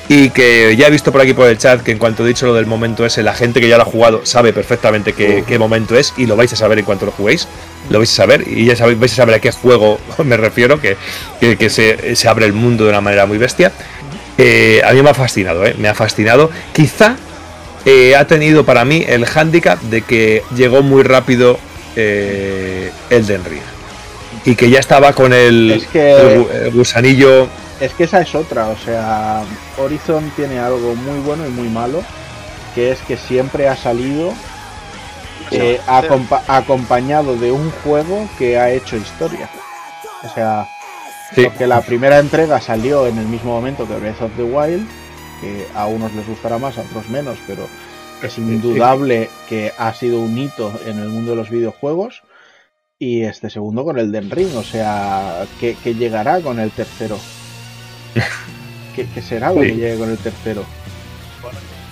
Y 0.07 0.30
que 0.30 0.76
ya 0.77 0.88
he 0.88 0.91
visto 0.91 1.11
por 1.11 1.22
aquí 1.22 1.34
por 1.34 1.48
el 1.48 1.57
chat 1.57 1.82
que 1.82 1.91
en 1.91 1.98
cuanto 1.98 2.23
he 2.23 2.27
dicho 2.27 2.45
lo 2.45 2.53
del 2.53 2.68
momento 2.68 3.06
ese, 3.06 3.23
la 3.23 3.34
gente 3.34 3.60
que 3.60 3.68
ya 3.68 3.77
lo 3.77 3.84
ha 3.84 3.88
jugado 3.88 4.23
sabe 4.23 4.53
perfectamente 4.53 5.14
qué, 5.14 5.44
qué 5.48 5.57
momento 5.57 5.98
es 5.98 6.14
y 6.15 6.27
lo 6.27 6.36
vais 6.36 6.53
a 6.53 6.56
saber 6.56 6.77
en 6.77 6.86
cuanto 6.86 7.06
lo 7.06 7.11
juguéis. 7.11 7.48
Lo 7.90 7.98
vais 7.98 8.11
a 8.11 8.15
saber 8.15 8.44
y 8.48 8.65
ya 8.65 8.76
sabéis, 8.76 8.99
vais 8.99 9.14
a 9.14 9.15
saber 9.15 9.36
a 9.36 9.40
qué 9.40 9.52
juego 9.52 9.99
me 10.23 10.38
refiero, 10.38 10.80
que, 10.80 10.98
que, 11.40 11.57
que 11.57 11.69
se, 11.69 12.15
se 12.15 12.27
abre 12.27 12.45
el 12.45 12.53
mundo 12.53 12.84
de 12.84 12.91
una 12.91 13.02
manera 13.02 13.26
muy 13.26 13.38
bestia. 13.38 13.72
Eh, 14.38 14.82
a 14.84 14.91
mí 14.91 15.02
me 15.02 15.10
ha 15.10 15.14
fascinado, 15.14 15.65
¿eh? 15.65 15.76
me 15.77 15.88
ha 15.88 15.95
fascinado. 15.95 16.49
Quizá 16.73 17.15
eh, 17.86 18.15
ha 18.15 18.26
tenido 18.26 18.65
para 18.65 18.84
mí 18.86 19.06
el 19.07 19.26
hándicap 19.26 19.82
de 19.84 20.02
que 20.02 20.44
llegó 20.56 20.82
muy 20.82 21.03
rápido 21.03 21.60
Elden 21.95 23.45
Ring. 23.45 23.74
Y 24.45 24.55
que 24.55 24.69
ya 24.69 24.80
estaba 24.80 25.13
con 25.13 25.34
el, 25.34 25.72
Es 25.72 25.88
que- 25.88 26.11
el 26.13 26.39
gu- 26.45 26.51
el 26.51 26.72
gusanillo. 26.72 27.47
Es 27.80 27.93
que 27.93 28.03
esa 28.05 28.22
es 28.22 28.34
otra, 28.35 28.67
o 28.69 28.77
sea, 28.77 29.43
Horizon 29.77 30.31
tiene 30.35 30.59
algo 30.59 30.95
muy 30.95 31.19
bueno 31.19 31.45
y 31.45 31.49
muy 31.49 31.67
malo, 31.67 32.03
que 32.73 32.91
es 32.91 32.99
que 33.01 33.17
siempre 33.17 33.67
ha 33.67 33.76
salido 33.76 34.34
eh, 35.51 35.80
acompa- 35.88 36.41
acompañado 36.47 37.35
de 37.38 37.51
un 37.51 37.69
juego 37.84 38.27
que 38.38 38.57
ha 38.57 38.72
hecho 38.72 38.95
historia. 38.97 39.49
O 40.23 40.34
sea, 40.34 40.67
Sí. 41.35 41.43
porque 41.43 41.67
la 41.67 41.81
primera 41.81 42.19
entrega 42.19 42.59
salió 42.61 43.05
en 43.07 43.17
el 43.17 43.26
mismo 43.26 43.51
momento 43.53 43.88
que 43.88 43.95
Breath 43.95 44.22
of 44.22 44.31
the 44.38 44.43
Wild, 44.43 44.88
que 45.41 45.67
a 45.76 45.85
unos 45.85 46.13
les 46.13 46.26
gustará 46.27 46.57
más, 46.57 46.77
a 46.77 46.81
otros 46.81 47.09
menos, 47.09 47.38
pero 47.45 47.67
es 48.23 48.38
indudable 48.38 49.30
que 49.49 49.72
ha 49.77 49.93
sido 49.93 50.19
un 50.19 50.35
hito 50.38 50.72
en 50.85 50.97
el 50.99 51.09
mundo 51.09 51.31
de 51.31 51.38
los 51.38 51.49
videojuegos. 51.49 52.23
Y 52.97 53.23
este 53.23 53.49
segundo 53.49 53.84
con 53.84 53.99
el 53.99 54.09
Den 54.11 54.31
Ring, 54.31 54.55
o 54.55 54.63
sea, 54.63 55.43
que, 55.59 55.76
llegará 55.95 56.39
con 56.39 56.59
el 56.59 56.72
tercero. 56.72 57.19
¿Qué, 58.95 59.05
qué 59.13 59.22
será 59.22 59.51
lo 59.51 59.61
Sí. 59.61 59.67
que 59.67 59.76
llegue 59.76 59.97
con 59.97 60.09
el 60.09 60.17
tercero? 60.17 60.63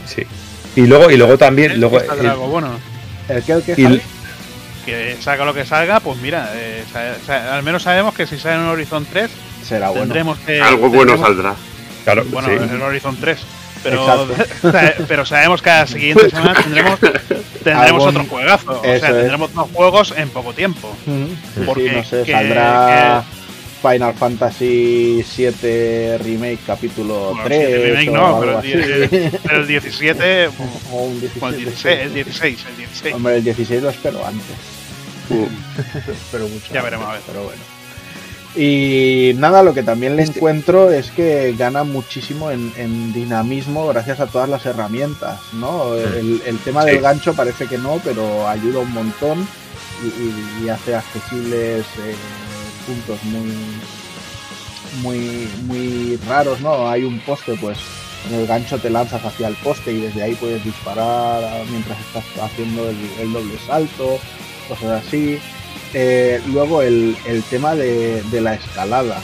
Sí. 0.05 0.23
Y 0.77 0.87
luego, 0.87 1.11
y 1.11 1.17
luego 1.17 1.37
también, 1.37 1.79
luego, 1.79 1.99
algo 1.99 2.47
bueno. 2.47 2.69
¿El 3.27 3.43
que 3.43 3.51
el 3.51 3.63
que? 3.63 4.01
Que 4.85 5.17
salga 5.21 5.45
lo 5.45 5.53
que 5.53 5.65
salga, 5.65 5.99
pues 5.99 6.17
mira, 6.19 6.49
eh, 6.55 6.83
sa- 6.91 7.15
sa- 7.25 7.55
al 7.55 7.63
menos 7.63 7.83
sabemos 7.83 8.13
que 8.15 8.25
si 8.27 8.37
sale 8.37 8.55
en 8.55 8.67
Horizon 8.67 9.05
3, 9.05 9.29
será 9.63 9.89
bueno. 9.89 10.03
tendremos 10.05 10.39
que. 10.39 10.61
Algo 10.61 10.89
bueno 10.89 11.13
tendremos- 11.13 11.27
saldrá. 11.27 11.55
claro, 12.05 12.25
Bueno, 12.31 12.47
sí. 12.49 12.55
en 12.55 12.81
Horizon 12.81 13.17
3. 13.19 13.39
Pero, 13.83 14.27
pero 15.07 15.25
sabemos 15.25 15.61
que 15.61 15.69
a 15.69 15.79
la 15.81 15.87
siguiente 15.87 16.29
semana 16.29 16.53
tendremos, 16.63 16.99
tendremos 17.63 18.05
otro 18.05 18.25
juegazo. 18.25 18.79
O 18.79 18.83
sea, 18.83 18.95
es. 18.95 19.01
tendremos 19.01 19.53
dos 19.53 19.67
juegos 19.73 20.13
en 20.17 20.29
poco 20.29 20.53
tiempo. 20.53 20.95
Sí, 21.05 21.35
Porque 21.65 21.91
no 21.91 22.03
sé, 22.03 22.23
que- 22.23 22.31
saldrá 22.31 23.23
Final 23.81 24.13
Fantasy 24.13 25.25
7 25.27 26.17
Remake 26.23 26.59
capítulo 26.65 27.31
Bueno, 27.31 27.43
3 27.43 27.67
sí, 27.67 27.73
remake 27.83 28.09
o 28.09 28.13
no, 28.13 28.39
pero, 28.39 28.59
el, 28.61 29.31
pero 29.43 29.57
el 29.57 29.67
17. 29.67 30.47
o 30.91 31.03
un 31.03 31.19
16, 31.19 31.43
o 31.43 31.47
el 31.49 31.55
16, 31.57 31.99
el 31.99 32.13
16, 32.13 32.65
el 32.69 32.77
16. 32.77 33.15
Hombre, 33.15 33.35
el 33.35 33.43
16 33.43 33.83
lo 33.83 33.89
espero 33.89 34.25
antes. 34.25 34.45
Uh, 35.29 35.47
espero 36.11 36.47
mucho. 36.47 36.65
Ya 36.73 36.79
antes, 36.79 36.83
veremos, 36.83 37.09
a 37.09 37.11
ver. 37.13 37.21
Pero 37.27 37.43
bueno. 37.43 37.61
Y 38.55 39.31
nada, 39.37 39.63
lo 39.63 39.73
que 39.73 39.81
también 39.83 40.19
Este 40.19 40.31
le 40.33 40.37
encuentro 40.37 40.91
es 40.91 41.09
que 41.11 41.53
gana 41.57 41.83
muchísimo 41.83 42.51
en, 42.51 42.71
en 42.77 43.11
dinamismo 43.11 43.87
gracias 43.87 44.19
a 44.19 44.27
todas 44.27 44.47
las 44.47 44.65
herramientas, 44.65 45.39
¿no? 45.53 45.95
El, 45.95 46.41
el 46.45 46.57
tema 46.59 46.85
del 46.85 47.01
gancho 47.01 47.33
parece 47.33 47.65
que 47.67 47.79
no, 47.79 47.99
pero 48.03 48.47
ayuda 48.47 48.79
un 48.79 48.91
montón 48.93 49.47
y, 50.03 50.07
y- 50.07 50.65
y 50.65 50.69
hace 50.69 50.93
accesibles 50.95 51.85
eh, 51.97 52.15
puntos 52.85 53.19
muy, 53.23 53.51
muy, 55.01 55.49
muy 55.65 56.19
raros, 56.27 56.61
¿no? 56.61 56.87
Hay 56.89 57.03
un 57.03 57.19
poste, 57.21 57.55
pues 57.59 57.77
en 58.29 58.35
el 58.39 58.45
gancho 58.47 58.77
te 58.77 58.89
lanzas 58.89 59.25
hacia 59.25 59.47
el 59.47 59.55
poste 59.55 59.91
y 59.91 60.01
desde 60.01 60.21
ahí 60.23 60.35
puedes 60.35 60.63
disparar 60.63 61.41
mientras 61.71 61.97
estás 61.99 62.23
haciendo 62.43 62.87
el, 62.89 62.97
el 63.19 63.33
doble 63.33 63.55
salto, 63.65 64.19
cosas 64.69 65.03
así. 65.07 65.39
Eh, 65.93 66.41
luego 66.51 66.81
el, 66.81 67.15
el 67.25 67.43
tema 67.43 67.75
de, 67.75 68.21
de 68.23 68.41
la 68.41 68.55
escalada. 68.55 69.21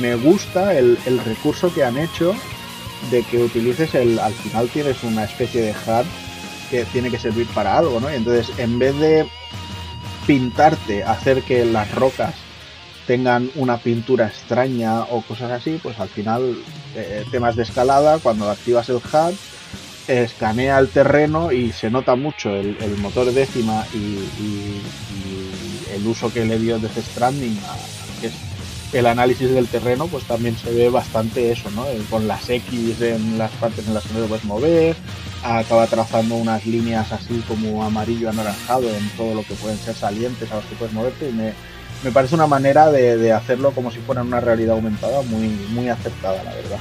Me 0.00 0.14
gusta 0.16 0.76
el, 0.78 0.98
el 1.06 1.18
recurso 1.24 1.72
que 1.72 1.84
han 1.84 1.96
hecho 1.96 2.34
de 3.10 3.22
que 3.22 3.38
utilices 3.38 3.94
el. 3.94 4.18
Al 4.18 4.32
final 4.34 4.68
tienes 4.68 5.02
una 5.04 5.24
especie 5.24 5.62
de 5.62 5.70
HUD 5.72 6.04
que 6.70 6.84
tiene 6.86 7.10
que 7.10 7.18
servir 7.18 7.46
para 7.48 7.78
algo, 7.78 7.98
¿no? 8.00 8.10
Y 8.12 8.16
entonces, 8.16 8.52
en 8.58 8.78
vez 8.78 8.96
de 8.98 9.26
pintarte, 10.26 11.02
hacer 11.02 11.42
que 11.42 11.64
las 11.64 11.90
rocas 11.92 12.34
tengan 13.06 13.50
una 13.54 13.78
pintura 13.78 14.26
extraña 14.28 15.00
o 15.04 15.22
cosas 15.22 15.50
así, 15.50 15.80
pues 15.82 15.98
al 15.98 16.08
final, 16.08 16.56
eh, 16.94 17.24
temas 17.30 17.56
de 17.56 17.62
escalada, 17.62 18.18
cuando 18.18 18.50
activas 18.50 18.88
el 18.88 18.96
HUD, 18.96 19.34
escanea 20.06 20.78
el 20.78 20.90
terreno 20.90 21.52
y 21.52 21.72
se 21.72 21.90
nota 21.90 22.14
mucho 22.16 22.54
el, 22.54 22.76
motor 22.98 23.32
décima 23.32 23.84
y- 23.92 24.30
y 24.38 24.82
el 26.00 26.06
uso 26.06 26.32
que 26.32 26.44
le 26.44 26.58
dio 26.58 26.78
desde 26.78 27.02
Stranding 27.02 27.58
a 27.68 28.20
que 28.20 28.26
es 28.28 28.32
el 28.92 29.06
análisis 29.06 29.50
del 29.50 29.68
terreno, 29.68 30.06
pues 30.08 30.24
también 30.24 30.56
se 30.58 30.72
ve 30.72 30.88
bastante 30.90 31.52
eso, 31.52 31.70
¿no? 31.70 31.86
El- 31.86 32.02
con 32.04 32.26
las 32.26 32.48
X 32.50 33.00
en 33.00 33.38
las 33.38 33.50
partes 33.52 33.86
en 33.86 33.94
las 33.94 34.02
que 34.04 34.14
no 34.14 34.20
te 34.20 34.26
puedes 34.26 34.44
mover, 34.44 34.96
acaba 35.44 35.86
trazando 35.86 36.34
unas 36.34 36.66
líneas 36.66 37.12
así 37.12 37.42
como 37.46 37.84
amarillo 37.84 38.28
anaranjado 38.30 38.88
en 38.88 39.08
todo 39.16 39.34
lo 39.34 39.42
que 39.44 39.54
pueden 39.54 39.78
ser 39.78 39.94
salientes 39.94 40.50
a 40.50 40.56
los 40.56 40.64
que 40.64 40.74
puedes 40.74 40.92
moverte 40.92 41.28
y 41.28 41.32
me, 41.32 41.52
me 42.02 42.10
parece 42.10 42.34
una 42.34 42.46
manera 42.48 42.90
de, 42.90 43.16
de 43.16 43.32
hacerlo 43.32 43.70
como 43.70 43.90
si 43.92 43.98
fuera 44.00 44.22
una 44.22 44.40
realidad 44.40 44.74
aumentada 44.74 45.22
muy, 45.22 45.48
muy 45.70 45.88
acertada, 45.88 46.42
la 46.42 46.52
verdad. 46.54 46.78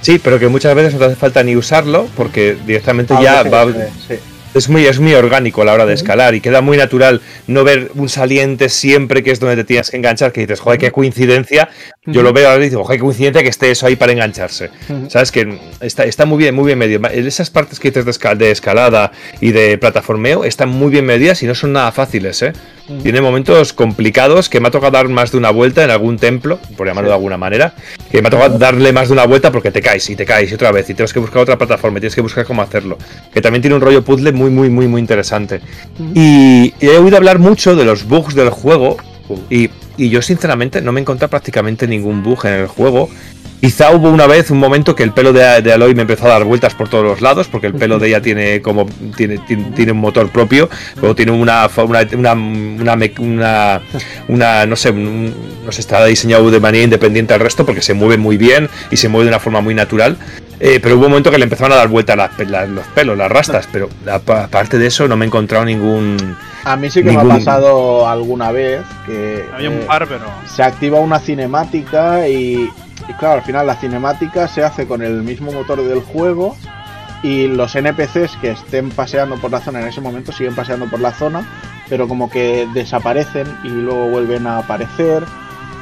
Sí, 0.00 0.18
pero 0.20 0.38
que 0.38 0.46
muchas 0.46 0.74
veces 0.76 0.92
no 0.94 1.00
te 1.00 1.06
hace 1.06 1.16
falta 1.16 1.42
ni 1.42 1.56
usarlo 1.56 2.06
porque 2.16 2.56
directamente 2.66 3.14
A 3.14 3.20
ya 3.20 3.42
veces, 3.42 3.52
va. 3.52 3.64
eh, 3.84 3.92
sí. 4.06 4.14
Es 4.54 4.68
muy, 4.68 4.86
es 4.86 4.98
muy 4.98 5.14
orgánico 5.14 5.62
a 5.62 5.64
la 5.64 5.74
hora 5.74 5.86
de 5.86 5.94
escalar 5.94 6.34
y 6.34 6.40
queda 6.40 6.60
muy 6.62 6.76
natural 6.76 7.20
no 7.46 7.64
ver 7.64 7.90
un 7.94 8.08
saliente 8.08 8.68
siempre 8.68 9.22
que 9.22 9.30
es 9.30 9.40
donde 9.40 9.56
te 9.56 9.64
tienes 9.64 9.90
que 9.90 9.96
enganchar, 9.98 10.32
que 10.32 10.40
dices, 10.40 10.58
joder, 10.60 10.78
qué 10.78 10.90
coincidencia. 10.90 11.68
Yo 12.06 12.22
lo 12.22 12.32
veo 12.32 12.48
ahora 12.48 12.64
y 12.64 12.70
digo, 12.70 12.82
joder, 12.84 12.98
qué 12.98 13.04
coincidencia 13.04 13.42
que 13.42 13.50
esté 13.50 13.70
eso 13.70 13.86
ahí 13.86 13.94
para 13.96 14.12
engancharse. 14.12 14.70
Sabes 15.10 15.30
que 15.30 15.58
está, 15.80 16.04
está 16.04 16.24
muy 16.24 16.38
bien, 16.38 16.54
muy 16.54 16.64
bien 16.66 16.78
medio. 16.78 16.98
En 17.10 17.26
esas 17.26 17.50
partes 17.50 17.78
que 17.78 17.90
dices 17.90 18.06
de, 18.06 18.10
escal- 18.10 18.36
de 18.38 18.50
escalada 18.50 19.12
y 19.40 19.52
de 19.52 19.76
plataformeo 19.76 20.44
están 20.44 20.70
muy 20.70 20.90
bien 20.90 21.04
medidas 21.04 21.42
y 21.42 21.46
no 21.46 21.54
son 21.54 21.74
nada 21.74 21.92
fáciles, 21.92 22.42
¿eh? 22.42 22.52
Tiene 23.02 23.20
momentos 23.20 23.74
complicados 23.74 24.48
que 24.48 24.60
me 24.60 24.68
ha 24.68 24.70
tocado 24.70 24.92
dar 24.92 25.08
más 25.08 25.30
de 25.30 25.36
una 25.36 25.50
vuelta 25.50 25.84
en 25.84 25.90
algún 25.90 26.16
templo, 26.18 26.58
por 26.74 26.86
llamarlo 26.86 27.10
de 27.10 27.16
alguna 27.16 27.36
manera, 27.36 27.74
que 28.10 28.22
me 28.22 28.28
ha 28.28 28.30
tocado 28.30 28.58
darle 28.58 28.94
más 28.94 29.08
de 29.08 29.12
una 29.12 29.26
vuelta 29.26 29.52
porque 29.52 29.70
te 29.70 29.82
caes 29.82 30.08
y 30.08 30.16
te 30.16 30.24
caes 30.24 30.50
y 30.50 30.54
otra 30.54 30.72
vez 30.72 30.88
y 30.88 30.94
tienes 30.94 31.12
que 31.12 31.18
buscar 31.18 31.42
otra 31.42 31.58
plataforma 31.58 31.98
y 31.98 32.00
tienes 32.00 32.14
que 32.14 32.22
buscar 32.22 32.46
cómo 32.46 32.62
hacerlo. 32.62 32.96
Que 33.30 33.42
también 33.42 33.60
tiene 33.60 33.76
un 33.76 33.82
rollo 33.82 34.02
puzzle 34.02 34.32
muy, 34.38 34.50
muy, 34.50 34.70
muy, 34.70 34.86
muy 34.86 35.00
interesante. 35.00 35.60
Y 36.14 36.72
he 36.80 36.96
oído 36.96 37.16
hablar 37.16 37.38
mucho 37.38 37.76
de 37.76 37.84
los 37.84 38.04
bugs 38.04 38.34
del 38.34 38.50
juego 38.50 38.96
y, 39.50 39.70
y 39.96 40.08
yo 40.08 40.22
sinceramente 40.22 40.80
no 40.80 40.92
me 40.92 41.00
he 41.00 41.02
encontrado 41.02 41.30
prácticamente 41.30 41.86
ningún 41.86 42.22
bug 42.22 42.46
en 42.46 42.54
el 42.54 42.66
juego. 42.66 43.10
Quizá 43.60 43.90
hubo 43.90 44.08
una 44.08 44.28
vez 44.28 44.52
un 44.52 44.58
momento 44.58 44.94
que 44.94 45.02
el 45.02 45.12
pelo 45.12 45.32
de, 45.32 45.62
de, 45.62 45.72
Aloy 45.72 45.94
me 45.94 46.02
empezó 46.02 46.26
a 46.26 46.30
dar 46.30 46.44
vueltas 46.44 46.74
por 46.74 46.88
todos 46.88 47.04
los 47.04 47.20
lados, 47.20 47.48
porque 47.48 47.66
el 47.66 47.74
pelo 47.74 47.98
de 47.98 48.08
ella 48.08 48.22
tiene 48.22 48.62
como 48.62 48.86
tiene, 49.16 49.38
tiene, 49.38 49.72
tiene 49.74 49.92
un 49.92 49.98
motor 49.98 50.28
propio, 50.30 50.70
luego 50.96 51.16
tiene 51.16 51.32
una 51.32 51.68
una, 51.76 52.06
una, 52.12 52.32
una, 52.34 52.98
una, 53.18 53.80
una 54.28 54.66
no 54.66 54.76
sé, 54.76 54.90
un, 54.90 55.34
no 55.66 55.72
sé, 55.72 55.80
está 55.80 56.04
diseñado 56.04 56.48
de 56.52 56.60
manera 56.60 56.84
independiente 56.84 57.34
al 57.34 57.40
resto 57.40 57.66
porque 57.66 57.82
se 57.82 57.94
mueve 57.94 58.16
muy 58.16 58.36
bien 58.36 58.68
y 58.92 58.96
se 58.96 59.08
mueve 59.08 59.24
de 59.24 59.30
una 59.30 59.40
forma 59.40 59.60
muy 59.60 59.74
natural. 59.74 60.16
Eh, 60.60 60.80
pero 60.82 60.96
hubo 60.96 61.04
un 61.04 61.10
momento 61.10 61.30
que 61.30 61.38
le 61.38 61.44
empezaron 61.44 61.72
a 61.72 61.76
dar 61.76 61.88
vuelta 61.88 62.16
las, 62.16 62.36
las, 62.38 62.68
los 62.68 62.86
pelos, 62.88 63.16
las 63.16 63.30
rastas, 63.30 63.68
pero 63.70 63.88
aparte 64.10 64.78
de 64.78 64.86
eso 64.86 65.06
no 65.06 65.16
me 65.16 65.24
he 65.24 65.28
encontrado 65.28 65.64
ningún. 65.64 66.36
A 66.64 66.76
mí 66.76 66.90
sí 66.90 67.02
que 67.02 67.10
ningún... 67.10 67.28
me 67.28 67.34
ha 67.34 67.36
pasado 67.38 68.08
alguna 68.08 68.50
vez 68.50 68.82
que. 69.06 69.44
Había 69.54 69.70
un 69.70 69.80
par, 69.80 70.06
pero. 70.08 70.26
Se 70.52 70.62
activa 70.62 70.98
una 70.98 71.20
cinemática 71.20 72.28
y, 72.28 72.68
y 73.08 73.12
claro, 73.14 73.34
al 73.36 73.42
final 73.42 73.66
la 73.66 73.76
cinemática 73.76 74.48
se 74.48 74.62
hace 74.62 74.86
con 74.86 75.02
el 75.02 75.22
mismo 75.22 75.50
motor 75.50 75.82
del 75.82 76.00
juego 76.00 76.56
y 77.22 77.48
los 77.48 77.74
NPCs 77.74 78.36
que 78.40 78.50
estén 78.50 78.90
paseando 78.90 79.36
por 79.36 79.50
la 79.50 79.60
zona 79.60 79.80
en 79.80 79.88
ese 79.88 80.00
momento 80.00 80.30
siguen 80.30 80.54
paseando 80.54 80.86
por 80.86 81.00
la 81.00 81.12
zona, 81.12 81.46
pero 81.88 82.06
como 82.06 82.30
que 82.30 82.68
desaparecen 82.74 83.46
y 83.64 83.68
luego 83.68 84.08
vuelven 84.08 84.46
a 84.46 84.58
aparecer. 84.58 85.24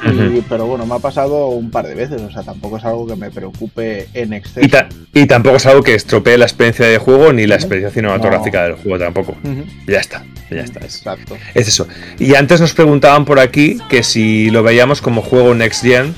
Y, 0.05 0.09
uh 0.09 0.13
-huh. 0.13 0.45
Pero 0.47 0.67
bueno, 0.67 0.85
me 0.85 0.95
ha 0.95 0.99
pasado 0.99 1.49
un 1.49 1.71
par 1.71 1.87
de 1.87 1.95
veces, 1.95 2.21
o 2.21 2.31
sea, 2.31 2.43
tampoco 2.43 2.77
es 2.77 2.85
algo 2.85 3.07
que 3.07 3.17
me 3.17 3.31
preocupe 3.31 4.07
en 4.13 4.35
exceso. 4.35 4.65
Y, 4.65 4.69
ta 4.69 4.89
y 5.15 5.27
tampoco 5.27 5.57
es 5.57 5.65
algo 5.67 5.83
que 5.83 5.95
estropee 5.95 6.37
la 6.37 6.45
experiencia 6.45 6.87
de 6.87 6.99
juego 6.99 7.33
ni 7.33 7.47
la 7.47 7.55
experiencia 7.55 7.93
cinematográfica 7.95 8.61
no. 8.61 8.65
del 8.65 8.75
juego 8.77 8.99
tampoco. 8.99 9.37
Uh 9.43 9.49
-huh. 9.49 9.65
Ya 9.87 10.01
está, 10.01 10.23
ya 10.51 10.61
está. 10.61 10.81
Es, 10.81 10.97
Exacto. 10.97 11.37
Es 11.55 11.69
eso. 11.69 11.89
Y 12.19 12.35
antes 12.35 12.61
nos 12.61 12.75
preguntaban 12.75 13.25
por 13.25 13.41
aquí 13.41 13.79
que 13.89 14.03
si 14.03 14.51
lo 14.51 14.63
veíamos 14.63 15.01
como 15.01 15.23
juego 15.23 15.55
Next 15.55 15.83
Gen, 15.83 16.15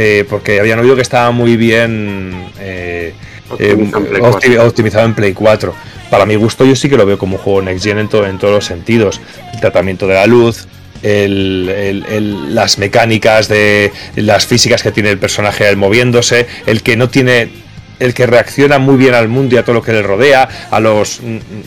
eh, 0.00 0.24
porque 0.30 0.60
habían 0.60 0.78
oído 0.78 0.94
que 0.94 1.02
estaba 1.02 1.32
muy 1.32 1.56
bien. 1.56 2.52
Eh, 2.60 3.14
optimizado, 3.50 4.38
eh, 4.44 4.58
optimizado 4.60 5.04
en 5.06 5.14
Play 5.14 5.32
4. 5.32 5.74
Para 6.08 6.24
mi 6.24 6.36
gusto, 6.36 6.64
yo 6.64 6.76
sí 6.76 6.88
que 6.88 6.96
lo 6.96 7.04
veo 7.04 7.18
como 7.18 7.34
un 7.36 7.42
juego 7.42 7.62
Next 7.62 7.84
Gen 7.84 7.98
en, 7.98 8.08
to 8.08 8.24
en 8.24 8.38
todos 8.38 8.54
los 8.54 8.64
sentidos. 8.64 9.20
El 9.52 9.60
tratamiento 9.60 10.06
de 10.06 10.14
la 10.14 10.26
luz, 10.26 10.68
el, 11.02 11.68
el, 11.68 12.06
el, 12.08 12.54
las 12.54 12.78
mecánicas 12.78 13.48
de 13.48 13.90
las 14.14 14.46
físicas 14.46 14.84
que 14.84 14.92
tiene 14.92 15.10
el 15.10 15.18
personaje 15.18 15.74
moviéndose, 15.74 16.46
el 16.66 16.84
que 16.84 16.96
no 16.96 17.08
tiene 17.08 17.48
el 17.98 18.14
que 18.14 18.28
reacciona 18.28 18.78
muy 18.78 18.96
bien 18.96 19.14
al 19.14 19.26
mundo 19.26 19.56
y 19.56 19.58
a 19.58 19.64
todo 19.64 19.74
lo 19.74 19.82
que 19.82 19.92
le 19.92 20.02
rodea, 20.02 20.48
a 20.70 20.78
los 20.78 21.20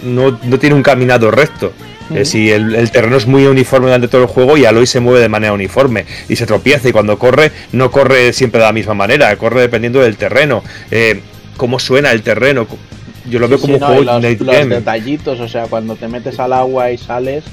no, 0.04 0.40
no 0.42 0.58
tiene 0.58 0.78
un 0.78 0.84
caminado 0.84 1.32
recto. 1.32 1.74
Uh 2.12 2.16
-huh. 2.16 2.26
si 2.26 2.52
el, 2.52 2.76
el, 2.76 2.92
terreno 2.92 3.18
es 3.18 3.26
muy 3.26 3.46
uniforme 3.46 3.88
durante 3.88 4.08
todo 4.08 4.22
el 4.22 4.28
juego 4.28 4.58
y 4.58 4.66
Aloy 4.66 4.86
se 4.86 5.00
mueve 5.00 5.22
de 5.22 5.30
manera 5.30 5.54
uniforme 5.54 6.06
y 6.28 6.36
se 6.36 6.46
tropieza 6.46 6.90
y 6.90 6.92
cuando 6.92 7.18
corre 7.18 7.52
no 7.72 7.90
corre 7.92 8.34
siempre 8.34 8.60
de 8.60 8.66
la 8.66 8.74
misma 8.74 8.94
manera, 8.94 9.36
corre 9.38 9.62
dependiendo 9.62 10.02
del 10.02 10.18
terreno. 10.18 10.64
Eh, 10.92 11.22
cómo 11.58 11.80
suena 11.80 12.12
el 12.12 12.24
terreno. 12.24 12.68
Yo 13.30 13.40
lo 13.40 13.48
veo 13.48 13.58
sí, 13.58 13.62
como 13.62 13.78
sí, 13.78 13.84
un 13.84 13.88
juego 13.88 14.04
los, 14.04 14.22
Night 14.22 14.42
los 14.42 14.56
Game. 14.56 14.76
detallitos, 14.76 15.40
o 15.40 15.48
sea, 15.48 15.68
cuando 15.68 15.96
te 15.96 16.08
metes 16.08 16.40
al 16.40 16.54
agua 16.54 16.92
y 16.92 16.98
sales, 16.98 17.44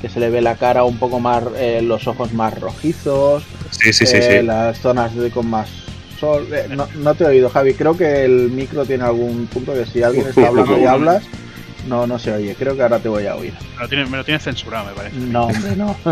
que 0.00 0.08
se 0.08 0.20
le 0.20 0.30
ve 0.30 0.40
la 0.40 0.54
cara 0.54 0.84
un 0.84 0.98
poco 0.98 1.18
más, 1.18 1.42
eh, 1.56 1.80
los 1.82 2.06
ojos 2.06 2.32
más 2.32 2.58
rojizos, 2.60 3.42
sí, 3.70 3.92
sí, 3.92 4.06
sí, 4.06 4.18
eh, 4.18 4.38
sí. 4.38 4.46
las 4.46 4.78
zonas 4.78 5.14
de, 5.16 5.30
con 5.30 5.48
más 5.48 5.68
sol. 6.20 6.46
Eh, 6.52 6.66
no, 6.70 6.86
no, 6.96 7.14
te 7.14 7.24
he 7.24 7.26
oído, 7.26 7.48
Javi. 7.50 7.74
Creo 7.74 7.96
que 7.96 8.24
el 8.24 8.50
micro 8.50 8.84
tiene 8.84 9.04
algún 9.04 9.46
punto 9.46 9.74
que 9.74 9.84
si 9.86 10.02
alguien 10.02 10.26
está 10.28 10.48
hablando 10.48 10.78
y 10.78 10.84
hablas, 10.84 11.24
no, 11.86 12.06
no 12.06 12.18
se 12.18 12.32
oye. 12.32 12.54
Creo 12.54 12.76
que 12.76 12.82
ahora 12.82 12.98
te 12.98 13.08
voy 13.08 13.26
a 13.26 13.36
oír. 13.36 13.54
Me 13.74 13.82
lo 13.82 13.88
tiene, 13.88 14.06
me 14.06 14.16
lo 14.16 14.24
tiene 14.24 14.40
censurado, 14.40 14.86
me 14.86 14.92
parece. 14.92 15.16
No, 15.16 15.44
hombre, 15.46 15.76
no. 15.76 15.96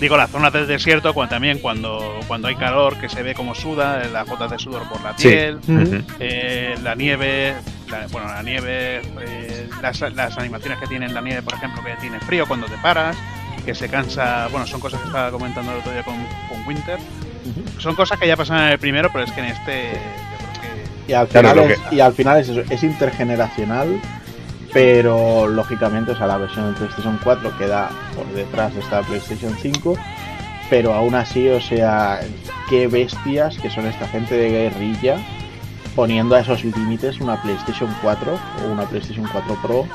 Digo, 0.00 0.16
las 0.16 0.30
zonas 0.30 0.52
del 0.52 0.66
desierto, 0.66 1.14
cuando, 1.14 1.30
también 1.30 1.58
cuando, 1.58 2.20
cuando 2.26 2.48
hay 2.48 2.56
calor, 2.56 2.98
que 2.98 3.08
se 3.08 3.22
ve 3.22 3.34
como 3.34 3.54
suda, 3.54 4.04
las 4.12 4.28
gotas 4.28 4.50
de 4.50 4.58
sudor 4.58 4.88
por 4.88 5.00
la 5.02 5.14
piel, 5.14 5.58
sí. 5.64 5.72
uh 5.72 5.76
-huh. 5.76 6.04
eh, 6.18 6.74
la 6.82 6.94
nieve, 6.94 7.54
la, 7.88 8.06
bueno, 8.08 8.28
la 8.28 8.42
nieve, 8.42 9.00
eh, 9.20 9.68
las, 9.80 10.00
las, 10.12 10.36
animaciones 10.36 10.78
que 10.80 10.86
tiene 10.86 11.08
la 11.08 11.20
nieve, 11.20 11.42
por 11.42 11.54
ejemplo, 11.54 11.82
que 11.82 11.94
tiene 12.00 12.20
frío 12.20 12.46
cuando 12.46 12.66
te 12.66 12.76
paras, 12.78 13.16
que 13.64 13.74
se 13.74 13.88
cansa, 13.88 14.48
bueno, 14.50 14.66
son 14.66 14.80
cosas 14.80 15.00
que 15.00 15.06
estaba 15.06 15.30
comentando 15.30 15.72
el 15.72 15.78
otro 15.78 15.92
día 15.92 16.02
con, 16.02 16.16
con 16.48 16.66
Winter. 16.66 16.98
Uh 16.98 17.48
-huh. 17.48 17.80
Son 17.80 17.94
cosas 17.94 18.18
que 18.18 18.26
ya 18.26 18.36
pasan 18.36 18.66
en 18.66 18.72
el 18.72 18.78
primero, 18.78 19.08
pero 19.12 19.24
es 19.24 19.32
que 19.32 19.40
en 19.40 19.46
este 19.46 19.92
yo 19.92 20.38
creo 20.38 20.60
que... 20.60 21.12
Y 21.12 21.14
al 21.14 21.28
final, 21.28 21.42
claro, 21.42 21.68
es, 21.68 21.78
que... 21.78 21.94
y 21.94 22.00
al 22.00 22.12
final 22.12 22.40
es, 22.40 22.48
eso, 22.48 22.62
es 22.68 22.82
intergeneracional 22.82 24.00
pero 24.76 25.48
lógicamente, 25.48 26.12
o 26.12 26.16
sea, 26.16 26.26
la 26.26 26.36
versión 26.36 26.70
de 26.70 26.78
PlayStation 26.78 27.18
4 27.24 27.56
queda 27.56 27.88
por 28.14 28.26
detrás 28.34 28.74
de 28.74 28.80
esta 28.80 29.00
PlayStation 29.00 29.56
5, 29.58 29.96
pero 30.68 30.92
aún 30.92 31.14
así, 31.14 31.48
o 31.48 31.62
sea, 31.62 32.20
qué 32.68 32.86
bestias 32.86 33.56
que 33.56 33.70
son 33.70 33.86
esta 33.86 34.06
gente 34.06 34.34
de 34.34 34.50
guerrilla 34.50 35.16
poniendo 35.94 36.34
a 36.34 36.40
esos 36.40 36.62
límites 36.62 37.22
una 37.22 37.40
PlayStation 37.42 37.88
4 38.02 38.32
o 38.34 38.70
una 38.70 38.86
PlayStation 38.86 39.26
4 39.32 39.58
Pro 39.62 39.86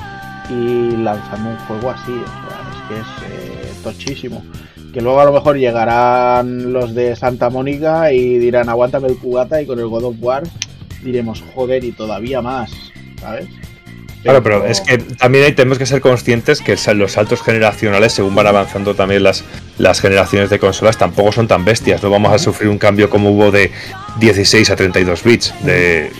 y 0.50 0.98
lanzando 0.98 1.52
un 1.52 1.58
juego 1.68 1.92
así, 1.92 2.14
o 2.14 2.26
sea, 2.26 2.72
es 2.72 2.82
que 2.88 3.00
es 3.00 3.32
eh, 3.32 3.74
tochísimo. 3.84 4.44
Que 4.92 5.00
luego 5.00 5.22
a 5.22 5.26
lo 5.26 5.32
mejor 5.32 5.58
llegarán 5.58 6.74
los 6.74 6.96
de 6.96 7.16
Santa 7.16 7.52
Mónica 7.52 8.12
y 8.12 8.40
dirán 8.40 8.68
aguántame 8.68 9.10
el 9.10 9.18
cubata 9.20 9.62
y 9.62 9.68
con 9.68 9.78
el 9.78 9.86
God 9.86 10.06
of 10.06 10.16
War 10.22 10.42
diremos 11.04 11.44
joder 11.54 11.84
y 11.84 11.92
todavía 11.92 12.42
más, 12.42 12.72
¿sabes? 13.20 13.48
Claro, 14.24 14.44
pero 14.44 14.66
es 14.68 14.82
que 14.82 15.00
también 15.00 15.56
tenemos 15.56 15.80
que 15.80 15.86
ser 15.86 16.00
conscientes 16.00 16.62
que 16.62 16.78
los 16.94 17.14
saltos 17.14 17.42
generacionales, 17.42 18.14
según 18.14 18.36
van 18.36 18.48
avanzando 18.48 18.94
también 18.94 19.24
las, 19.24 19.44
las 19.80 20.00
generaciones 20.00 20.50
de 20.50 20.60
consolas, 20.60 20.98
tampoco 20.98 21.32
son 21.32 21.48
tan 21.48 21.66
bestias. 21.66 22.04
No 22.04 22.12
vamos 22.12 22.32
a 22.32 22.38
sufrir 22.38 22.70
un 22.70 22.78
cambio 22.78 23.10
como 23.10 23.32
hubo 23.32 23.50
de 23.52 23.72
16 24.20 24.70
a 24.70 24.76
32 24.76 25.24
bits. 25.24 25.54
De, 25.64 26.12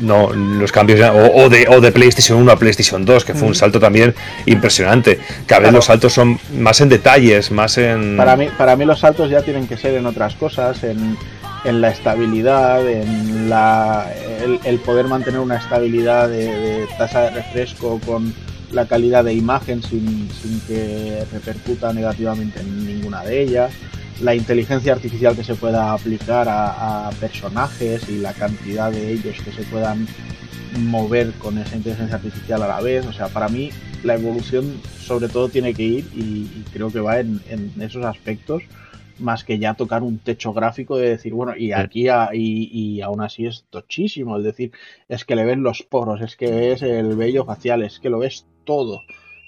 no, 0.00 0.32
los 0.32 0.70
cambios 0.70 1.00
o, 1.00 1.44
o, 1.44 1.48
de, 1.48 1.66
o 1.68 1.80
de 1.80 1.92
PlayStation 1.92 2.38
1 2.38 2.52
a 2.52 2.58
PlayStation 2.58 3.04
2, 3.04 3.24
que 3.24 3.34
fue 3.34 3.48
un 3.48 3.54
salto 3.54 3.80
también 3.80 4.14
impresionante. 4.44 5.18
Cada 5.46 5.60
vez 5.60 5.68
claro. 5.68 5.76
los 5.76 5.84
saltos 5.86 6.12
son 6.12 6.38
más 6.58 6.80
en 6.82 6.90
detalles, 6.90 7.50
más 7.50 7.78
en. 7.78 8.16
Para 8.18 8.36
mí, 8.36 8.48
para 8.58 8.76
mí 8.76 8.84
los 8.84 9.00
saltos 9.00 9.30
ya 9.30 9.40
tienen 9.40 9.66
que 9.66 9.76
ser 9.76 9.94
en 9.94 10.04
otras 10.04 10.34
cosas, 10.34 10.82
en, 10.84 11.16
en 11.64 11.80
la 11.80 11.88
estabilidad, 11.88 12.86
en 12.88 13.48
la, 13.48 14.12
el, 14.64 14.78
poder 14.80 15.06
mantener 15.06 15.40
una 15.40 15.56
estabilidad 15.56 16.28
de, 16.28 16.86
tasa 16.98 17.22
de 17.22 17.30
refresco 17.30 17.98
con 18.04 18.34
la 18.70 18.86
calidad 18.86 19.24
de 19.24 19.32
imagen 19.32 19.82
sin, 19.82 20.28
sin, 20.30 20.60
que 20.60 21.24
repercuta 21.32 21.92
negativamente 21.92 22.60
en 22.60 22.86
ninguna 22.86 23.22
de 23.24 23.42
ellas, 23.42 23.72
la 24.20 24.34
inteligencia 24.34 24.92
artificial 24.92 25.34
que 25.34 25.44
se 25.44 25.54
pueda 25.54 25.92
aplicar 25.92 26.46
a, 26.48 27.10
personajes 27.18 28.08
y 28.08 28.18
la 28.18 28.34
cantidad 28.34 28.92
de 28.92 29.12
ellos 29.12 29.36
que 29.42 29.52
se 29.52 29.62
puedan 29.64 30.06
mover 30.78 31.32
con 31.34 31.56
esa 31.58 31.76
inteligencia 31.76 32.16
artificial 32.16 32.62
a 32.62 32.68
la 32.68 32.80
vez. 32.80 33.06
O 33.06 33.12
sea, 33.12 33.28
para 33.28 33.48
mí 33.48 33.70
la 34.02 34.14
evolución 34.14 34.74
sobre 35.00 35.28
todo 35.28 35.48
tiene 35.48 35.72
que 35.72 35.82
ir 35.82 36.10
y, 36.14 36.20
y 36.20 36.64
creo 36.72 36.90
que 36.90 37.00
va 37.00 37.20
en, 37.20 37.40
en 37.48 37.72
esos 37.80 38.04
aspectos 38.04 38.62
más 39.18 39.44
que 39.44 39.58
ya 39.58 39.74
tocar 39.74 40.02
un 40.02 40.18
techo 40.18 40.52
gráfico 40.52 40.96
de 40.96 41.10
decir, 41.10 41.32
bueno, 41.32 41.56
y 41.56 41.72
aquí 41.72 42.08
a, 42.08 42.30
y, 42.32 42.68
y, 42.72 43.00
aún 43.00 43.20
así 43.20 43.46
es 43.46 43.64
tochísimo, 43.70 44.38
es 44.38 44.44
decir, 44.44 44.72
es 45.08 45.24
que 45.24 45.36
le 45.36 45.44
ves 45.44 45.58
los 45.58 45.82
poros, 45.82 46.20
es 46.20 46.36
que 46.36 46.50
ves 46.50 46.82
el 46.82 47.16
vello 47.16 47.44
facial, 47.44 47.82
es 47.82 47.98
que 47.98 48.10
lo 48.10 48.18
ves 48.18 48.46
todo. 48.64 49.02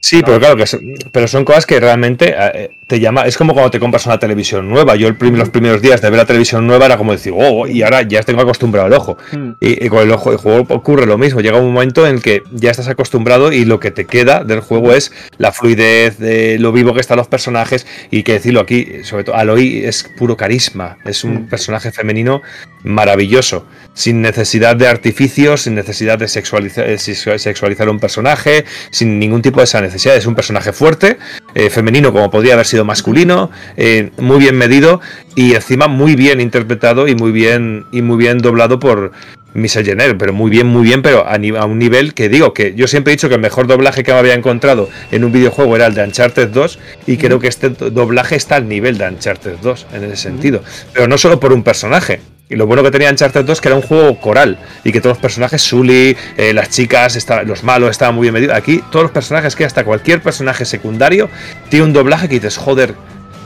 Sí, 0.06 0.22
pero 0.24 0.38
claro 0.38 0.54
que 0.54 0.68
son, 0.68 0.94
pero 1.10 1.26
son 1.26 1.44
cosas 1.44 1.66
que 1.66 1.80
realmente 1.80 2.32
eh, 2.38 2.70
te 2.86 3.00
llama. 3.00 3.22
Es 3.22 3.36
como 3.36 3.54
cuando 3.54 3.72
te 3.72 3.80
compras 3.80 4.06
una 4.06 4.20
televisión 4.20 4.70
nueva. 4.70 4.94
Yo 4.94 5.08
el 5.08 5.16
prim, 5.16 5.34
los 5.34 5.50
primeros 5.50 5.82
días 5.82 6.00
de 6.00 6.08
ver 6.10 6.18
la 6.18 6.24
televisión 6.24 6.64
nueva 6.64 6.86
era 6.86 6.96
como 6.96 7.10
decir, 7.10 7.32
oh, 7.36 7.66
y 7.66 7.82
ahora 7.82 8.02
ya 8.02 8.22
tengo 8.22 8.40
acostumbrado 8.40 8.86
el 8.86 8.92
ojo. 8.92 9.18
Mm. 9.32 9.50
Y, 9.60 9.84
y, 9.84 9.88
con 9.88 10.04
el 10.04 10.12
ojo, 10.12 10.30
el 10.30 10.38
juego 10.38 10.64
ocurre 10.72 11.06
lo 11.06 11.18
mismo. 11.18 11.40
Llega 11.40 11.58
un 11.58 11.72
momento 11.72 12.06
en 12.06 12.20
que 12.20 12.44
ya 12.52 12.70
estás 12.70 12.86
acostumbrado 12.86 13.50
y 13.50 13.64
lo 13.64 13.80
que 13.80 13.90
te 13.90 14.04
queda 14.04 14.44
del 14.44 14.60
juego 14.60 14.92
es 14.92 15.10
la 15.38 15.50
fluidez, 15.50 16.18
de 16.18 16.60
lo 16.60 16.70
vivo 16.70 16.94
que 16.94 17.00
están 17.00 17.16
los 17.16 17.26
personajes. 17.26 17.84
Y 18.12 18.22
que 18.22 18.34
decirlo 18.34 18.60
aquí, 18.60 19.02
sobre 19.02 19.24
todo, 19.24 19.34
Aloy 19.34 19.84
es 19.86 20.08
puro 20.16 20.36
carisma. 20.36 20.98
Es 21.04 21.24
un 21.24 21.34
mm. 21.34 21.48
personaje 21.48 21.90
femenino 21.90 22.42
maravilloso. 22.84 23.66
Sin 23.92 24.22
necesidad 24.22 24.76
de 24.76 24.86
artificios, 24.86 25.62
sin 25.62 25.74
necesidad 25.74 26.16
de 26.16 26.28
sexualizar, 26.28 26.86
sexualizar 26.96 27.88
un 27.88 27.98
personaje, 27.98 28.64
sin 28.90 29.18
ningún 29.18 29.42
tipo 29.42 29.58
de 29.58 29.64
esa 29.64 29.80
necesidad 29.80 29.95
es 30.04 30.26
un 30.26 30.34
personaje 30.34 30.72
fuerte, 30.72 31.18
eh, 31.54 31.70
femenino 31.70 32.12
como 32.12 32.30
podría 32.30 32.54
haber 32.54 32.66
sido 32.66 32.84
masculino, 32.84 33.50
eh, 33.76 34.10
muy 34.18 34.38
bien 34.38 34.56
medido 34.56 35.00
y 35.34 35.54
encima 35.54 35.88
muy 35.88 36.14
bien 36.14 36.40
interpretado 36.40 37.08
y 37.08 37.14
muy 37.14 37.32
bien 37.32 37.84
y 37.92 38.02
muy 38.02 38.16
bien 38.16 38.38
doblado 38.38 38.78
por 38.78 39.12
Michel 39.54 39.86
Jenner, 39.86 40.18
pero 40.18 40.32
muy 40.32 40.50
bien, 40.50 40.66
muy 40.66 40.82
bien, 40.82 41.02
pero 41.02 41.26
a, 41.26 41.34
a, 41.34 41.64
un 41.64 41.78
nivel 41.78 42.12
que 42.12 42.28
digo 42.28 42.52
que 42.52 42.74
yo 42.74 42.86
siempre 42.86 43.12
he 43.12 43.16
dicho 43.16 43.28
que 43.28 43.36
el 43.36 43.40
mejor 43.40 43.66
doblaje 43.66 44.04
que 44.04 44.12
me 44.12 44.18
había 44.18 44.34
encontrado 44.34 44.88
en 45.10 45.24
un 45.24 45.32
videojuego 45.32 45.76
era 45.76 45.86
el 45.86 45.94
de 45.94 46.04
Uncharted 46.04 46.48
2 46.48 46.78
y 47.06 47.16
creo 47.16 47.40
que 47.40 47.48
este 47.48 47.70
doblaje 47.70 48.36
está 48.36 48.56
al 48.56 48.68
nivel 48.68 48.98
de 48.98 49.08
Uncharted 49.08 49.56
2 49.62 49.86
en 49.94 50.04
ese 50.04 50.16
sentido, 50.16 50.62
pero 50.92 51.08
no 51.08 51.16
solo 51.16 51.40
por 51.40 51.52
un 51.52 51.62
personaje, 51.62 52.20
y 52.48 52.54
lo 52.56 52.66
bueno 52.66 52.82
que 52.82 52.90
tenía 52.90 53.10
Uncharted 53.10 53.44
2 53.44 53.60
que 53.60 53.68
era 53.68 53.74
un 53.76 53.82
juego 53.82 54.20
coral 54.20 54.58
y 54.84 54.92
que 54.92 55.00
todos 55.00 55.16
los 55.16 55.22
personajes, 55.22 55.62
Sully, 55.62 56.16
eh, 56.36 56.52
las 56.52 56.70
chicas, 56.70 57.16
está, 57.16 57.42
los 57.42 57.64
malos 57.64 57.90
estaban 57.90 58.14
muy 58.14 58.22
bien 58.26 58.34
medidos. 58.34 58.56
Aquí 58.56 58.82
todos 58.92 59.02
los 59.04 59.12
personajes, 59.12 59.56
que 59.56 59.64
hasta 59.64 59.84
cualquier 59.84 60.22
personaje 60.22 60.64
secundario, 60.64 61.28
tiene 61.68 61.84
un 61.86 61.92
doblaje 61.92 62.28
que 62.28 62.36
dices, 62.36 62.56
joder, 62.56 62.94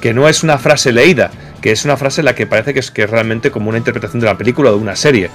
que 0.02 0.12
no 0.12 0.28
es 0.28 0.42
una 0.42 0.58
frase 0.58 0.92
leída, 0.92 1.30
que 1.62 1.72
es 1.72 1.84
una 1.84 1.96
frase 1.96 2.20
en 2.20 2.26
la 2.26 2.34
que 2.34 2.46
parece 2.46 2.74
que 2.74 2.80
es, 2.80 2.90
que 2.90 3.02
es 3.04 3.10
realmente 3.10 3.50
como 3.50 3.68
una 3.70 3.78
interpretación 3.78 4.20
de 4.20 4.26
la 4.26 4.36
película 4.36 4.70
o 4.70 4.74
de 4.74 4.78
una 4.80 4.96
serie. 4.96 5.30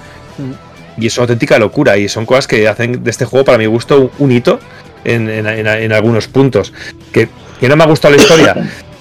Y 0.98 1.08
es 1.08 1.18
una 1.18 1.24
auténtica 1.24 1.58
locura. 1.60 1.98
Y 1.98 2.08
son 2.08 2.26
cosas 2.26 2.48
que 2.48 2.68
hacen 2.68 3.04
de 3.04 3.12
este 3.12 3.26
juego, 3.26 3.46
para 3.46 3.58
mi 3.58 3.66
gusto, 3.66 4.00
un, 4.00 4.12
un 4.20 4.32
hito 4.32 4.60
en, 5.04 5.30
en- 5.30 5.46
en- 5.48 5.68
en 5.68 5.92
algunos 5.92 6.28
puntos. 6.28 6.72
Que, 7.12 7.28
que 7.60 7.68
no 7.70 7.76
me 7.76 7.84
ha 7.84 7.88
gustado 7.88 8.16
la 8.16 8.22
historia. 8.22 8.56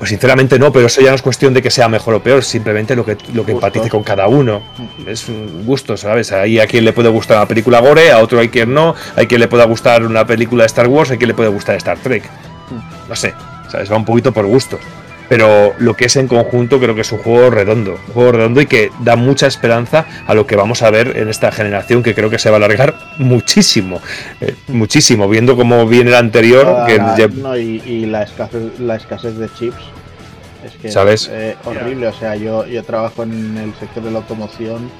Pues 0.00 0.08
sinceramente 0.08 0.58
no, 0.58 0.72
pero 0.72 0.86
eso 0.86 1.02
ya 1.02 1.10
no 1.10 1.16
es 1.16 1.20
cuestión 1.20 1.52
de 1.52 1.60
que 1.60 1.70
sea 1.70 1.86
mejor 1.86 2.14
o 2.14 2.22
peor, 2.22 2.42
simplemente 2.42 2.96
lo 2.96 3.04
que, 3.04 3.18
lo 3.34 3.44
que 3.44 3.52
empatice 3.52 3.90
con 3.90 4.02
cada 4.02 4.28
uno. 4.28 4.62
Es 5.06 5.28
un 5.28 5.66
gusto, 5.66 5.94
¿sabes? 5.98 6.32
Ahí 6.32 6.58
a 6.58 6.66
quien 6.66 6.86
le 6.86 6.94
puede 6.94 7.10
gustar 7.10 7.36
una 7.36 7.46
película 7.46 7.80
gore, 7.80 8.10
a 8.10 8.20
otro 8.20 8.40
hay 8.40 8.48
quien 8.48 8.72
no, 8.72 8.94
hay 9.14 9.26
quien 9.26 9.42
le 9.42 9.46
pueda 9.46 9.66
gustar 9.66 10.02
una 10.02 10.26
película 10.26 10.62
de 10.62 10.68
Star 10.68 10.88
Wars, 10.88 11.10
hay 11.10 11.18
quien 11.18 11.28
le 11.28 11.34
puede 11.34 11.50
gustar 11.50 11.76
Star 11.76 11.98
Trek. 11.98 12.24
No 13.10 13.14
sé, 13.14 13.34
¿sabes? 13.68 13.92
Va 13.92 13.96
un 13.98 14.06
poquito 14.06 14.32
por 14.32 14.46
gusto. 14.46 14.78
Pero 15.30 15.74
lo 15.78 15.94
que 15.94 16.06
es 16.06 16.16
en 16.16 16.26
conjunto 16.26 16.80
creo 16.80 16.94
que 16.96 17.02
es 17.02 17.12
un 17.12 17.18
juego 17.20 17.50
redondo, 17.50 17.92
un 18.08 18.12
juego 18.14 18.32
redondo 18.32 18.60
y 18.60 18.66
que 18.66 18.90
da 18.98 19.14
mucha 19.14 19.46
esperanza 19.46 20.04
a 20.26 20.34
lo 20.34 20.44
que 20.44 20.56
vamos 20.56 20.82
a 20.82 20.90
ver 20.90 21.16
en 21.16 21.28
esta 21.28 21.52
generación 21.52 22.02
que 22.02 22.14
creo 22.16 22.28
que 22.30 22.38
se 22.40 22.50
va 22.50 22.56
a 22.56 22.58
alargar 22.58 22.96
muchísimo, 23.18 24.00
eh, 24.40 24.56
muchísimo, 24.66 25.28
viendo 25.28 25.54
cómo 25.56 25.86
viene 25.86 26.10
el 26.10 26.16
anterior, 26.16 26.64
Toda 26.66 26.86
que 26.86 26.96
la- 26.98 27.16
ya- 27.16 27.28
no, 27.28 27.56
y, 27.56 27.80
y 27.86 28.06
la, 28.06 28.24
escasez, 28.24 28.80
la 28.80 28.96
escasez 28.96 29.36
de 29.36 29.48
chips 29.54 29.82
es 30.66 30.72
que 30.82 30.90
¿Sabes? 30.90 31.22
es 31.22 31.28
eh, 31.32 31.56
horrible. 31.64 32.08
O 32.08 32.12
sea, 32.12 32.34
yo, 32.34 32.66
yo 32.66 32.82
trabajo 32.82 33.22
en 33.22 33.56
el 33.56 33.72
sector 33.74 34.02
de 34.02 34.10
la 34.10 34.18
automoción 34.18 34.90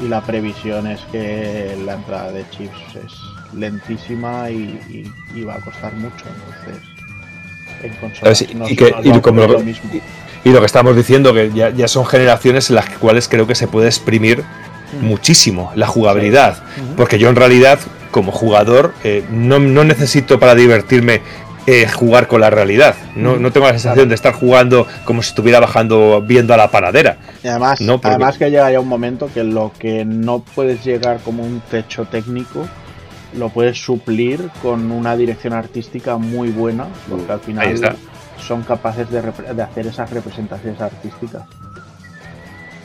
y 0.00 0.06
la 0.08 0.20
previsión 0.22 0.86
es 0.86 1.00
que 1.10 1.76
la 1.84 1.94
entrada 1.94 2.30
de 2.30 2.44
chips 2.50 2.78
es 3.04 3.12
lentísima 3.58 4.48
y, 4.48 4.78
y- 5.34 5.38
y 5.40 5.42
va 5.44 5.54
a 5.56 5.60
costar 5.60 5.92
mucho. 5.94 6.24
Entonces, 6.64 6.88
en 7.82 7.90
consolas 7.94 8.38
¿Sabes? 8.38 8.50
Y- 8.50 8.54
no 8.54 8.68
y 8.68 8.76
que- 8.76 8.90
nos 8.90 9.04
y 9.06 9.10
va 9.10 9.16
a 9.16 9.22
como 9.22 9.42
ocurrir 9.42 9.52
lo- 9.52 9.58
lo 9.58 9.64
mismo. 9.64 9.90
Y 10.44 10.48
lo 10.50 10.58
que 10.60 10.66
estamos 10.66 10.96
diciendo, 10.96 11.32
que 11.32 11.50
ya, 11.54 11.70
ya 11.70 11.86
son 11.88 12.04
generaciones 12.04 12.68
en 12.70 12.76
las 12.76 12.88
cuales 12.98 13.28
creo 13.28 13.46
que 13.46 13.54
se 13.54 13.68
puede 13.68 13.86
exprimir 13.86 14.42
muchísimo 15.00 15.72
la 15.74 15.86
jugabilidad. 15.86 16.62
Porque 16.96 17.18
yo 17.18 17.28
en 17.28 17.36
realidad, 17.36 17.78
como 18.10 18.32
jugador, 18.32 18.92
eh, 19.04 19.24
no, 19.30 19.58
no 19.58 19.84
necesito 19.84 20.38
para 20.38 20.54
divertirme 20.54 21.22
eh, 21.68 21.86
jugar 21.88 22.26
con 22.26 22.40
la 22.40 22.50
realidad. 22.50 22.96
No, 23.14 23.36
no 23.36 23.52
tengo 23.52 23.66
la 23.66 23.72
sensación 23.74 24.08
de 24.08 24.16
estar 24.16 24.32
jugando 24.34 24.84
como 25.04 25.22
si 25.22 25.28
estuviera 25.28 25.60
bajando, 25.60 26.20
viendo 26.20 26.52
a 26.54 26.56
la 26.56 26.68
panadera. 26.72 27.18
Y 27.44 27.46
además, 27.46 27.80
No, 27.80 27.92
porque- 27.98 28.08
además 28.08 28.36
que 28.36 28.50
llega 28.50 28.68
ya 28.72 28.80
un 28.80 28.88
momento 28.88 29.30
que 29.32 29.44
lo 29.44 29.70
que 29.78 30.04
no 30.04 30.40
puedes 30.40 30.84
llegar 30.84 31.20
como 31.24 31.44
un 31.44 31.60
techo 31.70 32.04
técnico 32.04 32.66
lo 33.34 33.48
puedes 33.48 33.82
suplir 33.82 34.48
con 34.62 34.90
una 34.90 35.16
dirección 35.16 35.52
artística 35.52 36.16
muy 36.18 36.50
buena, 36.50 36.86
porque 37.08 37.32
al 37.32 37.40
final 37.40 37.66
son 38.46 38.62
capaces 38.62 39.10
de, 39.10 39.22
de 39.54 39.62
hacer 39.62 39.86
esas 39.86 40.10
representaciones 40.10 40.80
artísticas. 40.80 41.42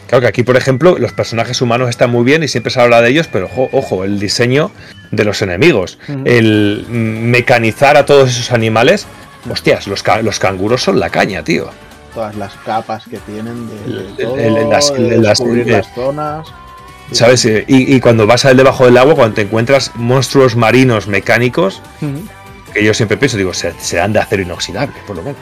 Claro 0.07 0.21
que 0.21 0.27
aquí, 0.27 0.43
por 0.43 0.55
ejemplo, 0.55 0.97
los 0.97 1.11
personajes 1.11 1.61
humanos 1.61 1.89
están 1.89 2.09
muy 2.11 2.23
bien 2.23 2.41
y 2.43 2.47
siempre 2.47 2.71
se 2.71 2.79
habla 2.79 3.01
de 3.01 3.09
ellos, 3.09 3.27
pero 3.27 3.47
ojo, 3.47 3.67
ojo, 3.73 4.03
el 4.05 4.19
diseño 4.19 4.71
de 5.11 5.25
los 5.25 5.41
enemigos, 5.41 5.99
el 6.25 6.85
mecanizar 6.89 7.97
a 7.97 8.05
todos 8.05 8.29
esos 8.29 8.51
animales, 8.53 9.05
hostias, 9.49 9.85
los, 9.87 10.03
ca- 10.03 10.21
los 10.21 10.39
canguros 10.39 10.81
son 10.81 10.99
la 10.99 11.09
caña, 11.09 11.43
tío. 11.43 11.69
Todas 12.13 12.35
las 12.35 12.53
capas 12.65 13.03
que 13.09 13.17
tienen 13.17 13.67
de, 13.69 14.03
de 14.13 14.23
todo, 14.23 14.37
el- 14.37 14.57
el- 14.57 14.69
las- 14.69 14.93
de 14.93 15.17
las- 15.17 15.39
descubrir 15.39 15.67
eh, 15.67 15.71
las 15.71 15.93
zonas. 15.93 16.47
¿Sabes? 17.11 17.45
Eh, 17.45 17.63
Y, 17.67 17.95
y 17.95 17.99
cuando 17.99 18.27
vas 18.27 18.45
al 18.45 18.57
debajo 18.57 18.85
del 18.85 18.97
agua, 18.97 19.15
cuando 19.15 19.35
te 19.35 19.41
encuentras 19.41 19.91
monstruos 19.95 20.55
marinos 20.55 21.07
mecánicos, 21.07 21.81
que 22.77 22.83
yo 22.85 22.93
siempre 22.93 23.17
pienso, 23.17 23.37
digo, 23.37 23.53
se- 23.53 23.73
serán 23.79 24.13
de 24.13 24.19
acero 24.19 24.43
inoxidable, 24.43 24.93
por 25.05 25.15
lo 25.15 25.23
menos. 25.23 25.37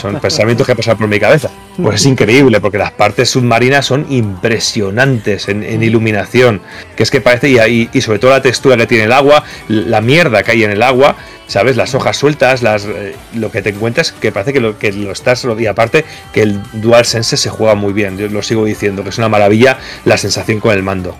Son 0.00 0.18
pensamientos 0.20 0.66
que 0.66 0.74
pasan 0.74 0.96
por 0.96 1.06
mi 1.08 1.20
cabeza. 1.20 1.50
Pues 1.82 1.96
es 1.96 2.06
increíble, 2.06 2.60
porque 2.60 2.78
las 2.78 2.92
partes 2.92 3.30
submarinas 3.30 3.86
son 3.86 4.06
impresionantes 4.10 5.48
en, 5.48 5.82
iluminación. 5.82 6.60
Que 6.96 7.02
es 7.02 7.10
que 7.10 7.20
parece, 7.20 7.50
y, 7.50 7.88
y- 7.92 8.00
sobre 8.00 8.18
todo 8.18 8.30
la 8.32 8.42
textura 8.42 8.76
que 8.76 8.86
tiene 8.86 9.04
el 9.04 9.12
agua, 9.12 9.44
la 9.68 10.00
mierda 10.00 10.42
que 10.42 10.52
hay 10.52 10.64
en 10.64 10.70
el 10.70 10.82
agua, 10.82 11.16
¿sabes? 11.46 11.76
Las 11.76 11.94
hojas 11.94 12.16
sueltas, 12.16 12.62
las, 12.62 12.84
eh, 12.86 13.14
lo 13.34 13.50
que 13.50 13.62
te 13.62 13.70
encuentras, 13.70 14.12
que 14.12 14.32
parece 14.32 14.52
que 14.52 14.60
lo, 14.60 14.78
que 14.78 14.92
lo 14.92 15.12
estás. 15.12 15.46
Y 15.58 15.66
aparte, 15.66 16.04
que 16.32 16.42
el 16.42 16.60
DualSense 16.72 17.36
se 17.36 17.48
juega 17.50 17.74
muy 17.74 17.92
bien, 17.92 18.18
yo 18.18 18.28
lo 18.28 18.42
sigo 18.42 18.64
diciendo, 18.64 19.02
que 19.02 19.10
es 19.10 19.18
una 19.18 19.28
maravilla 19.28 19.78
la 20.04 20.16
sensación 20.16 20.60
con 20.60 20.72
el 20.74 20.82
mando. 20.82 21.16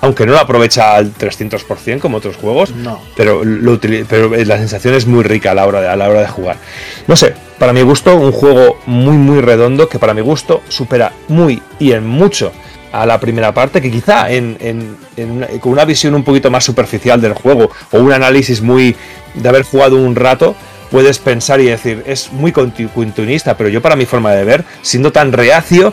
Aunque 0.00 0.24
no 0.26 0.32
lo 0.32 0.38
aprovecha 0.38 0.94
al 0.94 1.12
300% 1.12 1.98
como 2.00 2.18
otros 2.18 2.36
juegos, 2.36 2.70
No. 2.70 3.00
pero, 3.16 3.44
lo 3.44 3.72
utili- 3.80 4.04
pero 4.08 4.30
la 4.30 4.56
sensación 4.58 4.94
es 4.94 5.06
muy 5.06 5.24
rica 5.24 5.50
a 5.50 5.54
la, 5.54 5.66
hora 5.66 5.80
de, 5.80 5.88
a 5.88 5.96
la 5.96 6.08
hora 6.08 6.20
de 6.20 6.28
jugar. 6.28 6.56
No 7.06 7.16
sé, 7.16 7.34
para 7.58 7.72
mi 7.72 7.82
gusto, 7.82 8.14
un 8.16 8.30
juego 8.32 8.78
muy, 8.86 9.16
muy 9.16 9.40
redondo 9.40 9.88
que 9.88 9.98
para 9.98 10.14
mi 10.14 10.20
gusto 10.20 10.62
supera 10.68 11.12
muy 11.28 11.60
y 11.80 11.92
en 11.92 12.06
mucho 12.06 12.52
a 12.92 13.04
la 13.06 13.18
primera 13.20 13.52
parte, 13.52 13.82
que 13.82 13.90
quizá 13.90 14.30
en, 14.30 14.56
en- 14.60 14.96
en 15.16 15.30
una- 15.32 15.46
con 15.60 15.72
una 15.72 15.84
visión 15.84 16.14
un 16.14 16.22
poquito 16.24 16.50
más 16.50 16.64
superficial 16.64 17.20
del 17.20 17.32
juego 17.34 17.70
o 17.90 17.98
un 17.98 18.12
análisis 18.12 18.62
muy 18.62 18.94
de 19.34 19.48
haber 19.48 19.62
jugado 19.64 19.96
un 19.96 20.14
rato, 20.16 20.54
puedes 20.90 21.18
pensar 21.18 21.60
y 21.60 21.66
decir, 21.66 22.02
es 22.06 22.32
muy 22.32 22.52
conti- 22.52 22.88
continuista, 22.88 23.56
pero 23.56 23.68
yo 23.68 23.82
para 23.82 23.96
mi 23.96 24.06
forma 24.06 24.32
de 24.32 24.44
ver, 24.44 24.64
siendo 24.82 25.12
tan 25.12 25.32
reacio, 25.32 25.92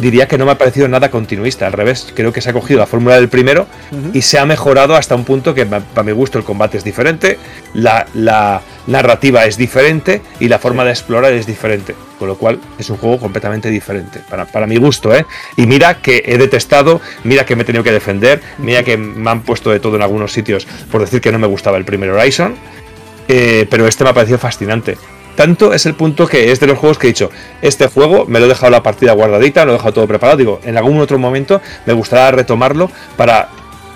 diría 0.00 0.28
que 0.28 0.38
no 0.38 0.44
me 0.44 0.52
ha 0.52 0.58
parecido 0.58 0.88
nada 0.88 1.10
continuista. 1.10 1.66
Al 1.66 1.72
revés, 1.72 2.12
creo 2.14 2.32
que 2.32 2.40
se 2.40 2.50
ha 2.50 2.52
cogido 2.52 2.80
la 2.80 2.86
fórmula 2.86 3.16
del 3.16 3.28
primero 3.28 3.66
y 4.12 4.22
se 4.22 4.38
ha 4.38 4.46
mejorado 4.46 4.94
hasta 4.96 5.14
un 5.14 5.24
punto 5.24 5.54
que 5.54 5.66
para 5.66 6.02
mi 6.02 6.12
gusto 6.12 6.38
el 6.38 6.44
combate 6.44 6.78
es 6.78 6.84
diferente, 6.84 7.38
la, 7.74 8.06
la 8.14 8.60
narrativa 8.86 9.44
es 9.46 9.56
diferente 9.56 10.22
y 10.40 10.48
la 10.48 10.58
forma 10.58 10.84
de 10.84 10.90
explorar 10.90 11.32
es 11.32 11.46
diferente. 11.46 11.94
Con 12.18 12.26
lo 12.26 12.36
cual 12.36 12.58
es 12.80 12.90
un 12.90 12.96
juego 12.96 13.18
completamente 13.20 13.70
diferente, 13.70 14.20
para, 14.28 14.44
para 14.44 14.66
mi 14.66 14.76
gusto, 14.76 15.14
¿eh? 15.14 15.24
Y 15.56 15.66
mira 15.66 16.02
que 16.02 16.24
he 16.26 16.36
detestado, 16.36 17.00
mira 17.22 17.46
que 17.46 17.54
me 17.54 17.62
he 17.62 17.64
tenido 17.64 17.84
que 17.84 17.92
defender, 17.92 18.42
mira 18.58 18.82
que 18.82 18.96
me 18.96 19.30
han 19.30 19.42
puesto 19.42 19.70
de 19.70 19.78
todo 19.78 19.94
en 19.94 20.02
algunos 20.02 20.32
sitios 20.32 20.66
por 20.90 21.00
decir 21.00 21.20
que 21.20 21.30
no 21.30 21.38
me 21.38 21.46
gustaba 21.46 21.76
el 21.78 21.84
primer 21.84 22.10
Horizon, 22.10 22.56
eh, 23.28 23.66
pero 23.70 23.86
este 23.86 24.04
me 24.04 24.10
ha 24.10 24.14
parecido 24.14 24.38
fascinante. 24.38 24.96
Tanto 25.36 25.72
es 25.72 25.86
el 25.86 25.94
punto 25.94 26.26
que 26.26 26.50
es 26.50 26.58
de 26.58 26.66
los 26.66 26.78
juegos 26.78 26.98
que 26.98 27.06
he 27.06 27.10
dicho, 27.10 27.30
este 27.62 27.86
juego 27.86 28.24
me 28.26 28.40
lo 28.40 28.46
he 28.46 28.48
dejado 28.48 28.70
la 28.72 28.82
partida 28.82 29.12
guardadita, 29.12 29.64
lo 29.64 29.70
he 29.70 29.74
dejado 29.74 29.92
todo 29.92 30.06
preparado, 30.08 30.36
digo, 30.36 30.60
en 30.64 30.76
algún 30.76 30.98
otro 31.00 31.16
momento 31.18 31.60
me 31.86 31.92
gustaría 31.92 32.32
retomarlo 32.32 32.90
para 33.16 33.48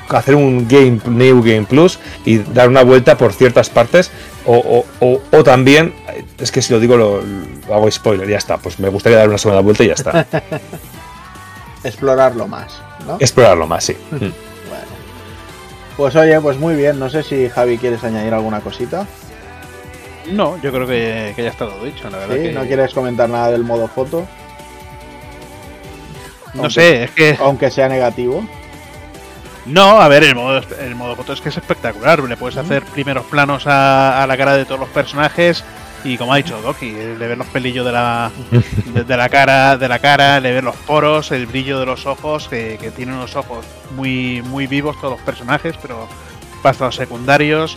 hacer 0.08 0.34
un 0.36 0.68
game 0.68 1.00
New 1.06 1.42
Game 1.42 1.64
Plus 1.64 1.98
y 2.24 2.38
dar 2.38 2.68
una 2.68 2.82
vuelta 2.84 3.16
por 3.16 3.32
ciertas 3.32 3.70
partes 3.70 4.10
o, 4.44 4.56
o- 4.56 4.86
o- 5.00 5.22
o 5.32 5.42
también, 5.42 5.94
es 6.38 6.52
que 6.52 6.60
si 6.62 6.72
lo 6.72 6.78
digo 6.78 6.96
lo, 6.96 7.22
lo 7.66 7.74
hago 7.74 7.90
spoiler, 7.90 8.28
ya 8.28 8.36
está, 8.38 8.58
pues 8.58 8.78
me 8.78 8.88
gustaría 8.88 9.18
dar 9.18 9.28
una 9.28 9.38
segunda 9.38 9.62
vuelta 9.62 9.82
y 9.82 9.88
ya 9.88 9.94
está. 9.94 10.26
Explorarlo 11.84 12.46
más, 12.46 12.72
¿no? 13.06 13.16
Explorarlo 13.18 13.66
más, 13.66 13.84
sí. 13.84 13.96
Pues 15.96 16.16
oye, 16.16 16.40
pues 16.40 16.58
muy 16.58 16.74
bien. 16.74 16.98
No 16.98 17.08
sé 17.10 17.22
si 17.22 17.48
Javi 17.48 17.78
quieres 17.78 18.02
añadir 18.04 18.32
alguna 18.34 18.60
cosita. 18.60 19.06
No, 20.30 20.60
yo 20.62 20.70
creo 20.72 20.86
que, 20.86 21.32
que 21.34 21.42
ya 21.42 21.50
está 21.50 21.66
todo 21.66 21.84
dicho, 21.84 22.08
la 22.08 22.18
verdad. 22.18 22.36
¿Sí? 22.36 22.42
que- 22.42 22.52
¿No 22.52 22.62
quieres 22.62 22.94
comentar 22.94 23.28
nada 23.28 23.50
del 23.50 23.64
modo 23.64 23.88
foto? 23.88 24.26
No 26.54 26.68
sé, 26.70 27.04
es 27.04 27.10
que. 27.12 27.36
Aunque 27.40 27.70
sea 27.70 27.88
negativo. 27.88 28.44
No, 29.64 30.00
a 30.00 30.08
ver, 30.08 30.24
el 30.24 30.34
modo, 30.34 30.60
el 30.80 30.94
modo 30.96 31.14
foto 31.16 31.32
es 31.32 31.40
que 31.40 31.48
es 31.50 31.56
espectacular. 31.56 32.20
Le 32.20 32.36
puedes 32.36 32.56
hacer 32.56 32.82
primeros 32.84 33.24
planos 33.26 33.66
a, 33.66 34.22
a 34.22 34.26
la 34.26 34.36
cara 34.36 34.56
de 34.56 34.64
todos 34.64 34.80
los 34.80 34.88
personajes 34.88 35.64
y 36.04 36.16
como 36.16 36.32
ha 36.32 36.36
dicho 36.36 36.60
Doki, 36.60 36.90
le 36.90 37.26
ves 37.26 37.38
los 37.38 37.46
pelillos 37.48 37.86
de 37.86 37.92
la, 37.92 38.30
de, 38.94 39.04
de 39.04 39.16
la 39.16 39.28
cara, 39.28 39.76
de 39.76 39.88
la 39.88 39.98
cara, 39.98 40.40
le 40.40 40.52
ves 40.52 40.64
los 40.64 40.76
poros, 40.76 41.30
el 41.30 41.46
brillo 41.46 41.78
de 41.78 41.86
los 41.86 42.06
ojos, 42.06 42.48
que, 42.48 42.78
que 42.80 42.90
tienen 42.90 43.14
unos 43.14 43.36
ojos 43.36 43.64
muy, 43.94 44.42
muy 44.42 44.66
vivos 44.66 44.96
todos 45.00 45.18
los 45.18 45.22
personajes, 45.22 45.76
pero 45.80 46.08
hasta 46.62 46.86
los 46.86 46.96
secundarios. 46.96 47.76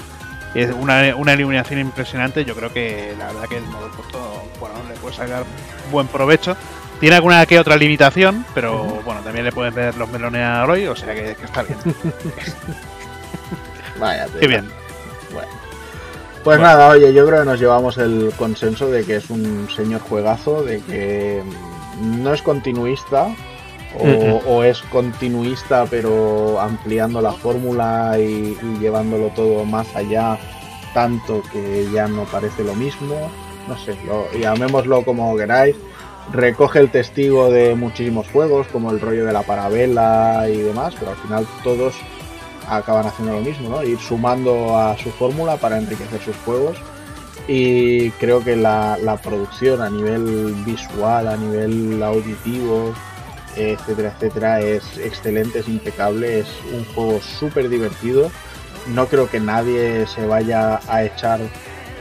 Es 0.53 0.71
una, 0.71 1.13
una 1.17 1.33
iluminación 1.33 1.79
impresionante. 1.81 2.45
Yo 2.45 2.55
creo 2.55 2.71
que 2.71 3.13
la 3.19 3.27
verdad 3.27 3.43
que 3.49 3.57
el 3.57 3.65
modo 3.65 3.89
foto, 3.89 4.43
bueno, 4.59 4.75
le 4.87 4.95
puede 4.95 5.13
sacar 5.13 5.43
buen 5.91 6.07
provecho. 6.07 6.55
Tiene 7.01 7.17
alguna 7.17 7.45
que 7.45 7.59
otra 7.59 7.75
limitación, 7.75 8.45
pero 8.53 8.85
bueno, 9.03 9.19
también 9.19 9.43
le 9.43 9.51
pueden 9.51 9.75
ver 9.75 9.97
los 9.97 10.09
melones 10.09 10.41
a 10.41 10.63
Aloy, 10.63 10.87
o 10.87 10.95
sea 10.95 11.13
que, 11.13 11.35
que 11.35 11.43
está 11.43 11.63
bien. 11.63 11.77
Vaya, 13.99 14.27
Qué 14.39 14.47
bien. 14.47 14.69
Bueno. 16.45 16.61
Pues 16.61 16.71
nada, 16.71 16.89
oye, 16.89 17.11
yo 17.11 17.25
creo 17.25 17.39
que 17.39 17.45
nos 17.45 17.59
llevamos 17.59 17.97
el 17.97 18.31
consenso 18.37 18.87
de 18.89 19.03
que 19.03 19.15
es 19.15 19.31
un 19.31 19.67
señor 19.75 19.99
juegazo, 20.01 20.63
de 20.63 20.79
que 20.81 21.41
mm, 21.99 22.23
no 22.23 22.33
es 22.33 22.43
continuista, 22.43 23.35
o, 23.99 24.05
Mm, 24.05 24.47
o 24.47 24.63
es 24.63 24.81
continuista 24.83 25.85
pero 25.89 26.59
ampliando 26.59 27.19
la 27.21 27.31
fórmula 27.31 28.17
y, 28.19 28.57
y 28.61 28.79
llevándolo 28.79 29.29
todo 29.29 29.65
más 29.65 29.95
allá, 29.95 30.37
tanto 30.93 31.41
que 31.51 31.87
ya 31.91 32.07
no 32.07 32.25
parece 32.25 32.63
lo 32.63 32.75
mismo. 32.75 33.15
No 33.67 33.77
sé, 33.77 33.97
lo, 34.05 34.31
llamémoslo 34.39 35.03
como 35.03 35.35
queráis. 35.35 35.75
Recoge 36.31 36.79
el 36.79 36.91
testigo 36.91 37.51
de 37.51 37.75
muchísimos 37.75 38.27
juegos, 38.29 38.67
como 38.67 38.91
el 38.91 38.99
rollo 38.99 39.25
de 39.25 39.33
la 39.33 39.43
parabela 39.43 40.45
y 40.47 40.57
demás, 40.57 40.95
pero 40.99 41.11
al 41.11 41.17
final 41.17 41.47
todos 41.63 41.95
acaban 42.67 43.05
haciendo 43.05 43.33
lo 43.33 43.41
mismo, 43.41 43.69
¿no? 43.69 43.83
Ir 43.83 43.99
sumando 43.99 44.77
a 44.77 44.97
su 44.97 45.11
fórmula 45.11 45.57
para 45.57 45.77
enriquecer 45.77 46.21
sus 46.21 46.35
juegos. 46.37 46.77
y 47.47 48.09
creo 48.11 48.43
que 48.43 48.55
la, 48.55 48.97
la 48.97 49.17
producción 49.17 49.81
a 49.81 49.89
nivel 49.89 50.53
visual, 50.65 51.27
a 51.27 51.37
nivel 51.37 52.01
auditivo, 52.01 52.93
etcétera, 53.55 54.13
etcétera, 54.15 54.61
es 54.61 54.97
excelente, 54.97 55.59
es 55.59 55.67
impecable, 55.67 56.39
es 56.39 56.47
un 56.73 56.85
juego 56.93 57.19
súper 57.21 57.69
divertido. 57.69 58.31
No 58.87 59.07
creo 59.07 59.29
que 59.29 59.39
nadie 59.39 60.07
se 60.07 60.25
vaya 60.25 60.79
a 60.87 61.03
echar 61.03 61.39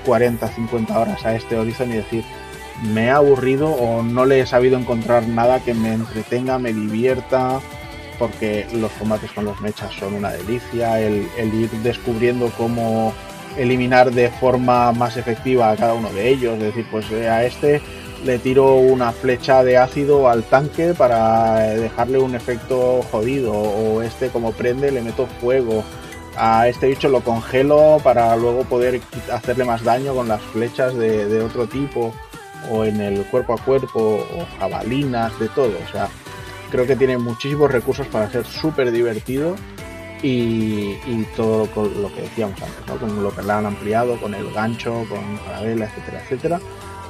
40, 0.07 0.49
50 0.49 0.99
horas 0.99 1.25
a 1.25 1.35
este 1.35 1.57
Horizon 1.57 1.91
y 1.91 1.97
decir 1.97 2.25
me 2.83 3.11
ha 3.11 3.17
aburrido 3.17 3.71
o 3.71 4.03
no 4.03 4.25
le 4.25 4.41
he 4.41 4.47
sabido 4.47 4.79
encontrar 4.79 5.29
nada 5.29 5.61
que 5.61 5.75
me 5.75 5.93
entretenga, 5.93 6.59
me 6.59 6.73
divierta, 6.73 7.61
porque 8.19 8.67
los 8.73 8.91
combates 8.93 9.31
con 9.33 9.45
los 9.45 9.61
mechas 9.61 9.93
son 9.99 10.15
una 10.15 10.31
delicia, 10.31 11.01
el, 11.01 11.29
ir 11.55 11.71
descubriendo 11.83 12.51
cómo 12.57 13.13
eliminar 13.57 14.11
de 14.13 14.31
forma 14.31 14.93
más 14.93 15.17
efectiva 15.17 15.71
a 15.71 15.77
cada 15.77 15.95
uno 15.95 16.11
de 16.11 16.29
ellos, 16.29 16.55
es 16.55 16.65
decir, 16.65 16.87
pues 16.91 17.11
eh, 17.11 17.29
a 17.29 17.45
este 17.45 17.81
le 18.25 18.39
tiro 18.39 18.77
una 18.77 19.13
flecha 19.13 19.63
de 19.63 19.77
ácido 19.77 20.29
al 20.29 20.45
tanque 20.45 20.95
para 20.95 21.59
dejarle 21.59 22.19
un 22.19 22.35
efecto 22.35 23.03
jodido, 23.11 23.53
o 23.53 24.03
este 24.03 24.29
como 24.29 24.53
prende 24.53 24.91
le 24.91 25.03
meto 25.03 25.27
fuego, 25.41 25.85
a 26.37 26.67
este 26.69 26.89
bicho 26.89 27.09
lo 27.09 27.21
congelo 27.21 27.99
para 28.03 28.35
luego 28.37 28.65
poder 28.65 29.01
hacerle 29.33 29.65
más 29.65 29.85
daño 29.85 30.15
con 30.15 30.27
las 30.27 30.41
flechas 30.41 30.95
de, 30.95 31.27
de 31.27 31.43
otro 31.43 31.67
tipo, 31.67 32.13
o 32.71 32.85
en 32.85 33.01
el 33.01 33.25
cuerpo 33.27 33.55
a 33.55 33.59
cuerpo, 33.59 34.27
o 34.37 34.59
jabalinas, 34.59 35.39
de 35.39 35.49
todo, 35.49 35.73
o 35.87 35.93
sea, 35.93 36.09
creo 36.75 36.89
que 36.89 36.97
tiene 36.97 37.17
muchísimos 37.19 37.71
recursos 37.71 38.05
para 38.09 38.29
ser 38.29 38.45
súper 38.45 38.91
divertido 38.91 39.55
y, 40.25 40.97
y 41.07 41.25
todo 41.37 41.67
con 41.71 42.03
lo 42.03 42.13
que 42.13 42.23
decíamos 42.23 42.61
antes, 42.61 42.85
¿no? 42.89 42.97
con 42.97 43.23
lo 43.23 43.33
que 43.33 43.43
le 43.45 43.53
han 43.53 43.65
ampliado, 43.65 44.21
con 44.21 44.35
el 44.35 44.51
gancho, 44.53 45.07
con 45.09 45.37
Carabela, 45.47 45.85
etcétera, 45.85 46.21
etcétera. 46.25 46.61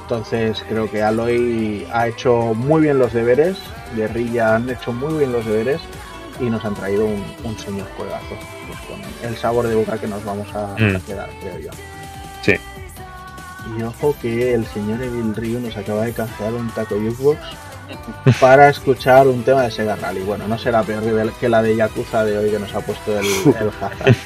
Entonces 0.03 0.63
creo 0.69 0.91
que 0.91 1.01
Aloy 1.01 1.87
ha 1.91 2.07
hecho 2.07 2.53
muy 2.53 2.83
bien 2.83 2.99
los 2.99 3.11
deberes, 3.11 3.57
Guerrilla 3.95 4.55
han 4.57 4.69
hecho 4.69 4.93
muy 4.93 5.17
bien 5.17 5.31
los 5.31 5.43
deberes 5.43 5.81
y 6.39 6.43
nos 6.43 6.63
han 6.63 6.75
traído 6.75 7.05
un, 7.07 7.23
un 7.43 7.57
señor 7.57 7.87
juegazo, 7.97 8.35
pues 8.67 8.79
con 8.81 9.27
el 9.27 9.35
sabor 9.35 9.67
de 9.67 9.73
boca 9.73 9.97
que 9.97 10.07
nos 10.07 10.23
vamos 10.23 10.47
a, 10.53 10.75
Mm. 10.77 10.95
a 10.95 10.99
quedar, 10.99 11.29
creo 11.41 11.57
yo. 11.57 11.69
Sí. 12.43 12.53
Y 13.79 13.81
ojo 13.81 14.15
que 14.21 14.53
el 14.53 14.63
señor 14.67 15.01
Evil 15.01 15.33
Ryu 15.35 15.59
nos 15.59 15.75
acaba 15.75 16.05
de 16.05 16.13
cancelar 16.13 16.53
un 16.53 16.69
taco 16.69 16.93
Jukebox 16.97 17.39
para 18.39 18.69
escuchar 18.69 19.27
un 19.27 19.43
tema 19.43 19.63
de 19.63 19.71
Sega 19.71 19.95
Rally. 19.95 20.21
Bueno, 20.21 20.47
no 20.47 20.57
será 20.57 20.83
peor 20.83 21.03
que- 21.03 21.31
que 21.39 21.49
la 21.49 21.61
de 21.61 21.75
Yakuza 21.75 22.23
de 22.25 22.37
hoy 22.37 22.49
que 22.51 22.59
nos 22.59 22.73
ha 22.73 22.79
puesto 22.81 23.17
el, 23.19 23.25
el 23.25 23.69
Hazard. 23.81 24.15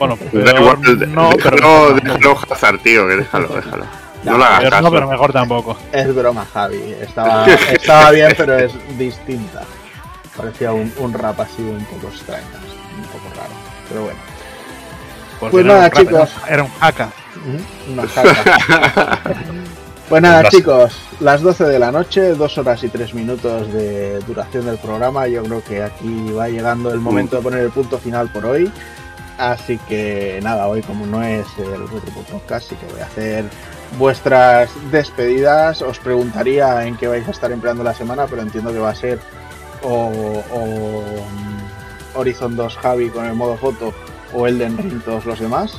Bueno, 0.00 0.16
peor 0.16 0.78
no, 1.08 1.30
pero 1.30 1.50
déjalo, 1.50 1.94
déjalo 1.94 2.38
Hazard, 2.50 2.80
tío, 2.80 3.06
que 3.06 3.16
déjalo, 3.18 3.48
déjalo. 3.48 3.84
No, 4.24 4.32
No, 4.32 4.38
le 4.38 4.44
hagas 4.44 4.58
peor 4.60 4.70
caso. 4.72 4.82
no, 4.82 4.90
pero 4.90 5.08
mejor 5.08 5.32
tampoco. 5.32 5.78
Es 5.92 6.12
broma, 6.14 6.44
Javi. 6.52 6.96
Estaba, 7.00 7.46
estaba 7.72 8.10
bien, 8.10 8.34
pero 8.36 8.58
es 8.58 8.72
distinta. 8.98 9.62
Parecía 10.36 10.72
un, 10.72 10.92
un 10.98 11.12
rap 11.12 11.38
así 11.40 11.62
un 11.62 11.84
poco 11.84 12.08
extraño, 12.08 12.44
un 12.96 13.04
poco 13.04 13.28
raro. 13.36 13.52
Pero 13.88 14.02
bueno. 14.02 14.18
Porque 15.38 15.52
Pues 15.52 15.64
nada, 15.66 15.88
chicos. 15.90 16.30
Era 16.48 16.64
un 16.64 16.70
haka. 16.80 17.08
Una 17.92 18.08
jaca. 18.08 19.20
Pues 20.08 20.22
nada, 20.22 20.48
chicos, 20.48 20.94
las 21.20 21.42
12 21.42 21.64
de 21.64 21.78
la 21.78 21.92
noche, 21.92 22.34
dos 22.34 22.56
horas 22.56 22.82
y 22.82 22.88
tres 22.88 23.12
minutos 23.12 23.70
de 23.70 24.18
duración 24.20 24.64
del 24.64 24.78
programa. 24.78 25.28
Yo 25.28 25.42
creo 25.42 25.62
que 25.62 25.82
aquí 25.82 26.32
va 26.32 26.48
llegando 26.48 26.90
el 26.90 26.98
momento 26.98 27.36
de 27.36 27.42
poner 27.42 27.60
el 27.60 27.70
punto 27.70 27.98
final 27.98 28.32
por 28.32 28.46
hoy. 28.46 28.72
Así 29.36 29.76
que 29.86 30.40
nada, 30.42 30.66
hoy 30.66 30.80
como 30.80 31.04
no 31.04 31.22
es 31.22 31.46
el 31.58 31.86
Retro 31.88 32.22
Podcast, 32.30 32.70
sí 32.70 32.76
que 32.76 32.86
voy 32.90 33.02
a 33.02 33.04
hacer 33.04 33.44
vuestras 33.98 34.70
despedidas. 34.90 35.82
Os 35.82 35.98
preguntaría 35.98 36.86
en 36.86 36.96
qué 36.96 37.06
vais 37.06 37.28
a 37.28 37.30
estar 37.30 37.52
empleando 37.52 37.84
la 37.84 37.92
semana, 37.92 38.26
pero 38.26 38.40
entiendo 38.40 38.72
que 38.72 38.78
va 38.78 38.90
a 38.90 38.94
ser 38.94 39.20
o, 39.82 40.42
o, 40.50 41.02
mm, 41.02 42.18
Horizon 42.18 42.56
2 42.56 42.76
Javi 42.78 43.10
con 43.10 43.26
el 43.26 43.34
modo 43.34 43.58
foto 43.58 43.92
o 44.32 44.46
Elden 44.46 44.78
Ring 44.78 45.02
todos 45.02 45.26
los 45.26 45.38
demás. 45.38 45.78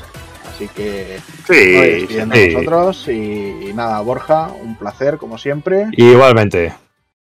Así 0.60 0.68
que 0.76 1.19
Sí, 1.48 2.07
sí. 2.07 2.52
nosotros 2.53 3.07
y, 3.07 3.69
y 3.69 3.73
nada, 3.73 4.02
Borja, 4.02 4.49
un 4.61 4.76
placer 4.77 5.18
como 5.18 5.38
siempre. 5.38 5.86
Igualmente. 5.94 6.73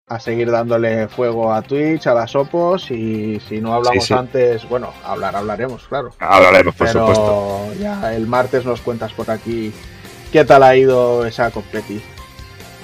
A 0.08 0.20
seguir 0.22 0.50
dándole 0.52 1.10
fuego 1.10 1.52
a 1.52 1.62
Twitch, 1.62 2.08
a 2.08 2.14
las 2.14 2.34
opos 2.36 2.90
y 2.92 3.42
si 3.42 3.60
no 3.60 3.74
hablamos 3.74 4.06
Sí, 4.06 4.14
antes, 4.14 4.70
bueno, 4.70 4.94
hablar 5.04 5.36
hablaremos, 5.36 5.86
claro. 5.88 6.12
Hablaremos, 6.20 6.76
por 6.76 6.88
Pero 6.88 7.08
supuesto. 7.08 7.74
ya 7.82 8.16
el 8.16 8.26
martes 8.28 8.64
nos 8.66 8.80
cuentas 8.82 9.12
por 9.14 9.30
aquí 9.32 9.74
qué 10.32 10.46
tal 10.46 10.64
ha 10.64 10.76
ido 10.78 11.26
esa 11.26 11.52
completi. 11.52 12.02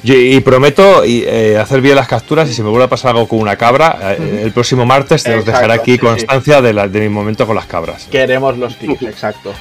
Y, 0.04 0.36
y 0.36 0.40
prometo 0.40 1.06
y, 1.06 1.24
eh, 1.28 1.58
hacer 1.60 1.80
bien 1.82 1.96
las 1.96 2.08
capturas 2.08 2.50
y 2.50 2.54
si 2.54 2.64
me 2.64 2.70
vuelve 2.70 2.86
a 2.86 2.90
pasar 2.90 3.12
algo 3.12 3.28
con 3.28 3.40
una 3.40 3.56
cabra, 3.56 4.16
eh, 4.18 4.42
el 4.44 4.52
próximo 4.52 4.84
martes 4.86 5.22
te 5.24 5.30
os 5.36 5.42
Exacto, 5.42 5.52
dejaré 5.62 5.74
aquí 5.80 5.92
sí, 5.92 5.98
sí. 5.98 6.06
constancia 6.06 6.62
de, 6.62 6.74
la- 6.74 6.88
de 6.88 7.00
mi 7.02 7.10
momento 7.10 7.46
con 7.46 7.56
las 7.56 7.68
cabras. 7.68 8.08
Queremos 8.10 8.58
los 8.58 8.76
tips, 8.78 9.04
exacto. 9.04 9.54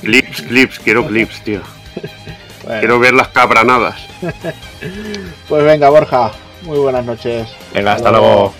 Clips, 0.00 0.42
clips, 0.42 0.78
quiero 0.78 1.06
clips, 1.06 1.40
tío. 1.42 1.60
Bueno, 2.64 2.80
Quiero 2.80 2.98
ver 2.98 3.14
las 3.14 3.28
cabranadas. 3.28 3.96
pues 5.48 5.64
venga, 5.64 5.88
Borja, 5.88 6.32
muy 6.62 6.76
buenas 6.78 7.04
noches. 7.04 7.48
Venga, 7.72 7.94
hasta 7.94 8.10
luego. 8.10 8.52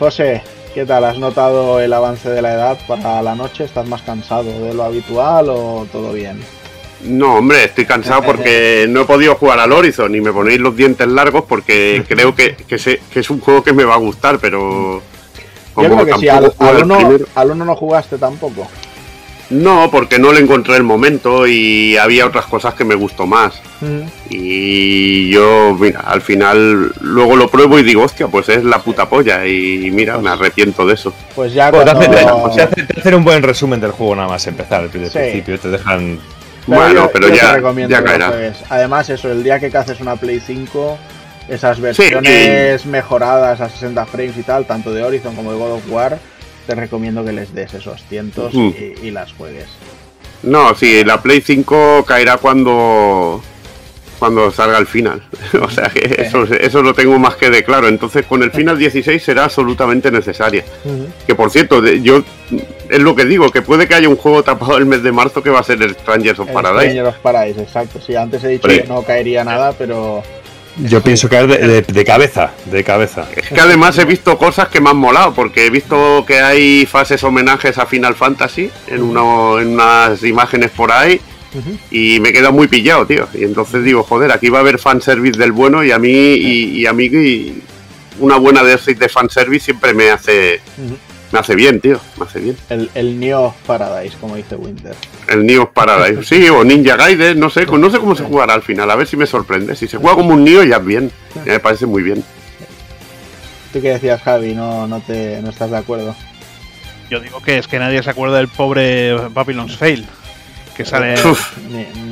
José, 0.00 0.42
¿qué 0.74 0.84
tal? 0.84 1.04
¿Has 1.04 1.16
notado 1.18 1.80
el 1.80 1.92
avance 1.92 2.28
de 2.28 2.42
la 2.42 2.54
edad 2.54 2.78
para 2.88 3.22
la 3.22 3.36
noche? 3.36 3.64
¿Estás 3.64 3.86
más 3.86 4.02
cansado 4.02 4.44
de 4.64 4.74
lo 4.74 4.82
habitual 4.84 5.48
o 5.50 5.86
todo 5.92 6.12
bien? 6.12 6.40
No, 7.02 7.36
hombre, 7.36 7.64
estoy 7.64 7.84
cansado 7.86 8.22
porque 8.22 8.86
no 8.90 9.02
he 9.02 9.04
podido 9.04 9.34
jugar 9.36 9.60
al 9.60 9.72
Horizon 9.72 10.14
y 10.14 10.20
me 10.20 10.32
ponéis 10.32 10.58
los 10.60 10.76
dientes 10.76 11.06
largos 11.06 11.44
porque 11.48 12.02
creo 12.08 12.34
que, 12.34 12.54
que, 12.56 12.78
sé- 12.78 13.00
que 13.12 13.20
es 13.20 13.30
un 13.30 13.40
juego 13.40 13.62
que 13.62 13.72
me 13.72 13.84
va 13.84 13.94
a 13.94 13.98
gustar, 13.98 14.38
pero 14.40 15.00
Yo 15.76 15.82
creo 15.84 16.04
que 16.06 16.14
sí, 16.18 16.28
al, 16.28 16.52
uno, 16.82 16.96
primero- 16.96 17.26
al 17.34 17.50
uno 17.52 17.64
no 17.64 17.76
jugaste 17.76 18.18
tampoco. 18.18 18.66
No, 19.50 19.88
porque 19.90 20.18
no 20.18 20.30
le 20.32 20.40
encontré 20.40 20.76
el 20.76 20.82
momento 20.82 21.46
y 21.46 21.96
había 21.96 22.26
otras 22.26 22.44
cosas 22.44 22.74
que 22.74 22.84
me 22.84 22.94
gustó 22.94 23.26
más. 23.26 23.58
Y 24.28 25.30
yo, 25.30 25.74
mira, 25.80 26.00
al 26.00 26.20
final 26.20 26.92
luego 27.00 27.34
lo 27.34 27.48
pruebo 27.48 27.78
y 27.78 27.82
digo, 27.82 28.02
hostia, 28.02 28.28
pues 28.28 28.50
es 28.50 28.62
la 28.62 28.78
puta 28.82 29.08
polla. 29.08 29.46
Y 29.46 29.90
mira, 29.90 30.18
me 30.18 30.28
arrepiento 30.28 30.84
de 30.86 30.92
eso. 30.94 31.14
Pues 31.34 31.54
ya 31.54 31.70
Pues 31.70 31.82
te, 31.86 31.92
cuando... 31.92 32.46
hacen, 32.46 32.56
te 32.56 32.62
hacen- 32.62 32.86
te 32.88 33.00
hacen 33.00 33.14
un 33.14 33.24
buen 33.24 33.42
resumen 33.42 33.80
del 33.80 33.92
juego 33.92 34.16
nada 34.16 34.28
más 34.28 34.46
empezar 34.46 34.90
desde 34.90 35.06
el 35.06 35.10
Sí. 35.12 35.18
principio. 35.18 35.58
Te 35.58 35.68
dejan. 35.70 36.18
Bueno, 36.76 36.94
yo- 36.94 37.10
pero 37.12 37.28
yo 37.28 37.34
ya, 37.34 37.54
recomiendo 37.56 37.90
ya 37.96 38.04
caerá. 38.04 38.52
Además, 38.68 39.08
eso, 39.10 39.30
el 39.30 39.42
día 39.42 39.58
que 39.58 39.66
haces 39.76 40.00
una 40.00 40.16
Play 40.16 40.40
5, 40.40 40.98
esas 41.48 41.80
versiones 41.80 42.84
mejoradas 42.86 43.60
a 43.60 43.68
60 43.68 44.04
frames 44.06 44.36
y 44.36 44.42
tal, 44.42 44.66
tanto 44.66 44.92
de 44.92 45.02
Horizon 45.02 45.34
como 45.34 45.52
de 45.52 45.58
God 45.58 45.72
of 45.72 45.82
War, 45.90 46.18
te 46.66 46.74
recomiendo 46.74 47.24
que 47.24 47.32
les 47.32 47.54
des 47.54 47.72
esos 47.74 48.02
cientos 48.08 48.52
y 48.54 49.10
las 49.10 49.32
juegues. 49.32 49.66
No, 50.42 50.74
sí, 50.74 51.02
la 51.04 51.20
Play 51.20 51.40
5 51.40 52.04
caerá 52.06 52.36
cuando 52.36 53.42
cuando 54.18 54.50
salga 54.50 54.78
el 54.78 54.86
final. 54.86 55.22
o 55.62 55.70
sea 55.70 55.88
que 55.88 56.22
eso, 56.22 56.44
eso 56.44 56.82
lo 56.82 56.94
tengo 56.94 57.18
más 57.18 57.36
que 57.36 57.50
de 57.50 57.64
claro. 57.64 57.88
Entonces 57.88 58.26
con 58.26 58.42
el 58.42 58.50
final 58.50 58.78
16 58.78 59.22
será 59.22 59.44
absolutamente 59.44 60.10
necesaria. 60.10 60.64
Que 61.26 61.34
por 61.34 61.50
cierto, 61.50 61.80
de- 61.80 62.00
yo 62.02 62.22
es 62.90 62.98
lo 63.00 63.14
que 63.14 63.24
digo, 63.24 63.50
que 63.50 63.62
puede 63.62 63.86
que 63.86 63.94
haya 63.94 64.08
un 64.08 64.16
juego 64.16 64.42
tapado 64.42 64.76
el 64.78 64.86
mes 64.86 65.02
de 65.02 65.12
marzo 65.12 65.42
que 65.42 65.50
va 65.50 65.60
a 65.60 65.64
ser 65.64 65.82
el 65.82 65.94
Strangers 65.94 66.38
of 66.38 66.48
El 66.48 66.54
Paradise. 66.54 66.84
Stranger 66.90 67.06
of 67.06 67.16
Paradise, 67.18 67.60
exacto. 67.62 68.00
Sí, 68.00 68.16
antes 68.16 68.42
he 68.44 68.48
dicho 68.48 68.66
que 68.68 68.84
no 68.88 69.02
caería 69.02 69.44
nada, 69.44 69.72
pero 69.72 70.22
Yo 70.78 71.02
pienso 71.02 71.28
caer 71.28 71.46
de, 71.48 71.58
de- 71.58 71.82
de 71.82 72.04
cabeza, 72.04 72.52
de 72.66 72.84
cabeza. 72.84 73.26
Es 73.36 73.48
que 73.48 73.60
además 73.60 73.98
he 73.98 74.04
visto 74.04 74.38
cosas 74.38 74.68
que 74.68 74.80
me 74.80 74.90
han 74.90 74.96
molado, 74.96 75.34
porque 75.34 75.66
he 75.66 75.70
visto 75.70 76.24
que 76.26 76.40
hay 76.40 76.86
fases 76.86 77.22
homenajes 77.24 77.76
a 77.78 77.86
Final 77.86 78.14
Fantasy 78.14 78.70
en, 78.86 79.02
uno, 79.02 79.58
en 79.60 79.68
unas 79.74 80.22
imágenes 80.22 80.70
por 80.70 80.92
ahí 80.92 81.20
y 81.90 82.20
me 82.20 82.32
queda 82.32 82.50
muy 82.50 82.68
pillado, 82.68 83.06
tío. 83.06 83.28
Y 83.34 83.44
entonces 83.44 83.84
digo, 83.84 84.02
joder, 84.02 84.32
aquí 84.32 84.48
va 84.48 84.58
a 84.58 84.60
haber 84.60 84.78
fanservice 84.78 85.38
del 85.38 85.52
bueno 85.52 85.84
y 85.84 85.90
a 85.92 85.98
mí, 85.98 86.10
y, 86.10 86.80
y 86.80 86.86
a 86.86 86.92
mí 86.92 87.06
y 87.06 87.62
una 88.20 88.36
buena 88.36 88.62
dosis 88.62 88.98
de 88.98 89.08
fanservice 89.08 89.66
siempre 89.66 89.94
me 89.94 90.10
hace, 90.10 90.60
me 91.32 91.38
hace 91.38 91.54
bien, 91.54 91.80
tío, 91.80 92.00
me 92.16 92.24
hace 92.24 92.40
bien. 92.40 92.56
el, 92.68 92.90
el 92.94 93.18
Neo 93.20 93.44
of 93.44 93.54
Paradise, 93.66 94.16
como 94.20 94.36
dice 94.36 94.56
Winter. 94.56 94.94
El 95.28 95.46
Neo 95.46 95.70
Paradise, 95.72 96.24
sí, 96.24 96.48
o 96.48 96.64
Ninja 96.64 96.96
Gaiden, 96.96 97.38
no 97.38 97.48
sé, 97.48 97.66
no 97.66 97.90
sé 97.90 97.98
cómo 97.98 98.16
se 98.16 98.24
jugará 98.24 98.54
al 98.54 98.62
final, 98.62 98.90
a 98.90 98.96
ver 98.96 99.06
si 99.06 99.16
me 99.16 99.26
sorprende. 99.26 99.76
Si 99.76 99.86
se 99.86 99.98
juega 99.98 100.16
como 100.16 100.34
un 100.34 100.44
Neo 100.44 100.64
ya 100.64 100.76
es 100.76 100.84
bien, 100.84 101.12
ya 101.46 101.52
me 101.52 101.60
parece 101.60 101.86
muy 101.86 102.02
bien. 102.02 102.24
¿Tú 103.72 103.82
qué 103.82 103.90
decías, 103.90 104.22
Javi? 104.22 104.54
No, 104.54 104.86
no, 104.86 105.00
te, 105.00 105.40
no 105.42 105.50
estás 105.50 105.70
de 105.70 105.76
acuerdo. 105.76 106.16
Yo 107.10 107.20
digo 107.20 107.40
que 107.42 107.58
es 107.58 107.68
que 107.68 107.78
nadie 107.78 108.02
se 108.02 108.10
acuerda 108.10 108.38
del 108.38 108.48
pobre 108.48 109.14
Babylon's 109.28 109.76
Fail. 109.76 110.06
Que 110.78 110.84
sale. 110.86 111.14
Uf, 111.28 111.52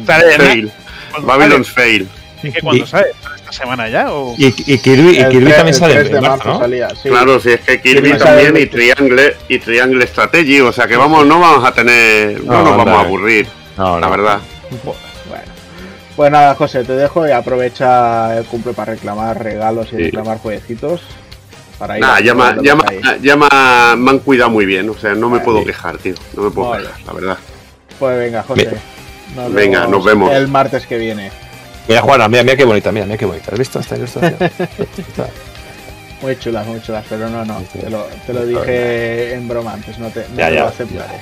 sale 0.06 0.32
fail. 0.36 0.72
cuando 1.12 1.26
Babylon's 1.28 1.70
Fail. 1.70 2.06
sale, 2.43 2.52
¿que 2.52 2.60
cuándo 2.60 2.84
Y- 2.84 2.86
sale? 2.86 3.06
¿Sale 3.22 3.36
¿Esta 3.36 3.52
semana 3.52 3.88
ya? 3.88 4.12
O... 4.12 4.34
Y, 4.36 4.47
y 4.47 4.78
Kirby, 4.78 5.10
y 5.20 5.24
Kirby 5.28 5.52
también 5.52 5.68
el 5.68 5.74
sale 5.74 5.94
3 5.94 6.10
de 6.10 6.16
en 6.16 6.22
marzo, 6.22 6.48
¿no? 6.48 6.59
salía, 6.59 6.88
sí. 7.01 7.09
Claro, 7.09 7.38
si 7.40 7.51
es 7.52 7.60
que 7.60 7.80
Kirby 7.80 8.09
Kirby 8.10 8.18
también 8.18 8.56
y 8.56 8.66
Triangle 8.66 9.36
y 9.48 9.59
Triangle 9.60 10.05
Strategy, 10.09 10.60
o 10.60 10.72
sea 10.72 10.88
que 10.88 10.97
vamos, 10.97 11.24
no 11.26 11.38
vamos 11.38 11.64
a 11.64 11.72
tener, 11.72 12.43
no, 12.44 12.52
No, 12.55 12.62
nos 12.64 12.76
vamos 12.76 12.94
a 12.98 13.01
aburrir, 13.06 13.47
No, 13.78 14.01
la 14.01 14.09
verdad. 14.09 14.40
Bueno. 15.28 15.44
Pues 16.16 16.30
nada, 16.32 16.55
José, 16.56 16.82
te 16.82 16.94
dejo 16.97 17.28
y 17.28 17.30
aprovecha 17.30 18.36
el 18.36 18.44
cumple 18.47 18.72
para 18.72 18.94
reclamar 18.94 19.40
regalos 19.43 19.86
y 19.93 19.97
Sí. 19.97 20.02
reclamar 20.06 20.38
jueguecitos. 20.38 21.02
Para 21.78 21.97
ir 21.98 22.01
Nada, 22.01 22.16
a 22.16 22.20
ya, 22.20 22.32
todo 22.32 22.43
me- 22.43 22.48
han 24.10 24.18
cuidado 24.20 24.51
muy 24.51 24.66
bien, 24.66 24.88
o 24.90 24.94
sea, 24.98 25.14
no 25.14 25.28
me 25.28 25.34
Vale. 25.36 25.44
puedo 25.44 25.64
quejar, 25.64 25.98
tío. 25.98 26.14
No 26.34 26.43
me 26.44 26.51
puedo 26.51 26.70
Vale. 26.70 26.86
quejar, 26.86 27.01
la 27.06 27.12
verdad. 27.12 27.38
Pues 27.98 28.18
venga, 28.18 28.43
José. 28.43 28.70
Nos 29.35 29.52
Venga, 29.52 29.86
nos 29.86 30.05
vemos. 30.05 30.32
El 30.32 30.48
martes 30.48 30.86
que 30.86 30.98
viene. 30.98 31.31
Mira, 31.89 32.02
Juana, 32.02 32.28
mira, 32.28 32.43
mira 32.43 32.56
qué 32.56 32.64
bonita, 32.64 32.93
mira, 32.93 33.06
mira 33.06 33.18
qué 33.18 33.27
bonita. 33.27 33.52
¿Has 33.52 33.59
visto 33.59 33.81
esta 33.81 33.97
ilustración? 33.97 34.39
Muy 36.23 36.39
chulas, 36.39 36.66
muy 36.66 36.81
chulas, 36.81 37.05
pero 37.10 37.28
no, 37.28 37.44
no. 37.44 37.62
Te 37.70 37.90
lo, 37.90 38.05
te 38.27 38.32
lo 38.32 38.47
dije 38.47 39.35
en 39.35 39.47
broma 39.47 39.74
antes, 39.74 39.98
no 39.98 40.09
te, 40.09 40.20
no 40.20 40.36
Ya, 40.36 40.48
te 40.48 40.55
ya, 40.55 40.60
lo 40.62 40.68
aceptaré. 40.68 41.18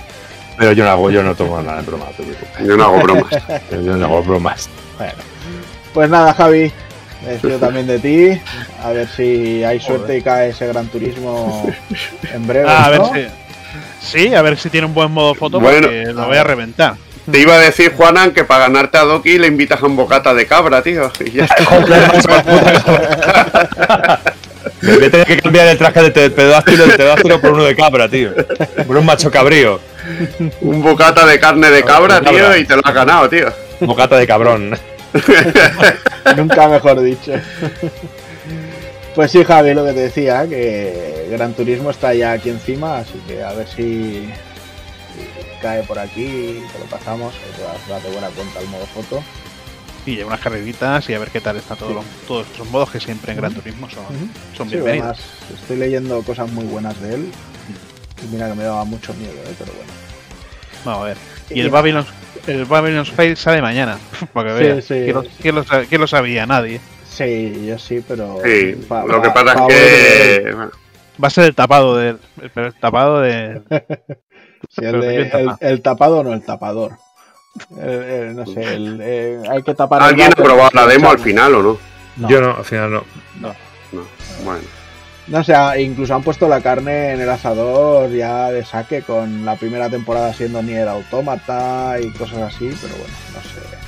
Pero 0.57 0.73
yo 0.73 0.85
no 0.85 0.91
hago, 0.91 1.11
yo 1.11 1.23
no 1.23 1.35
tomo 1.35 1.61
nada 1.61 1.81
en 1.81 1.87
broma. 1.87 2.07
Yo 2.65 2.77
no 2.77 2.85
hago 2.85 2.99
bromas. 2.99 3.35
Yo 3.73 3.97
no 3.97 4.07
hago 4.07 4.23
bromas. 4.23 4.69
Bueno. 4.97 5.15
Pues 5.93 6.09
nada, 6.09 6.33
Javi. 6.33 6.73
Me 7.25 7.33
despido 7.33 7.59
también 7.59 7.87
de 7.87 7.99
ti. 7.99 8.41
A 8.83 8.91
ver 8.91 9.09
si 9.09 9.65
hay 9.65 9.81
suerte 9.81 10.19
y 10.19 10.23
cae 10.23 10.51
ese 10.51 10.67
gran 10.69 10.87
turismo 10.87 11.67
en 12.33 12.47
breve. 12.47 12.69
Ah, 12.69 12.85
a 12.85 12.91
ver 12.91 13.01
¿no? 13.01 13.13
si. 13.13 13.27
Sí, 14.05 14.35
a 14.35 14.43
ver 14.43 14.57
si 14.59 14.71
tiene 14.71 14.87
un 14.87 14.95
buen 14.95 15.11
modo 15.11 15.35
foto 15.35 15.59
Bueno. 15.61 15.89
porque 15.89 16.13
lo 16.13 16.27
voy 16.27 16.37
a 16.37 16.45
reventar. 16.45 16.95
Te 17.31 17.39
iba 17.41 17.55
a 17.55 17.59
decir, 17.59 17.93
Juanan, 17.97 18.33
que 18.33 18.45
para 18.45 18.65
ganarte 18.69 18.99
a 18.99 19.03
Doki 19.05 19.39
le 19.39 19.47
invitas 19.47 19.83
a 19.83 19.87
un 19.87 19.97
bocata 19.97 20.35
de 20.35 20.47
cabra, 20.47 20.83
tío. 20.83 21.11
Y 21.25 21.31
ya. 21.33 21.49
Voy 24.83 25.05
a 25.05 25.11
tener 25.11 25.27
que 25.27 25.39
cambiar 25.41 25.69
el 25.69 25.79
traje 25.79 26.11
de 26.11 26.31
pedáctilo, 26.31 26.87
de 26.87 26.97
pedáctilo 26.97 27.41
por 27.41 27.53
uno 27.53 27.65
de 27.65 27.75
cabra, 27.75 28.09
tío. 28.09 28.33
Por 28.87 28.97
un 28.99 29.07
macho 29.07 29.31
cabrío. 29.31 29.81
un 30.61 30.83
bocata 30.83 31.25
de 31.25 31.41
carne 31.41 31.71
de 31.71 31.83
cabra, 31.83 32.21
de 32.21 32.27
cabra. 32.27 32.51
tío, 32.51 32.57
y 32.59 32.65
te 32.67 32.77
lo 32.77 32.83
has 32.85 32.95
ganado, 32.95 33.29
tío. 33.31 33.47
Bocata 33.81 34.17
de 34.19 34.27
cabrón. 34.27 34.79
Nunca 36.37 36.69
mejor 36.69 37.01
dicho. 37.03 37.33
Pues 39.15 39.31
sí, 39.31 39.45
Javi, 39.45 39.75
lo 39.75 39.85
que 39.85 39.93
te 39.93 40.01
decía, 40.01 40.47
que 40.49 41.29
Gran 41.31 41.55
Turismo 41.55 41.91
está 41.91 42.13
ya 42.15 42.33
aquí 42.33 42.51
encima, 42.51 42.99
así 42.99 43.15
que 43.29 43.43
a 43.45 43.53
ver 43.53 43.69
si, 43.69 44.25
si 45.15 45.61
cae 45.63 45.85
por 45.85 45.99
aquí, 46.01 46.61
te 46.73 46.79
lo 46.81 46.85
pasamos, 46.87 47.33
que 47.35 47.57
te 47.57 47.63
vas 47.65 47.77
a 47.87 47.91
dar 47.93 48.03
de 48.03 48.11
buena 48.11 48.29
cuenta 48.31 48.61
el 48.61 48.69
modo 48.69 48.87
foto. 48.87 49.23
Y 50.05 50.21
unas 50.23 50.41
carreritas 50.41 51.09
y 51.09 51.15
a 51.15 51.19
ver 51.21 51.31
qué 51.31 51.41
tal 51.41 51.57
están 51.57 51.79
todos, 51.79 51.95
los- 51.95 52.05
todos 52.27 52.47
estos 52.49 52.69
modos 52.71 52.91
que 52.91 52.99
siempre 53.01 53.33
en 53.33 53.39
Gran 53.39 53.55
Turismo 53.55 53.89
son, 53.89 54.05
son 54.57 54.69
Sí, 54.69 54.75
bienvenidos. 54.77 55.07
además, 55.19 55.61
estoy 55.61 55.77
leyendo 55.77 56.21
cosas 56.23 56.51
muy 56.51 56.65
buenas 56.65 57.01
de 57.01 57.15
él. 57.15 57.33
Y 58.23 58.27
mira 58.33 58.49
que 58.49 58.55
me 58.55 58.65
daba 58.65 58.85
mucho 58.85 59.15
miedo, 59.15 59.33
¿eh? 59.33 59.55
pero 59.59 59.73
bueno. 59.75 59.93
Vamos 60.85 61.03
a 61.03 61.05
ver. 61.07 61.17
Y 61.51 61.61
el 61.61 61.71
Babylon, 61.71 62.05
el 62.49 62.65
Babylon's 62.65 63.11
Fate 63.11 63.37
sale 63.37 63.63
mañana. 63.63 63.97
Para 64.33 64.55
que 64.55 64.59
Sí, 64.59 64.65
veas. 64.65 64.85
sí. 64.85 64.95
¿Quién, 65.05 65.15
lo, 65.15 65.25
quién 65.41 65.55
lo 65.55 65.65
sa- 65.65 65.85
quién 65.85 66.01
lo 66.01 66.07
sabía? 66.07 66.47
Nadie. 66.47 66.81
Sí, 67.15 67.67
yo 67.67 67.79
sí, 67.79 68.03
pero. 68.07 68.39
Sí, 68.45 68.75
pa- 68.89 69.05
lo 69.05 69.23
que 69.23 69.29
pa- 69.31 69.45
pasa 69.45 69.55
pa- 69.55 69.67
es 69.69 70.41
que. 70.41 70.55
Va 71.23 71.29
a 71.29 71.31
ser 71.31 71.45
el 71.45 71.55
tapado 71.55 71.97
del. 71.97 72.19
El, 72.43 72.51
pero 72.51 72.67
el 72.69 72.75
tapado 72.75 73.21
de. 73.21 73.63
Sí, 74.71 74.83
el, 74.85 75.01
de- 75.03 75.17
el, 75.17 75.31
tapado. 75.31 75.59
el 75.61 75.83
tapado 75.83 76.25
no 76.25 76.33
el 76.33 76.43
tapador. 76.45 76.93
El- 77.81 77.89
el- 78.03 78.35
no 78.37 78.47
sé, 78.47 78.63
el- 78.75 78.99
eh, 79.03 79.39
hay 79.49 79.63
que 79.63 79.75
tapar. 79.75 80.01
el 80.03 80.09
¿Alguien 80.09 80.29
ha 80.33 80.43
probado 80.43 80.71
la 80.73 80.87
demo 80.87 81.11
al 81.11 81.19
final 81.21 81.55
o 81.55 81.63
no? 81.63 81.79
No, 82.17 82.29
Yo 82.29 82.41
no, 82.41 82.57
al 82.57 82.65
final 82.65 82.91
no. 82.93 83.05
No. 83.41 83.55
Bueno. 84.45 84.61
No, 85.29 85.39
o 85.39 85.45
sea, 85.45 85.79
incluso 85.79 86.15
han 86.15 86.23
puesto 86.23 86.49
la 86.49 86.61
carne 86.61 87.13
en 87.13 87.21
el 87.21 87.31
asador 87.31 88.11
ya 88.11 88.51
de 88.51 88.65
saque 88.65 89.03
con 89.03 89.45
la 89.45 89.57
primera 89.57 89.89
temporada 89.89 90.33
siendo 90.35 90.63
Nier 90.63 90.89
Automata 90.89 91.97
y 92.01 92.11
cosas 92.13 92.43
así, 92.55 92.71
pero 92.83 92.95
bueno, 92.97 93.15
no 93.35 93.41
sé. 93.43 93.84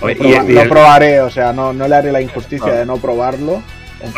Lo, 0.00 0.06
Oye, 0.06 0.16
proba- 0.16 0.44
y- 0.48 0.50
y 0.50 0.54
lo 0.54 0.68
probaré, 0.68 1.20
o 1.20 1.30
sea, 1.30 1.52
no, 1.52 1.72
no 1.72 1.88
le 1.88 1.94
haré 1.96 2.12
la 2.12 2.20
injusticia 2.20 2.68
Ah. 2.72 2.76
de 2.76 2.86
no 2.86 2.96
probarlo. 2.98 3.62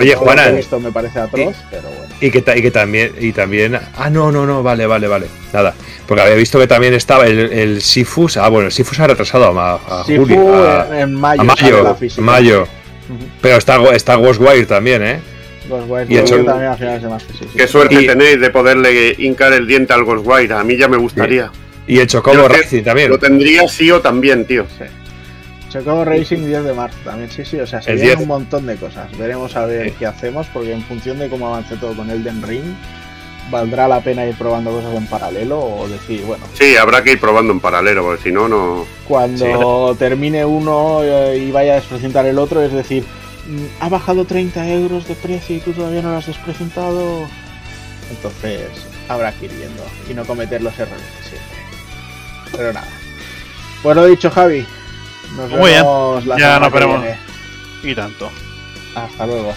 Oye, 0.01 0.15
Juana, 0.17 0.49
visto 0.49 0.81
me 0.81 0.91
parece 0.91 1.21
atroz, 1.21 1.55
pero 1.71 1.85
bueno. 1.85 2.13
Y 2.21 2.31
que, 2.33 2.39
y 2.57 2.63
que 2.63 2.71
también, 2.73 3.13
y 3.21 3.33
también. 3.33 3.79
Ah, 3.97 4.11
no, 4.11 4.33
no, 4.33 4.45
no, 4.45 4.63
vale, 4.63 4.87
vale, 4.87 5.07
vale. 5.07 5.27
Nada. 5.53 5.73
Porque 6.07 6.23
había 6.23 6.35
visto 6.35 6.59
que 6.59 6.67
también 6.67 6.95
estaba 6.95 7.27
el, 7.27 7.39
el 7.53 7.81
Sifus. 7.81 8.37
Ah, 8.39 8.49
bueno, 8.49 8.67
el 8.67 8.73
Sifus 8.73 8.99
ha 8.99 9.07
retrasado 9.07 9.59
a, 9.59 9.75
a 9.77 10.05
Sifu 10.05 10.23
julio. 10.23 10.69
A, 10.69 11.01
en, 11.01 11.15
mayo. 11.15 11.41
a 11.43 12.21
mayo. 12.21 12.67
Pero 13.41 13.57
está, 13.57 13.77
está 13.95 14.17
Ghostwire 14.17 14.67
también, 14.67 15.03
¿eh? 15.03 15.21
Ghostwire 15.69 16.07
Y 16.13 16.17
el 16.17 16.25
también 16.45 16.71
a 16.73 16.77
finales 16.77 17.03
de 17.03 17.09
marzo, 17.09 17.27
sí, 17.31 17.39
sí. 17.41 17.57
Qué 17.57 17.67
suerte 17.69 18.03
Y- 18.03 18.07
tenéis 18.07 18.41
de 18.41 18.51
poderle 18.51 19.15
hincar 19.17 19.53
el 19.53 19.67
diente 19.67 19.93
al 19.93 20.03
Ghostwire. 20.05 20.55
A 20.55 20.65
mí 20.65 20.77
ya 20.77 20.89
me 20.89 20.97
gustaría. 20.97 21.51
Y 21.87 22.01
el 22.01 22.07
Chocobo 22.09 22.49
Racing 22.49 22.83
también. 22.83 23.11
Lo 23.11 23.19
tendría 23.19 23.67
sí 23.69 23.91
o 23.93 24.01
también, 24.01 24.45
tío. 24.45 24.67
Chocobo 25.71 26.05
Racing 26.05 26.47
10 26.47 26.65
de 26.65 26.73
marzo 26.73 26.99
también, 27.05 27.31
sí, 27.31 27.45
sí, 27.45 27.59
o 27.61 27.67
sea, 27.67 27.83
se 27.83 27.91
El 27.91 27.97
vienen 27.97 28.17
10. 28.19 28.23
un 28.23 28.29
montón 28.29 28.67
de 28.67 28.77
cosas. 28.77 29.11
Veremos 29.19 29.55
a 29.57 29.67
ver 29.67 29.91
Sí. 29.91 29.95
qué 29.99 30.07
hacemos, 30.07 30.47
porque 30.53 30.73
en 30.73 30.83
función 30.83 31.19
de 31.19 31.29
cómo 31.29 31.49
avance 31.49 31.77
todo 31.77 31.95
con 31.95 32.11
Elden 32.11 32.43
Ring, 32.43 32.65
valdrá 33.51 33.87
la 33.89 34.01
pena 34.01 34.25
ir 34.27 34.35
probando 34.37 34.71
cosas 34.71 34.95
en 34.95 35.07
paralelo 35.07 35.61
o 35.61 35.89
decir, 35.89 36.23
bueno, 36.23 36.45
Sí, 36.55 36.77
habrá 36.77 37.03
que 37.03 37.13
ir 37.13 37.21
probando 37.21 37.53
en 37.53 37.61
paralelo, 37.61 38.03
porque 38.03 38.23
si 38.23 38.33
no, 38.33 38.49
no. 38.49 38.85
cuando 39.07 39.95
termine 39.99 40.45
uno 40.45 41.01
eh, 41.03 41.39
y 41.39 41.51
vaya 41.51 41.73
a 41.73 41.77
despresentar 41.77 42.25
el 42.27 42.39
otro, 42.39 42.63
es 42.63 42.73
decir, 42.73 43.05
mm, 43.47 43.65
ha 43.83 43.89
bajado 43.89 44.25
30 44.25 44.67
euros 44.69 45.07
de 45.09 45.15
precio 45.15 45.57
y 45.57 45.61
tú 45.61 45.73
todavía 45.73 46.03
no 46.03 46.11
lo 46.13 46.17
has 46.19 46.27
despresentado. 46.27 47.27
Entonces, 48.11 48.63
habrá 49.09 49.33
que 49.33 49.47
ir 49.47 49.53
viendo 49.53 49.83
y 50.11 50.15
no 50.15 50.25
cometer 50.25 50.63
los 50.63 50.79
errores 50.79 51.03
de 51.03 51.29
siempre. 51.29 51.59
Pero 52.57 52.73
nada. 52.73 52.89
Pues 53.83 53.97
lo 53.97 54.07
dicho, 54.07 54.31
Javi. 54.31 54.67
Nos 55.37 55.51
Muy 55.51 55.71
bien. 55.71 55.83
vemos 55.83 56.27
la 56.27 56.39
Ya 56.39 56.59
nos 56.61 56.73
veremos. 56.73 57.05
Y 57.83 57.95
tanto. 57.95 58.31
Hasta 58.95 59.27
luego. 59.27 59.55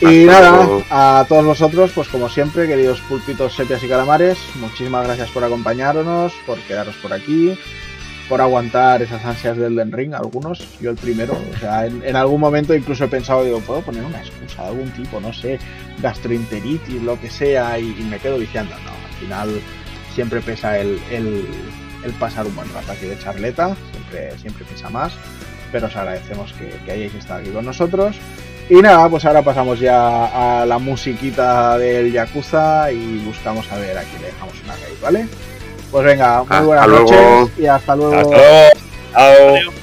Y 0.00 0.26
Hasta 0.28 0.40
nada, 0.40 0.56
luego. 0.64 0.84
a 0.90 1.24
todos 1.28 1.44
vosotros, 1.44 1.90
pues 1.94 2.08
como 2.08 2.28
siempre, 2.28 2.66
queridos 2.66 3.00
pulpitos, 3.02 3.54
sepias 3.54 3.82
y 3.82 3.88
calamares, 3.88 4.38
muchísimas 4.56 5.04
gracias 5.06 5.28
por 5.30 5.44
acompañarnos, 5.44 6.32
por 6.46 6.58
quedaros 6.60 6.94
por 6.96 7.12
aquí, 7.12 7.54
por 8.28 8.40
aguantar 8.40 9.02
esas 9.02 9.22
ansias 9.24 9.56
del 9.58 9.72
Elden 9.74 9.92
Ring, 9.92 10.14
algunos, 10.14 10.66
yo 10.80 10.90
el 10.90 10.96
primero. 10.96 11.38
O 11.54 11.58
sea, 11.58 11.84
en, 11.86 12.02
en 12.02 12.16
algún 12.16 12.40
momento 12.40 12.74
incluso 12.74 13.04
he 13.04 13.08
pensado, 13.08 13.44
digo, 13.44 13.60
puedo 13.60 13.82
poner 13.82 14.02
una 14.04 14.20
excusa 14.20 14.62
de 14.62 14.68
algún 14.68 14.90
tipo, 14.92 15.20
no 15.20 15.32
sé, 15.34 15.58
gastroenteritis, 15.98 17.02
lo 17.02 17.20
que 17.20 17.28
sea, 17.30 17.78
y, 17.78 17.94
y 17.98 18.02
me 18.04 18.18
quedo 18.18 18.38
diciendo, 18.38 18.74
no, 18.84 18.90
al 18.92 19.14
final 19.20 19.60
siempre 20.14 20.40
pesa 20.40 20.78
el, 20.78 20.98
el, 21.10 21.46
el 22.04 22.12
pasar 22.12 22.46
un 22.46 22.54
buen 22.56 22.72
rato 22.72 22.92
aquí 22.92 23.06
de 23.06 23.18
charleta, 23.18 23.74
siempre, 23.92 24.38
siempre 24.38 24.64
pesa 24.64 24.88
más, 24.90 25.12
pero 25.72 25.86
os 25.86 25.96
agradecemos 25.96 26.52
que, 26.54 26.68
que 26.84 26.92
hayáis 26.92 27.14
estado 27.14 27.40
aquí 27.40 27.50
con 27.50 27.64
nosotros. 27.64 28.16
Y 28.68 28.76
nada, 28.82 29.08
pues 29.08 29.24
ahora 29.24 29.42
pasamos 29.42 29.80
ya 29.80 30.60
a 30.60 30.64
la 30.66 30.78
musiquita 30.78 31.76
del 31.76 32.12
Yakuza 32.12 32.92
y 32.92 33.18
buscamos 33.24 33.70
a 33.72 33.76
ver 33.78 33.98
a 33.98 34.02
quién 34.02 34.22
le 34.22 34.28
dejamos 34.28 34.54
una 34.64 34.74
raíz, 34.74 35.00
¿vale? 35.02 35.26
Pues 35.90 36.04
venga, 36.04 36.38
muy 36.44 36.46
Hasta 36.50 36.60
buenas 36.62 36.86
luego. 36.86 37.10
noches 37.10 37.58
y 37.58 37.66
hasta 37.66 37.96
luego. 37.96 38.14
Hasta 38.14 38.36
luego. 38.36 39.58
Chao. 39.64 39.79